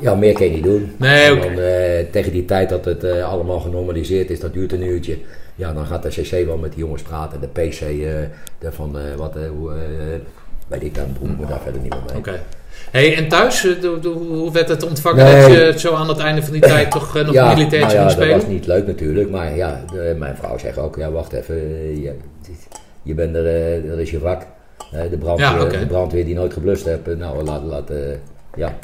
[0.00, 0.14] Ja.
[0.14, 0.92] meer kan je niet doen.
[0.96, 4.82] Nee, dan, eh, tegen die tijd dat het eh, allemaal genormaliseerd is, dat duurt een
[4.86, 5.18] uurtje.
[5.54, 7.40] Ja, dan gaat de CC wel met die jongens praten.
[7.40, 7.88] De PC eh,
[8.58, 9.72] de van eh, wat, eh, hoe,
[10.68, 12.16] weet ik dan, bemoei me daar verder niet meer mee.
[12.16, 12.40] Oké.
[12.90, 15.42] Hey, en thuis, eh, hoe werd het ontvangen Nee.
[15.42, 17.92] dat je zo aan het einde van die tijd toch eh, nog ja, militairtje nou
[17.98, 18.40] ja, moest dat spelen?
[18.40, 22.02] was niet leuk natuurlijk, maar ja, de- mijn vrouw zegt ook, ja wacht even, eh,
[22.02, 22.12] je,
[23.02, 24.42] je bent er, dat is je vak.
[25.10, 27.90] De, brandweer, Ja, de brandweer die nooit geblust hebt, nou laat, laat
[28.56, 28.74] ja,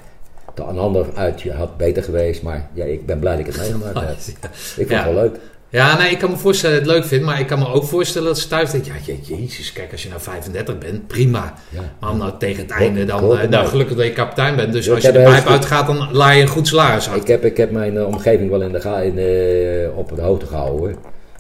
[0.55, 3.57] een ander uit je had beter geweest, maar ja, ik ben blij dat ik het
[3.61, 4.17] meegemaakt heb.
[4.77, 4.97] Ik vond Ja.
[5.05, 5.37] het wel leuk.
[5.71, 7.67] Ja, nee, ik kan me voorstellen dat je het leuk vindt, maar ik kan me
[7.69, 11.07] ook voorstellen dat ze thuis denken, ja, je- jezus, kijk, als je nou 35 bent,
[11.07, 11.55] prima.
[11.69, 11.81] Ja.
[12.01, 14.57] Maar om nou tegen het einde dan, klopt, eh, maar- nou gelukkig dat je kapitein
[14.57, 17.21] bent, dus als je de pijp uitgaat, dan laai je een goed salaris uit.
[17.23, 20.23] Ik heb, ik heb mijn eh, omgeving wel in de, ga- in, eh, op de
[20.23, 20.97] hoogte gehouden.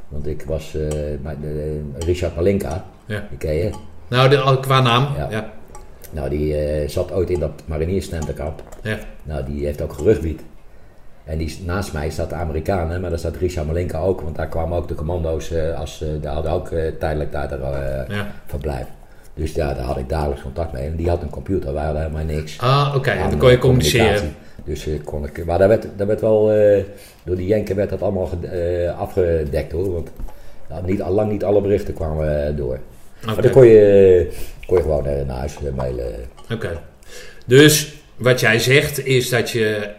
[0.09, 0.75] Want ik was
[1.99, 3.27] Richard Malinka, Ja.
[3.29, 3.71] die ken je.
[4.09, 5.27] Nou, de, qua naam, ja.
[5.31, 5.53] Ja.
[6.11, 6.55] Nou, die
[6.89, 8.63] zat ooit in dat marinierstentenkamp.
[8.83, 8.99] Ja.
[9.23, 10.41] Nou, die heeft ook gerugbied.
[11.29, 14.21] En die, naast mij staat de Amerikanen, maar daar staat Richard Malinka ook.
[14.21, 17.61] Want daar kwamen ook de commando's, eh, als, eh, daar hadden ook eh, tijdelijk daar
[18.09, 18.33] Ja.
[18.47, 18.87] verblijf.
[19.35, 20.87] Dus ja, daar had ik dagelijks contact mee.
[20.87, 22.59] En die had een computer, wij hadden helemaal niks.
[22.59, 23.11] Ah, oké.
[23.11, 24.35] En dan kon je communiceren.
[24.65, 26.47] Dus eh, kon ik, maar daar werd, daar werd wel,
[27.25, 29.93] door die Jenken werd dat allemaal ged- afgedekt hoor.
[29.93, 30.11] Want
[30.69, 32.79] nou, niet, al lang niet alle berichten kwamen door.
[33.27, 34.31] Maar dan kon je,
[34.67, 36.15] kon je gewoon eh, naar huis mailen.
[36.53, 36.81] Oké.
[37.47, 39.91] Dus wat jij zegt is dat je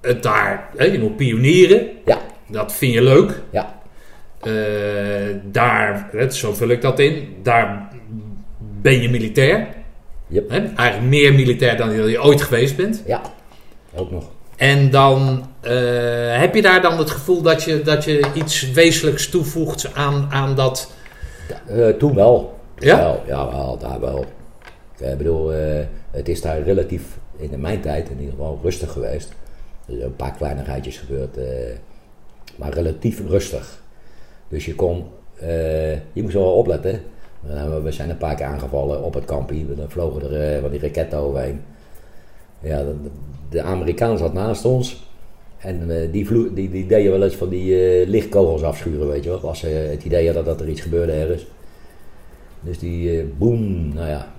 [0.00, 1.88] het daar, hè, je moet pionieren.
[2.04, 3.42] Ja, Dat vind je leuk.
[3.50, 3.78] ja,
[4.40, 4.52] Eh,
[5.44, 7.88] daar, hè, zo vul ik dat in, daar
[8.58, 9.66] ben je militair.
[10.26, 10.50] Yep.
[10.50, 10.58] Hè?
[10.58, 13.02] Eigenlijk meer militair dan je ooit geweest bent.
[13.06, 13.20] ja,
[13.94, 14.30] ook nog.
[14.56, 19.28] En dan eh, heb je daar dan het gevoel dat je, dat je iets wezenlijks
[19.28, 20.92] toevoegt aan, aan dat...
[21.66, 22.58] Eh, toen wel.
[22.74, 22.96] Toen Ja?
[22.96, 24.24] Wel, ja, wel, daar wel.
[24.98, 25.52] Ik bedoel,
[26.10, 27.02] het is daar relatief,
[27.36, 29.32] in mijn tijd in ieder geval, rustig geweest.
[29.90, 31.44] Er zijn een paar kleinigheidjes gebeurd, eh,
[32.56, 33.82] maar relatief rustig.
[34.48, 35.04] Dus je kon,
[35.38, 37.00] eh, je moest wel opletten.
[37.82, 40.80] We zijn een paar keer aangevallen op het kampie, dan vlogen er eh, wat die
[40.80, 41.60] raketten overheen.
[42.60, 42.84] Ja,
[43.50, 45.08] de, Amerikaan zat naast ons.
[45.58, 49.24] En eh, die, vloe, die, die deden wel eens van die eh, lichtkogels afschuren, weet
[49.24, 49.40] je wel.
[49.40, 51.46] Als ze het idee hadden dat er iets gebeurde ergens.
[52.60, 54.32] Dus die eh boem, nou ja.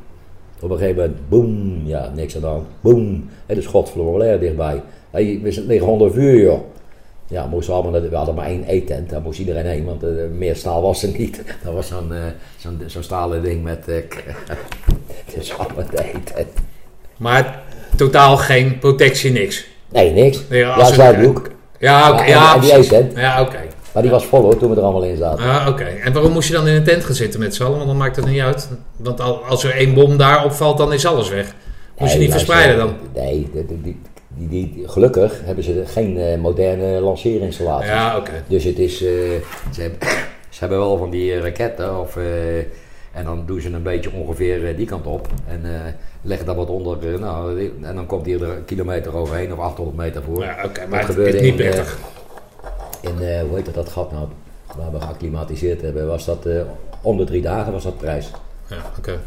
[0.59, 2.67] Op een gegeven moment, boem, ja, niks aan de hand.
[2.81, 4.81] Boem, vloog wel erg dichtbij.
[5.11, 6.59] Hey, we zitten liggen onder vuur, joh.
[7.27, 10.09] Ja, moesten we, allemaal, we hadden maar één eetent, daar moest iedereen heen, want eh,
[10.37, 11.41] meer staal was er niet.
[11.63, 12.17] Dat was zo'n eh,
[12.57, 13.95] zo'n zo'n stalen ding met, eh
[15.35, 16.47] dus allemaal de eetent.
[17.17, 17.61] Maar
[17.95, 19.65] totaal geen protectie, niks.
[19.89, 20.39] Nee, niks.
[20.49, 21.49] Nee, ja, Zuidhoek.
[21.79, 22.23] Ja, oké.
[22.23, 23.17] Ja, en- ja, en die eetent.
[23.17, 23.59] Ja, oké.
[23.93, 25.45] Maar die was vol hoor, toen we er allemaal in zaten.
[25.45, 25.83] Ah, oké.
[25.83, 27.75] En waarom moest je dan in een tent gaan zitten met z'n allen?
[27.75, 28.69] Want dan maakt het niet uit.
[28.97, 31.55] Want al- als er één bom daar opvalt, dan is alles weg.
[31.97, 32.93] Moest je niet verspreiden dan?
[33.15, 33.99] Nee, die, die,
[34.37, 37.89] die, die, gelukkig hebben ze geen eh, moderne lanceerinstallaties.
[37.89, 38.43] Ja, oké.
[38.47, 39.11] Dus het is, eh,
[39.71, 39.99] ze, hebben,
[40.49, 42.17] ze hebben wel van die eh, raketten of,
[43.11, 45.61] en dan doen ze een beetje ongeveer die kant op en
[46.21, 49.97] leggen dat wat onder, nou, en dan komt die er een kilometer overheen of 800
[49.97, 50.43] meter voor.
[50.43, 50.79] Ja, oké.
[50.79, 51.99] Dat Maar het gebeurde is niet in, prettig.
[53.01, 54.27] In, hoe heet dat, dat gat nou,
[54.77, 56.47] waar we geacclimatiseerd hebben, was dat
[57.01, 58.31] om de drie dagen was dat prijs.
[58.67, 59.19] Ja, oké.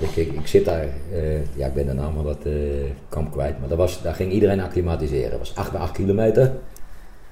[0.00, 2.52] Ik, ik, ik zit daar, eh, ja ik ben de naam van dat eh,
[3.08, 5.30] kamp kwijt, maar daar, was, daar ging iedereen acclimatiseren.
[5.30, 6.52] Het was 8 bij 8 kilometer,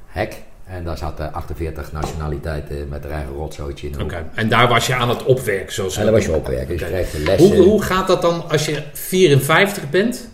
[0.07, 4.03] hek, en daar zaten 48 nationaliteiten met hun eigen rotzootje in.
[4.03, 4.25] Oké.
[4.35, 6.87] En daar was je aan het opwerken, zoals En daar was je opwerken, dus je
[6.87, 7.57] kreeg de lessen.
[7.57, 10.31] Hoe, hoe gaat dat dan als je 54 bent?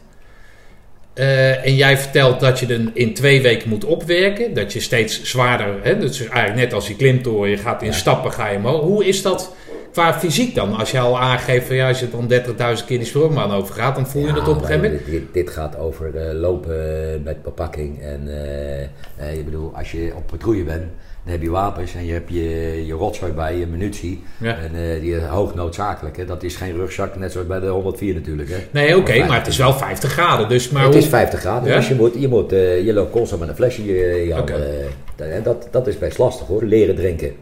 [1.18, 4.54] eh, en jij vertelt dat je dan in twee weken moet opwerken.
[4.54, 8.32] Dat je steeds zwaarder, hè, dus eigenlijk net als die klimtoren, je gaat in stappen,
[8.32, 8.80] ga je omhoog.
[8.80, 9.54] Hoe is dat
[9.92, 10.76] qua fysiek dan?
[10.76, 12.32] Als je al aangeeft van ja, als je dan
[12.78, 15.06] 30.000 keer die stroomman over gaat, dan voel je Ja, dat op een gegeven moment?
[15.06, 16.76] Dit, dit, gaat over eh, lopen
[17.24, 18.00] met bepakking.
[18.02, 20.82] En eh, eh, je bedoel, als je op patrouille bent,
[21.24, 24.22] dan heb je wapens en je hebt je, je rotzooi bij, je munitie.
[24.38, 24.56] Ja.
[24.56, 26.16] En eh, die is hoog noodzakelijk.
[26.16, 26.24] Hè.
[26.24, 28.48] Dat is geen rugzak, net zoals bij de 104 natuurlijk.
[28.48, 28.56] Hè.
[28.70, 30.48] Nee, oké, maar het is wel 50 graden.
[30.48, 31.76] Dus, maar het hoe- is 50 graden, Ja?
[31.76, 33.82] dus je, moet, je, moet, eh, je loopt constant met een flesje
[34.20, 34.50] in je hand.
[34.50, 37.32] Eh, en dat, dat is best lastig hoor, leren drinken.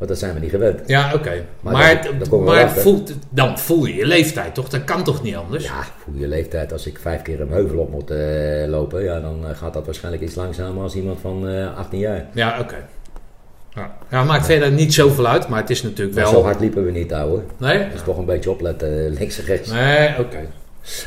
[0.00, 0.80] Want dat zijn we niet gewend.
[0.86, 1.44] Ja, oké.
[1.60, 2.82] Maar Maar, achter.
[2.82, 4.68] voelt, dan voel je je leeftijd toch?
[4.68, 5.64] Dat kan toch niet anders?
[5.64, 8.18] Ja, voor je leeftijd, als ik vijf keer een heuvel op moet eh,
[8.68, 12.26] lopen, ja, dan eh, gaat dat waarschijnlijk iets langzamer als iemand van eh 18 jaar.
[12.34, 12.76] Ja, oké.
[13.74, 13.96] Ja.
[14.10, 16.32] ja, maakt verder niet zoveel uit, maar het is natuurlijk Maar wel...
[16.32, 17.40] zo hard liepen we niet, ouwe.
[17.56, 17.88] Nee?
[17.92, 19.70] Dus toch een beetje opletten, links en rechts.
[19.70, 20.38] Nee, oké.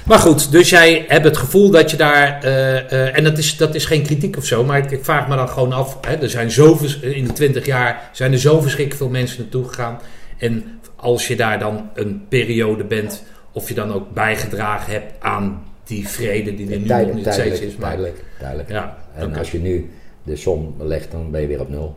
[0.05, 2.43] Maar goed, dus jij hebt het gevoel dat je daar...
[2.43, 5.27] eh, eh, en dat is, dat is geen kritiek of zo, maar ik, ik vraag
[5.27, 5.97] me dan gewoon af...
[6.07, 9.67] Hè, er zijn zo, in die 20 jaar zijn er zo verschrikkelijk veel mensen naartoe
[9.67, 9.99] gegaan.
[10.37, 13.23] En als je daar dan een periode bent...
[13.51, 17.23] of je dan ook bijgedragen hebt aan die vrede die er nu nog Tijdelijk, niet
[17.23, 17.79] tijdelijk, steeds is.
[17.79, 18.69] Maar, tijdelijk, tijdelijk.
[18.69, 19.89] Ja, En als je nu
[20.23, 21.95] de som legt, dan ben je weer op nul.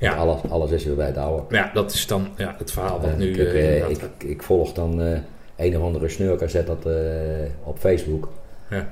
[0.00, 0.14] Ja.
[0.14, 1.54] Alles, alles is weer bij het oude.
[1.56, 3.30] ja, dat is dan ja, het verhaal wat nu...
[3.30, 5.22] ik, eh, ik, ik volg dan
[5.60, 6.94] een of andere snurker, zet dat eh,
[7.62, 8.28] op Facebook.
[8.70, 8.88] Ja.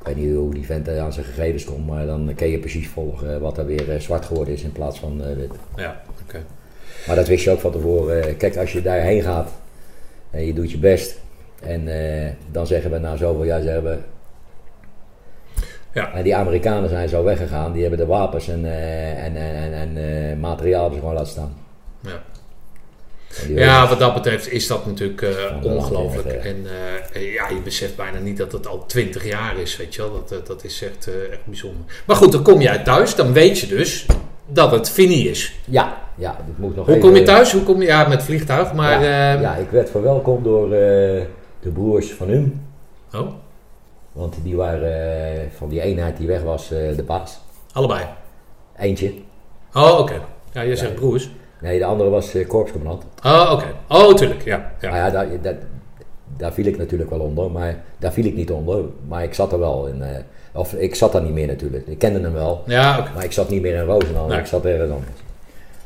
[0.00, 2.58] Ik weet niet hoe die vent eh, aan zijn gegevens komt, maar dan kun je
[2.58, 5.50] precies volgen wat er weer eh, zwart geworden is in plaats van eh, wit.
[5.76, 6.42] ja, oké.
[7.06, 8.22] Maar dat wist je ook van tevoren.
[8.22, 9.50] Eh, Kijk, als je daarheen gaat
[10.30, 11.20] en je doet je best.
[11.60, 13.96] En eh, dan zeggen we na zoveel jaar, zeggen we...
[15.92, 16.12] Ja.
[16.12, 17.72] En die Amerikanen zijn zo weggegaan.
[17.72, 21.32] Die hebben de wapens en, eh, en, en, en, eh, materiaal hebben ze gewoon laten
[21.32, 21.54] staan.
[22.00, 22.22] Ja.
[23.48, 25.30] Ja, wat dat betreft is dat natuurlijk eh,
[25.62, 26.26] ongelooflijk.
[26.44, 26.66] En
[27.12, 30.12] eh, ja, je beseft bijna niet dat het al twintig jaar is, weet je wel.
[30.12, 31.80] Dat, eh, dat is echt, eh, echt bijzonder.
[32.06, 34.06] Maar goed, dan kom je uit thuis, dan weet je dus
[34.46, 35.54] dat het fini is.
[35.64, 37.52] Ja, ja, dit moet nog Hoe even- kom je thuis?
[37.52, 39.02] Hoe kom je, ja, met vliegtuig, maar...
[39.04, 41.22] ja, eh, ja, ik werd verwelkomd door, eh,
[41.60, 42.62] de broers van hem.
[43.14, 43.30] Oh,
[44.12, 47.40] Want die waren eh, van die eenheid die weg was, eh, de baas.
[47.72, 48.04] allebei.
[48.78, 49.12] Eentje.
[49.74, 50.20] Oh, oké.
[50.52, 51.28] Ja, je zegt broers.
[51.64, 53.04] Nee, de andere was eh, korpscommandant.
[53.24, 53.64] Oh, oké.
[53.88, 54.72] Oh, tuurlijk, ja.
[54.80, 54.88] ja.
[54.90, 55.56] Nou ja, daar, daar,
[56.36, 58.84] daar viel ik natuurlijk wel onder, maar daar viel ik niet onder.
[59.08, 60.02] Maar ik zat er wel in.
[60.02, 60.08] eh,
[60.52, 61.86] of ik zat daar niet meer natuurlijk.
[61.86, 63.10] Ik kende hem wel, Ja, oké.
[63.14, 64.26] maar ik zat niet meer in Roosendaal.
[64.26, 64.38] Nee.
[64.38, 65.18] Ik zat ergens anders.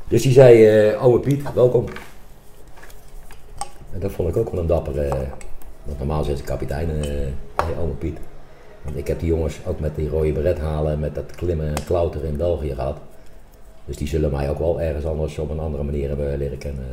[0.08, 1.84] Dus die zei, eh oude Piet, welkom.
[3.92, 4.98] En dat vond ik ook wel een dapper.
[4.98, 5.18] eh,
[5.84, 7.32] want normaal zegt de kapitein, hey,
[7.78, 8.18] oude Piet.
[8.82, 11.84] Want ik heb die jongens ook met die rode beret halen, met dat klimmen en
[11.84, 12.96] klauteren in België gehad.
[13.88, 16.84] Dus die zullen mij ook wel ergens anders op een andere manier hebben leren kennen.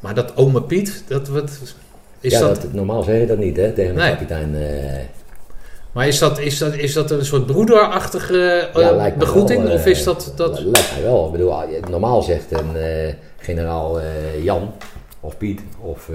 [0.00, 1.50] Maar dat ome Piet, dat wat...
[2.20, 4.10] Is ja, dat, dat, normaal zeg je dat niet hè, tegen een Nee.
[4.10, 4.54] kapitein.
[4.54, 5.00] eh,
[5.92, 9.62] Maar is dat, is, dat, is dat een soort broederachtige eh, Ja, begroeting?
[9.62, 10.32] wel, eh, of is dat...
[10.36, 10.60] dat...
[10.60, 11.26] Lijkt mij wel.
[11.26, 12.74] Ik bedoel, ah, normaal zegt een
[13.36, 14.00] generaal
[14.42, 14.72] Jan
[15.20, 16.10] of Piet of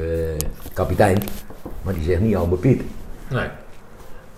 [0.74, 1.24] kapitein,
[1.82, 2.82] maar die zegt niet allemaal Piet.
[3.30, 3.48] Nee.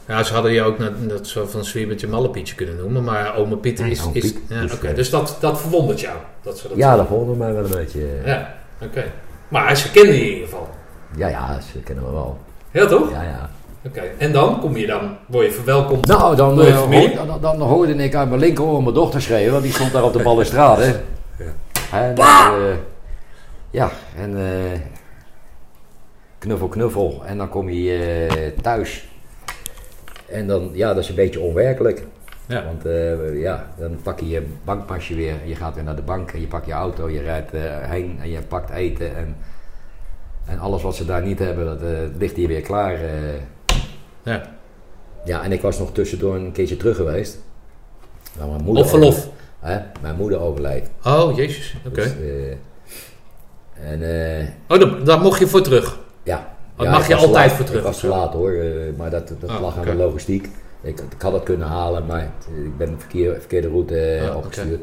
[0.08, 3.56] Ja, ze hadden je ook net, dat zo van Zwiebertje Mallepietje kunnen noemen, maar oma
[3.56, 4.04] Piet Nee, is...
[4.04, 4.94] ome is ja, Dus, oké.
[4.94, 6.18] Dus dat, dat verwondert jou?
[6.42, 8.08] Dat ze dat Ja, dat vonden mij wel een beetje.
[8.26, 9.04] Ja, oké.
[9.48, 10.70] Maar ze kenden je in ieder geval.
[11.16, 12.38] ja, ja, ze kennen me wel.
[12.72, 13.12] Ja, toch?
[13.12, 13.50] Ja, ja.
[13.86, 14.02] Oké.
[14.18, 16.08] En dan kom je dan, word je verwelkomd.
[16.08, 17.16] Nou, dan, Door je eh, familie?
[17.16, 20.14] dan, dan hoorde ik uit mijn linkeroor mijn dochter schreeuwen, want die stond daar op
[20.14, 21.02] de balustrade.
[22.16, 22.76] Dat, eh,
[23.70, 24.80] ja, en eh,
[26.38, 27.22] knuffel, knuffel.
[27.26, 29.08] En dan kom je thuis.
[30.34, 32.03] En dan, ja, dat is een beetje onwerkelijk.
[32.45, 32.66] Ja.
[32.66, 35.36] Want eh, ja, dan pak je je bankpasje weer.
[35.45, 38.18] Je gaat weer naar de bank en je pakt je auto, je rijdt eh, heen
[38.22, 39.16] en je pakt eten.
[39.16, 39.36] En,
[40.45, 42.98] en alles wat ze daar niet hebben, dat eh, ligt hier weer klaar.
[44.24, 44.42] Ja.
[45.26, 47.38] Ja, en ik was nog tussendoor een keertje terug geweest.
[48.38, 49.28] Nou, mijn moeder Op verlof.
[49.60, 49.80] Hè?
[50.02, 50.90] Mijn moeder overleed.
[51.03, 51.76] Oh, jezus.
[51.88, 51.95] Oké.
[51.95, 52.12] Dus,
[53.84, 54.02] en
[54.40, 56.00] eh, Oh, daar, daar mocht je voor terug.
[56.24, 56.53] ja.
[56.76, 57.52] Dat Ja, mag je altijd laat.
[57.52, 59.95] voor terug, Ik was te laat hoor, eh, maar dat, dat Ah, lag aan de
[59.95, 60.50] logistiek.
[60.82, 62.32] Ik, ik had het kunnen halen, maar
[62.64, 64.82] ik ben de verkeer, verkeerde route eh, Ah, opgestuurd.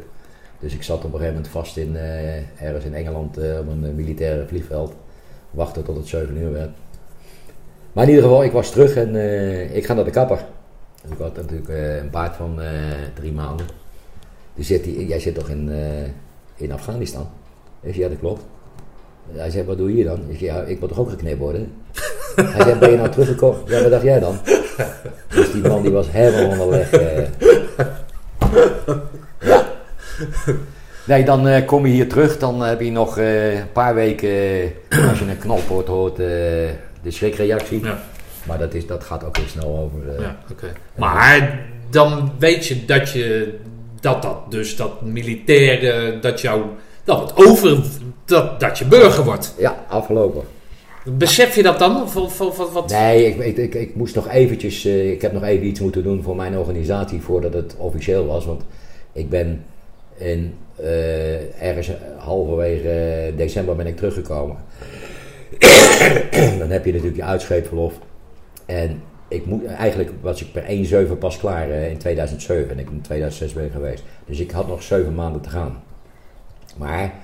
[0.59, 2.37] Dus ik zat op een gegeven moment vast in, eh,
[2.67, 4.95] ergens in Engeland op een militaire vliegveld.
[5.51, 6.71] Wachten tot het 7 uur werd.
[7.93, 9.17] Maar in ieder geval, ik was terug en
[9.77, 10.45] ik ga naar de kapper.
[11.03, 11.69] Dus ik had natuurlijk
[12.03, 12.59] een paard van
[13.15, 13.67] drie maanden.
[14.55, 15.71] Dus zit jij zit toch in,
[16.57, 17.29] in Afghanistan?
[17.81, 18.43] Ja, dat klopt.
[19.37, 20.19] Hij zei, wat doe je hier dan?
[20.29, 21.73] Ik zei, ja, ik wil toch ook geknipt worden?
[22.37, 23.61] Hij zei, ben je nou teruggekomen?
[23.67, 24.39] Ja, wat dacht jij dan?
[25.29, 26.91] Dus die man die was helemaal onderweg.
[26.91, 27.27] eh.
[29.41, 29.67] Ja.
[31.07, 32.39] Nee, dan eh, kom je hier terug.
[32.39, 34.31] Dan heb je nog eh, een paar weken,
[35.09, 36.27] als je een knopwoord hoort, eh,
[37.03, 37.85] de schrikreactie.
[37.85, 38.03] Ja.
[38.47, 40.23] Maar dat, is, dat gaat ook heel snel over.
[40.23, 40.67] Ja, oké.
[40.97, 41.61] Maar
[41.91, 43.59] dan weet je dat je
[44.01, 46.63] dat dat dus dat militaire dat jou
[47.05, 47.79] dat het over
[48.31, 49.55] dat, dat je burger wordt.
[49.59, 50.43] ja, afgelopen.
[51.05, 52.03] Besef je dat dan?
[52.03, 52.39] Of,
[52.73, 52.91] wat?
[52.91, 56.03] Nee, ik, ik, ik, ik moest nog eventjes, eh, ik heb nog even iets moeten
[56.03, 58.45] doen voor mijn organisatie voordat het officieel was.
[58.45, 58.63] Want
[59.13, 59.65] ik ben
[60.17, 64.57] in, eh, ergens halverwege december ben ik teruggekomen.
[66.59, 67.95] Dan heb je natuurlijk je uitscheepverlof.
[68.67, 72.91] En ik moet, eigenlijk was ik per 1-7 pas klaar eh, in 2007 en ik
[72.91, 74.03] in 2006 ben geweest.
[74.27, 75.83] Dus ik had nog 7 maanden te gaan.
[76.77, 77.15] Maar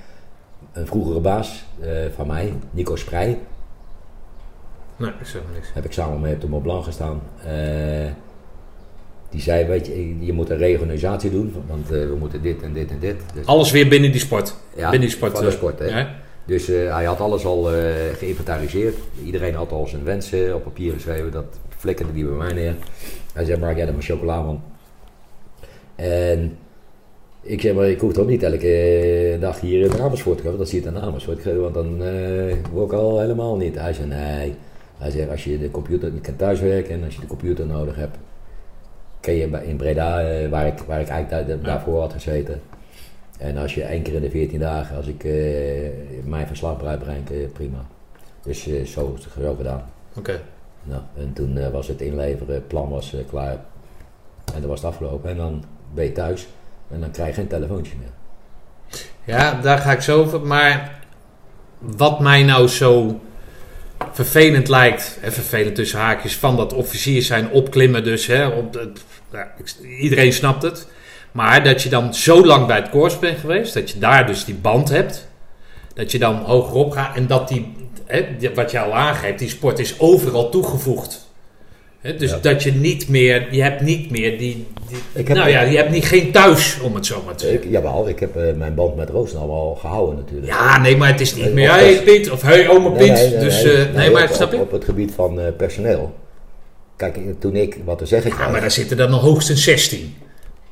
[0.71, 3.39] een vroegere baas eh, van mij, Nico Sprij,
[4.95, 5.67] Nee, ik zeg niks.
[5.73, 7.21] heb ik samen mee op de Mont Blanc gestaan.
[7.45, 8.11] Eh,
[9.29, 12.73] die zei, weet je, je moet een reorganisatie doen, want eh, we moeten dit en
[12.73, 13.15] dit en dit.
[13.33, 14.55] Dus, Alles weer binnen die sport.
[14.75, 15.31] ja, binnen die sport.
[15.31, 15.85] van de sport, hè.
[15.85, 16.15] ja.
[16.45, 17.63] Dus hij had alles al
[18.17, 18.95] geïnventariseerd.
[19.23, 21.31] Iedereen had al zijn wensen op papier geschreven.
[21.31, 21.45] Dat
[21.77, 22.75] flikkerde die bij mij neer.
[23.33, 24.61] Hij zei, maak jij er maar chocola van.
[25.95, 26.57] En
[27.41, 28.67] ik zeg, maar ik hoef toch niet elke
[29.33, 30.57] eh, dag hier in Amersfoort te komen.
[30.59, 31.43] Dat zie je in Amersfoort.
[31.43, 33.75] Want dan eh word ik al helemaal niet.
[33.79, 34.53] Hij zei, nee.
[34.97, 37.95] Hij zegt, als je de computer, je kan thuiswerken en als je de computer nodig
[37.95, 38.17] hebt.
[39.19, 42.61] Ken je in Breda, eh, waar, ik, waar ik eigenlijk daar- daarvoor had gezeten.
[43.39, 45.33] En als je één keer in de 14 dagen, als ik eh,
[46.25, 47.85] mijn verslag breng, eh, prima.
[48.43, 49.83] Dus eh, zo is het zo gedaan.
[50.17, 50.41] Oké.
[50.83, 53.65] Nou, en toen eh, was het inleveren, het plan was eh, klaar.
[54.53, 55.29] En dan was het afgelopen.
[55.29, 56.47] En dan ben je thuis
[56.91, 58.09] en dan krijg je geen telefoontje meer.
[59.23, 60.41] Ja, daar ga ik zo over.
[60.41, 61.01] Maar
[61.79, 63.21] wat mij nou zo
[64.11, 68.27] vervelend lijkt, en vervelend tussen haakjes, van dat officiers zijn opklimmen dus.
[68.27, 68.87] Hè, op
[69.99, 70.87] iedereen snapt het.
[71.31, 74.45] Maar dat je dan zo lang bij het koers bent geweest, dat je daar dus
[74.45, 75.27] die band hebt.
[75.93, 77.73] Dat je dan hogerop gaat en dat die,
[78.05, 81.26] hè, wat je al aangeeft, die sport is overal toegevoegd.
[82.17, 82.37] Dus Ja.
[82.41, 85.77] dat je niet meer, je hebt niet meer die, die Ik heb- nou ja, je
[85.77, 87.71] hebt niet, geen thuis, om het zo maar te Ik, zeggen.
[87.71, 90.47] jawel, ik heb eh, mijn band met Roosendaal al gehouden natuurlijk.
[90.47, 93.07] Ja, nee, maar het is niet Nee, meer, of hey Piet, of hey oma Piet.
[93.07, 94.57] nee, nee, dus, nee, eh, nee, maar op, snap je?
[94.59, 96.13] op het gebied van eh, personeel.
[96.95, 100.15] Kijk, toen ik wat te zeggen Ja, maar daar zitten dan nog hoogstens 16.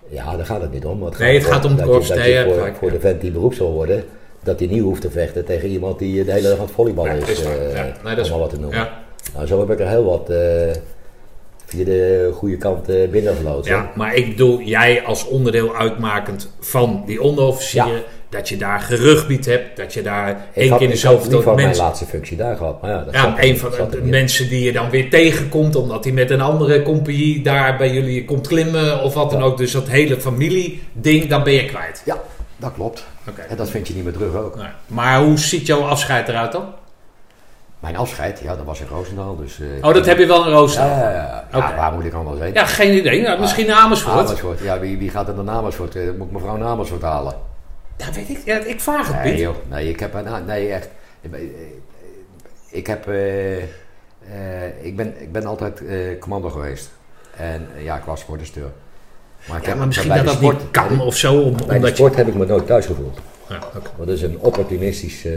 [0.10, 1.04] Ja, daar gaat het niet om.
[1.04, 1.78] Het Nee, het gaat om je-.
[1.86, 2.94] Dat je je hebt voor, gelijk, voor ja.
[2.94, 4.04] de vent die beroep zal worden,
[4.44, 7.28] dat hij niet hoeft te vechten tegen iemand die de hele dag aan het volleyballen
[7.28, 7.44] is.
[7.44, 8.78] eh, Ja, nee, dat is maar wat te noemen.
[8.80, 9.04] Ja,
[9.36, 10.38] Nou, zo heb ik er heel wat eh,
[11.66, 13.72] via de goede kant eh binnengevloten.
[13.72, 18.02] ja, maar ik bedoel, jij als onderdeel uitmakend van die onderofficieren, Ja.
[18.30, 21.68] dat je daar gerugbied hebt, dat je daar één had, keer in zoveel liever tijd
[21.68, 22.82] mijn laatste functie daar gehad.
[22.82, 26.14] Maar ja, dat Ja, een van de mensen die je dan weer tegenkomt, omdat hij
[26.14, 29.46] met een andere compagnie daar bij jullie komt klimmen of wat dan Ja.
[29.46, 29.58] ook.
[29.58, 32.02] Dus dat hele familieding, dan ben je kwijt.
[32.06, 32.22] Ja,
[32.58, 33.06] dat klopt.
[33.30, 33.42] Oké.
[33.42, 34.58] En dat vind je niet meer terug ook.
[34.88, 36.66] Maar hoe ziet jouw afscheid eruit dan?
[37.86, 39.36] Mijn afscheid, ja, dat was in Roosendaal.
[39.36, 40.90] Dus, eh, Oh, dat heb je wel in Roosendaal.
[41.00, 41.60] Ja, ja, ja.
[41.60, 42.54] Ja, waar moet ik anders heen?
[42.54, 43.22] Ja, geen idee.
[43.22, 44.26] Nou, misschien Amersfoort.
[44.26, 44.60] Amersfoort.
[44.60, 45.96] Ja, wie, wie gaat er naar Amersfoort?
[45.96, 47.34] Eh, Moet ik mevrouw naar Amersfoort halen?
[47.98, 48.40] Dat weet ik.
[48.46, 49.56] Ja, ik vraag het Nee, joh.
[49.70, 50.28] Nee, ik heb een...
[50.28, 50.90] ah, Nee, echt.
[52.70, 53.08] Ik eh, heb...
[53.08, 53.66] eh, eh,
[54.82, 56.90] ik, ben, ik ben altijd eh, commando geweest.
[57.38, 58.72] En eh, ja, ik was sportinstructeur.
[59.48, 61.42] Maar, ik Ja, heb- maar misschien dat de dat sport, niet kan of zo.
[61.42, 61.94] Om, Bij de je...
[61.94, 63.20] sport heb ik me nooit thuis gevoeld.
[63.50, 63.90] Ja, oké.
[63.96, 65.34] Want dat is een opportunistisch eh,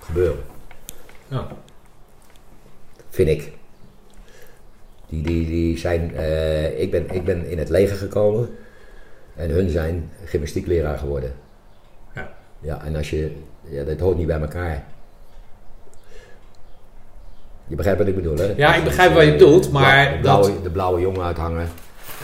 [0.00, 0.40] gebeuren.
[1.28, 1.46] Ja.
[3.12, 3.52] Vind ik.
[5.08, 6.14] Die, die, die zijn...
[6.16, 8.48] eh, ik, ben, ik ben in het leger gekomen.
[9.36, 11.32] En hun zijn gymnastiekleraar geworden.
[12.14, 12.32] Ja.
[12.60, 13.32] Ja, en als je...
[13.68, 14.84] Ja, dat hoort niet bij elkaar.
[17.66, 18.52] Je begrijpt wat ik bedoel, hè?
[18.56, 21.68] Ja, ik begrijp wat je eh, bedoelt, maar de blauwe, dat- de blauwe jongen uithangen.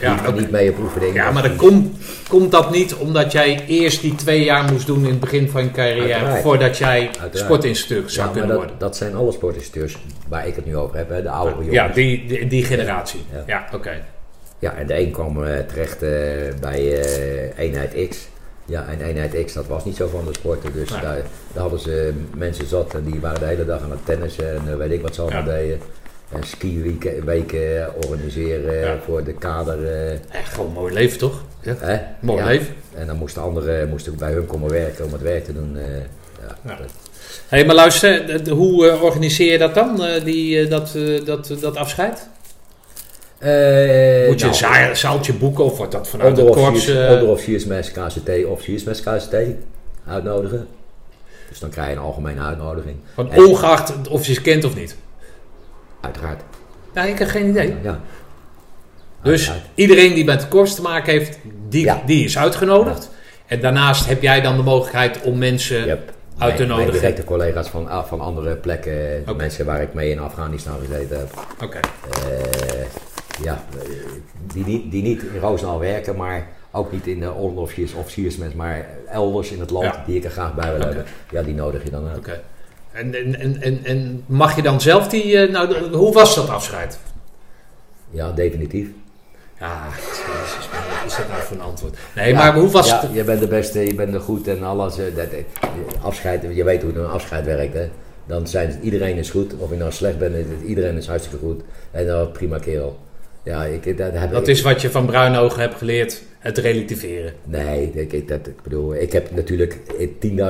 [0.01, 0.39] Ja, oké.
[0.39, 1.13] niet mee op oefening.
[1.13, 1.97] Ja, maar dan komt,
[2.27, 5.63] komt dat niet omdat jij eerst die twee jaar moest doen in het begin van
[5.63, 6.41] je carrière, Uiteraard.
[6.41, 8.75] voordat jij sportinstructeur zou Ja, kunnen dat, worden?
[8.79, 9.97] dat zijn alle sportinstructeurs
[10.27, 11.21] waar ik het nu over heb, hè?
[11.21, 11.73] de oude jongens.
[11.73, 13.19] Ja, die, die, die generatie.
[13.33, 13.43] Ja.
[13.47, 14.01] Ja, oké.
[14.59, 16.09] Ja, en de een kwam eh, terecht eh,
[16.61, 18.17] bij eh, eenheid X.
[18.65, 20.73] Ja, en eenheid X, dat was niet zo van de sporten.
[20.73, 21.01] Dus Nee.
[21.01, 21.15] daar,
[21.53, 24.77] daar hadden ze mensen zat en die waren de hele dag aan het tennissen en
[24.77, 25.47] weet ik wat ze allemaal Ja.
[25.51, 25.79] deden.
[26.31, 28.97] En skiweken weken organiseren Ja.
[29.05, 29.87] voor de kader.
[29.87, 31.43] eh, Echt gewoon mooi leven, toch?
[31.61, 31.75] Ja.
[31.79, 31.97] hè?
[32.19, 32.45] Mooi Ja.
[32.45, 32.75] leven.
[32.95, 35.77] En dan moesten anderen moesten bij hun komen werken om het werk te doen.
[35.77, 35.83] eh,
[36.41, 36.77] ja, dat-
[37.47, 40.95] Hé, maar luister, de- de- hoe eh, organiseer je dat dan, eh, die, eh, dat,
[40.95, 42.27] eh, dat, dat afscheid?
[43.37, 43.49] Eh,
[44.27, 46.57] Moet je nou, een zaal- zaaltje boeken of wordt dat vanuit het korps?
[46.57, 49.35] onderofficiers, eh, onderofficiersmes KCT, officiersmes KCT
[50.07, 50.67] uitnodigen.
[51.49, 52.95] Dus dan krijg je een algemene uitnodiging.
[53.35, 54.95] ongeacht of je ze kent of niet?
[56.01, 56.41] Uiteraard.
[56.93, 57.75] Ja, ik heb geen idee.
[57.83, 57.99] Ja.
[59.23, 59.71] Dus Uiteraard.
[59.75, 62.01] iedereen die met de korps te maken heeft, die, Ja.
[62.05, 63.09] die is uitgenodigd.
[63.45, 65.85] En daarnaast heb jij dan de mogelijkheid om mensen...
[65.85, 66.13] Yep.
[66.37, 66.89] Uit te nodigen.
[66.89, 71.17] Mijn directe collega's van, ah, van andere plekken, mensen waar ik mee in Afghanistan gezeten
[71.19, 71.29] heb.
[71.63, 71.79] Oké.
[71.79, 72.85] eh,
[73.43, 73.63] ja,
[74.53, 78.85] die, niet- die niet in Roosendaal werken, maar ook niet in de onderofficiers, officiersmes, maar
[79.11, 80.03] elders in het land Ja.
[80.05, 81.05] die ik er graag bij wil hebben.
[81.31, 82.39] Ja, die nodig je dan uit.
[82.99, 85.37] En, en, en, en, en mag je dan zelf die...
[85.37, 86.99] eh, nou, hoe was dat afscheid?
[88.11, 88.87] Ja, definitief.
[89.59, 90.57] Ja, jezus,
[91.05, 91.97] is dat nou voor een antwoord?
[92.15, 93.09] Nee, Ja, maar hoe was ja, het?
[93.13, 94.97] Je bent de beste, je bent er goed en alles.
[94.97, 95.43] eh, Dat, eh,
[96.01, 97.89] afscheid, je weet hoe een afscheid werkt, hè.
[98.25, 99.53] Dan zijn iedereen is goed.
[99.57, 101.61] Of je nou slecht bent, iedereen is hartstikke goed.
[101.91, 102.97] En dan prima kerel.
[103.43, 107.33] Ja, ik, dat, heb Dat ik- is wat je van Bruinogen hebt geleerd, het relativeren.
[107.43, 109.77] Nee, ik, ik, dat, ik bedoel, ik heb natuurlijk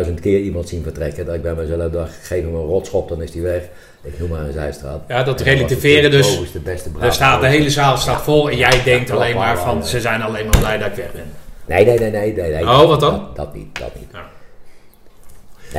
[0.05, 1.25] 10.000 keer iemand zien vertrekken.
[1.25, 3.63] Dat ik bij mezelf dacht, geef hem een rotschop, dan is hij weg.
[4.01, 5.01] Ik noem maar een zijstraat.
[5.07, 6.29] Ja, dat En relativeren de dus.
[6.31, 9.85] bovenste, beste Daar staat, de hele zaal staat vol en jij denkt alleen maar van,
[9.85, 11.23] ze zijn alleen maar blij dat ik weg ben.
[11.65, 12.33] Nee, nee, nee, nee.
[12.33, 12.63] nee, nee.
[12.63, 13.13] Oh, wat dan?
[13.13, 14.07] Dat, dat niet, dat niet.
[14.13, 14.29] Ja.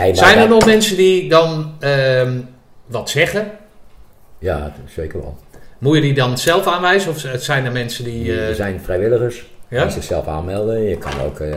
[0.01, 2.39] Nee, Zijn er nog mensen die dan ehm,
[2.87, 3.51] wat zeggen?
[4.39, 5.39] Ja, zeker wel.
[5.81, 7.11] Moet je die dan zelf aanwijzen?
[7.11, 8.33] Of zijn er mensen die...
[8.33, 9.83] eh, er zijn vrijwilligers Ja?
[9.83, 10.83] die zichzelf aanmelden.
[10.83, 11.53] Je kan ook, eh,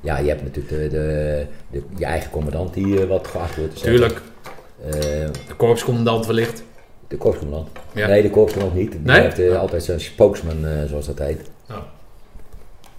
[0.00, 3.76] ja, je hebt natuurlijk de, de, de- je eigen commandant die eh, wat geacht wordt
[3.76, 3.82] te.
[3.82, 4.20] Tuurlijk,
[4.86, 4.92] Eh,
[5.48, 6.62] de korpscommandant wellicht.
[7.08, 7.68] de korpscommandant.
[7.92, 8.06] Ja.
[8.06, 8.92] Nee, de korpscommandant niet.
[8.92, 9.20] Die Nee?
[9.20, 11.40] heeft eh, altijd zijn spokesman, eh, zoals dat heet.
[11.70, 11.76] Oh.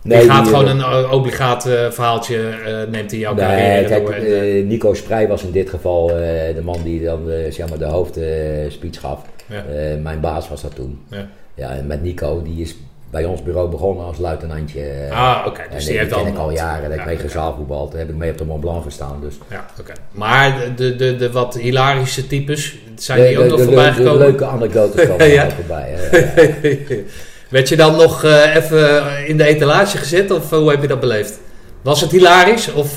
[0.01, 3.33] Nee, die gaat die, gewoon eh, een eh, obligaat eh, verhaaltje, eh, neemt hij jouw
[3.33, 4.14] Nee, carrière kijk, door.
[4.14, 6.15] en, eh, eh, Nico Sprij was in dit geval eh,
[6.56, 9.22] de man die dan eh, zeg maar de hoofdspeech gaf.
[9.50, 9.64] Ja.
[9.74, 11.01] Eh, mijn baas was dat toen.
[11.09, 11.27] Ja.
[11.56, 12.76] Ja, en met Nico, die is
[13.09, 15.08] bij ons bureau begonnen als luitenantje.
[15.11, 15.61] ah, oké.
[15.72, 16.27] Dus die die heeft ken al...
[16.27, 16.84] ik al jaren.
[16.90, 17.92] Dat Ja, ik mee gezaalvoetbald.
[17.92, 19.17] Daar heb ik mee op de Mont Blanc gestaan.
[19.22, 19.35] Dus.
[19.50, 19.93] Ja, oké.
[20.11, 23.85] Maar de, de, de, wat hilarische types, zijn De- die ook de- nog de- voorbij
[23.85, 24.19] de- de gekomen?
[24.27, 25.50] leuke anekdotes komen Ja.
[25.50, 25.95] voorbij.
[27.50, 30.88] Werd je dan nog eh, even in de etalage gezet of eh, hoe heb je
[30.88, 31.40] dat beleefd?
[31.82, 32.74] Was het hilarisch?
[32.74, 32.95] Of,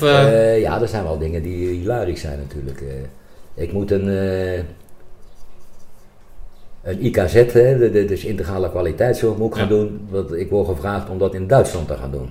[0.59, 2.83] ja, er zijn wel dingen die hilarisch zijn natuurlijk.
[3.55, 4.07] Ik moet een...
[6.83, 10.07] een IKZ, hè, de, de, dus integrale kwaliteitszorg, moet ik gaan doen.
[10.09, 12.29] Want ik word gevraagd om dat in Duitsland te gaan doen.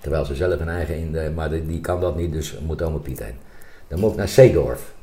[0.00, 2.82] Terwijl ze zelf een eigen, in de, maar die, die kan dat niet, dus moet
[2.82, 3.34] allemaal Piet heen.
[3.88, 4.94] Dan moet ik naar Zeedorf.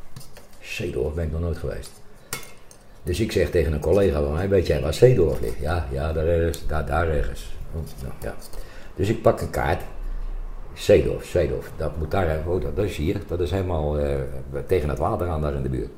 [0.59, 1.91] Zeedorf ben ik nog nooit geweest.
[3.03, 5.59] Dus ik zeg tegen een collega van mij, weet jij waar Zeedorf ligt?
[5.59, 7.55] Ja, ja daar, ergens, daar, daar ergens.
[7.75, 8.35] Oh, nou, ja.
[8.95, 9.81] Dus ik pak een kaart.
[10.73, 11.71] Zeedorf, Zeedorf.
[11.77, 13.21] Dat moet daar, oh, dat, dat is hier.
[13.27, 14.15] Dat is helemaal eh,
[14.67, 15.91] tegen het water aan daar in de buurt.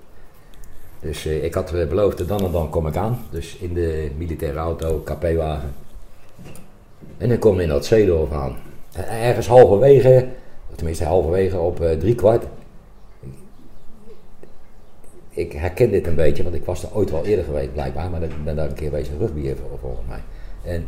[1.04, 3.26] Dus eh, ik had eh, beloofd, dan en dan kom ik aan.
[3.32, 5.74] Dus in de militaire auto, KP-wagen.
[7.18, 8.56] En dan kom ik in dat Zeedorf aan.
[8.94, 10.28] En ergens halverwege,
[10.76, 12.46] tenminste halverwege op eh, drie kwart.
[15.30, 18.10] Ik herken dit een beetje, want ik was er ooit wel eerder geweest blijkbaar.
[18.10, 20.20] Maar ik ben daar een keer wezen rugby vol- volgens mij.
[20.74, 20.88] En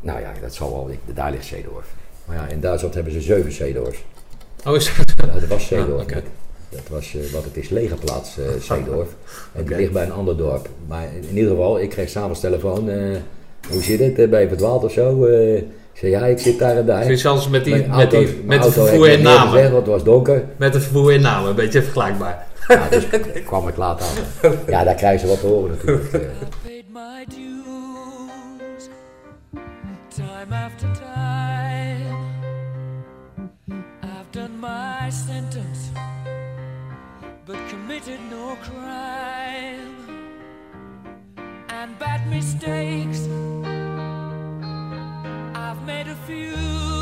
[0.00, 1.94] nou ja, dat zal wel, daar ligt Zeedorf.
[2.24, 4.04] Maar ja, in Duitsland hebben ze zeven Zeedorfs.
[4.66, 5.26] Oh, is dat?
[5.26, 5.88] Ja, dat was Zeedorf.
[5.90, 6.22] Ah, oké.
[6.76, 9.08] Dat was eh, wat het is, legerplaats eh Zeedorf.
[9.52, 9.76] En die Oké.
[9.76, 10.68] ligt bij een ander dorp.
[10.86, 12.88] Maar in, in ieder geval, ik kreeg s'avonds telefoon.
[12.90, 13.16] eh,
[13.70, 14.30] hoe zit het?
[14.30, 15.24] Ben je verdwaald of zo?
[15.24, 15.64] Eh, ik
[16.02, 17.04] zei, ja, ik zit daar en daar.
[17.04, 19.52] Vind zelfs met die, met die, auto- met de vervoer in namen.
[19.52, 20.44] gezegd, want het was donker.
[20.56, 22.46] Met de vervoer in namen, een beetje vergelijkbaar.
[22.68, 23.06] Ja, dus
[23.44, 24.52] kwam ik laat aan.
[24.68, 26.10] Ja, daar krijgen ze wat te horen natuurlijk.
[30.08, 32.16] time after time.
[34.02, 35.65] I've done my sentence,
[37.46, 39.94] but committed no crime.
[41.68, 43.28] And bad mistakes,
[45.54, 46.95] I've made a few.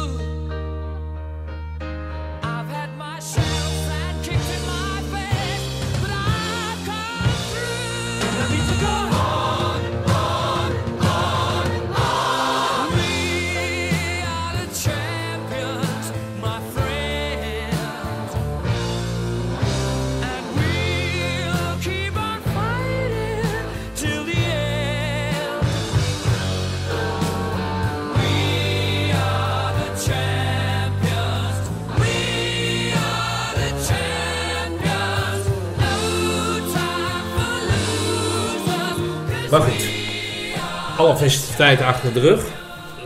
[41.05, 42.47] Alle festiviteiten achter de rug.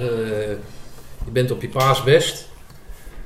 [0.00, 0.06] Eh,
[1.24, 2.48] je bent op je paasbest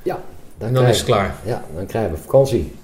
[0.03, 0.19] Ja,
[0.57, 1.35] en dan is het klaar.
[1.45, 2.75] Ja, dan krijgen we vakantie.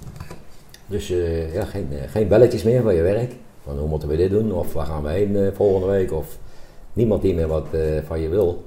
[0.86, 3.32] Dus eh, ja, geen, eh, geen belletjes meer van je werk.
[3.64, 4.52] Van hoe moeten we dit doen?
[4.52, 6.12] Of waar gaan we heen volgende week?
[6.12, 6.38] Of
[6.92, 7.66] niemand die meer wat
[8.06, 8.64] van je wil.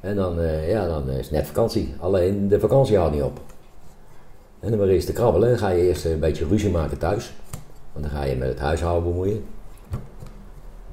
[0.00, 1.94] En dan, ja, dan is het net vakantie.
[1.98, 3.40] Alleen de vakantie houdt niet op.
[4.60, 5.48] En dan weer eens te krabbelen.
[5.48, 7.32] Dan ga je eerst een beetje ruzie maken thuis.
[7.92, 9.44] Want dan ga je met het huishouden bemoeien.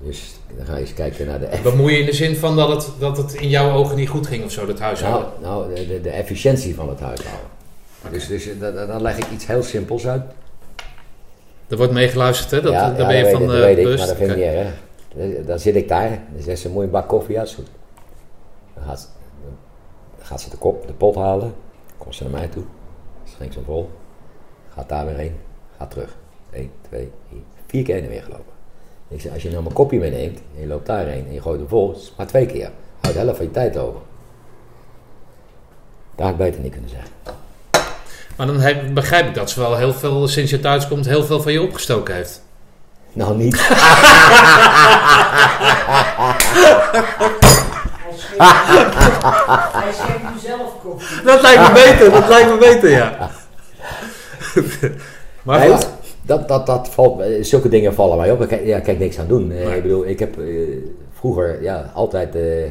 [0.04, 2.70] Dus dan ga je eens kijken naar de Bemoei je in de zin van dat
[2.70, 5.30] het, dat het in jouw ogen niet goed ging of zo, dat huishouden?
[5.42, 7.48] Nou, nou de, de, de efficiëntie van het huishouden.
[8.12, 10.24] Dus, dus da- da- dan leg ik iets heel simpels uit.
[11.68, 12.62] Er wordt meegeluisterd, hè?
[12.62, 13.98] Dat, ja, daar ja, ben je van eh, dat weet ik, bewust.
[14.00, 15.46] maar dat vind ik niet erg.
[15.46, 17.36] Dan- zit ik daar, dan zegt ze, moet je een bak koffie?
[17.36, 17.68] Ja, goed.
[18.74, 19.10] Dan gaat,
[20.18, 21.54] dan gaat ze de, kop, de pot halen,
[21.98, 22.64] komt ze naar mij toe,
[23.24, 23.90] schenkt ze hem vol,
[24.74, 25.36] gaat daar weer heen,
[25.78, 26.16] gaat terug.
[26.52, 28.54] 1, 2, 3, vier keer heen en weer gelopen.
[29.10, 31.60] Ik zeg, als je nou mijn kopje meeneemt, en je loopt daarheen en je gooit
[31.60, 32.70] hem vol, is maar twee keer.
[33.02, 34.00] Houd de helft van je tijd over.
[36.16, 37.10] Dat had ik beter niet kunnen zeggen.
[38.36, 41.24] Maar dan heb- begrijp ik dat ze wel heel veel, sinds je thuis komt, heel
[41.24, 42.42] veel van je opgestoken heeft.
[43.14, 43.58] Nou, niet.
[48.38, 51.22] Hij schenkt nu zelf koffie.
[51.24, 53.30] Dat lijkt me beter, dat lijkt me beter, ja.
[55.44, 55.88] maar Nee, goed.
[56.30, 58.42] Dat, dat, dat valt, zulke dingen vallen mij op.
[58.42, 59.52] Ik ja, kan ik niks aan doen.
[59.52, 59.76] Eh, Nee.
[59.76, 60.46] Ik bedoel, ik heb eh,
[61.12, 62.66] vroeger ja, altijd, eh,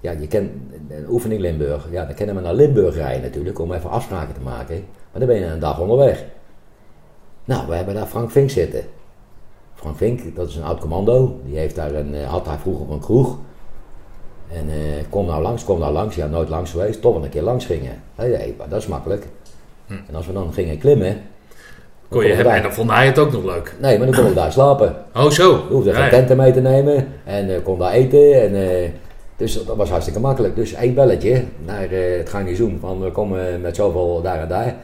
[0.00, 0.50] ja, je kent
[0.88, 1.88] een oefening Limburg.
[1.90, 4.84] Ja, dan kennen we naar Limburg rijden natuurlijk, om even afspraken te maken.
[5.10, 6.24] Maar dan ben je een dag onderweg.
[7.44, 8.84] Nou, we hebben daar Frank Vink zitten.
[9.74, 11.40] Frank Vink, dat is een oud commando.
[11.44, 13.38] Die heeft daar een, had daar vroeger een kroeg.
[14.52, 14.66] En
[15.10, 16.16] kom nou langs, kom nou langs.
[16.16, 17.00] Ja, nooit langs geweest.
[17.00, 18.02] Toch wel een keer langs gingen.
[18.14, 19.26] Hey, dat is makkelijk.
[19.86, 21.18] En als we dan gingen klimmen, Hm.
[22.12, 23.74] Kon je hebben, daar- en dan vond hij het ook nog leuk.
[23.80, 24.94] Nee, maar dan kon ik daar slapen.
[25.16, 25.50] Oh, zo.
[25.68, 26.10] Je hoefde geen ja.
[26.10, 28.42] tenten mee te nemen en eh, kon daar eten.
[28.42, 28.88] En, eh,
[29.36, 30.56] dus dat was hartstikke makkelijk.
[30.56, 34.74] Dus één belletje naar eh, het garnizoen van we komen met zoveel daar en daar.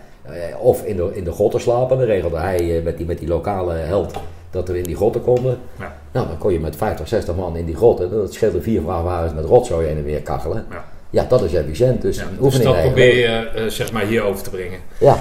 [0.61, 1.99] Of in de, in de grotten slapen.
[1.99, 4.15] Dan regelde hij met, die, met die lokale held
[4.51, 5.59] dat we in die grotten konden.
[5.79, 5.97] Ja.
[6.13, 8.11] Nou, dan kon je met 50, 60 man in die grotten.
[8.11, 10.67] Dat scheelde vier vrachtwagens met rotzooi heen en weer kachelen.
[10.71, 10.85] Ja.
[11.11, 12.03] Ja, dat is efficiënt.
[12.03, 14.79] Dus Ja, dus dat probeer je eh, zeg maar hier over te brengen.
[14.99, 15.19] Ja,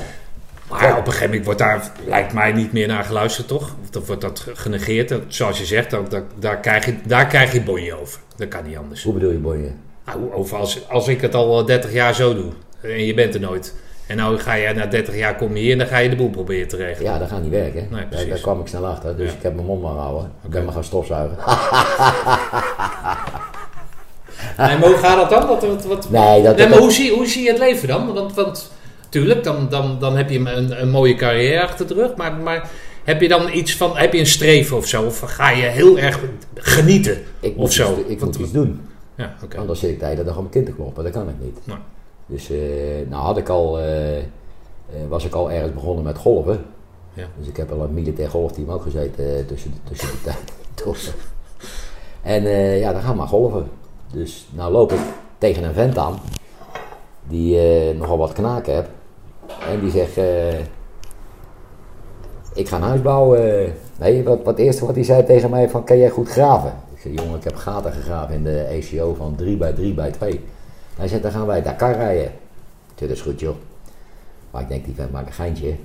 [0.69, 3.75] Maar op een gegeven moment wordt daar, lijkt mij, niet meer naar geluisterd, toch?
[3.83, 5.13] Of dan wordt dat genegeerd.
[5.27, 8.19] Zoals je zegt, dat, dat- daar, krijg je, daar krijg je bonje over.
[8.35, 9.03] Dat kan niet anders.
[9.03, 9.71] hoe bedoel je bonje?
[10.05, 13.39] Nou, over als, als ik het al 30 jaar zo doe en je bent er
[13.39, 13.73] nooit.
[14.07, 16.15] En nou ga je na 30 jaar kom je hier en dan ga je de
[16.15, 17.11] boel proberen te regelen.
[17.11, 17.87] Ja, dat gaat niet werken.
[17.91, 19.17] Nee, daar, daar kwam ik snel achter.
[19.17, 19.35] Dus Ja.
[19.37, 20.31] ik heb mijn mond maar gehouden.
[20.43, 21.37] Ik ben maar gaan stofzuigen.
[24.57, 25.47] En hoe gaat dat dan?
[25.47, 26.09] Wat, wat, wat...
[26.09, 28.13] Nee, dat, Nee, maar dat- hoe zie, hoe zie je het leven dan?
[28.13, 28.71] Want, want
[29.09, 32.15] tuurlijk, dan, dan, dan heb je een, een mooie carrière achter de rug.
[32.15, 32.69] Maar, maar
[33.03, 35.03] heb je dan iets van, heb je een streven of zo?
[35.03, 36.19] Of ga je heel erg
[36.53, 37.17] genieten?
[37.39, 37.91] ik of zo?
[37.99, 38.81] Iets, ik Wat- moet iets doen.
[39.15, 39.57] Ja, oké.
[39.57, 41.03] Anders zit ik de hele dag op mijn kind te kloppen.
[41.03, 41.59] Dat kan ik niet.
[41.63, 41.77] Nee.
[42.25, 42.57] Dus eh,
[43.09, 44.23] nou had ik al, eh, eh,
[45.09, 46.65] was ik al ergens begonnen met golven.
[47.13, 47.27] Ja.
[47.39, 50.37] Dus ik heb al een militair golfteam ook gezeten tussen, tussen de tijd.
[50.73, 51.13] Tussen.
[52.21, 52.43] En
[52.79, 53.67] ja, dan gaan we maar golven.
[54.13, 54.99] Dus nou loop ik
[55.37, 56.19] tegen een vent aan
[57.27, 57.59] die
[57.93, 58.89] nogal wat knaken heb.
[59.69, 60.59] En die zegt, eh,
[62.53, 63.73] ik ga een huis bouwen.
[63.99, 66.73] Nee, wat, wat eerste wat hij zei tegen mij van, kan jij goed graven?
[66.93, 70.11] Ik zei, jongen, ik heb gaten gegraven in de ECO van 3 bij 3 bij
[70.11, 70.45] 2.
[70.95, 72.25] Hij zegt, dan gaan wij Dakar rijden.
[72.25, 73.55] Ik dat is goed joh.
[74.51, 75.75] Maar ik denk, die vent maakt een geintje.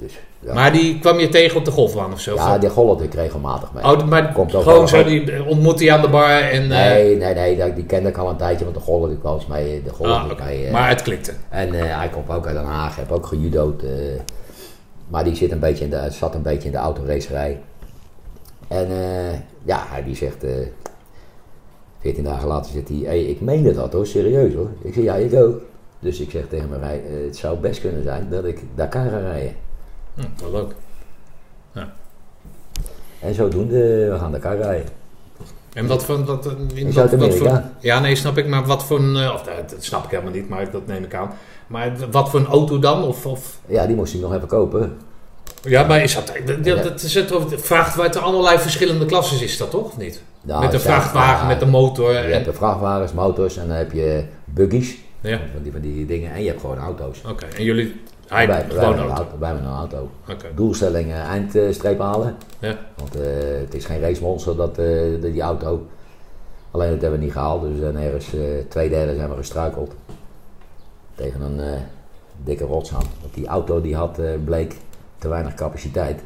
[0.00, 2.34] Dus ja, Maar die kwam je tegen op de golfbaan of zo?
[2.34, 3.84] ja die golf ik regelmatig mee.
[3.84, 6.62] oh, maar Komt ook gewoon zo, die ontmoet hij aan de bar en...
[6.62, 9.18] eh, Nee, nee, nee, dat- die kende ik al een tijdje, want de golf ik
[9.22, 9.82] wel eens mee.
[9.82, 10.72] De ah, mee eh.
[10.72, 11.32] Maar het klikte.
[11.48, 13.82] En eh, hij komt ook uit Den Haag, heb ook gejudo'd.
[13.82, 13.90] eh,
[15.08, 17.60] maar die zit een beetje in de, zat een beetje in de autoracerij.
[18.68, 20.50] En eh, ja, hij die zegt, eh
[22.00, 24.68] 14 dagen later zit hij, hey, ik meende dat hoor, serieus hoor.
[24.82, 25.60] Ik zeg, ja, ik ook.
[25.98, 29.10] Dus ik zeg tegen mijn rij, eh, het zou best kunnen zijn dat ik Dakar
[29.10, 29.52] ga rijden.
[30.14, 30.74] Hm, wel leuk.
[33.20, 34.88] En zodoende, we gaan Dakar rijden.
[35.72, 36.24] En wat voor...
[36.24, 38.46] Wat, in wat- wat voor- Ja, nee, snap ik.
[38.46, 39.16] Maar wat voor een...
[39.16, 41.30] eh, Of, eh, dat snap ik helemaal niet, maar dat neem ik aan.
[41.66, 43.02] Maar wat voor een auto dan?
[43.04, 43.26] Of...
[43.26, 44.96] of Ja, die moest ik nog even kopen.
[45.62, 46.32] ja, maar is dat...
[46.46, 46.74] Dat, Ja.
[46.82, 47.32] dat is het,
[47.98, 49.84] uit allerlei verschillende klassen is dat toch?
[49.84, 50.22] Of niet?
[50.42, 52.12] Nou, met de zijn- vrachtwagen, ja, met de motor.
[52.12, 54.96] Je En, hebt de vrachtwagens, motors en dan heb je buggies.
[55.20, 56.32] ja, Van die, van die dingen.
[56.32, 57.20] En je hebt gewoon auto's.
[57.28, 57.46] oké.
[57.56, 58.00] En jullie...
[58.30, 59.30] Hij wij, heeft wij gewoon hebben een auto.
[59.30, 59.38] auto.
[59.38, 60.10] Wij hebben een auto.
[60.28, 60.54] Oké.
[60.54, 62.36] Doelstelling eindstreep halen.
[62.58, 62.78] Ja.
[62.96, 63.26] Want eh,
[63.60, 64.86] het is geen racemonster dat, eh,
[65.20, 65.86] die, die auto.
[66.70, 67.62] Alleen dat hebben we niet gehaald.
[67.62, 69.94] Dus we zijn ergens eh, twee derde zijn we gestruikeld.
[71.14, 71.82] Tegen een
[72.44, 73.04] dikke rots aan.
[73.20, 74.76] Want die auto die had, bleek
[75.18, 76.22] te weinig capaciteit.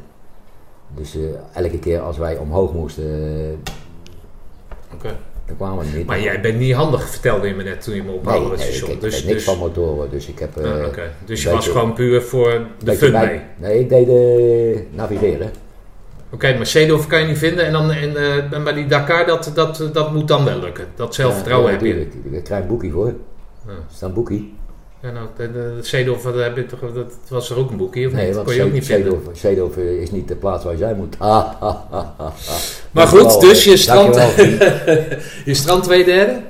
[0.95, 1.17] Dus
[1.53, 3.63] elke keer als wij omhoog moesten.
[5.57, 6.05] Kwamen niet.
[6.05, 8.87] Maar jij bent niet handig, vertelde je me net toen je me ophaalde nee, ik,
[8.87, 10.09] ik Dus, weet niks dus, van motoren.
[10.09, 10.57] Dus ik heb...
[10.57, 11.11] eh, Ah, oké.
[11.25, 13.69] dus je was gewoon puur voor de fun bij- mee.
[13.69, 15.51] Nee, ik deed eh, navigeren.
[16.31, 17.65] Oké, maar Seedorf kan je niet vinden.
[17.65, 20.85] En dan en, eh, en bij die Dakar, dat, dat, dat moet dan wel lukken.
[20.95, 22.07] Dat zelfvertrouwen Ja, heb je.
[22.31, 23.05] Ik krijg een boekie voor.
[23.65, 23.71] Ja.
[23.71, 24.53] Er staat een boekie.
[25.01, 25.27] Ja, nou,
[25.81, 28.35] Seedorf, dat, was er ook een boekje, of Nee, niet?
[28.35, 29.11] want kon je ook niet vinden.
[29.11, 31.15] Zeedorf, Zeedorf is niet de plaats waar je zijn moet.
[31.19, 32.31] Ah, ah, ah, ah.
[32.91, 34.15] Maar goed, dus je eh, strand,
[35.45, 36.41] je strand twee derde.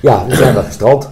[0.00, 1.10] Ja, we zijn daar gestrand.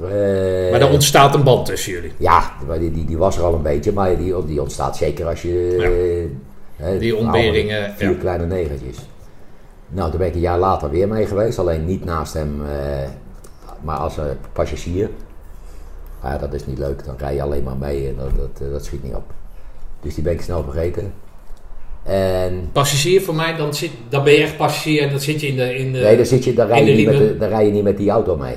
[0.00, 2.12] Eh, Maar er ontstaat een band tussen jullie.
[2.16, 5.42] Ja, die, die, die was er al een beetje, maar die, die ontstaat zeker als
[5.42, 5.74] je...
[5.78, 5.84] Ja.
[5.84, 8.16] eh, hè, Die ontberingen, Vier ja.
[8.20, 8.96] kleine negentjes.
[9.88, 12.62] Nou, toen ben ik een jaar later weer mee geweest, alleen niet naast hem,
[13.80, 14.14] maar als
[14.52, 15.10] passagier.
[16.22, 18.66] Maar ja, dat is niet leuk, dan rij je alleen maar mee en dat, dat,
[18.66, 19.32] eh, dat schiet niet op.
[20.00, 21.12] Dus die ben ik snel vergeten.
[22.02, 25.46] En Passagier voor mij, dan, zit, dan ben je echt passagier en dan zit je
[25.46, 25.76] in de...
[25.76, 27.72] In de nee, dan, zit je, dan, rij je niet met de, dan rij je
[27.72, 28.56] niet met die auto mee.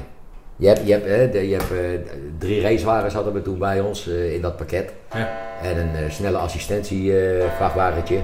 [0.56, 4.08] Je hebt, je hebt, hè, je hebt eh, drie racewagens hadden we toen bij ons
[4.08, 4.94] eh, in dat pakket.
[5.14, 5.30] Ja.
[5.62, 8.18] En een snelle assistentievrachtwagentje.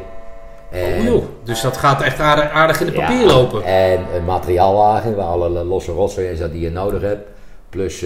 [1.07, 1.23] Oh.
[1.43, 3.63] Dus dat gaat echt aardig, aardig in de Ja, papier lopen.
[3.63, 7.27] En een materiaalwagen waar alle losse rotzooi in zat die je nodig hebt.
[7.69, 8.05] Plus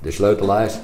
[0.00, 0.74] de sleutelaars.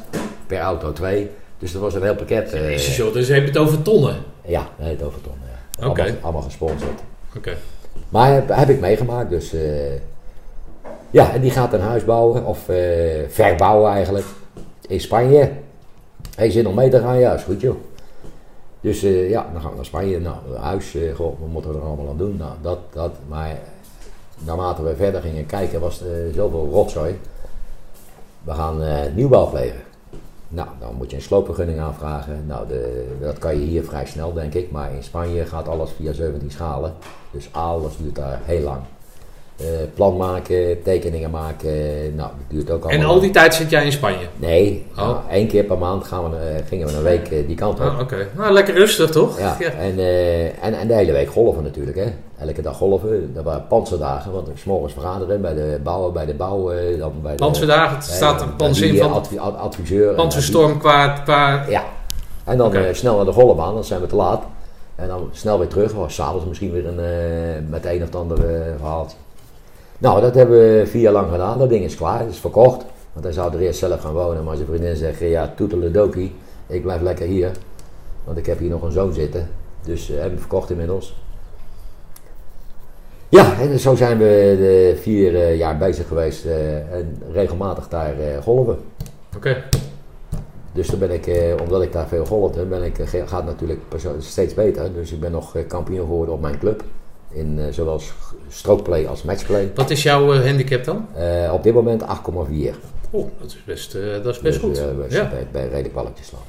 [0.47, 1.31] Per auto twee.
[1.59, 2.53] Dus dat was een heel pakket.
[2.53, 4.17] eh, Jezus, joh, dus je het over tonnen.
[4.47, 5.33] ja, nee, het overton.
[5.79, 5.87] Ja.
[5.89, 6.01] Oké.
[6.03, 7.01] Allemaal, allemaal gesponsord.
[7.37, 7.57] Oké.
[8.09, 9.31] Maar heb, heb ik meegemaakt.
[9.31, 9.93] Dus eh,
[11.11, 12.45] ja, en die gaat een huis bouwen.
[12.45, 12.77] Of eh,
[13.29, 14.27] verbouwen eigenlijk.
[14.89, 15.51] In Spanje.
[16.37, 17.19] Hij zin om mee te gaan.
[17.19, 17.77] Ja, is goed joh.
[18.81, 20.21] Dus eh, ja, dan gaan we naar Spanje.
[20.21, 22.37] Nou, huis, eh, goh, wat moeten we er allemaal aan doen?
[22.37, 23.13] Nou, dat, dat.
[23.29, 23.59] Maar
[24.45, 27.19] naarmate we verder gingen kijken, was er eh, zoveel rotzooi.
[28.45, 29.53] We gaan eh, nieuwbouw.
[30.49, 32.47] Nou, dan moet je een sloopvergunning aanvragen.
[32.47, 34.71] Nou, de, dat kan je hier vrij snel, denk ik.
[34.71, 36.95] Maar in Spanje gaat alles via 17 schalen.
[37.31, 38.81] Dus alles duurt daar heel lang.
[39.57, 41.71] Eh, plan maken, tekeningen maken.
[42.15, 44.27] Nou, dat duurt ook allemaal En al die tijd zit jij in Spanje?
[44.37, 44.97] Nee, Oh.
[44.97, 47.81] nou, één keer per maand gaan we, eh, gingen we een week eh, die kant
[47.81, 47.87] op.
[47.87, 48.29] Ah, Oké.
[48.37, 49.39] Nou, lekker rustig toch?
[49.39, 49.99] Ja, En,
[50.61, 51.97] en, en de hele week golven natuurlijk.
[51.97, 52.05] Hè.
[52.47, 53.31] Elke dag golven.
[53.35, 54.33] Dat waren panzerdagen.
[54.33, 56.73] Want s morgens vergaderen bij de bouwen, bij de bouw.
[56.99, 60.15] dan bij de, Panzerdagen, het staat een panzer in van advi- ad- adviseur.
[60.15, 61.09] panzerstorm qua...
[61.09, 61.85] qua Ja.
[62.45, 64.43] En dan snel naar de golfbaan, dan zijn we te laat.
[64.95, 65.93] En dan snel weer terug.
[65.93, 68.39] Was s'avonds misschien weer een, met een of ander
[68.77, 69.17] verhaaltje.
[70.03, 71.59] Nou, dat hebben we vier jaar lang gedaan.
[71.59, 72.85] Dat ding is klaar, het is verkocht.
[73.13, 76.35] Want hij zou er eerst zelf gaan wonen, maar zijn vriendin zegt, ja, toeteledokie,
[76.67, 77.51] ik blijf lekker hier.
[78.25, 79.49] Want ik heb hier nog een zoon zitten.
[79.85, 81.17] Dus uh, hebben we verkocht inmiddels.
[83.29, 88.19] Ja, en zo zijn we de vier eh, jaar bezig geweest eh, en regelmatig daar
[88.19, 88.79] eh, golven.
[89.37, 89.65] Oké.
[90.73, 93.45] Dus dan ben ik, eh, omdat ik daar veel golfde, ben ik, eh, gaat het
[93.47, 93.81] natuurlijk
[94.19, 94.93] steeds beter.
[94.93, 96.83] Dus ik ben nog eh, kampioen geworden op mijn club.
[97.29, 98.01] In eh, zowel
[98.53, 99.71] s- strokeplay als matchplay.
[99.75, 101.07] Wat is jouw eh, handicap dan?
[101.15, 102.75] Eh, op dit moment 8,4.
[103.11, 105.11] Oh, dat is best, eh, dat is best Dus, goed.
[105.11, 105.29] ja.
[105.29, 106.41] bij, bij redelijk balletjes slaan.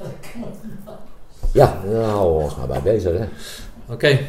[1.52, 3.18] Ja, daar houden we ons maar bij bezig.
[3.18, 3.26] Hè.
[3.94, 4.20] Oké.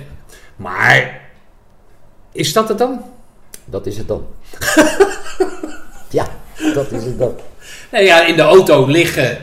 [0.56, 1.20] Maar,
[2.32, 3.02] is dat het dan?
[3.64, 4.26] Dat is het dan.
[6.10, 6.26] ja,
[6.74, 7.34] dat is het dan.
[7.92, 9.38] Nee, ja, in de auto liggen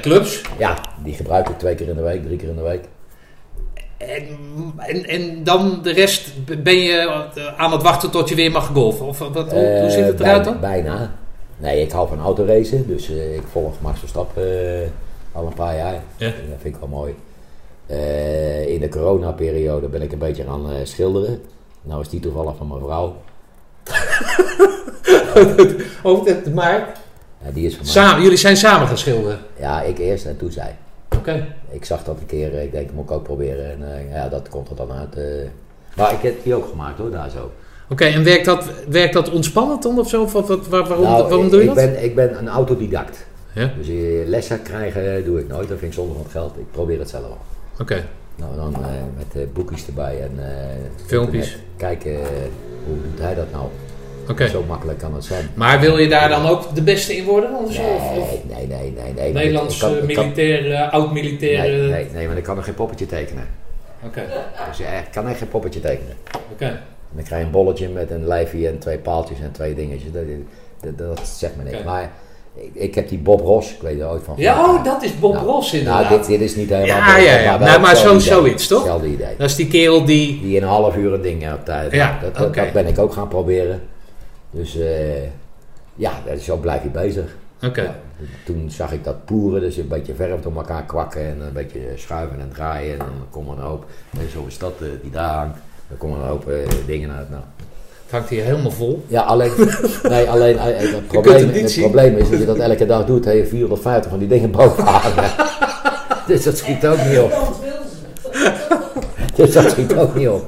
[0.00, 0.40] clubs.
[0.58, 2.84] Ja, die gebruik ik twee keer in de week, drie keer in de week.
[4.08, 4.26] En,
[4.76, 6.30] en, en dan de rest
[6.62, 7.10] ben je
[7.56, 9.06] aan het wachten tot je weer mag golfen?
[9.06, 10.60] Of wat, hoe, hoe Eh, ziet het eruit dan?
[10.60, 11.14] Bijna.
[11.56, 14.42] Nee, ik hou van autoracen, dus eh, ik volg Max Verstappen
[14.82, 14.88] eh,
[15.32, 16.02] al een paar jaar.
[16.16, 16.26] Ja.
[16.26, 17.14] Dat vind ik wel mooi.
[17.86, 21.42] Eh, in de coronaperiode ben ik een beetje aan schilderen.
[21.82, 23.16] Nou is die toevallig van mijn vrouw.
[26.02, 26.92] Oh, dat, maar
[27.44, 27.92] Ja, die is van mij.
[27.92, 29.38] samen, jullie zijn samen gaan schilderen?
[29.58, 30.76] Ja, ik eerst en toen zij.
[31.22, 31.46] Oké.
[31.70, 33.70] Ik zag dat een keer, eh, ik denk, moet ik ook proberen.
[33.70, 35.16] En eh, ja, dat komt er dan uit.
[35.16, 35.24] eh.
[35.96, 37.50] Maar ik heb die ook gemaakt hoor, daar zo.
[37.88, 40.22] Oké, en werkt dat, werkt dat ontspannend dan of zo?
[40.22, 41.84] Of wat, wat- waar- waarom, Nou, waarom doe je ik dat?
[41.84, 43.26] Ben, ik ben een autodidact.
[43.52, 43.70] Ja?
[43.78, 43.86] Dus
[44.28, 46.56] lessen krijgen doe ik nooit, dat vind ik zonde van het geld.
[46.58, 47.38] Ik probeer het zelf wel.
[47.80, 48.04] Oké.
[48.36, 48.76] Nou, dan
[49.16, 50.30] met boekjes erbij en
[51.06, 51.58] Filmpjes.
[51.76, 52.16] Kijken,
[52.86, 53.66] hoe doet hij dat nou?
[54.30, 54.48] Oké.
[54.48, 55.48] Zo makkelijk kan het zijn.
[55.54, 57.50] Maar wil je daar dan ook de beste in worden?
[57.64, 57.82] Of zo?
[57.82, 59.12] Of, Nee, nee, nee, nee.
[59.14, 59.32] nee.
[59.32, 61.58] Nederlands eh, militair, eh, oud-militair?
[61.58, 63.46] Nee, eh, nee, nee, want ik kan nog geen poppetje tekenen.
[64.06, 64.22] Oké.
[64.68, 66.16] Dus ja, ik kan echt geen poppetje tekenen.
[66.52, 66.64] Oké.
[66.64, 66.78] En
[67.18, 70.12] dan krijg je een bolletje met een lijfje en twee paaltjes en twee dingetjes.
[70.12, 70.22] Dat,
[70.80, 71.84] dat, dat zegt me niks.
[71.84, 72.10] Maar
[72.54, 74.34] ik, ik heb die Bob Ross, ik weet er ooit van.
[74.36, 76.02] Ja, oh, dat is Bob Nou, Ross inderdaad.
[76.08, 76.96] Nou, dit, dit is niet helemaal.
[76.96, 77.58] Ja, Bob, ja, ja.
[77.58, 78.78] wel Nou, maar zo- zoiets, toch?
[78.78, 79.34] Hetzelfde idee.
[79.38, 80.40] Dat is die kerel die...
[80.40, 81.92] Die in een half uur een ding op tijd.
[81.92, 83.82] Ja, dat, dat ben ik ook gaan proberen.
[84.52, 85.22] Dus eh,
[85.94, 87.34] ja, zo blijf je bezig.
[87.62, 87.82] Oké.
[87.82, 87.94] Ja,
[88.44, 91.80] toen zag ik dat poeren, dus een beetje verf door elkaar kwakken en een beetje
[91.96, 92.92] schuiven en draaien.
[92.92, 93.84] En dan komen er een hoop,
[94.18, 95.58] en zo is dat eh, die daar hangt.
[95.88, 97.30] Dan komen er een hoop eh, dingen uit.
[97.30, 97.42] Nou.
[98.02, 99.04] Het hangt hier helemaal vol.
[99.06, 99.52] Ja, alleen,
[100.08, 103.46] nee, alleen het, probleem, het probleem is dat je dat elke dag doet, heb je
[103.46, 105.30] 450 van die dingen boven hangen.
[106.26, 107.32] dus dat schiet ook niet op.
[109.34, 110.44] Dus dat schiet ook niet op.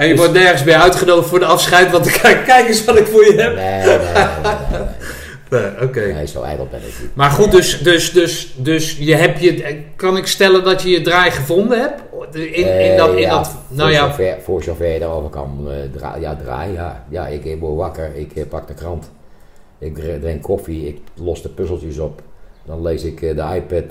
[0.00, 3.06] En je wordt nergens meer uitgenodigd voor de afscheid, want kijk, kijk eens wat ik
[3.06, 3.54] voor je heb.
[3.54, 3.98] Nee, nee, nee,
[4.42, 4.88] nee, nee.
[5.50, 6.00] Nee, Oké.
[6.00, 7.14] Nee, zo ijdel ben ik niet.
[7.14, 11.00] Maar goed, dus, dus, dus, dus je hebt je, kan ik stellen dat je je
[11.00, 12.02] draai gevonden hebt?
[12.32, 15.30] In, in dat, in Eh, ja, dat, nou voor ja, Zover, voor zover je daarover
[15.30, 16.74] kan eh, dra ja, draaien.
[16.74, 19.10] Ja, ja ik word wakker, ik eh, pak de krant.
[19.78, 22.22] Ik dr- drink koffie, ik los de puzzeltjes op.
[22.64, 23.90] Dan lees ik de iPad,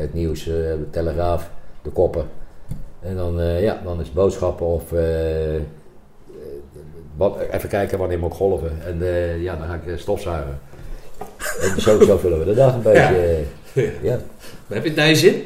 [0.00, 1.50] het nieuws, de telegraaf,
[1.82, 2.28] de koppen.
[3.04, 5.62] En dan, eh, ja, dan is boodschappen of eh, eh,
[7.16, 8.72] wat, even kijken wanneer moet ik golven.
[8.86, 9.04] En
[9.40, 10.58] ja, dan ga ik stofzuigen.
[11.60, 13.44] En zo, zo vullen we de dag een beetje.
[14.02, 14.18] ja.
[14.68, 15.42] heb je het naar je zin?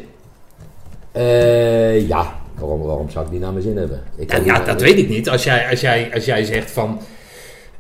[1.13, 4.03] Eh, ja, waarom, waarom zou ik die naar mijn zin hebben?
[4.17, 5.29] Ik Ja, ja, dat weet ik niet.
[5.29, 7.01] Als jij, als jij, als jij zegt van.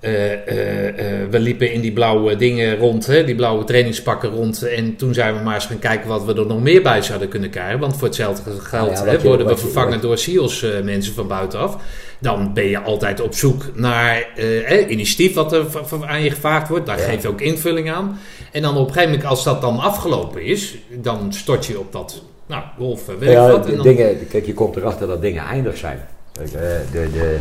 [0.01, 4.63] Eh, eh, eh, we liepen in die blauwe dingen rond, hè, die blauwe trainingspakken rond.
[4.63, 7.29] En toen zijn we maar eens gaan kijken wat we er nog meer bij zouden
[7.29, 7.79] kunnen krijgen.
[7.79, 11.15] Want voor hetzelfde geld Ja, hè, je- worden we je- vervangen door SEALS eh, mensen
[11.15, 11.77] van buitenaf.
[12.21, 15.67] Dan ben je altijd op zoek naar eh, initiatief wat er
[16.07, 16.87] aan je gevraagd wordt.
[16.87, 17.05] Daar Ja.
[17.05, 18.19] geef je ook invulling aan.
[18.53, 21.93] En dan op een gegeven moment, als dat dan afgelopen is, dan stort je op
[21.93, 22.23] dat.
[22.47, 23.65] Nou, golf, eh, weet ja, ik wat.
[23.65, 26.01] de En dan, dingen, kijk, je komt erachter dat dingen eindig zijn.
[26.33, 27.39] De, de,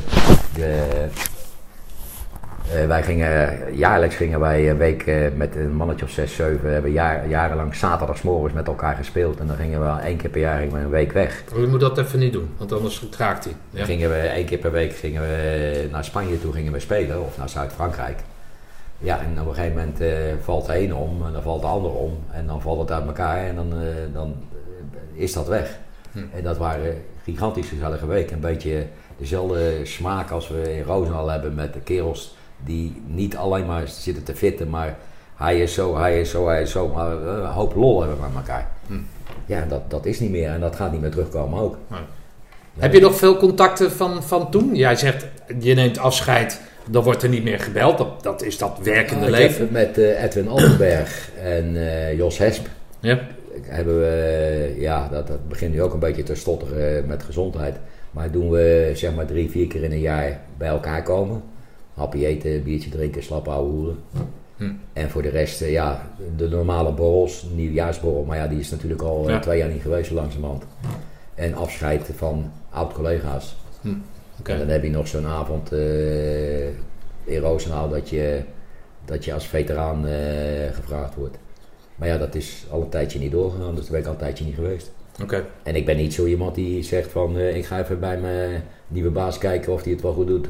[0.55, 0.77] de,
[2.73, 6.71] eh, wij gingen, jaarlijks gingen wij een week eh, met een mannetje of zes, zeven,
[6.73, 9.39] hebben jaar, jarenlang zaterdagsmorgens met elkaar gespeeld.
[9.39, 11.43] En dan gingen we één keer per jaar gingen we een week weg.
[11.53, 13.53] Oh, je moet dat even niet doen, want anders raakt hij.
[13.69, 13.85] Ja.
[13.85, 17.37] Gingen we één keer per week gingen we naar Spanje toe gingen we spelen, of
[17.37, 18.19] naar Zuid-Frankrijk.
[18.99, 20.09] Ja, en op een gegeven moment eh,
[20.41, 22.17] valt de ene om en dan valt de ander om.
[22.31, 24.35] En dan valt het uit elkaar en dan, eh, dan
[25.15, 25.79] eh, is dat weg.
[26.11, 26.19] Hm.
[26.33, 28.33] En dat waren gigantisch gezellige weken.
[28.33, 28.85] Een beetje
[29.17, 34.23] dezelfde smaak als we in Roosendaal hebben met de kerels die niet alleen maar zitten
[34.23, 34.97] te fitten, maar
[35.35, 36.87] hij is zo, hij is zo, hij is zo.
[36.87, 38.67] Maar eh, een hoop lol hebben met elkaar.
[38.87, 38.93] Hm.
[39.45, 41.77] Ja, dat, dat is niet meer en dat gaat niet meer terugkomen ook.
[42.77, 44.75] Heb je nog veel contacten van, van toen?
[44.75, 45.25] Jij zegt,
[45.59, 47.97] je neemt afscheid, dan wordt er niet meer gebeld.
[47.97, 49.61] Dat, dat is dat werkende leven.
[49.61, 52.67] heb met eh, Edwin Altenberg en eh, Jos Hesp
[52.99, 53.19] Ja.
[53.61, 57.75] hebben we, ja, dat, dat begint nu ook een beetje te stotteren met gezondheid.
[58.11, 61.43] Maar doen we zeg maar drie, vier keer in een jaar bij elkaar komen.
[61.97, 63.97] Happy eten, biertje drinken, slap ouwe hoeren.
[64.57, 64.71] Hm.
[64.93, 69.01] En voor de rest, eh, ja, de normale borrels, nieuwjaarsborrel, maar ja, die is natuurlijk
[69.01, 69.39] al eh, Ja.
[69.39, 70.63] twee jaar niet geweest, zo langzamerhand.
[71.35, 73.55] En afscheid van oud-collega's.
[74.39, 74.51] Oké.
[74.51, 76.67] En dan heb je nog zo'n avond eh,
[77.23, 78.41] in Roosendaal dat je,
[79.05, 81.37] dat je als veteraan eh, gevraagd wordt.
[81.95, 84.17] Maar ja, dat is al een tijdje niet doorgegaan, dus daar ben ik al een
[84.19, 84.91] tijdje niet geweest.
[85.21, 85.45] Oké.
[85.63, 88.63] En ik ben niet zo iemand die zegt van, eh, ik ga even bij mijn
[88.87, 90.47] nieuwe baas kijken of hij het wel goed doet.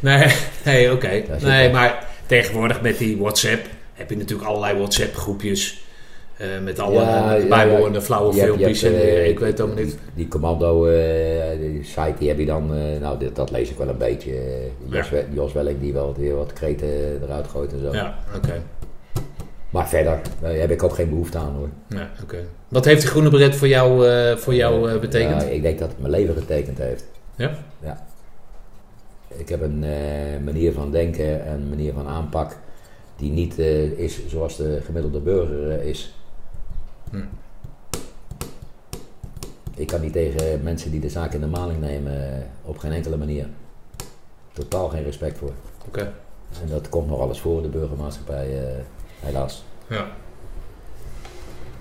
[0.00, 0.26] Nee,
[0.64, 1.08] nee oké.
[1.08, 1.70] Nee, wel.
[1.70, 5.84] maar tegenwoordig met die WhatsApp heb je natuurlijk allerlei WhatsApp-groepjes.
[6.36, 8.04] eh, met alle Ja, bijbehorende ja.
[8.04, 8.80] flauwe filmpjes.
[8.80, 9.98] hebt, en eh, ik weet het allemaal niet.
[10.14, 12.70] Die commando eh, die site die heb je dan,
[13.00, 14.32] nou dit, dat lees ik wel een beetje.
[14.88, 15.14] Jos, Ja.
[15.16, 16.88] We- Jos Welling die wel weer wat kreten
[17.22, 17.92] eruit gooit en zo.
[17.92, 18.62] Ja, oké.
[19.70, 21.68] Maar verder heb ik ook geen behoefte aan hoor.
[21.98, 22.36] Ja, oké.
[22.68, 24.06] Wat heeft die groene beret voor jou,
[24.38, 25.42] voor jou betekend?
[25.42, 27.04] Ja, ik denk dat het mijn leven getekend heeft.
[27.36, 27.50] Ja?
[27.82, 28.06] Ja.
[29.36, 32.56] Ik heb een eh, manier van denken en manier van aanpak
[33.16, 36.14] die niet eh, is zoals de gemiddelde burger eh, is.
[37.10, 37.24] Hm.
[39.74, 43.16] Ik kan niet tegen mensen die de zaak in de maling nemen op geen enkele
[43.16, 43.46] manier.
[44.52, 45.52] Totaal geen respect voor.
[45.86, 46.12] Oké.
[46.62, 48.74] En dat komt nog alles voor de burgermaatschappij,
[49.20, 49.64] helaas.
[49.86, 50.06] Ja.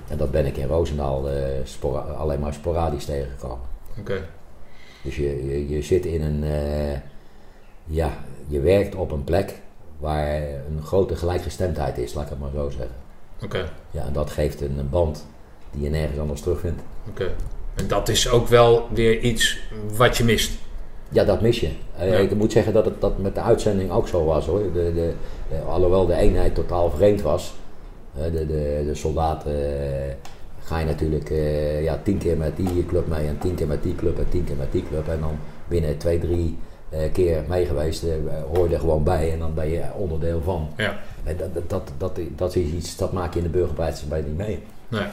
[0.08, 1.30] En dat ben ik in Roosendaal
[2.18, 3.66] alleen maar sporadisch tegengekomen.
[4.00, 4.28] Oké.
[5.04, 6.44] Dus je, je, je zit in een.
[7.86, 8.10] Ja,
[8.48, 9.60] je werkt op een plek
[10.00, 12.96] waar een grote gelijkgestemdheid is, laat ik het maar zo zeggen.
[13.44, 13.70] Oké.
[13.92, 15.26] Ja, en dat geeft een band
[15.72, 16.82] die je nergens anders terugvindt.
[17.10, 17.32] Oké.
[17.76, 19.60] En dat is ook wel weer iets
[19.96, 20.52] wat je mist.
[21.10, 21.70] Ja, dat mis je.
[21.98, 22.18] Eh, Ja.
[22.18, 24.60] Ik moet zeggen dat het dat met de uitzending ook zo was hoor.
[24.74, 25.14] De, de,
[25.68, 27.54] alhoewel de eenheid totaal vreemd was.
[28.18, 30.14] eh, de, de, de soldaten eh,
[30.64, 31.30] ga je natuurlijk
[31.84, 34.44] ja, tien keer met die club mee en tien keer met die club en tien
[34.44, 35.08] keer met die club.
[35.08, 35.38] En dan
[35.68, 36.58] binnen twee, drie
[37.14, 38.10] keer mee geweest, eh,
[38.54, 40.70] hoor je er gewoon bij en dan ben je onderdeel van.
[40.78, 40.98] Ja.
[41.38, 44.60] Dat, dat, dat, dat, dat is iets, dat maak je in de burgermaatschappij niet mee.
[44.88, 45.04] Nee.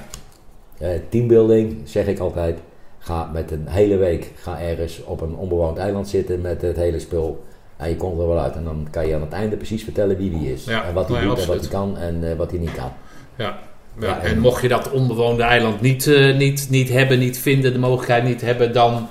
[0.79, 2.59] Eh, teambuilding, zeg ik altijd.
[2.99, 6.99] Ga met een hele week ga ergens op een onbewoond eiland zitten met het hele
[6.99, 7.45] spul.
[7.77, 8.55] En je komt er wel uit.
[8.57, 10.65] En dan kan je aan het einde precies vertellen wie die is.
[10.65, 12.73] Ja, en wat hij nee, doet en wat hij kan en eh, wat hij niet
[12.75, 12.93] kan.
[13.37, 13.59] Ja.
[14.01, 17.39] Ja, Ja, en en- mocht je dat onbewoonde eiland niet, eh, niet, niet hebben, niet
[17.39, 19.07] vinden, de mogelijkheid niet hebben, dan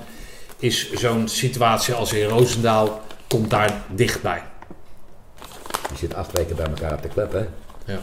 [0.58, 4.42] is zo'n situatie als in Roosendaal, komt daar dichtbij.
[5.90, 7.46] Je zit acht weken bij elkaar op de club, hè.
[7.92, 7.98] Ja.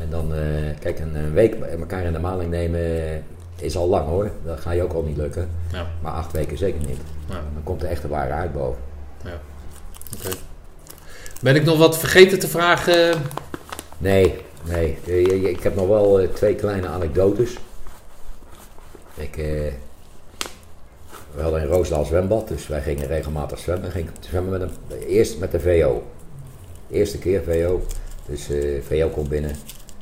[0.00, 0.40] En dan, eh,
[0.80, 3.16] kijk, een, een week bij elkaar in de maling nemen eh,
[3.56, 4.30] is al lang hoor.
[4.44, 5.48] Dat ga je ook al niet lukken.
[5.72, 5.86] Ja.
[6.02, 7.00] Maar acht weken zeker niet.
[7.28, 7.34] Ja.
[7.34, 8.80] Dan komt de echte ware uit boven.
[10.18, 10.30] Oké.
[11.42, 13.22] Ben ik nog wat vergeten te vragen?
[13.98, 14.98] Nee, nee.
[15.06, 17.56] Eh, Ik heb nog wel eh, twee kleine anekdotes.
[19.14, 19.72] Ik, eh,
[21.34, 23.90] we hadden in Roosdaal zwembad, dus wij gingen regelmatig zwemmen.
[23.90, 26.02] Ging zwemmen met een, eerst met de VO.
[26.90, 27.80] Eerste keer VO.
[28.26, 29.56] Dus eh, VO komt binnen.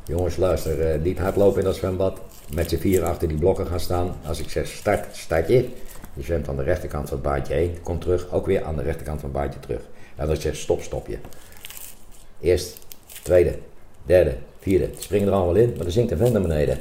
[0.04, 2.20] Jongens, luister, eh, niet hardlopen in dat zwembad.
[2.54, 4.16] Met z'n vier achter die blokken gaan staan.
[4.26, 5.68] Als ik zeg start, start je.
[6.14, 7.78] Je zwemt aan de rechterkant van het baardje heen.
[7.82, 9.80] Komt terug, ook weer aan de rechterkant van het baardje terug.
[10.16, 11.18] En als ik zeg stop, stop je.
[12.40, 12.78] Eerst,
[13.22, 13.58] tweede,
[14.02, 14.90] derde, vierde.
[14.90, 16.78] Die springen er allemaal in, maar dan zinkt een vent naar beneden.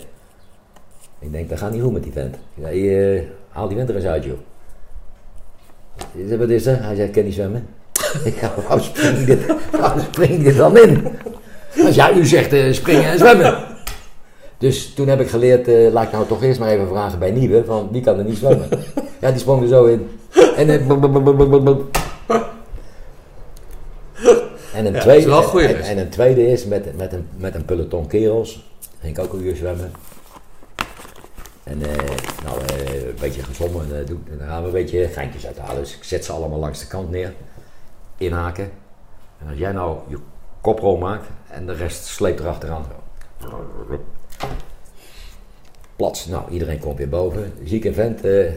[1.20, 2.36] Ik denk, dat gaat niet goed met die vent.
[2.62, 3.24] Zei, eh,
[3.58, 4.38] haal die er eens uit, joh.
[6.40, 6.84] Wat is er?
[6.84, 7.68] Hij zei, ik kan niet zwemmen.
[8.24, 9.40] Ik ga, waarom spring dit,
[9.72, 11.08] waarom spring ik dit dan in?
[11.86, 13.64] Als jij u zegt, eh, springen en zwemmen.
[14.58, 17.32] Dus toen heb ik geleerd, eh, laat ik nou toch eerst maar even vragen bij
[17.32, 18.70] Nieuwe, van wie kan er niet zwemmen?
[19.22, 20.10] Ja, die sprong er zo in.
[24.74, 25.32] En, een Ja, tweede,
[25.74, 28.70] en, en een tweede is met, met, een, met een peloton kerels.
[29.02, 29.92] Ging ik ook een uur zwemmen.
[31.68, 33.92] En eh, nou, eh, een beetje gezongen.
[33.92, 35.78] eh, en dan gaan we een beetje geintjes uithalen.
[35.78, 37.34] Dus ik zet ze allemaal langs de kant neer.
[38.18, 38.72] Inhaken.
[39.40, 40.18] En als jij nou je
[40.62, 42.86] koprol maakt en de rest sleept erachteraan.
[45.96, 46.26] Plats.
[46.26, 47.54] Nou, iedereen komt weer boven.
[47.64, 48.52] Zie ik een vent eh,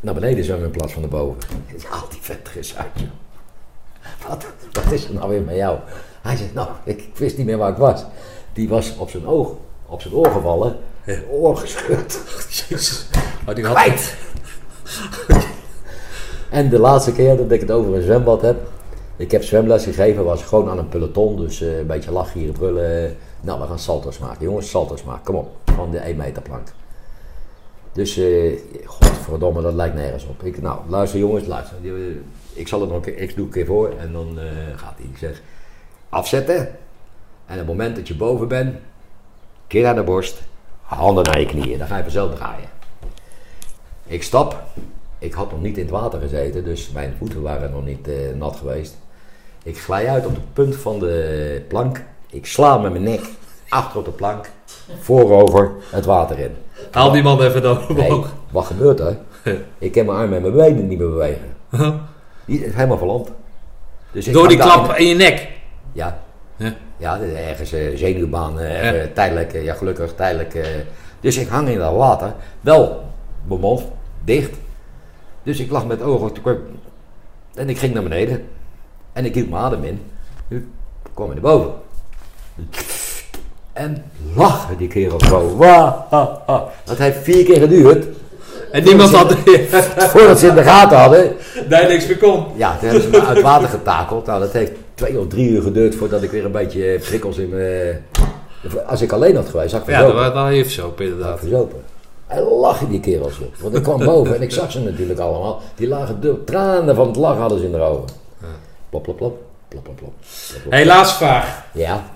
[0.00, 1.40] naar beneden zwemmen in plaats van naar boven.
[1.88, 2.90] Haal die vent er eens uit.
[4.28, 5.78] Wat, wat is er nou weer met jou?
[6.22, 8.04] Hij zegt, nou, ik, ik wist niet meer waar ik was.
[8.52, 9.52] Die was op zijn oog,
[9.86, 10.76] op zijn oor gevallen.
[11.30, 12.20] Oor gescheurd.
[12.68, 13.06] Jezus.
[13.48, 13.76] Oh, die had...
[13.76, 14.16] Kwijt.
[16.50, 18.56] en de laatste keer dat ik het over een zwembad heb.
[19.16, 21.36] Ik heb zwemles gegeven, was gewoon aan een peloton.
[21.36, 23.16] Dus eh, een beetje lachen hier, brullen.
[23.40, 24.44] Nou, we gaan salto's maken.
[24.44, 25.24] Jongens, salto's maken.
[25.24, 25.50] Kom op.
[25.64, 26.68] Van de 1 meter plank.
[27.92, 30.42] Dus, eh godverdomme, dat lijkt nergens op.
[30.42, 31.76] Ik, nou, luister jongens, luister.
[31.84, 31.90] Eh,
[32.52, 33.92] Ik zal het nog een keer, ik doe een keer voor.
[33.98, 34.38] En dan
[34.76, 35.06] gaat hij.
[35.12, 35.42] Ik zeg,
[36.08, 36.56] afzetten.
[37.46, 38.76] En op het moment dat je boven bent,
[39.66, 40.42] keer naar de borst.
[40.84, 41.78] Handen naar je knieën.
[41.78, 42.68] Dan ga je vanzelf draaien.
[44.06, 44.62] Ik stap.
[45.18, 48.14] Ik had nog niet in het water gezeten, dus mijn voeten waren nog niet eh,
[48.34, 48.96] nat geweest.
[49.62, 52.02] Ik glij uit op de punt van de plank.
[52.30, 53.20] Ik sla met mijn nek
[53.68, 54.50] achter op de plank.
[55.00, 56.56] Voorover het water in.
[56.90, 58.32] Haal die man even dan Nee, omhoog.
[58.50, 59.16] wat gebeurt er?
[59.78, 61.56] Ik kan mijn armen en mijn benen niet meer bewegen.
[62.44, 63.28] Die is helemaal verlamd.
[64.12, 65.48] Dus Door die klap in- in je nek.
[65.92, 66.22] Ja.
[66.56, 66.74] Ja.
[66.96, 68.92] Ja, ergens eh, zenuwbaan, eh, Ja.
[68.92, 70.54] even tijdelijk, eh, ja gelukkig tijdelijk.
[70.54, 70.64] eh.
[71.20, 73.04] dus ik hang in dat water, wel
[73.44, 73.82] mijn mond
[74.24, 74.50] dicht.
[75.42, 76.32] Dus ik lag met ogen
[77.54, 78.44] en ik ging naar beneden.
[79.12, 80.02] En ik hield mijn adem in.
[80.48, 80.68] Nu
[81.14, 81.70] kwam ik naar boven.
[83.72, 85.56] En lachen die kerel zo.
[86.84, 88.06] Dat heeft vier keer geduurd
[88.72, 89.34] En niemand had...
[90.12, 91.36] voordat ze in de gaten hadden.
[91.68, 92.46] Nee, niks meer kon.
[92.56, 94.26] Ja, toen hebben ze me uit water getakeld.
[94.26, 97.48] Nou, dat heeft twee of drie uur geduurd voordat ik weer een beetje prikkels in
[97.48, 98.04] mijn...
[98.86, 100.22] Als ik alleen had geweest, had ik Ja, verzopen.
[100.24, 101.38] dat, dat heeft zo, Had ik inderdaad.
[101.38, 101.82] verzopen.
[102.26, 103.56] En lachen die kerels op.
[103.56, 105.62] Want ik kwam boven en ik zag ze natuurlijk allemaal.
[105.74, 108.08] Die lagen de tranen van het lachen hadden ze in de ogen.
[108.90, 109.42] Plop, plop, plop.
[109.68, 110.12] Plop, plop, plop.
[110.68, 111.64] Hey, laatste vraag.
[111.72, 112.10] Ja,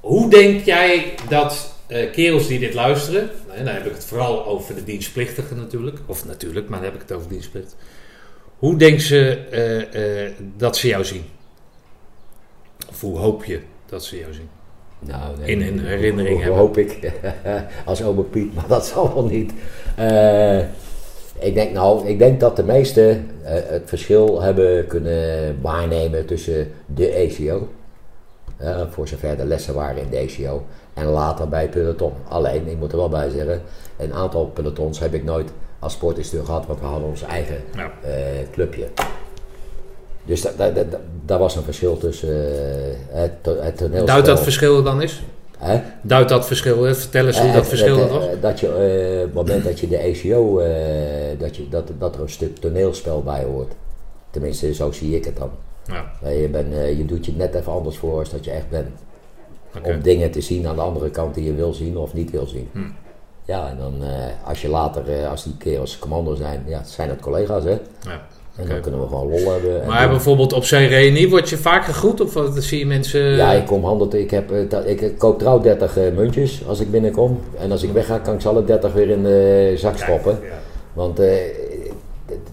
[0.00, 4.46] Hoe denk jij dat eh, kerels die dit luisteren, en dan heb ik het vooral
[4.46, 7.76] over de dienstplichtigen natuurlijk, of natuurlijk, maar dan heb ik het over dienstplicht.
[8.58, 11.24] Hoe denk ze eh, eh, dat ze jou zien?
[12.90, 14.48] Of hoe hoop je dat ze jou zien?
[14.98, 16.60] nou, nee, In hun herinnering hoe- hebben.
[16.60, 17.12] hoop ik.
[17.84, 19.52] als oma Piet, maar dat zal wel niet.
[19.96, 20.58] Eh,
[21.38, 27.08] ik denk nou, ik denk dat de meesten het verschil hebben kunnen waarnemen tussen de
[27.08, 27.68] ECO,
[28.90, 32.12] voor zover de lessen waren in de ECO, en later bij peloton.
[32.28, 33.62] Alleen, ik moet er wel bij zeggen,
[33.96, 35.50] een aantal pelotons heb ik nooit
[35.84, 37.90] als sportinstructeur gehad, want we hadden ons eigen Ja.
[38.02, 38.12] eh,
[38.52, 38.86] clubje.
[40.24, 44.06] Dus da- da- da- da- daar was een verschil tussen eh, het, to- het toneelspel.
[44.06, 45.22] Duidt dat verschil dan is?
[45.58, 45.80] Hè?
[46.02, 46.86] Duidt dat verschil?
[46.86, 48.24] eh, Vertel eens hoe dat verschil dat, was.
[48.40, 48.74] Dat je op
[49.24, 50.62] het moment dat je de ECO,
[51.38, 53.72] dat, je, dat, dat er een stuk toneelspel bij hoort.
[54.30, 55.50] Tenminste, zo zie ik het dan.
[56.22, 58.68] Ja, je, bent, eh, je doet je net even anders voor als dat je echt
[58.70, 58.88] bent.
[59.84, 62.46] Om dingen te zien aan de andere kant die je wil zien of niet wil
[62.46, 62.68] zien.
[62.72, 62.78] Hm.
[63.44, 67.08] Ja, en dan eh, als je later, eh, als die kerels commando zijn, ja, zijn
[67.08, 67.70] het collega's hè.
[67.70, 68.22] Ja.
[68.56, 69.82] En dan kunnen we gewoon lol hebben.
[69.82, 72.20] en Maar bijvoorbeeld op zijn reunie word je vaak gegroet?
[72.20, 73.20] Of wat zie je mensen...
[73.20, 74.12] Ja, ik kom.
[74.12, 77.40] Ik, heb, eh, dat- ik koop trouw 30 eh, muntjes als ik binnenkom.
[77.58, 80.38] En als ik wegga, kan ik ze alle 30 weer in de zak stoppen.
[80.42, 80.48] Ja.
[80.92, 81.20] Want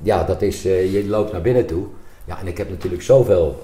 [0.01, 1.83] ja, dat is, je loopt naar binnen toe.
[2.25, 3.63] Ja, en ik heb natuurlijk zoveel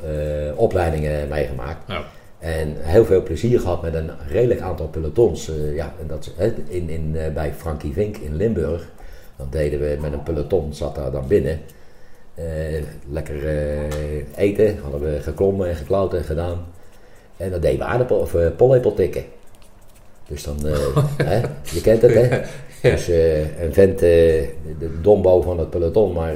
[0.55, 1.83] opleidingen meegemaakt.
[1.87, 2.01] Ja.
[2.39, 5.49] En heel veel plezier gehad met een redelijk aantal pelotons.
[5.49, 6.31] Eh, ja, en dat,
[6.67, 8.87] in, in, eh, bij Frankie Vink in Limburg.
[9.35, 11.59] Dan deden we met een peloton, zat daar dan binnen.
[12.35, 12.45] Eh,
[13.09, 13.35] lekker
[14.35, 16.65] eten, hadden we geklommen en geklauwd en gedaan.
[17.37, 19.23] En dan deden we aardappel of pollepel tikken.
[20.27, 20.57] Dus dan,
[21.23, 22.41] hè, je kent het hè.
[22.81, 23.07] Dus
[23.61, 24.49] een vent, de
[25.01, 26.33] dombo van het peloton, maar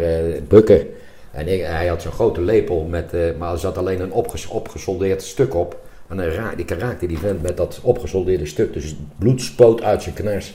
[0.47, 0.85] Bukker.
[1.31, 5.21] En ik- hij had zo'n grote lepel, met, maar er zat alleen een opges, opgesoldeerd
[5.23, 5.79] stuk op.
[6.11, 10.15] En die raakte die vent met dat opgesoldeerde stuk, dus het bloed spoot uit zijn
[10.15, 10.53] knars.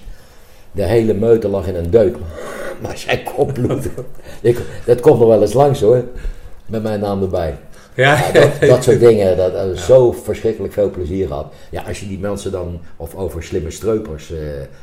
[0.73, 2.17] De hele meute lag in een deuk,
[2.83, 3.89] maar zijn kop bloedde.
[4.43, 6.05] Ik, dat komt nog wel eens langs hoor,
[6.67, 7.59] met mijn naam erbij.
[7.94, 11.52] Ja, Ja, dat, dat soort dingen, dat dat zo verschrikkelijk veel plezier had.
[11.70, 14.39] Ja, als je die mensen dan, of over slimme streupers, eh,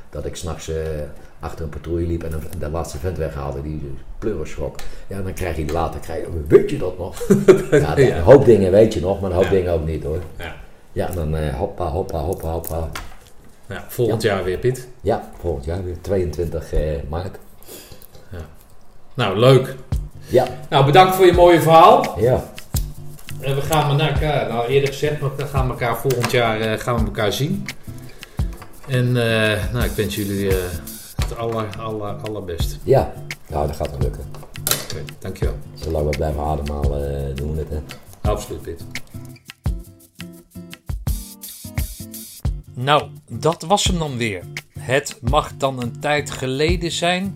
[0.09, 0.75] dat ik s'nachts eh
[1.39, 3.81] achter een patrouille liep en de laatste vent weghaalde, die
[4.19, 4.75] pleuren schrok.
[5.07, 7.27] Ja, dan krijg je later, krijg je, weet je dat nog?
[7.71, 9.49] ja, een hoop dingen weet je nog, maar een hoop Ja.
[9.49, 10.19] dingen ook niet hoor.
[10.37, 10.55] Ja.
[10.93, 12.89] Ja, dan eh, hoppa, hoppa, hoppa, hoppa.
[13.67, 14.87] Ja, volgend jaar weer, Piet.
[15.01, 17.37] Ja, volgend jaar weer 22 eh, maart.
[19.13, 19.75] Nou, leuk.
[20.27, 22.19] Ja, Nou, bedankt voor je mooie verhaal.
[22.19, 22.43] ja,
[23.39, 26.79] En we gaan me elkaar, nou eerder gezegd, maar we gaan elkaar volgend jaar eh,
[26.79, 27.65] gaan we elkaar zien.
[28.87, 30.55] En eh, nou, ik wens jullie eh,
[31.15, 32.77] het aller, aller, allerbest.
[32.83, 33.13] ja.
[33.47, 34.23] Nou, dat gaat wel lukken.
[34.61, 35.55] Oké, dankjewel.
[35.73, 37.69] Zolang we blijven ademhalen, eh, doen we het.
[37.69, 37.79] Hè.
[38.31, 38.81] Absoluut, Piet.
[42.73, 44.43] Nou, dat was hem dan weer.
[44.79, 47.35] Het mag dan een tijd geleden zijn.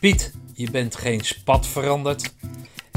[0.00, 2.34] Piet, je bent geen spat veranderd.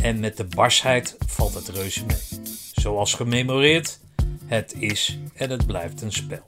[0.02, 2.42] En met de barsheid valt het reuze mee.
[2.74, 4.00] Zoals gememoreerd,
[4.46, 6.48] het is en het blijft een spel.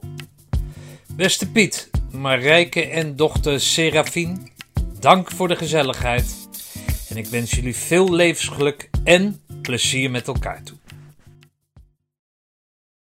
[1.16, 4.38] Beste Piet, Marijke en dochter Serafine,
[5.00, 6.35] dank voor de gezelligheid.
[7.10, 10.77] En ik wens jullie veel levensgeluk en plezier met elkaar toe.